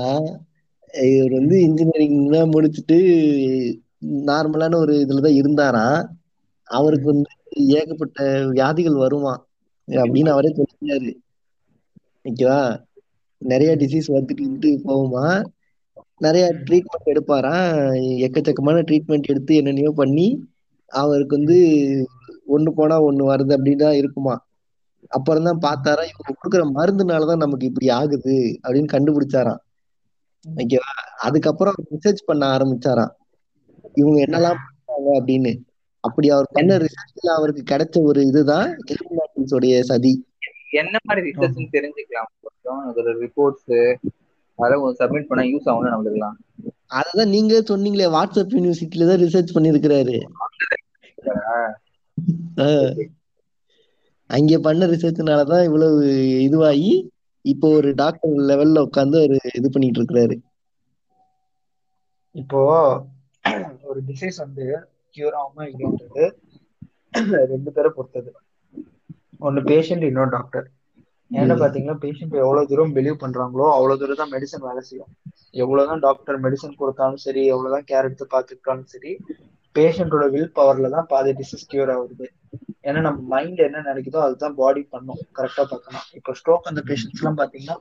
இவர் 1.11 1.33
வந்து 1.33 1.55
இன்ஜினியரிங் 1.61 2.17
தான் 2.31 2.53
முடிச்சுட்டு 2.53 2.97
நார்மலான 4.27 4.75
ஒரு 4.75 4.93
இதுலதான் 5.03 5.37
இருந்தாராம் 5.37 5.99
அவருக்கு 6.67 7.07
வந்து 7.07 7.31
ஏகப்பட்ட 7.77 8.17
வியாதிகள் 8.49 9.01
வருமா? 9.03 9.33
அப்படின்னு 9.87 10.29
அவரே 10.29 10.49
சொல்லிருந்தாரு 10.51 11.11
ஓகேவா? 12.27 12.79
நிறைய 13.37 13.75
டிசீஸ் 13.75 14.07
வந்துட்டு 14.07 14.77
போகுமா? 14.87 15.43
நிறைய 16.17 16.55
ட்ரீட்மெண்ட் 16.65 17.05
எடுப்பாராம் 17.05 17.67
எக்கச்சக்கமான 18.25 18.81
ட்ரீட்மெண்ட் 18.83 19.21
எடுத்து 19.21 19.55
என்னென்னயோ 19.55 19.91
பண்ணி 19.91 20.47
அவருக்கு 20.85 21.37
வந்து 21.37 21.57
ஒண்ணு 22.55 22.69
போனா 22.69 23.03
ஒண்ணு 23.03 23.23
வருது 23.31 23.53
அப்படின்னு 23.55 23.75
தான் 23.75 23.93
இருக்குமா? 23.93 24.45
அப்புறம் 25.07 25.43
தான் 25.43 25.59
பார்த்தாரா 25.59 26.03
இவங்க 26.11 26.31
கொடுக்குற 26.39 26.61
மருந்துனாலதான் 26.75 27.35
நமக்கு 27.35 27.65
இப்படி 27.65 27.89
ஆகுது 27.89 28.59
அப்படின்னு 28.63 28.93
கண்டுபிடிச்சாராம். 28.93 29.61
ஓகேவா? 30.55 30.93
அதுக்கப்புறம் 31.17 31.73
ரிசர்ச் 31.91 32.25
பண்ண 32.25 32.57
ஆரம்பிச்சாராம். 32.57 33.13
இவங்க 33.93 34.19
என்னெல்லாம் 34.25 34.59
பண்றாங்க 34.63 35.21
அப்படின்னு. 35.21 35.59
அப்படி 35.99 36.29
அவர் 36.29 36.47
பண்ண 36.51 36.77
ரிசர்ச்ல 36.77 37.29
அவருக்கு 37.35 37.75
கிடைச்ச 37.75 38.01
ஒரு 38.01 38.25
இதுதான் 38.25 38.77
உடைய 39.49 39.83
சதி. 39.83 40.13
என்ன 40.73 40.95
மாதிரி 41.01 41.21
ரிசர்ச்னு 41.27 41.73
தெரிஞ்சுக்கலாம். 41.75 42.29
கொஞ்சம் 42.45 42.81
அதோட 42.87 43.09
ரிப்போர்ட்ஸ் 43.23 43.73
அதெல்லாம் 44.59 44.97
சப்மிட் 44.99 45.29
பண்ணா 45.29 45.45
யூஸ் 45.47 45.69
ஆகும்னு 45.71 45.93
நம்மளுக்குலாம் 45.93 46.37
அததான் 46.97 47.33
நீங்க 47.33 47.53
சொன்னீங்களே 47.69 48.07
வாட்ஸ்அப் 48.13 48.55
யூனிவர்சிட்டியில 48.55 49.07
தான் 49.09 49.23
ரிசர்ச் 49.23 49.55
பண்ணிருக்கிறாரு. 49.55 50.17
அங்க 54.29 54.57
பண்ண 54.59 54.87
ரிசர்ச்னாலதான் 54.89 55.65
இவ்வளவு 55.67 55.99
இதுவாகி 56.45 56.91
இப்போ 57.45 57.67
ஒரு 57.77 57.89
டாக்டர் 58.01 58.33
லெவல்ல 58.49 58.85
உட்காந்து 58.87 59.19
ஒரு 59.25 59.37
இது 59.59 59.67
பண்ணிட்டு 59.69 59.99
இருக்கிறாரு 59.99 60.35
இப்போ 62.35 62.59
ஒரு 63.87 63.99
டிசீஸ் 64.07 64.37
வந்து 64.43 64.65
கியூர் 65.15 65.37
ஆகுமா 65.39 65.63
இல்லைன்றது 65.69 66.25
ரெண்டு 67.51 67.69
பேரை 67.75 67.89
பொறுத்தது. 67.91 68.29
ஒன்னு 69.45 69.61
பேஷண்ட் 69.71 70.05
இன்னொரு 70.09 70.31
டாக்டர் 70.37 70.65
ஏன்னா 71.31 71.55
பாத்தீங்கன்னா 71.61 71.97
பேஷண்ட் 72.03 72.35
எவ்வளவு 72.43 72.69
தூரம் 72.69 72.93
பிலீவ் 72.97 73.17
பண்றாங்களோ 73.23 73.65
அவ்வளவு 73.77 73.99
தூரம் 74.01 74.19
தான் 74.21 74.31
மெடிசன் 74.35 74.65
வேலை 74.67 74.81
செய்யும். 74.89 75.11
எவ்வளவுதான் 75.63 76.01
டாக்டர் 76.05 76.37
மெடிசன் 76.45 76.79
கொடுத்தாலும் 76.81 77.21
சரி 77.25 77.41
எவ்வளவுதான் 77.53 77.85
கேர் 77.89 78.07
எடுத்து 78.07 78.25
பார்த்துக்கிட்டாலும் 78.33 78.89
சரி 78.93 79.11
பேஷண்டோட 79.75 80.25
வில் 80.35 80.53
பவர்ல 80.59 80.89
தான் 80.95 81.07
பாதி 81.11 81.31
டிசீஸ் 81.39 81.67
கியூர் 81.71 81.91
ஆகுது. 81.95 82.27
ஏன்னா 82.87 82.99
நம்ம 83.07 83.19
மைண்ட் 83.33 83.59
என்ன 83.67 83.83
நினைக்குதோ 83.89 84.19
அதுதான் 84.27 84.55
பாடி 84.61 84.81
பண்ணும். 84.93 85.21
கரெக்டா 85.37 85.63
பார்க்கணும். 85.73 86.05
இப்போ 86.19 86.33
ஸ்ட்ரோக் 86.39 86.69
அந்த 86.71 86.81
பேஷண்ட்ஸ் 86.89 87.21
எல்லாம் 87.21 87.39
பாத்தீங்கன்னா 87.41 87.77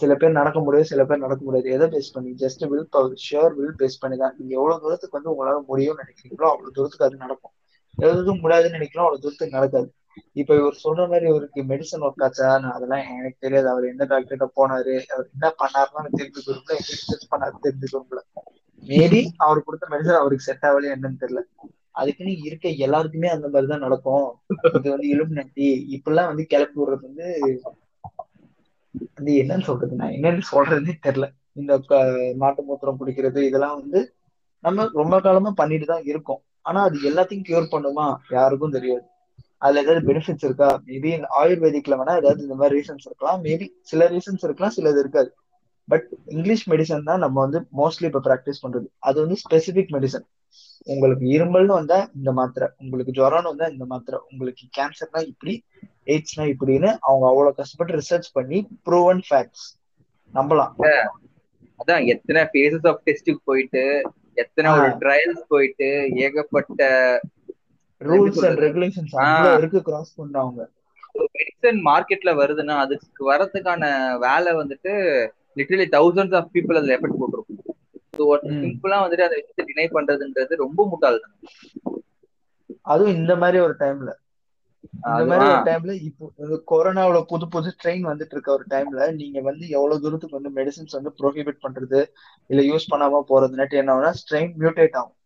சில 0.00 0.12
பேர் 0.20 0.38
நடக்க 0.40 0.58
முடியாது 0.66 0.90
சில 0.92 1.02
பேர் 1.08 1.24
நடக்க 1.24 1.42
முடியாது. 1.46 1.68
எதை 1.76 1.86
பேஸ் 1.94 2.12
பண்ணி? 2.14 2.30
Just 2.42 2.62
will 2.70 2.86
power 2.94 3.16
sheer 3.26 3.52
will 3.58 3.76
base 3.80 4.00
பண்ணி 4.02 4.16
தான். 4.22 4.34
நீங்க 4.38 4.52
எவ்வளவு 4.60 4.82
தூரத்துக்கு 4.84 5.18
வந்து 5.18 5.32
உங்களால 5.32 5.58
முடியும்னு 5.70 6.02
நினைக்கிறீங்களோ 6.04 6.48
அவ்வளவு 6.52 6.74
தூரத்துக்கு 6.78 7.08
அது 7.08 7.24
நடக்கும். 7.24 7.54
எவ்வளவு 8.02 8.24
தூரம் 8.26 8.42
முடியாதுன்னு 8.44 8.78
நினைக்கிறோம் 8.78 9.06
அவ்வளவு 9.06 9.24
தூரத்துக்கு 9.24 9.58
நடக்காது. 9.58 9.88
இப்ப 10.32 10.54
இவர் 10.56 10.80
சொல்ற 10.84 11.02
மாதிரி 11.08 11.26
இவருக்கு 11.28 11.62
மெடிசன் 11.62 12.04
ஒர்க் 12.06 12.22
ஆச்சா? 12.22 12.58
நான் 12.58 12.72
அதெல்லாம் 12.72 13.04
எனக்கு 13.18 13.36
தெரியாது. 13.38 13.68
அவர் 13.68 13.84
எந்த 13.84 14.04
டாக்டர்கிட்ட 14.04 14.46
போனாரு? 14.58 14.94
அவர் 15.14 15.28
என்ன 15.34 15.46
பண்ணாருன்னு 15.60 16.00
எனக்கு 16.00 16.20
தெரிஞ்சு 16.22 16.46
விரும்பல. 16.48 16.78
எப்படி 16.78 17.00
ரிசர்ச் 17.02 17.30
பண்ணாரு 17.32 17.56
தெரிஞ்சு 17.66 17.88
விரும்பல. 17.92 18.20
மேபி 18.82 19.20
அவர் 19.36 19.62
கொடுத்த 19.62 19.86
மெடிசன் 19.90 20.20
அவருக்கு 20.22 20.44
செட் 20.44 20.62
ஆகலையே 20.62 20.94
என்னன்னு 20.96 21.20
தெரியல. 21.20 21.42
அதுக்குன்னு 21.90 22.38
இருக்க 22.38 22.68
எல்லாருக்குமே 22.68 23.28
அந்த 23.28 23.48
மாதிரிதான் 23.48 23.78
நடக்கும். 23.78 24.26
இது 24.78 24.90
வந்து 24.90 25.08
இலுமினட்டி 25.14 25.66
இப்பெல்லாம் 25.96 26.30
வந்து 26.30 26.46
கிளப்பி 26.46 26.80
விடுறது 26.80 27.06
வந்து 27.08 27.26
வந்து 29.14 29.32
என்னன்னு 29.42 29.62
சொல்றது? 29.62 29.94
நான் 29.94 30.10
என்னன்னு 30.10 30.42
சொல்றதுன்னே 30.52 30.94
தெரியல. 31.06 31.26
இந்த 31.52 31.72
மாட்டு 32.36 32.62
மூத்திரம் 32.62 32.98
குடிக்கிறது 33.00 33.40
இதெல்லாம் 33.42 33.80
வந்து 33.80 34.00
நம்ம 34.64 34.88
ரொம்ப 34.92 35.20
காலமா 35.20 35.50
பண்ணிட்டு 35.50 35.86
தான் 35.86 36.04
இருக்கோம். 36.04 36.42
ஆனா 36.60 36.82
அது 36.82 36.98
எல்லாத்தையும் 37.10 37.46
கியூர் 37.48 37.72
பண்ணுமா? 37.74 38.06
யாருக்கும் 38.30 38.70
தெரியாது. 38.70 39.04
அதுல 39.62 39.82
ஏதாவது 39.84 40.02
பெனிஃபிட்ஸ் 40.08 40.46
இருக்கா? 40.48 40.68
மேபி 40.88 41.10
ஆயுர்வேதிக்ல 41.40 41.98
வேணா 42.00 42.14
ஏதாவது 42.20 42.40
இந்த 42.46 42.56
மாதிரி 42.60 42.76
ரீசன்ஸ் 42.78 43.06
இருக்கலாம். 43.08 43.40
மேபி 43.46 43.66
சில 43.90 44.08
ரீசன்ஸ் 44.14 44.44
இருக்கலாம் 44.48 44.74
சிலது 44.76 45.00
இருக்காது. 45.04 45.30
பட் 45.88 46.06
இங்கிலீஷ் 46.34 46.64
மெடிசன் 46.72 47.08
தான் 47.08 47.22
நம்ம 47.24 47.36
வந்து 47.44 47.58
மோஸ்ட்லி 47.80 48.06
இப்ப 48.10 48.22
ப்ராக்டிஸ் 48.28 48.62
பண்றது. 48.64 48.86
அது 49.08 49.16
வந்து 49.24 49.36
ஸ்பெசிபிக் 49.44 49.92
மெடிசன் 49.96 50.26
உங்களுக்கு 50.86 51.24
இருமல்னு 51.34 51.74
வந்தா 51.78 51.98
இந்த 52.18 52.30
மாத்திரை 52.38 52.66
உங்களுக்கு 52.82 53.12
ஜுரம்னு 53.18 53.50
வந்தா 53.52 53.66
இந்த 53.74 53.84
மாத்திரை 53.84 54.18
உங்களுக்கு 54.30 54.64
கேன்சர்னா 54.78 55.20
இப்படி 55.32 55.54
எய்ட்ஸ்னா 56.12 56.44
இப்படின்னு 56.52 56.88
அவங்க 57.06 57.24
அவ்வளவு 57.30 57.58
கஷ்டப்பட்டு 57.60 57.98
ரிசர்ச் 58.00 58.28
பண்ணி 58.32 58.58
ப்ரூவன் 58.86 59.22
ஃபேக்ட்ஸ் 59.28 59.66
நம்பலாம். 60.34 60.72
அதான் 61.80 62.04
எத்தனை 62.14 62.42
ஃபேசஸ் 62.52 62.88
ஆஃப் 62.90 63.02
டெஸ்ட்டுக்கு 63.06 63.42
போயிட்டு 63.50 63.84
எத்தனை 64.42 64.68
ஒரு. 64.74 64.88
ட்ரையல்ஸ் 65.02 65.44
போயிட்டு 65.48 65.88
ஏகப்பட்ட 66.24 66.82
ரூல்ஸ்? 68.02 68.44
அண்ட் 68.46 68.58
ரெகுலேஷன்ஸ் 68.58 69.14
இருக்கு 69.58 69.82
கிராஸ் 69.82 70.20
பண்ணவங்க 70.20 70.62
மெடிசன் 71.34 71.80
மார்க்கெட்ல 71.84 72.30
வருதுன்னா 72.36 72.76
அதுக்கு 72.76 73.32
வரதுக்கான 73.32 73.82
வேலை 74.18 74.52
வந்துட்டு 74.54 74.92
லிட்டரலி 75.56 75.86
தௌசண்ட்ஸ் 75.92 76.34
ஆஃப் 76.34 76.50
பீப்புள் 76.54 76.76
அதுல 76.76 76.96
எஃபெக்ட் 76.96 77.18
போட்டிருக்கும். 77.18 77.58
சிம்பிளா 78.62 78.96
வந்துட்டு 78.98 79.20
அதை 79.20 79.36
விஷயத்தை 79.36 79.64
டினை 79.68 79.86
பண்றதுன்றது 79.92 80.56
ரொம்ப 80.56 80.88
முட்டாள்தான் 80.90 81.36
அதுவும் 82.82 83.14
இந்த 83.14 83.36
மாதிரி 83.36 83.58
ஒரு 83.58 83.74
டைம்ல 83.78 84.10
இந்த 84.94 85.08
அது- 85.10 85.26
மாதிரி. 85.26 85.50
ஒரு 85.50 85.62
டைம்ல 85.62 85.92
இப்போ 86.02 86.24
கொரோனாவோட 86.70 87.22
புது 87.22 87.48
புது 87.48 87.76
ட்ரெயின் 87.84 88.00
வந்துட்டு 88.02 88.30
இருக்க 88.30 88.52
ஒரு 88.52 88.64
டைம்ல 88.70 89.12
நீங்க 89.14 89.40
வந்து 89.40 89.68
எவ்வளவு 89.68 90.00
தூரத்துக்கு 90.00 90.40
வந்து 90.40 90.52
மெடிசின்ஸ் 90.52 90.90
வந்து 90.90 91.12
ப்ரோஹிபிட் 91.18 91.62
பண்றது 91.62 92.00
இல்ல 92.46 92.62
யூஸ் 92.62 92.90
பண்ணாம 92.90 93.24
போறதுனாட்டி 93.28 93.76
என்ன 93.76 94.12
ஸ்ட்ரெயின் 94.22 94.52
மியூட்டேட் 94.58 94.96
ஆகும் 94.96 95.16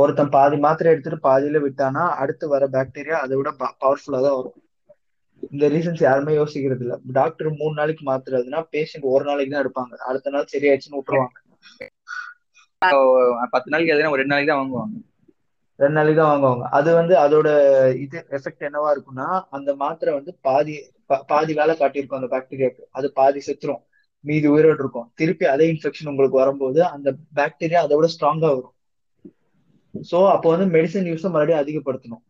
ஒருத்தன் 0.00 0.32
பாதி 0.36 0.56
மாத்திரை 0.64 0.88
எடுத்துட்டு 0.92 1.18
பாதியில 1.26 1.60
விட்டானா 1.64 2.04
அடுத்து 2.22 2.44
வர 2.54 2.64
பாக்டீரியா 2.76 3.18
அதை 3.24 3.34
விட 3.40 3.50
பவர்ஃபுல்லா 3.82 4.20
தான் 4.26 4.36
வரும். 4.38 4.56
இந்த 5.54 5.64
ரீசன்ஸ் 5.74 6.02
யாருமே 6.06 6.32
யோசிக்கிறது 6.40 6.82
இல்ல. 6.84 6.94
டாக்டர் 7.18 7.48
மூணு 7.60 7.74
நாளைக்கு 7.80 8.04
மாத்துறதுன்னா 8.10 8.60
பேஷண்ட் 8.74 9.06
ஒரு 9.14 9.24
நாளைக்கு 9.28 9.52
தான் 9.54 9.64
எடுப்பாங்க. 9.64 9.94
அடுத்த 10.10 10.32
நாள் 10.34 10.52
சரியாயிடுச்சுன்னு 10.54 10.98
விட்டுருவாங்க. 11.00 11.36
பத்து 13.54 13.72
நாளைக்கு 13.72 13.94
எதுனா 13.94 14.12
ஒரு 14.14 14.20
ரெண்டு 14.22 14.34
நாளைக்கு 14.34 14.52
தான் 14.52 14.62
வாங்குவாங்க. 14.62 14.96
ரெண்டு 15.78 15.96
நாளைக்கு 15.98 16.20
தான் 16.20 16.32
வாங்குவாங்க. 16.32 16.66
அது 16.78 16.90
வந்து 17.00 17.14
அதோட 17.24 17.48
இது 18.04 18.18
எஃபெக்ட் 18.38 18.66
என்னவா 18.68 18.90
இருக்கும்னா 18.94 19.28
அந்த 19.56 19.70
மாத்திரை 19.82 20.12
வந்து 20.18 20.32
பாதி 20.48 20.76
பாதி 21.32 21.52
வேலை 21.60 21.74
காட்டியிருக்கும் 21.80 22.20
அந்த 22.20 22.30
பாக்டீரியாக்கு 22.34 22.82
அது 22.98 23.06
பாதி 23.18 23.40
செத்துரும். 23.48 23.82
மீதி 24.24 24.46
உயிரோடு 24.54 24.80
இருக்கும். 24.84 25.08
திருப்பி 25.20 25.44
அதே 25.54 25.66
இன்ஃபெக்ஷன் 25.72 26.10
உங்களுக்கு 26.12 26.42
வரும்போது 26.42 26.80
அந்த 26.94 27.08
பாக்டீரியா 27.40 27.82
அதை 27.86 27.96
விட 27.98 28.08
ஸ்ட்ராங்கா 28.14 28.48
வரும். 28.54 28.72
சோ 30.04 30.18
அப்போ 30.34 30.48
வந்து 30.52 30.66
மெடிசன் 30.74 31.10
யூஸை 31.10 31.28
மறுபடியும் 31.30 31.62
அதிகப்படுத்தணும். 31.62 32.22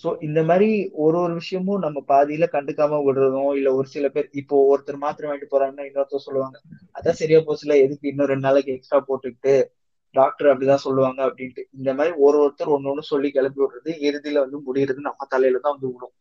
சோ 0.00 0.08
இந்த 0.26 0.40
மாதிரி 0.48 0.68
ஒரு 1.04 1.16
ஒரு 1.22 1.32
விஷயமும் 1.38 1.82
நம்ம 1.84 1.98
பாதியில 2.10 2.44
கண்டுக்காம 2.52 3.00
விடுறதும் 3.06 3.50
இல்ல 3.58 3.68
ஒரு 3.78 3.88
சில 3.94 4.08
பேர் 4.14 4.28
இப்போ 4.40 4.56
ஒருத்தர் 4.70 5.02
மாத்திரை 5.04 5.28
வாங்கிட்டு 5.28 5.52
போறாங்கன்னா 5.52 5.86
இன்னொருத்தர் 5.88 6.26
சொல்லுவாங்க 6.26 6.56
அதான் 6.96 7.18
சரியா 7.20 7.40
போச்சுல 7.46 7.76
எதுக்கு 7.84 8.10
இன்னும் 8.12 8.30
ரெண்டு 8.32 8.46
நாளைக்கு 8.48 8.74
எக்ஸ்ட்ரா 8.76 9.00
போட்டுக்கிட்டு 9.08 9.54
டாக்டர் 10.14 10.50
அப்படிதான் 10.50 10.84
சொல்லுவாங்க 10.84 11.20
அப்படின்ட்டு. 11.26 11.62
இந்த 11.78 11.90
மாதிரி 11.98 12.12
ஒரு 12.26 12.36
ஒருத்தர் 12.42 12.72
ஒன்னு 12.74 12.90
ஒண்ணு 12.92 13.04
சொல்லி 13.10 13.28
கிளப்பி 13.30 13.60
விடுறது 13.62 13.90
இறுதியில 14.08 14.42
வந்து 14.44 14.58
முடியறது 14.66 15.08
நம்ம 15.08 15.26
தலையில 15.32 15.62
தான் 15.64 15.76
வந்து 15.76 15.90
விடும் 15.92 16.14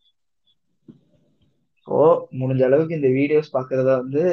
ஸோ 1.87 1.95
முடிஞ்ச 2.39 2.61
அளவுக்கு 2.67 2.97
இந்த 2.97 3.09
வீடியோஸ் 3.17 3.53
பாக்குறத 3.55 3.89
வந்து 4.01 4.23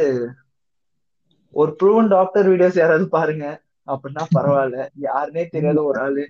ஒரு 1.55 1.71
ப்ரூவன் 1.81 2.11
டாக்டர் 2.13 2.49
வீடியோஸ் 2.51 2.81
யாராவது 2.81 3.07
பாருங்க. 3.15 3.45
அப்படின்னா 3.89 4.23
பரவாயில்ல. 4.33 4.79
யாருனே 5.07 5.45
தெரியாத 5.51 5.79
ஒரு 5.85 6.01
ஆளு. 6.03 6.25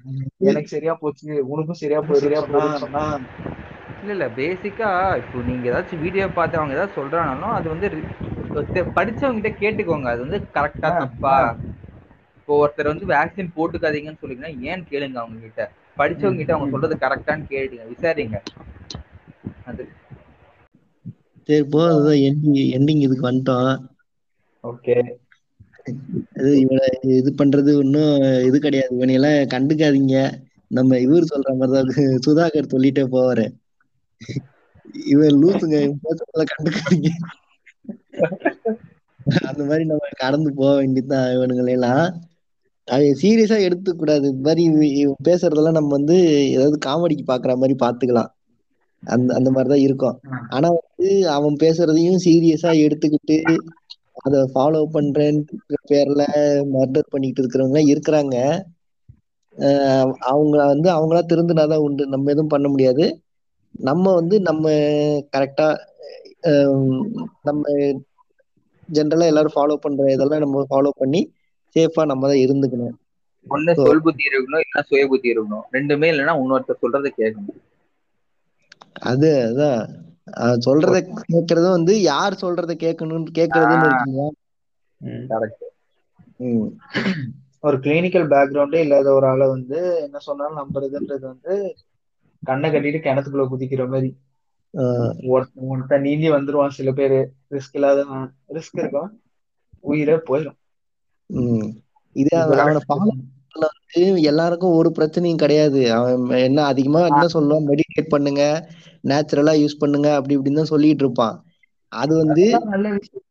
எனக்கு 0.47 0.69
சரியா 0.69 0.95
போச்சு 0.99 1.25
உனக்கும் 1.53 1.81
சரியா 1.83 2.01
போய் 2.03 2.23
சரியா 2.23 2.41
போகுதுன்னு 2.47 2.83
சொன்னா. 2.83 3.05
இல்ல 4.03 4.13
இல்ல. 4.15 4.27
பேசிக்கா 4.37 4.89
இப்போ 5.21 5.43
நீங்க 5.47 5.71
ஏதாச்சும் 5.71 6.03
வீடியோ 6.05 6.27
பார்த்து 6.33 6.59
அவங்க 6.59 6.77
ஏதாவது 6.77 6.97
சொல்றானாலும் 6.99 7.55
அது 7.55 7.67
வந்து 7.75 7.89
படிச்சவங்க 8.97 9.39
கிட்ட 9.39 9.53
கேட்டுக்கோங்க. 9.61 10.09
அது 10.13 10.25
வந்து 10.27 10.41
கரெக்டா 10.57 10.91
தப்பா? 10.99 11.37
இப்போ 12.37 12.57
ஒருத்தர் 12.59 12.91
வந்து 12.91 13.07
வேக்சின் 13.09 13.55
போட்டுக்காதீங்கன்னு 13.57 14.21
சொல்லிங்கன்னா 14.21 14.53
ஏன் 14.67 14.87
கேளுங்க 14.89 15.19
அவங்க 15.23 15.39
கிட்ட 15.43 15.65
படிச்சவங்க 15.99 16.41
கிட்ட 16.41 16.55
அவங்க 16.55 16.71
சொல்றது 16.73 16.97
கரெக்டான்னு 17.03 17.51
கேளுங்க. 17.51 17.83
விசாரிங்க. 17.93 18.39
அது. 19.67 19.85
சரி 21.49 21.65
போதும் 21.71 22.19
எண்டிங் 22.27 22.59
எண்டிங் 22.77 23.03
இதுக்கு 23.05 23.29
வந்துட்டோம். 23.29 23.73
ஓகே. 24.65 24.97
அது 26.37 26.59
இவனை 26.59 26.87
இது 27.01 27.35
பண்றது 27.39 27.77
ஒன்றும் 27.77 28.45
இது 28.45 28.59
கிடையாது. 28.59 28.97
இவனையெல்லாம் 28.97 29.47
கண்டுக்காதீங்க. 29.47 30.31
நம்ம 30.69 30.99
இவர் 30.99 31.23
சொல்ற 31.23 31.57
மாதிரிதான் 31.57 32.19
சுதாகர் 32.27 32.77
சொல்லிட்டே 32.77 33.07
போவாரு. 33.13 33.51
இவர் 35.07 35.33
லூசுங்க. 35.33 35.93
கண்டுக்காதீங்க. 36.39 37.09
அந்த 39.47 39.65
மாதிரி 39.65 39.85
நம்ம 39.85 40.07
கடந்து 40.17 40.55
போக 40.55 40.75
வேண்டியதுதான் 40.75 41.37
இவனுங்களெல்லாம் 41.37 42.13
அதை 42.85 43.19
சீரியஸா 43.23 43.71
எடுத்துக்க 43.71 43.93
கூடாது. 43.93 44.29
இந்த 44.29 44.55
மாதிரி 44.55 44.89
இவ- 44.89 45.17
பேசுறதெல்லாம் 45.25 45.73
நம்ம 45.73 45.89
வந்து 45.89 46.17
ஏதாவது 46.51 46.79
காமெடிக்கு 46.87 47.25
பாக்குற 47.27 47.57
மாதிரி 47.57 47.75
பாத்துக்கலாம். 47.75 48.35
அந்த 49.05 49.35
அந்த 49.35 49.51
மாதிரிதான் 49.51 49.83
இருக்கும். 49.83 50.21
ஆனா 50.49 50.69
வந்து 50.69 51.29
அவன் 51.29 51.57
பேசுறதையும் 51.61 52.17
சீரியஸா 52.25 52.89
எடுத்துக்கிட்டு 52.89 53.57
அத 54.17 54.51
ஃபாலோ 54.55 54.81
பண்றேன்ற 54.93 55.55
பேர்ல 55.89 56.23
மர்டர் 56.73 57.11
பண்ணிட்டு 57.11 57.43
இருக்கிறவங்க 57.43 57.81
இருக்கிறாங்க. 57.93 58.37
அஹ் 59.57 60.13
அவங்க 60.27 60.57
வந்து 60.67 60.89
அவங்களா 60.91 61.23
திருந்தினாதான் 61.27 61.85
உண்டு. 61.85 62.07
நம்ம 62.07 62.31
எதுவும் 62.31 62.49
பண்ண 62.49 62.69
முடியாது. 62.69 63.05
நம்ம 63.83 64.15
வந்து 64.15 64.41
நம்ம 64.41 64.65
கரெக்டா 65.33 65.69
நம்ம 67.43 67.63
ஜென்ரலா 68.89 69.27
எல்லாரும் 69.27 69.55
ஃபாலோ 69.55 69.77
பண்ற 69.77 70.13
இதெல்லாம் 70.13 70.39
நம்ம 70.39 70.67
ஃபாலோ 70.71 70.91
பண்ணி 70.97 71.21
சேஃபா 71.77 72.05
நம்ம 72.07 72.27
தான் 72.27 72.45
இருந்துக்கணும். 72.45 72.95
ஒண்ணு 73.47 73.73
சொல் 73.77 74.03
புத்தி 74.03 74.25
இருக்கணும் 74.27 74.61
இல்லைன்னா 74.61 74.83
சுய 74.85 75.07
புத்தி 75.07 75.33
இருக்கணும். 75.33 75.67
ரெண்டுமே 75.73 76.11
இல்லைன்னா 76.11 76.35
இன்னொருத்தர் 76.39 76.83
சொல்றதை 76.83 77.11
கேட்கணும். 77.17 77.61
அது 79.07 79.31
அதான். 79.47 79.85
சொல்றத 80.37 81.17
கேட்கறதும் 81.33 81.71
வந்து 81.71 82.01
யார் 82.01 82.33
சொல்றத 82.33 82.75
கேட்கணும்னு 82.77 84.29
ம் 86.37 86.67
ஒரு 87.61 87.79
கிளினிக்கல் 87.79 88.29
பேக்ரவுண்டே 88.29 88.75
இல்லாத 88.75 89.13
ஒரு 89.13 89.27
ஆளை 89.27 89.47
வந்து 89.47 90.01
என்ன 90.03 90.19
சொன்னாலும் 90.19 90.59
நம்புறதுன்றது 90.59 91.21
வந்து 91.21 91.77
கண்ணை 92.45 92.71
கட்டிட்டு 92.71 92.99
கிணத்துக்குள்ள 92.99 93.49
குதிக்கிற 93.51 93.89
மாதிரி. 93.89 94.17
ஒருத்தன் 95.55 96.01
நீந்தி 96.01 96.31
வந்துருவான். 96.31 96.69
சில 96.69 96.93
பேரு 96.93 97.33
ரிஸ்க் 97.51 97.73
இல்லாதவன் 97.73 98.35
ரிஸ்க் 98.49 98.79
இருக்கும். 98.79 99.21
உயிரே 99.81 100.15
போயிடும் 100.15 100.57
இது 102.13 102.37
அவ- 102.37 102.61
அவனை 102.61 102.81
ஃபாலோ 103.57 103.69
வந்து 103.75 104.01
எல்லாருக்கும் 104.31 104.77
ஒரு 104.79 104.91
பிரச்சனையும் 104.97 105.43
கிடையாது. 105.43 105.81
அவன் 105.97 106.15
என்ன 106.47 106.65
அதிகமா 106.73 107.01
என்ன 107.11 107.27
சொல்லுவான்? 107.35 107.69
மெடிடேட் 107.71 108.13
பண்ணுங்க. 108.15 108.43
நேச்சுரலா 109.05 109.55
யூஸ் 109.61 109.83
பண்ணுங்க. 109.83 110.09
அப்படி 110.19 110.37
இப்படின்னு 110.37 110.61
தான் 110.63 110.73
சொல்லிட்டு 110.73 111.05
இருப்பான். 111.07 111.37
அது 111.93 112.13
வந்து 112.23 112.45
நல்ல 112.73 112.89
விஷயம் 112.97 113.25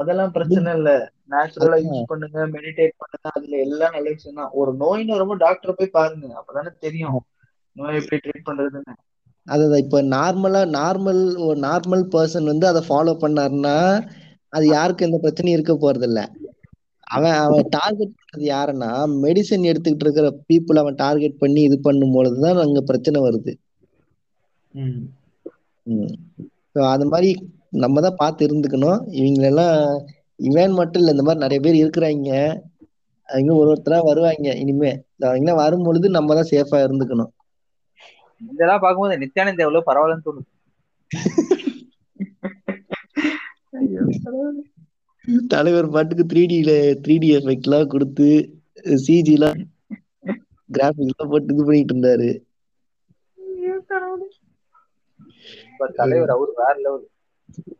அதெல்லாம் 0.00 0.32
பிரச்சனை 0.36 0.70
இல்ல. 0.78 0.90
நேச்சுரலா 1.32 1.78
யூஸ் 1.82 2.10
பண்ணுங்க 2.12 2.46
மெடிடேட் 2.54 2.94
பண்ணுங்க. 3.00 3.26
அதுல 3.32 3.56
எல்லாம் 3.66 3.94
நல்ல 3.96 4.08
விஷயம் 4.16 4.40
தான் 4.40 4.54
ஒரு 4.60 4.70
நோயின்னு 4.82 5.16
வரும்போது 5.16 5.44
டாக்டர் 5.44 5.78
போய் 5.80 5.96
பாருங்க. 5.98 6.28
அப்பதானே 6.40 6.72
தெரியும். 6.86 7.18
நோய் 7.76 7.98
எப்படி 8.00 8.18
ட்ரீட் 8.24 8.48
பண்றதுன்னு. 8.48 8.94
அதுதான். 9.46 9.82
இப்ப 9.84 10.00
நார்மலா 10.14 10.62
நார்மல் 10.76 11.22
ஒரு 11.46 11.58
நார்மல் 11.64 12.04
பர்சன் 12.12 12.50
வந்து 12.52 12.66
அதை 12.68 12.82
ஃபாலோ 12.88 13.14
பண்ணாருன்னா 13.22 13.76
அது 14.52 14.64
யாருக்கும் 14.68 15.08
எந்த 15.08 15.18
பிரச்சனையும் 15.22 15.56
இருக்க 15.56 15.74
போறது 15.76 16.06
இல்ல 16.08 16.20
அவன் 17.12 17.38
அவன் 17.38 17.66
டார்கெட் 17.70 18.12
பண்றது 18.12 18.48
யாருன்னா 18.48 19.22
மெடிசன் 19.22 19.70
எடுத்துக்கிட்டு 19.70 19.98
இருக்கிற 19.98 20.38
பீப்புள் 20.48 20.74
அவன் 20.74 20.94
டார்கெட் 20.94 21.38
பண்ணி 21.38 21.62
இது 21.62 21.80
பண்ணும் 21.80 22.12
பொழுதுதான் 22.12 22.56
அங்க 22.56 22.80
பிரச்சனை 22.80 23.22
வருது. 23.22 23.58
ம். 24.74 25.08
ம். 25.86 26.14
ஸோ 26.74 26.90
அது 26.90 27.06
மாதிரி 27.06 27.50
நம்ம 27.76 28.00
தான் 28.00 28.16
பார்த்து 28.16 28.46
இருந்துக்கணும். 28.46 29.12
இவங்களெல்லாம் 29.12 30.02
இவன் 30.40 30.72
மட்டும் 30.72 31.00
இல்லை 31.00 31.14
இந்த 31.14 31.22
மாதிரி 31.22 31.38
நிறைய 31.38 31.60
பேர் 31.60 31.82
இருக்கிறாங்க. 31.82 32.60
அவங்க 33.28 33.54
ஒரு 33.54 33.72
ஒருத்தரா 33.72 34.04
வருவாங்க 34.04 34.54
இனிமே. 34.54 35.02
அவங்க 35.26 35.54
வரும் 35.54 35.82
பொழுது 35.82 36.10
நம்ம 36.10 36.34
தான் 36.34 36.46
சேஃபா 36.50 36.86
இருந்துக்கணும். 36.86 37.32
இதெல்லாம் 38.40 38.80
பார்க்கும்போது 38.80 39.18
நித்யானந்த் 39.18 39.58
எவ்வளவு 39.58 39.88
பரவாயில்லன்னு 39.88 40.28
தோணுது. 40.28 40.46
தலைவர் 45.52 45.92
பாட்டுக்கு 45.94 46.24
த்ரீ 46.30 46.42
டில 46.52 46.72
த்ரீ 47.04 47.14
டி 47.22 47.28
எஃபெக்ட் 47.38 47.66
எல்லாம் 47.68 47.90
கொடுத்து 47.94 48.28
சிஜி 49.04 49.34
எல்லாம் 49.36 49.58
கிராபிக்ஸ் 50.70 51.12
எல்லாம் 51.12 51.30
போட்டு 51.32 51.54
இது 51.54 51.64
பண்ணிட்டு 51.68 51.94
இருந்தாரு. 51.94 52.30
தலைவர் 56.00 56.34
அவரு 56.34 56.52
வேற 56.60 56.74
லெவல் 56.84 57.06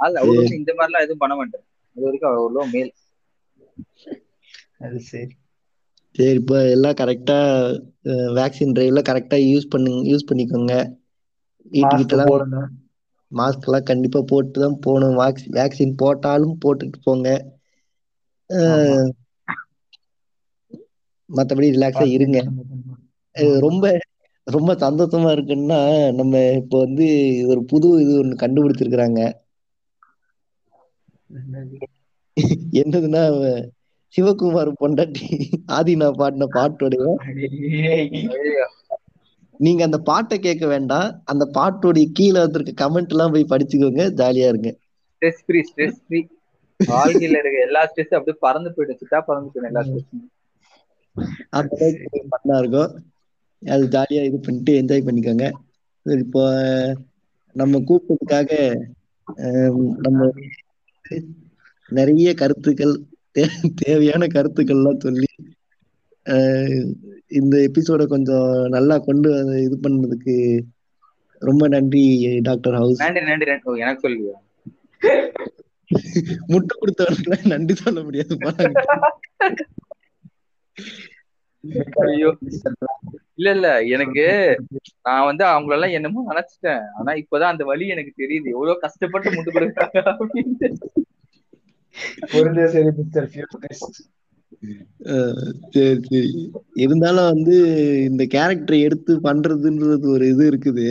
அது 0.04 0.16
அவரு 0.22 0.42
இந்த 0.60 0.70
மாதிரி 0.78 0.90
எல்லாம் 0.90 1.04
எதுவும் 1.06 1.22
பண்ண 1.22 1.34
மாட்டாரு. 1.40 1.64
இது 1.96 2.06
வரைக்கும் 2.06 2.30
அவர் 2.30 2.42
அவ்வளோ 2.42 2.64
மேல் 2.74 2.92
அது 4.84 4.98
சரி. 5.10 5.32
சரி 6.14 6.38
இப்போ 6.40 6.56
எல்லாம் 6.74 6.98
கரெக்டா 7.00 7.36
வேக்சின் 8.38 8.74
டிரைவ்ல 8.76 9.02
கரெக்டா 9.10 9.36
யூஸ் 9.44 9.72
பண்ணுங்க 9.74 10.00
யூஸ் 10.12 10.28
பண்ணிக்கோங்க. 10.30 10.74
எல்லாம் 12.12 12.32
போடுங்க 12.32 12.60
மாஸ்க் 13.32 13.66
எல்லாம் 13.66 13.88
கண்டிப்பா 13.90 14.20
போட்டு 14.30 14.56
தான் 14.60 14.78
போகணும் 14.84 15.18
வேக்சின் 15.58 15.98
போட்டாலும் 15.98 16.56
போட்டுட்டு 16.64 16.98
போங்க. 17.04 17.28
மத்தபடி 21.30 21.68
ரிலாக்ஸா 21.76 22.06
இருங்க. 22.16 22.38
ரொம்ப 23.66 23.84
ரொம்ப 24.46 24.70
சந்தோஷமா 24.82 25.30
இருக்குன்னா 25.34 25.80
நம்ம 26.18 26.32
இப்போ 26.60 26.76
வந்து 26.84 27.06
ஒரு 27.50 27.60
புது 27.70 27.88
இது 28.02 28.12
ஒண்ணு 28.22 28.42
கண்டுபிடிச்சிருக்கிறாங்க. 28.42 29.20
என்னதுன்னா 32.80 33.22
சிவகுமார் 34.14 34.70
பொண்டாட்டி 34.80 35.26
ஆதினா 35.76 36.08
பாடின 36.20 36.48
பாட்டோடைய 36.56 37.04
நீங்க 39.64 39.82
அந்த 39.88 39.98
பாட்டை 40.08 40.36
கேட்க 40.46 40.64
வேண்டாம். 40.72 41.08
அந்த 41.32 41.44
பாட்டோடைய 41.56 42.06
கீழே 42.18 42.38
வந்திருக்க 42.44 42.72
கமெண்ட் 42.82 43.12
எல்லாம் 43.14 43.34
போய் 43.34 43.52
படிச்சுக்கோங்க. 43.52 44.04
ஜாலியா 44.20 44.46
இருங்க. 44.52 44.70
ஸ்ட்ரெஸ் 45.14 45.42
ஃப்ரீ 45.46 45.60
ஸ்ட்ரெஸ் 45.70 45.98
ஃப்ரீ 46.04 46.20
வாழ்க்கையில 46.80 47.40
இருக்க 47.40 47.66
எல்லா 47.68 47.82
ஸ்ட்ரெஸ் 47.90 48.14
அப்படியே 48.18 48.36
பறந்து 48.46 48.70
போயிடும். 48.76 49.00
சிட்டா 49.02 49.18
பறந்து 49.28 49.50
போயிடும் 49.52 49.70
எல்லா 49.70 49.82
ஸ்ட்ரெஸ்ஸும் 49.88 50.28
அந்த 51.58 51.74
பண்ணா 52.34 52.56
இருக்கும். 52.62 52.92
அது 53.62 53.84
ஜாலியா 53.94 54.22
இது 54.28 54.38
பண்ணிட்டு 54.46 54.72
என்ஜாய் 54.80 55.06
பண்ணிக்கோங்க. 55.08 55.46
இப்போ 56.24 56.44
நம்ம 57.56 57.80
கூப்பிட்டதுக்காக 57.88 58.50
நம்ம 60.06 60.30
நிறைய 61.90 62.28
கருத்துக்கள் 62.40 62.94
தேவையான 63.82 64.26
கருத்துக்கள்லாம் 64.34 65.02
சொல்லி 65.04 65.28
இந்த 67.32 67.54
எபிசோட 67.66 68.02
கொஞ்சம் 68.08 68.46
நல்லா 68.74 68.96
கொண்டு 69.00 69.28
வந்து 69.34 69.56
இது 69.66 69.76
பண்ணதுக்கு 69.84 70.36
ரொம்ப 71.42 71.64
நன்றி 71.68 72.04
டாக்டர் 72.42 72.76
ஹவுஸ். 72.78 73.00
நன்றி 73.02 73.22
நன்றி 73.24 73.52
எனக்கு 73.78 74.04
சொல்லுங்க 74.04 74.38
முட்டை 76.52 76.74
கொடுத்தவனுக்கு 76.74 77.52
நன்றி 77.52 77.74
சொல்ல 77.76 78.00
முடியாது 78.02 78.34
ஐயோ. 82.04 82.30
இல்ல 83.38 83.48
இல்ல. 83.56 83.68
எனக்கு 83.94 84.24
நான் 85.06 85.26
வந்து 85.28 85.44
அவங்களெல்லாம் 85.50 85.94
என்னமோ 85.98 86.24
நினைச்சிட்டேன். 86.30 86.82
ஆனா 86.98 87.12
இப்பதான் 87.22 87.52
அந்த 87.52 87.64
வலி 87.64 87.86
எனக்கு 87.94 88.12
தெரியுது. 88.16 88.48
எவ்வளவு 88.54 88.82
கஷ்டப்பட்டு 88.84 89.30
முட்டு 89.30 89.54
கொடுக்குறாங்க 89.54 90.00
பொருந்தே 92.32 92.66
சரி 95.02 95.24
சரி 95.70 96.00
சரி. 96.02 96.50
இருந்தாலும் 96.74 97.32
வந்து 97.32 97.56
இந்த 98.10 98.24
கேரக்டரை 98.24 98.80
எடுத்து 98.80 99.20
பண்றதுன்றது 99.20 100.06
ஒரு 100.06 100.28
இது 100.28 100.50
இருக்குது. 100.50 100.86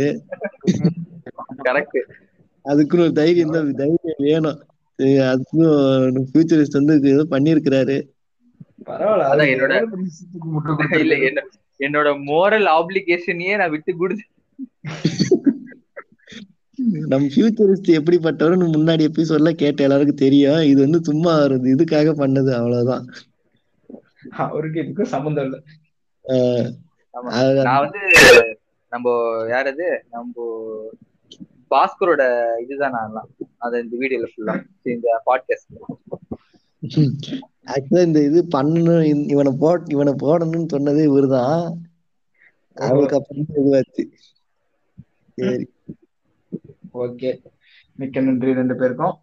அதுக்குன்னு 2.66 3.06
ஒரு 3.06 3.14
தைரியம் 3.14 3.52
தான் 3.52 3.72
தைரியம் 3.72 4.00
வேணும். 4.18 4.60
அதுக்கும் 5.00 5.76
ஃபியூச்சரிஸ்ட் 6.32 6.80
வந்து 6.80 6.96
இது 6.96 7.10
ஏதோ 7.10 7.24
பண்ணியிருக்கிறாரு 7.30 7.98
பரவாயில்ல 8.86 9.26
அதான் 9.26 9.38
அது 9.38 9.54
என்னோட- 9.56 11.00
இல்ல 11.00 11.16
என்னோட 11.80 12.10
மோரல் 12.26 12.68
ஆப்ளிகேஷனையே 12.78 13.58
நான் 13.58 13.70
விட்டு 13.70 13.96
கொடுத்து 13.96 14.24
நம்ம 17.08 17.28
ஃபியூச்சரிஸ்ட் 17.28 17.96
எப்படிப்பட்டவர்னு 18.00 18.68
முன்னாடி 18.76 19.08
எபிசோட்ல 19.10 19.52
கேட்ட 19.52 19.84
எல்லாருக்கும் 19.84 20.16
தெரியும். 20.16 20.62
இது 20.62 20.82
வந்து 20.82 21.00
சும்மா 21.04 21.34
இதுக்காக 21.74 22.12
பண்ணது 22.22 22.52
அவ்வளவுதான். 22.52 23.06
அவருக்கு 24.30 24.82
இதுக்கும் 24.82 25.04
சம்மந்தம் 25.04 25.44
இல்ல. 25.44 25.62
நான் 27.64 27.80
வந்து 27.80 28.00
நம்ம 28.90 29.12
யாரது 29.46 30.02
நம்ம 30.12 30.54
பாஸ்கரோட 31.70 32.46
இதுதான் 32.62 32.92
நான். 32.92 33.30
அது 33.58 33.84
இந்த 33.84 33.98
வீடியோல 34.00 34.28
ஃபுல்லா 34.36 34.66
இந்த 34.84 35.22
பாட்காஸ்ட் 35.26 35.82
ஆக்சுவலா 37.66 38.02
இந்த 38.02 38.24
இது 38.24 38.48
பண்ணணும். 38.58 39.30
இவனை 39.30 39.56
போட் 39.60 39.90
இவனை 39.90 40.14
போடணும்னு 40.14 40.66
சொன்னதே 40.74 41.06
இவருதான். 41.08 41.74
அவருக்கு 42.74 43.18
அப்புறம் 43.18 43.46
இதுவாச்சு. 43.56 44.12
சரி. 45.36 45.74
ஓகே. 46.94 47.44
மிக்க 47.96 48.20
நன்றி 48.20 48.54
ரெண்டு 48.54 48.76
பேருக்கும். 48.76 49.18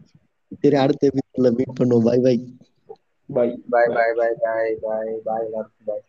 சரி 0.62 0.76
அடுத்த 0.76 1.08
வீடியோல 1.08 1.52
மீட் 1.52 1.78
பண்ணுவோம். 1.80 2.04
Bye 2.04 2.20
bye. 2.20 2.56
Bye 3.28 3.62
bye 3.70 3.88
bye 3.94 4.14
bye 4.16 4.34
bye 4.42 4.76
bye 4.82 5.14
bye 5.24 5.46
எல்லாருக்கும் 5.46 5.86
பை. 5.86 6.00